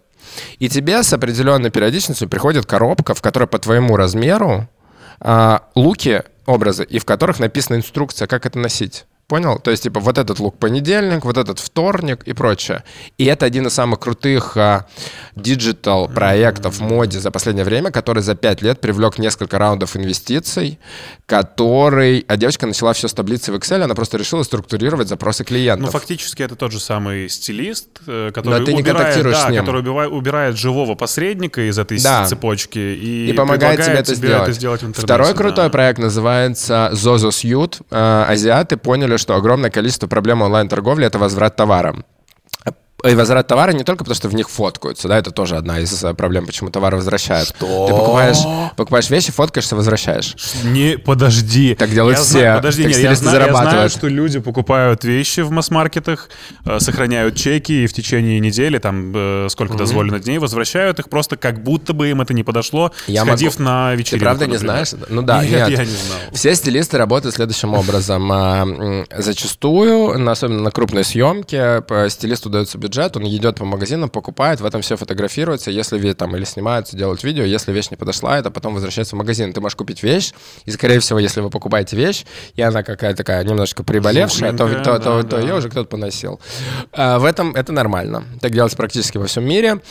И 0.59 0.69
тебе 0.69 1.03
с 1.03 1.13
определенной 1.13 1.69
периодичностью 1.69 2.27
приходит 2.27 2.65
коробка, 2.65 3.13
в 3.13 3.21
которой 3.21 3.47
по 3.47 3.59
твоему 3.59 3.95
размеру 3.95 4.67
а, 5.19 5.63
луки, 5.75 6.23
образы, 6.45 6.83
и 6.83 6.99
в 6.99 7.05
которых 7.05 7.39
написана 7.39 7.77
инструкция, 7.77 8.27
как 8.27 8.45
это 8.45 8.59
носить. 8.59 9.05
Понял? 9.27 9.57
То 9.57 9.71
есть, 9.71 9.83
типа, 9.83 9.99
вот 9.99 10.19
этот 10.19 10.39
лук 10.39 10.59
понедельник, 10.59 11.25
вот 11.25 11.37
этот 11.37 11.57
вторник 11.59 12.21
и 12.25 12.33
прочее. 12.33 12.83
И 13.17 13.25
это 13.25 13.47
один 13.47 13.65
из 13.65 13.73
самых 13.73 13.99
крутых 13.99 14.55
а, 14.55 14.85
digital 15.35 16.07
проектов 16.07 16.75
в 16.77 16.81
моде 16.81 17.19
за 17.19 17.31
последнее 17.31 17.65
время, 17.65 17.89
который 17.89 18.21
за 18.21 18.35
пять 18.35 18.61
лет 18.61 18.79
привлек 18.81 19.17
несколько 19.17 19.57
раундов 19.57 19.97
инвестиций, 19.97 20.77
который... 21.25 22.23
А 22.27 22.37
девочка 22.37 22.67
начала 22.67 22.93
все 22.93 23.07
с 23.07 23.13
таблицы 23.13 23.51
в 23.51 23.55
Excel, 23.55 23.81
она 23.81 23.95
просто 23.95 24.17
решила 24.17 24.43
структурировать 24.43 25.07
запросы 25.07 25.43
клиентов. 25.43 25.87
Ну, 25.87 25.91
фактически 25.91 26.43
это 26.43 26.55
тот 26.55 26.71
же 26.71 26.79
самый 26.79 27.27
стилист, 27.27 27.87
э, 28.05 28.31
который, 28.31 28.63
ты 28.63 28.73
не 28.73 28.81
убирает, 28.81 29.23
да, 29.23 29.47
с 29.47 29.49
ним. 29.49 29.61
который 29.61 29.81
убивает, 29.81 30.11
убирает 30.11 30.55
живого 30.55 30.93
посредника 30.93 31.67
из 31.67 31.79
этой 31.79 31.99
Да. 31.99 32.27
цепочки 32.27 32.77
и, 32.77 33.31
и 33.31 33.33
помогает 33.33 33.83
тебе 33.83 33.95
это 33.95 34.13
сделать. 34.13 34.53
сделать 34.53 34.81
в 34.81 34.85
интернете. 34.85 35.07
Второй 35.07 35.31
да. 35.31 35.33
крутой 35.33 35.69
проект 35.71 35.97
называется 35.97 36.91
Zozo 36.93 37.29
Suit. 37.29 37.81
Э, 37.89 38.25
Азиаты 38.27 38.77
поняли, 38.77 39.14
что 39.17 39.35
огромное 39.35 39.69
количество 39.69 40.07
проблем 40.07 40.41
онлайн-торговли— 40.41 41.05
это 41.07 41.19
возврат 41.19 41.55
товара. 41.55 42.03
И 43.03 43.13
возврат 43.13 43.45
товара 43.47 43.71
не 43.71 43.83
только 43.83 44.03
потому, 44.03 44.15
что 44.15 44.29
в 44.29 44.33
них 44.33 44.49
фоткаются, 44.49 45.07
да, 45.07 45.17
это 45.19 45.29
тоже 45.29 45.57
одна 45.57 45.79
из 45.79 46.03
э, 46.03 46.13
проблем, 46.15 46.45
почему 46.47 46.69
товар 46.71 46.95
возвращают. 46.95 47.49
Что? 47.49 47.85
Ты 47.87 47.93
покупаешь, 47.93 48.37
покупаешь 48.77 49.09
вещи, 49.11 49.31
фоткаешься, 49.31 49.75
возвращаешь. 49.75 50.35
Не, 50.63 50.97
подожди. 50.97 51.75
Так 51.75 51.91
делают 51.91 52.17
Я 52.17 52.23
все. 52.23 52.31
знаю- 52.39 52.55
подожди, 52.57 52.83
Так 52.83 52.91
нет, 52.93 53.01
я, 53.01 53.15
знаю, 53.15 53.45
я 53.47 53.53
знаю, 53.53 53.89
что 53.89 54.07
люди 54.07 54.39
покупают 54.39 55.03
вещи 55.03 55.41
в 55.41 55.51
масс-маркетах, 55.51 56.29
э, 56.65 56.79
сохраняют 56.79 57.35
чеки 57.35 57.83
и 57.83 57.87
в 57.87 57.93
течение 57.93 58.39
недели, 58.39 58.79
там, 58.79 59.11
э, 59.13 59.47
сколько 59.51 59.75
дозволено 59.77 60.19
дней, 60.19 60.39
возвращают 60.39 60.97
их 60.97 61.09
просто 61.09 61.35
как 61.37 61.61
будто 61.61 61.93
бы 61.93 62.09
им 62.09 62.21
это 62.21 62.33
не 62.33 62.43
подошло, 62.43 62.91
Я 63.07 63.23
сходив 63.23 63.59
могу- 63.59 63.69
на 63.69 63.91
Ты 63.91 63.97
вечеринку. 63.97 64.23
правда 64.23 64.47
не 64.47 64.53
например. 64.53 64.85
знаешь? 64.85 65.05
Ну 65.09 65.21
да, 65.21 65.43
нет, 65.43 65.51
нет. 65.69 65.79
я 65.79 65.85
не 65.85 65.91
знал. 65.91 66.17
Все 66.33 66.55
стилисты 66.55 66.97
работают 66.97 67.35
следующим 67.35 67.73
образом. 67.75 68.31
А, 68.31 69.05
Зачастую, 69.15 70.29
особенно 70.31 70.61
на 70.61 70.71
крупной 70.71 71.03
съемке, 71.03 71.83
стилисту 72.09 72.49
дается 72.49 72.77
бюджет, 72.85 73.17
он 73.17 73.27
идет 73.27 73.57
по 73.57 73.65
магазинам, 73.65 74.09
покупает, 74.09 74.61
в 74.61 74.65
этом 74.65 74.81
все 74.81 74.95
фотографируется, 74.95 75.71
если 75.71 76.13
там 76.13 76.35
или 76.35 76.43
снимаются, 76.45 76.95
делают 76.95 77.23
видео, 77.23 77.43
если 77.43 77.71
вещь 77.71 77.89
не 77.89 77.97
подошла, 77.97 78.37
это 78.37 78.51
потом 78.51 78.73
возвращается 78.75 79.15
в 79.15 79.19
магазин. 79.19 79.53
Ты 79.53 79.61
можешь 79.61 79.75
купить 79.75 80.03
вещь, 80.03 80.33
и, 80.65 80.71
скорее 80.71 80.99
всего, 80.99 81.19
если 81.19 81.41
вы 81.41 81.49
покупаете 81.49 81.95
вещь, 81.95 82.25
и 82.55 82.61
она 82.61 82.83
какая-то 82.83 83.17
такая 83.17 83.43
немножко 83.43 83.83
приболевшая, 83.83 84.51
то, 84.51 84.67
то, 84.67 84.83
то- 84.83 84.99
да, 84.99 85.23
то 85.23 85.23
да. 85.23 85.39
ее 85.39 85.55
уже 85.55 85.69
кто-то 85.69 85.89
поносил. 85.89 86.39
А, 86.91 87.17
В 87.19 87.25
этом 87.25 87.55
это 87.55 87.71
нормально. 87.73 88.23
Так 88.41 88.51
делается 88.51 88.77
практически 88.77 89.17
во 89.17 89.25
всем 89.25 89.45
мире. 89.45 89.81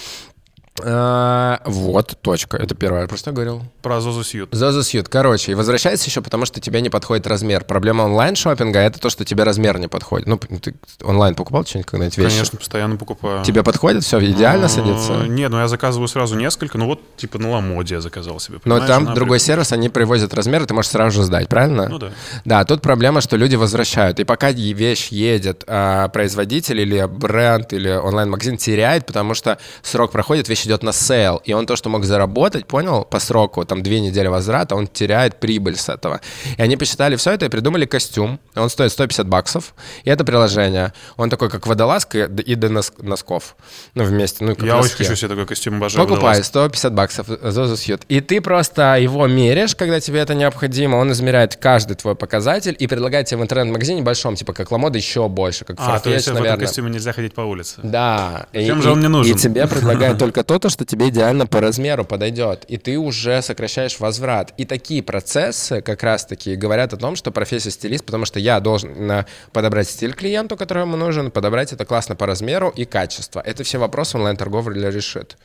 А, 0.83 1.61
Вот, 1.65 2.19
точка. 2.21 2.57
Это 2.57 2.75
первое. 2.75 3.03
Я 3.03 3.09
просто 3.09 3.31
говорил. 3.31 3.63
Про 3.81 4.01
Зозу 4.01 4.25
Сьют. 4.25 4.49
Зозу 4.53 4.83
Сьют. 4.83 5.09
Короче, 5.09 5.53
и 5.53 5.55
возвращается 5.55 6.09
еще 6.09 6.21
потому, 6.21 6.47
что 6.47 6.61
тебе 6.61 6.81
не 6.81 6.91
подходит 6.91 7.29
размер. 7.29 7.65
Проблема 7.65 8.03
онлайн-шоппинга— 8.03 8.79
это 8.81 8.99
то, 8.99 9.09
что 9.09 9.25
тебе 9.25 9.45
размер 9.45 9.79
не 9.79 9.87
подходит. 9.87 10.27
Ну, 10.27 10.37
ты 10.37 10.75
онлайн 11.03 11.37
покупал 11.37 11.65
что-нибудь 11.65 11.89
когда-нибудь 11.91 12.19
вещи? 12.19 12.31
Конечно, 12.31 12.59
постоянно 12.59 12.97
покупаю. 12.97 13.45
Тебе 13.45 13.63
подходит? 13.63 14.03
Все 14.03 14.19
идеально 14.19 14.69
садится? 14.69 15.27
Нет, 15.29 15.51
ну 15.53 15.59
я 15.59 15.69
заказываю 15.69 16.09
сразу 16.09 16.35
несколько. 16.35 16.77
Ну 16.77 16.87
вот, 16.87 17.17
типа, 17.17 17.39
на 17.39 17.51
Ламоде 17.51 17.95
я 17.95 18.01
заказал 18.01 18.41
себе. 18.41 18.59
Но 18.65 18.85
там 18.85 19.15
другой 19.15 19.39
сервис, 19.39 19.71
они 19.71 19.89
привозят 19.89 20.35
размер, 20.35 20.63
и 20.63 20.67
ты 20.67 20.75
можешь 20.75 20.91
сразу 20.91 21.19
же 21.19 21.23
сдать, 21.23 21.49
правильно? 21.49 21.89
Ну 21.89 21.99
да. 21.99 22.11
Да, 22.45 22.65
тут 22.65 22.83
проблема, 22.83 23.21
что 23.21 23.37
люди 23.37 23.55
возвращают. 23.55 24.19
И 24.19 24.25
пока 24.25 24.51
вещь 24.51 25.09
едет, 25.09 25.63
а, 25.69 26.09
производитель 26.09 26.81
или 26.81 27.07
бренд 27.07 27.73
или 27.73 27.91
онлайн-магазин 27.91 28.57
теряет, 28.57 29.07
потому 29.07 29.35
что 29.35 29.59
срок 29.83 30.11
проходит, 30.11 30.49
вещь 30.49 30.64
идет 30.67 30.83
на 30.83 30.93
sale. 30.93 31.41
И 31.45 31.53
он 31.53 31.67
то, 31.67 31.77
что 31.77 31.89
мог 31.89 32.05
заработать, 32.05 32.67
понял, 32.67 33.05
по 33.05 33.19
сроку, 33.21 33.65
там 33.65 33.83
две 33.83 34.01
недели 34.01 34.29
возврата, 34.29 34.75
он 34.75 34.87
теряет 34.87 35.41
прибыль 35.41 35.77
с 35.77 35.89
этого. 35.89 36.21
И 36.57 36.63
они 36.63 36.77
посчитали 36.77 37.17
все 37.17 37.33
это 37.33 37.47
и 37.47 37.49
придумали 37.49 37.87
костюм. 37.87 38.39
Он 38.55 38.69
стоит 38.71 38.93
150 38.93 39.27
баксов. 39.29 39.75
И 40.05 40.11
это 40.11 40.25
приложение. 40.25 40.93
Он 41.17 41.31
такой, 41.31 41.51
как 41.51 41.67
водолазка 41.67 42.25
и 42.25 42.55
до 42.55 42.69
нос- 42.69 42.93
носков. 42.99 43.57
Ну, 43.95 44.05
вместе. 44.05 44.45
Ну, 44.45 44.55
как 44.55 44.65
Я 44.65 44.75
очень 44.77 44.85
носки. 44.85 45.05
хочу 45.05 45.17
себе 45.17 45.29
такой 45.29 45.47
костюм 45.47 45.77
обожаю. 45.77 46.05
Покупай, 46.07 46.23
водолазку. 46.41 46.45
150 46.45 46.95
баксов, 46.95 47.27
Zozosuit. 47.43 48.03
И 48.09 48.21
ты 48.21 48.41
просто 48.41 48.97
его 48.97 49.27
меряешь, 49.27 49.75
когда 49.77 50.01
тебе 50.01 50.21
это 50.21 50.35
необходимо. 50.35 50.97
Он 50.97 51.13
измеряет 51.13 51.57
каждый 51.57 51.95
твой 51.97 52.15
показатель 52.15 52.77
и 52.79 52.87
предлагает 52.87 53.27
тебе 53.27 53.39
в 53.41 53.43
интернет-магазине 53.43 54.03
большом, 54.03 54.37
типа 54.37 54.53
как 54.53 54.71
Lamoda, 54.71 54.99
еще 54.99 55.29
больше, 55.29 55.65
как 55.65 55.77
А, 55.81 55.99
то 55.99 56.11
есть 56.11 56.27
Farfetch, 56.27 56.31
в 56.31 56.33
этом 56.35 56.43
наверное. 56.45 56.67
костюме 56.67 56.91
нельзя 56.91 57.13
ходить 57.13 57.35
по 57.35 57.41
улице. 57.43 57.81
Да. 57.83 58.47
Зачем 58.53 58.79
И- 58.79 58.83
же 58.83 58.91
он 58.93 58.99
мне 58.99 59.09
нужен? 59.09 59.35
И 59.35 59.39
тебе 59.39 59.67
предлагают 59.67 60.19
только 60.25 60.45
то, 60.45 60.54
то, 60.59 60.69
что 60.69 60.85
тебе 60.85 61.09
идеально 61.09 61.47
по 61.47 61.61
размеру 61.61 62.05
подойдет. 62.05 62.65
И 62.69 62.77
ты 62.77 62.99
уже 62.99 63.43
сокращаешь 63.43 63.99
возврат. 64.01 64.53
И 64.57 64.65
такие 64.65 65.03
процессы 65.03 65.81
как 65.81 66.03
раз-таки 66.03 66.57
говорят 66.57 66.93
о 66.93 66.97
том, 66.97 67.17
что 67.17 67.31
профессия 67.31 67.71
стилист, 67.71 68.05
потому 68.05 68.25
что 68.25 68.39
я 68.39 68.61
должен 68.61 69.25
подобрать 69.53 69.89
стиль 69.89 70.13
клиенту, 70.13 70.57
который 70.57 70.83
ему 70.83 70.97
нужен, 70.97 71.31
подобрать 71.31 71.73
это 71.73 71.85
классно 71.85 72.17
по 72.17 72.27
размеру 72.27 72.73
и 72.75 72.85
качество. 72.85 73.41
Это 73.41 73.65
все 73.65 73.79
вопросы 73.79 74.17
онлайн-торговля 74.17 74.91
решит. 74.91 75.37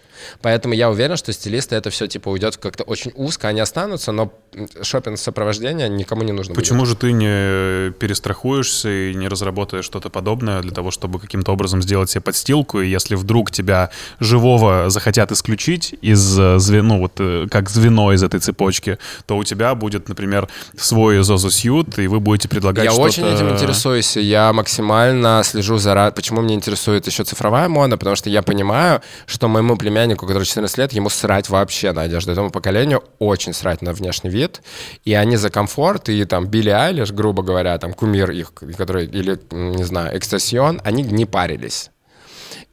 Поэтому 0.42 0.74
я 0.74 0.90
уверен, 0.90 1.18
что 1.18 1.32
стилисты 1.32 1.76
это 1.76 1.90
все 1.90 2.08
типа 2.08 2.30
уйдет 2.30 2.58
как-то 2.58 2.84
очень 2.84 3.12
узко, 3.16 3.48
они 3.48 3.62
останутся, 3.62 4.12
но 4.12 4.34
шопинг 4.82 5.18
сопровождения 5.18 5.88
никому 5.88 6.24
не 6.24 6.32
нужно 6.32 6.54
будет. 6.54 6.64
Почему 6.64 6.86
же 6.86 6.96
ты 6.96 7.12
не 7.14 7.92
перестрахуешься 7.92 8.90
и 8.90 9.14
не 9.14 9.28
разработаешь 9.28 9.86
что-то 9.86 10.10
подобное 10.10 10.62
для 10.62 10.72
того, 10.72 10.92
чтобы 10.92 11.20
каким-то 11.20 11.54
образом 11.54 11.82
сделать 11.82 12.10
себе 12.10 12.22
подстилку, 12.22 12.82
и 12.82 12.90
если 12.90 13.16
вдруг 13.16 13.52
тебя 13.52 13.92
живого 14.20 14.90
захотят 15.00 15.32
исключить 15.32 15.96
из 16.02 16.38
э, 16.38 16.60
звена, 16.60 16.90
ну 16.90 17.00
вот 17.00 17.14
э, 17.20 17.48
как 17.50 17.70
звено 17.70 18.12
из 18.12 18.22
этой 18.22 18.42
цепочки, 18.42 18.98
то 19.26 19.38
у 19.38 19.44
тебя 19.46 19.74
будет, 19.76 20.10
например, 20.10 20.50
свой 20.78 21.24
Зозу 21.24 21.50
Сьют, 21.50 21.98
и 22.00 22.08
вы 22.08 22.20
будете 22.20 22.50
предлагать 22.50 22.84
Я 22.84 22.94
очень 22.94 23.26
этим 23.26 23.50
интересуюсь, 23.50 24.18
я 24.18 24.52
максимально 24.52 25.42
слежу 25.46 25.78
за... 25.78 26.12
Почему 26.12 26.42
мне 26.42 26.56
интересует 26.56 27.08
еще 27.08 27.24
цифровая 27.24 27.70
мода? 27.70 27.96
Потому 27.98 28.18
что 28.18 28.30
я 28.30 28.42
понимаю, 28.42 29.02
что 29.26 29.48
моему 29.48 29.78
племяннику, 29.78 30.28
который 30.28 30.44
14 30.44 30.78
лет, 30.78 30.92
ему 30.92 31.10
срать 31.10 31.50
вообще 31.50 31.94
на 31.94 32.02
одежду. 32.02 32.34
Этому 32.34 32.52
поколению 32.52 33.02
очень 33.20 33.54
срать 33.54 33.82
на 33.82 33.94
внешний 33.94 34.30
вид. 34.30 34.62
И 35.06 35.14
они 35.14 35.38
за 35.38 35.50
комфорт, 35.50 36.10
и 36.10 36.26
там 36.26 36.48
Билли 36.48 36.72
Айлиш, 36.72 37.12
грубо 37.12 37.42
говоря, 37.42 37.78
там 37.78 37.94
кумир 37.94 38.32
их, 38.32 38.52
который, 38.78 39.06
или, 39.06 39.40
не 39.52 39.84
знаю, 39.86 40.18
Экстасион, 40.18 40.82
они 40.84 41.04
не 41.04 41.26
парились. 41.26 41.92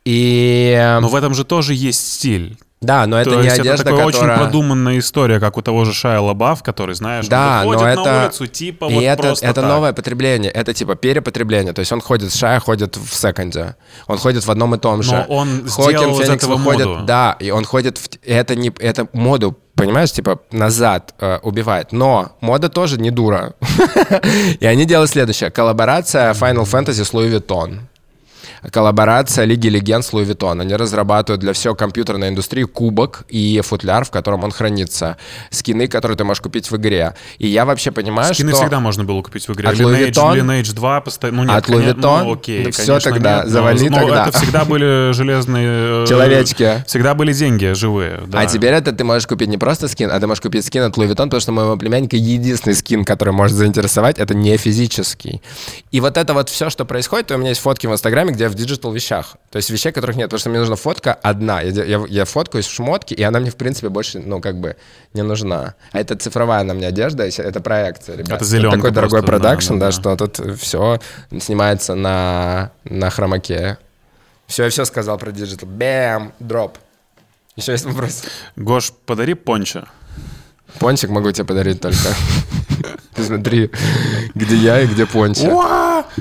И... 0.07 0.99
Но 1.01 1.09
в 1.09 1.15
этом 1.17 1.35
же 1.35 1.45
тоже 1.45 1.75
есть 1.75 2.15
стиль. 2.15 2.57
Да, 2.81 3.07
но 3.07 3.19
это 3.19 3.31
То 3.31 3.37
не 3.37 3.45
есть 3.45 3.59
одежда, 3.59 3.83
это 3.83 3.85
такая 3.91 4.07
которая... 4.07 4.35
очень 4.35 4.43
продуманная 4.45 4.99
история, 4.99 5.41
как 5.41 5.57
у 5.57 5.63
того 5.63 5.85
же 5.85 5.93
Шая 5.93 6.21
Лабаф, 6.21 6.63
который, 6.63 6.95
знаешь, 6.95 7.27
Да, 7.27 7.63
он 7.65 7.75
но 7.75 7.89
это... 7.89 8.05
на 8.05 8.25
улицу, 8.25 8.47
типа 8.47 8.85
и 8.85 8.95
вот 8.95 9.03
это, 9.03 9.23
просто 9.23 9.47
это 9.47 9.61
так. 9.63 9.71
новое 9.71 9.93
потребление, 9.93 10.53
это 10.53 10.73
типа 10.75 10.95
перепотребление. 10.95 11.73
То 11.73 11.81
есть 11.81 11.91
он 11.91 12.01
ходит, 12.01 12.33
Шая 12.33 12.61
ходит 12.61 12.97
в 12.97 13.15
секонде, 13.15 13.75
он 14.07 14.19
ходит 14.19 14.47
в 14.47 14.51
одном 14.51 14.75
и 14.75 14.79
том 14.79 15.03
же. 15.03 15.25
он 15.29 15.67
Хокин, 15.69 15.99
сделал 15.99 16.21
из 16.21 16.27
Феникс 16.27 16.45
этого 16.45 16.57
выходит, 16.57 16.87
моду. 16.87 17.05
да, 17.05 17.37
и 17.41 17.51
он 17.51 17.65
ходит 17.65 17.99
в... 17.99 18.09
Это 18.25 18.55
не... 18.55 18.73
Это 18.79 19.09
моду 19.13 19.59
понимаешь, 19.75 20.13
типа 20.13 20.41
назад 20.53 21.15
э, 21.19 21.39
убивает. 21.43 21.93
Но 21.93 22.37
мода 22.41 22.69
тоже 22.69 22.99
не 22.99 23.11
дура. 23.11 23.55
И 24.61 24.65
они 24.65 24.87
делают 24.87 25.11
следующее. 25.11 25.51
Коллаборация 25.51 26.33
Final 26.33 26.65
Fantasy 26.65 27.05
с 27.05 27.13
Louis 27.13 27.31
Vuitton. 27.31 27.81
Коллаборация 28.71 29.45
Лиги 29.45 29.69
Легенд 29.69 30.05
с 30.05 30.13
Луи 30.13 30.25
Vuitton. 30.25 30.61
Они 30.61 30.75
разрабатывают 30.75 31.41
для 31.41 31.53
всей 31.53 31.75
компьютерной 31.75 32.29
индустрии 32.29 32.65
кубок 32.65 33.25
и 33.29 33.61
футляр, 33.65 34.05
в 34.05 34.11
котором 34.11 34.45
он 34.45 34.51
хранится. 34.51 35.17
Скины, 35.51 35.89
которые 35.89 36.17
ты 36.17 36.25
можешь 36.25 36.41
купить 36.41 36.71
в 36.71 36.77
игре. 36.77 37.14
И 37.39 37.47
я 37.47 37.64
вообще 37.64 37.91
понимаю, 37.91 38.35
Скины 38.35 38.51
что... 38.53 38.61
всегда 38.63 38.81
можно 38.81 39.05
было 39.05 39.23
купить 39.23 39.47
в 39.49 39.53
игре. 39.53 39.68
От 39.68 39.77
Vuitton? 39.77 40.35
Lineage 40.41 40.75
2 40.75 41.01
постоянно... 41.01 41.37
Ну, 41.45 41.49
нет, 41.53 41.57
От 41.57 41.68
Louis 41.68 41.81
конечно, 41.81 42.01
Vuitton? 42.01 42.25
Ну, 42.25 42.33
окей, 42.35 42.64
Да 42.64 42.71
конечно, 42.73 43.01
тогда, 43.01 43.37
нет, 43.37 43.45
но- 43.45 43.51
завали 43.51 43.89
но 43.89 43.97
тогда. 43.99 44.27
это 44.29 44.39
всегда 44.39 44.64
были 44.64 45.13
железные... 45.13 46.03
э, 46.03 46.07
Человечки. 46.09 46.85
Всегда 46.87 47.14
были 47.14 47.33
деньги 47.33 47.73
живые, 47.73 48.23
да. 48.27 48.41
А 48.41 48.47
теперь 48.47 48.73
это 48.75 48.93
ты 48.93 49.05
можешь 49.05 49.27
купить 49.27 49.49
не 49.49 49.59
просто 49.59 49.89
скин, 49.89 50.11
а 50.11 50.18
ты 50.21 50.27
можешь 50.27 50.41
купить 50.43 50.64
скин 50.64 50.83
от 50.83 50.97
Louis 50.97 51.09
Vuitton, 51.09 51.25
потому 51.25 51.41
что 51.41 51.53
моего 51.53 51.77
племянника 51.77 52.17
единственный 52.17 52.75
скин, 52.75 53.05
который 53.05 53.33
может 53.33 53.57
заинтересовать, 53.57 54.18
это 54.18 54.35
не 54.35 54.57
физический. 54.57 55.43
И 55.91 56.01
вот 56.01 56.17
это 56.17 56.35
вот 56.35 56.49
все, 56.49 56.71
что 56.71 56.85
происходит, 56.85 57.31
у 57.33 57.37
меня 57.39 57.51
есть 57.51 57.61
фотки 57.61 57.87
в 57.87 57.93
Инстаграме, 57.93 58.33
где 58.37 58.45
я 58.45 58.50
в 58.50 58.54
digital 58.55 58.93
вещах. 58.92 59.37
То 59.50 59.57
есть 59.57 59.71
вещей, 59.71 59.92
которых 59.92 60.17
нет, 60.17 60.26
потому 60.26 60.38
что 60.38 60.50
мне 60.50 60.61
нужна 60.61 60.76
фотка 60.76 61.14
одна. 61.14 61.61
Я, 61.61 61.84
я, 61.84 62.04
я 62.08 62.25
фоткаюсь 62.25 62.67
в 62.67 62.72
шмотке, 62.72 63.14
и 63.14 63.22
она 63.22 63.41
мне, 63.41 63.50
в 63.50 63.57
принципе, 63.57 63.88
больше, 63.88 64.21
ну, 64.21 64.41
как 64.41 64.61
бы 64.61 64.76
не 65.14 65.22
нужна. 65.22 65.75
А 65.92 65.99
это 65.99 66.17
цифровая 66.17 66.63
на 66.63 66.75
мне 66.75 66.87
одежда, 66.87 67.25
это 67.25 67.61
проекция, 67.61 68.17
ребят. 68.17 68.37
Это 68.37 68.45
зелёнка 68.45 68.76
Такой 68.79 68.91
дорогой 68.92 69.21
просто, 69.21 69.26
да, 69.26 69.38
продакшн, 69.38 69.72
да, 69.75 69.79
да, 69.79 69.87
да. 69.87 69.92
что 69.92 70.17
тут 70.17 70.61
все 70.61 71.00
снимается 71.41 71.95
на, 71.95 72.71
на 72.84 73.11
хромакее. 73.11 73.79
Все, 74.46 74.64
я 74.64 74.71
все 74.71 74.84
сказал 74.84 75.18
про 75.18 75.33
digital. 75.33 75.68
Бэм, 75.68 76.33
drop. 76.38 76.79
Еще 77.57 77.72
есть 77.72 77.84
вопрос? 77.84 78.25
Гош, 78.54 78.92
подари 79.07 79.34
пончо. 79.34 79.87
Пончик 80.79 81.11
могу 81.11 81.33
тебе 81.33 81.45
подарить 81.45 81.81
только. 81.81 81.99
Ты 83.15 83.25
смотри, 83.25 83.71
где 84.35 84.57
я 84.57 84.83
и 84.83 84.87
где 84.87 85.07
пончик. 85.07 85.51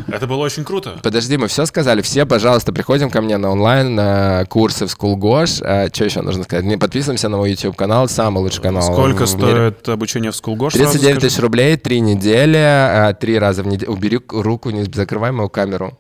Это 0.07 0.27
было 0.27 0.38
очень 0.38 0.64
круто. 0.64 0.99
Подожди, 1.03 1.38
мы 1.38 1.48
все 1.48 1.65
сказали. 1.65 2.02
Все, 2.02 2.26
пожалуйста, 2.26 2.72
приходим 2.72 3.10
ко 3.10 3.22
мне 3.22 3.38
на 3.38 3.52
онлайн 3.52 3.95
на 3.95 4.45
курсы 4.45 4.88
в 4.88 4.98
Gosh. 4.98 5.61
А, 5.64 5.88
что 5.94 6.06
еще 6.06 6.22
нужно 6.22 6.44
сказать? 6.44 6.65
Не 6.65 6.77
подписываемся 6.77 7.30
на 7.30 7.38
мой 7.38 7.52
YouTube 7.52 7.76
канал, 7.76 8.07
самый 8.07 8.40
лучший 8.40 8.61
канал. 8.61 8.82
Сколько 8.94 9.26
стоит 9.26 9.88
обучение 9.90 10.32
в 10.32 10.41
Gosh? 10.41 10.72
39 10.72 11.22
тысяч 11.22 11.40
рублей, 11.40 11.76
три 11.77 11.99
недели, 11.99 12.57
а, 12.57 13.14
три 13.14 13.38
раза 13.38 13.64
в 13.64 13.68
неделю. 13.68 13.91
Убери 13.91 14.19
руку, 14.30 14.69
не 14.69 14.84
закрывай 14.84 15.32
мою 15.32 15.49
камеру. 15.49 15.99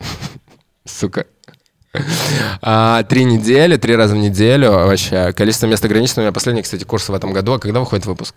Сука. 0.84 1.26
А, 2.62 3.02
Три 3.04 3.24
недели, 3.24 3.76
три 3.76 3.96
раза 3.96 4.14
в 4.14 4.18
неделю. 4.18 4.70
Вообще, 4.72 5.32
количество 5.32 5.66
мест 5.66 5.84
ограничено. 5.84 6.22
У 6.22 6.24
меня 6.24 6.32
последний, 6.32 6.62
кстати, 6.62 6.84
курс 6.84 7.08
в 7.08 7.14
этом 7.14 7.32
году. 7.32 7.52
А 7.54 7.58
когда 7.58 7.80
выходит 7.80 8.06
выпуск? 8.06 8.36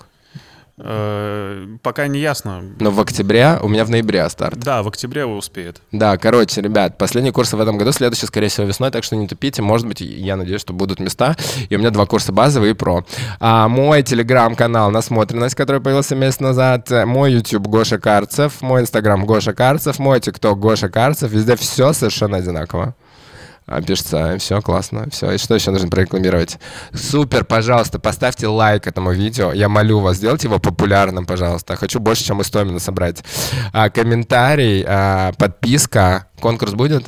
Э, 0.83 1.67
Пока 1.83 2.07
не 2.07 2.19
ясно. 2.19 2.63
Ну, 2.79 2.91
в 2.91 2.99
октябре, 2.99 3.59
у 3.61 3.67
меня 3.67 3.85
в 3.85 3.89
ноябре 3.89 4.27
старт. 4.29 4.57
Да, 4.57 4.81
в 4.81 4.87
октябре 4.87 5.25
успеет. 5.25 5.81
Да, 5.91 6.17
короче, 6.17 6.61
ребят, 6.61 6.97
последний 6.97 7.31
курс 7.31 7.53
в 7.53 7.59
этом 7.59 7.77
году, 7.77 7.91
следующий, 7.91 8.25
скорее 8.25 8.47
всего, 8.47 8.65
весной, 8.65 8.89
так 8.89 9.03
что 9.03 9.15
не 9.15 9.27
тупите. 9.27 9.61
Может 9.61 9.87
быть, 9.87 10.01
я 10.01 10.35
надеюсь, 10.35 10.61
что 10.61 10.73
будут 10.73 10.99
места. 10.99 11.35
И 11.69 11.75
у 11.75 11.79
меня 11.79 11.91
два 11.91 12.05
курса 12.05 12.31
базовые 12.31 12.71
и 12.71 12.73
про. 12.73 13.05
А, 13.39 13.67
мой 13.67 14.01
телеграм-канал 14.01 14.89
«Насмотренность», 14.91 15.55
который 15.55 15.81
появился 15.81 16.15
месяц 16.15 16.39
назад, 16.39 16.89
мой 17.05 17.33
YouTube 17.33 17.67
Гоша 17.67 17.99
Карцев, 17.99 18.61
мой 18.61 18.81
инстаграм 18.81 19.25
Гоша 19.25 19.53
Карцев, 19.53 19.99
мой 19.99 20.19
тикток 20.19 20.59
Гоша 20.59 20.89
Карцев. 20.89 21.31
Везде 21.31 21.55
все 21.57 21.93
совершенно 21.93 22.37
одинаково. 22.37 22.95
А, 23.71 23.81
Пишется, 23.81 24.37
все 24.37 24.61
классно, 24.61 25.07
все. 25.11 25.31
И 25.31 25.37
что 25.37 25.55
еще 25.55 25.71
нужно 25.71 25.87
прорекламировать? 25.89 26.59
Супер, 26.93 27.45
пожалуйста, 27.45 27.99
поставьте 27.99 28.47
лайк 28.47 28.85
этому 28.85 29.13
видео. 29.13 29.53
Я 29.53 29.69
молю 29.69 29.99
вас, 29.99 30.17
сделайте 30.17 30.47
его 30.47 30.59
популярным, 30.59 31.25
пожалуйста. 31.25 31.77
Хочу 31.77 32.01
больше, 32.01 32.25
чем 32.25 32.41
Истомина 32.41 32.79
собрать. 32.79 33.23
А, 33.71 33.89
комментарий, 33.89 34.83
а, 34.85 35.31
подписка. 35.37 36.27
Конкурс 36.41 36.73
будет? 36.73 37.05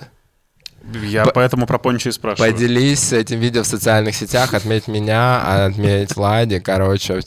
Я 1.02 1.26
поэтому 1.26 1.66
про 1.66 1.78
пончо 1.80 2.10
и 2.10 2.12
спрашиваю. 2.12 2.52
Поделись 2.52 3.14
этим 3.14 3.40
видео 3.40 3.64
в 3.64 3.68
социальных 3.68 4.16
сетях, 4.16 4.54
отметь 4.54 4.88
меня, 4.88 5.66
отметь 5.66 6.16
Влади, 6.16 6.60
короче, 6.60 7.22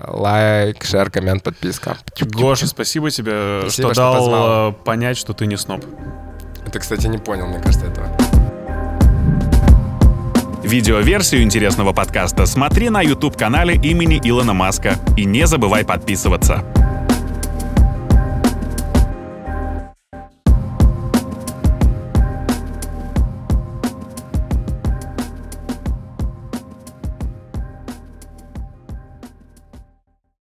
лайк, 0.00 0.82
шер, 0.84 1.10
коммент, 1.10 1.42
подписка. 1.42 1.98
Гоша, 2.20 2.66
спасибо 2.66 3.10
тебе, 3.10 3.60
Спасибо, 3.62 3.88
что 3.88 3.94
что 3.94 4.02
дал 4.02 4.14
позвал. 4.14 4.70
э, 4.70 4.72
понять, 4.84 5.16
что 5.18 5.32
ты 5.34 5.46
не 5.46 5.56
сноб. 5.56 5.84
Ты, 6.72 6.78
кстати, 6.78 7.06
не 7.06 7.18
понял, 7.18 7.46
мне 7.46 7.60
кажется, 7.60 7.86
этого. 7.86 8.23
Видеоверсию 10.64 11.42
интересного 11.42 11.92
подкаста 11.92 12.46
смотри 12.46 12.88
на 12.88 13.02
YouTube-канале 13.02 13.74
имени 13.74 14.18
Илона 14.24 14.54
Маска 14.54 14.96
и 15.14 15.26
не 15.26 15.46
забывай 15.46 15.84
подписываться. 15.84 16.64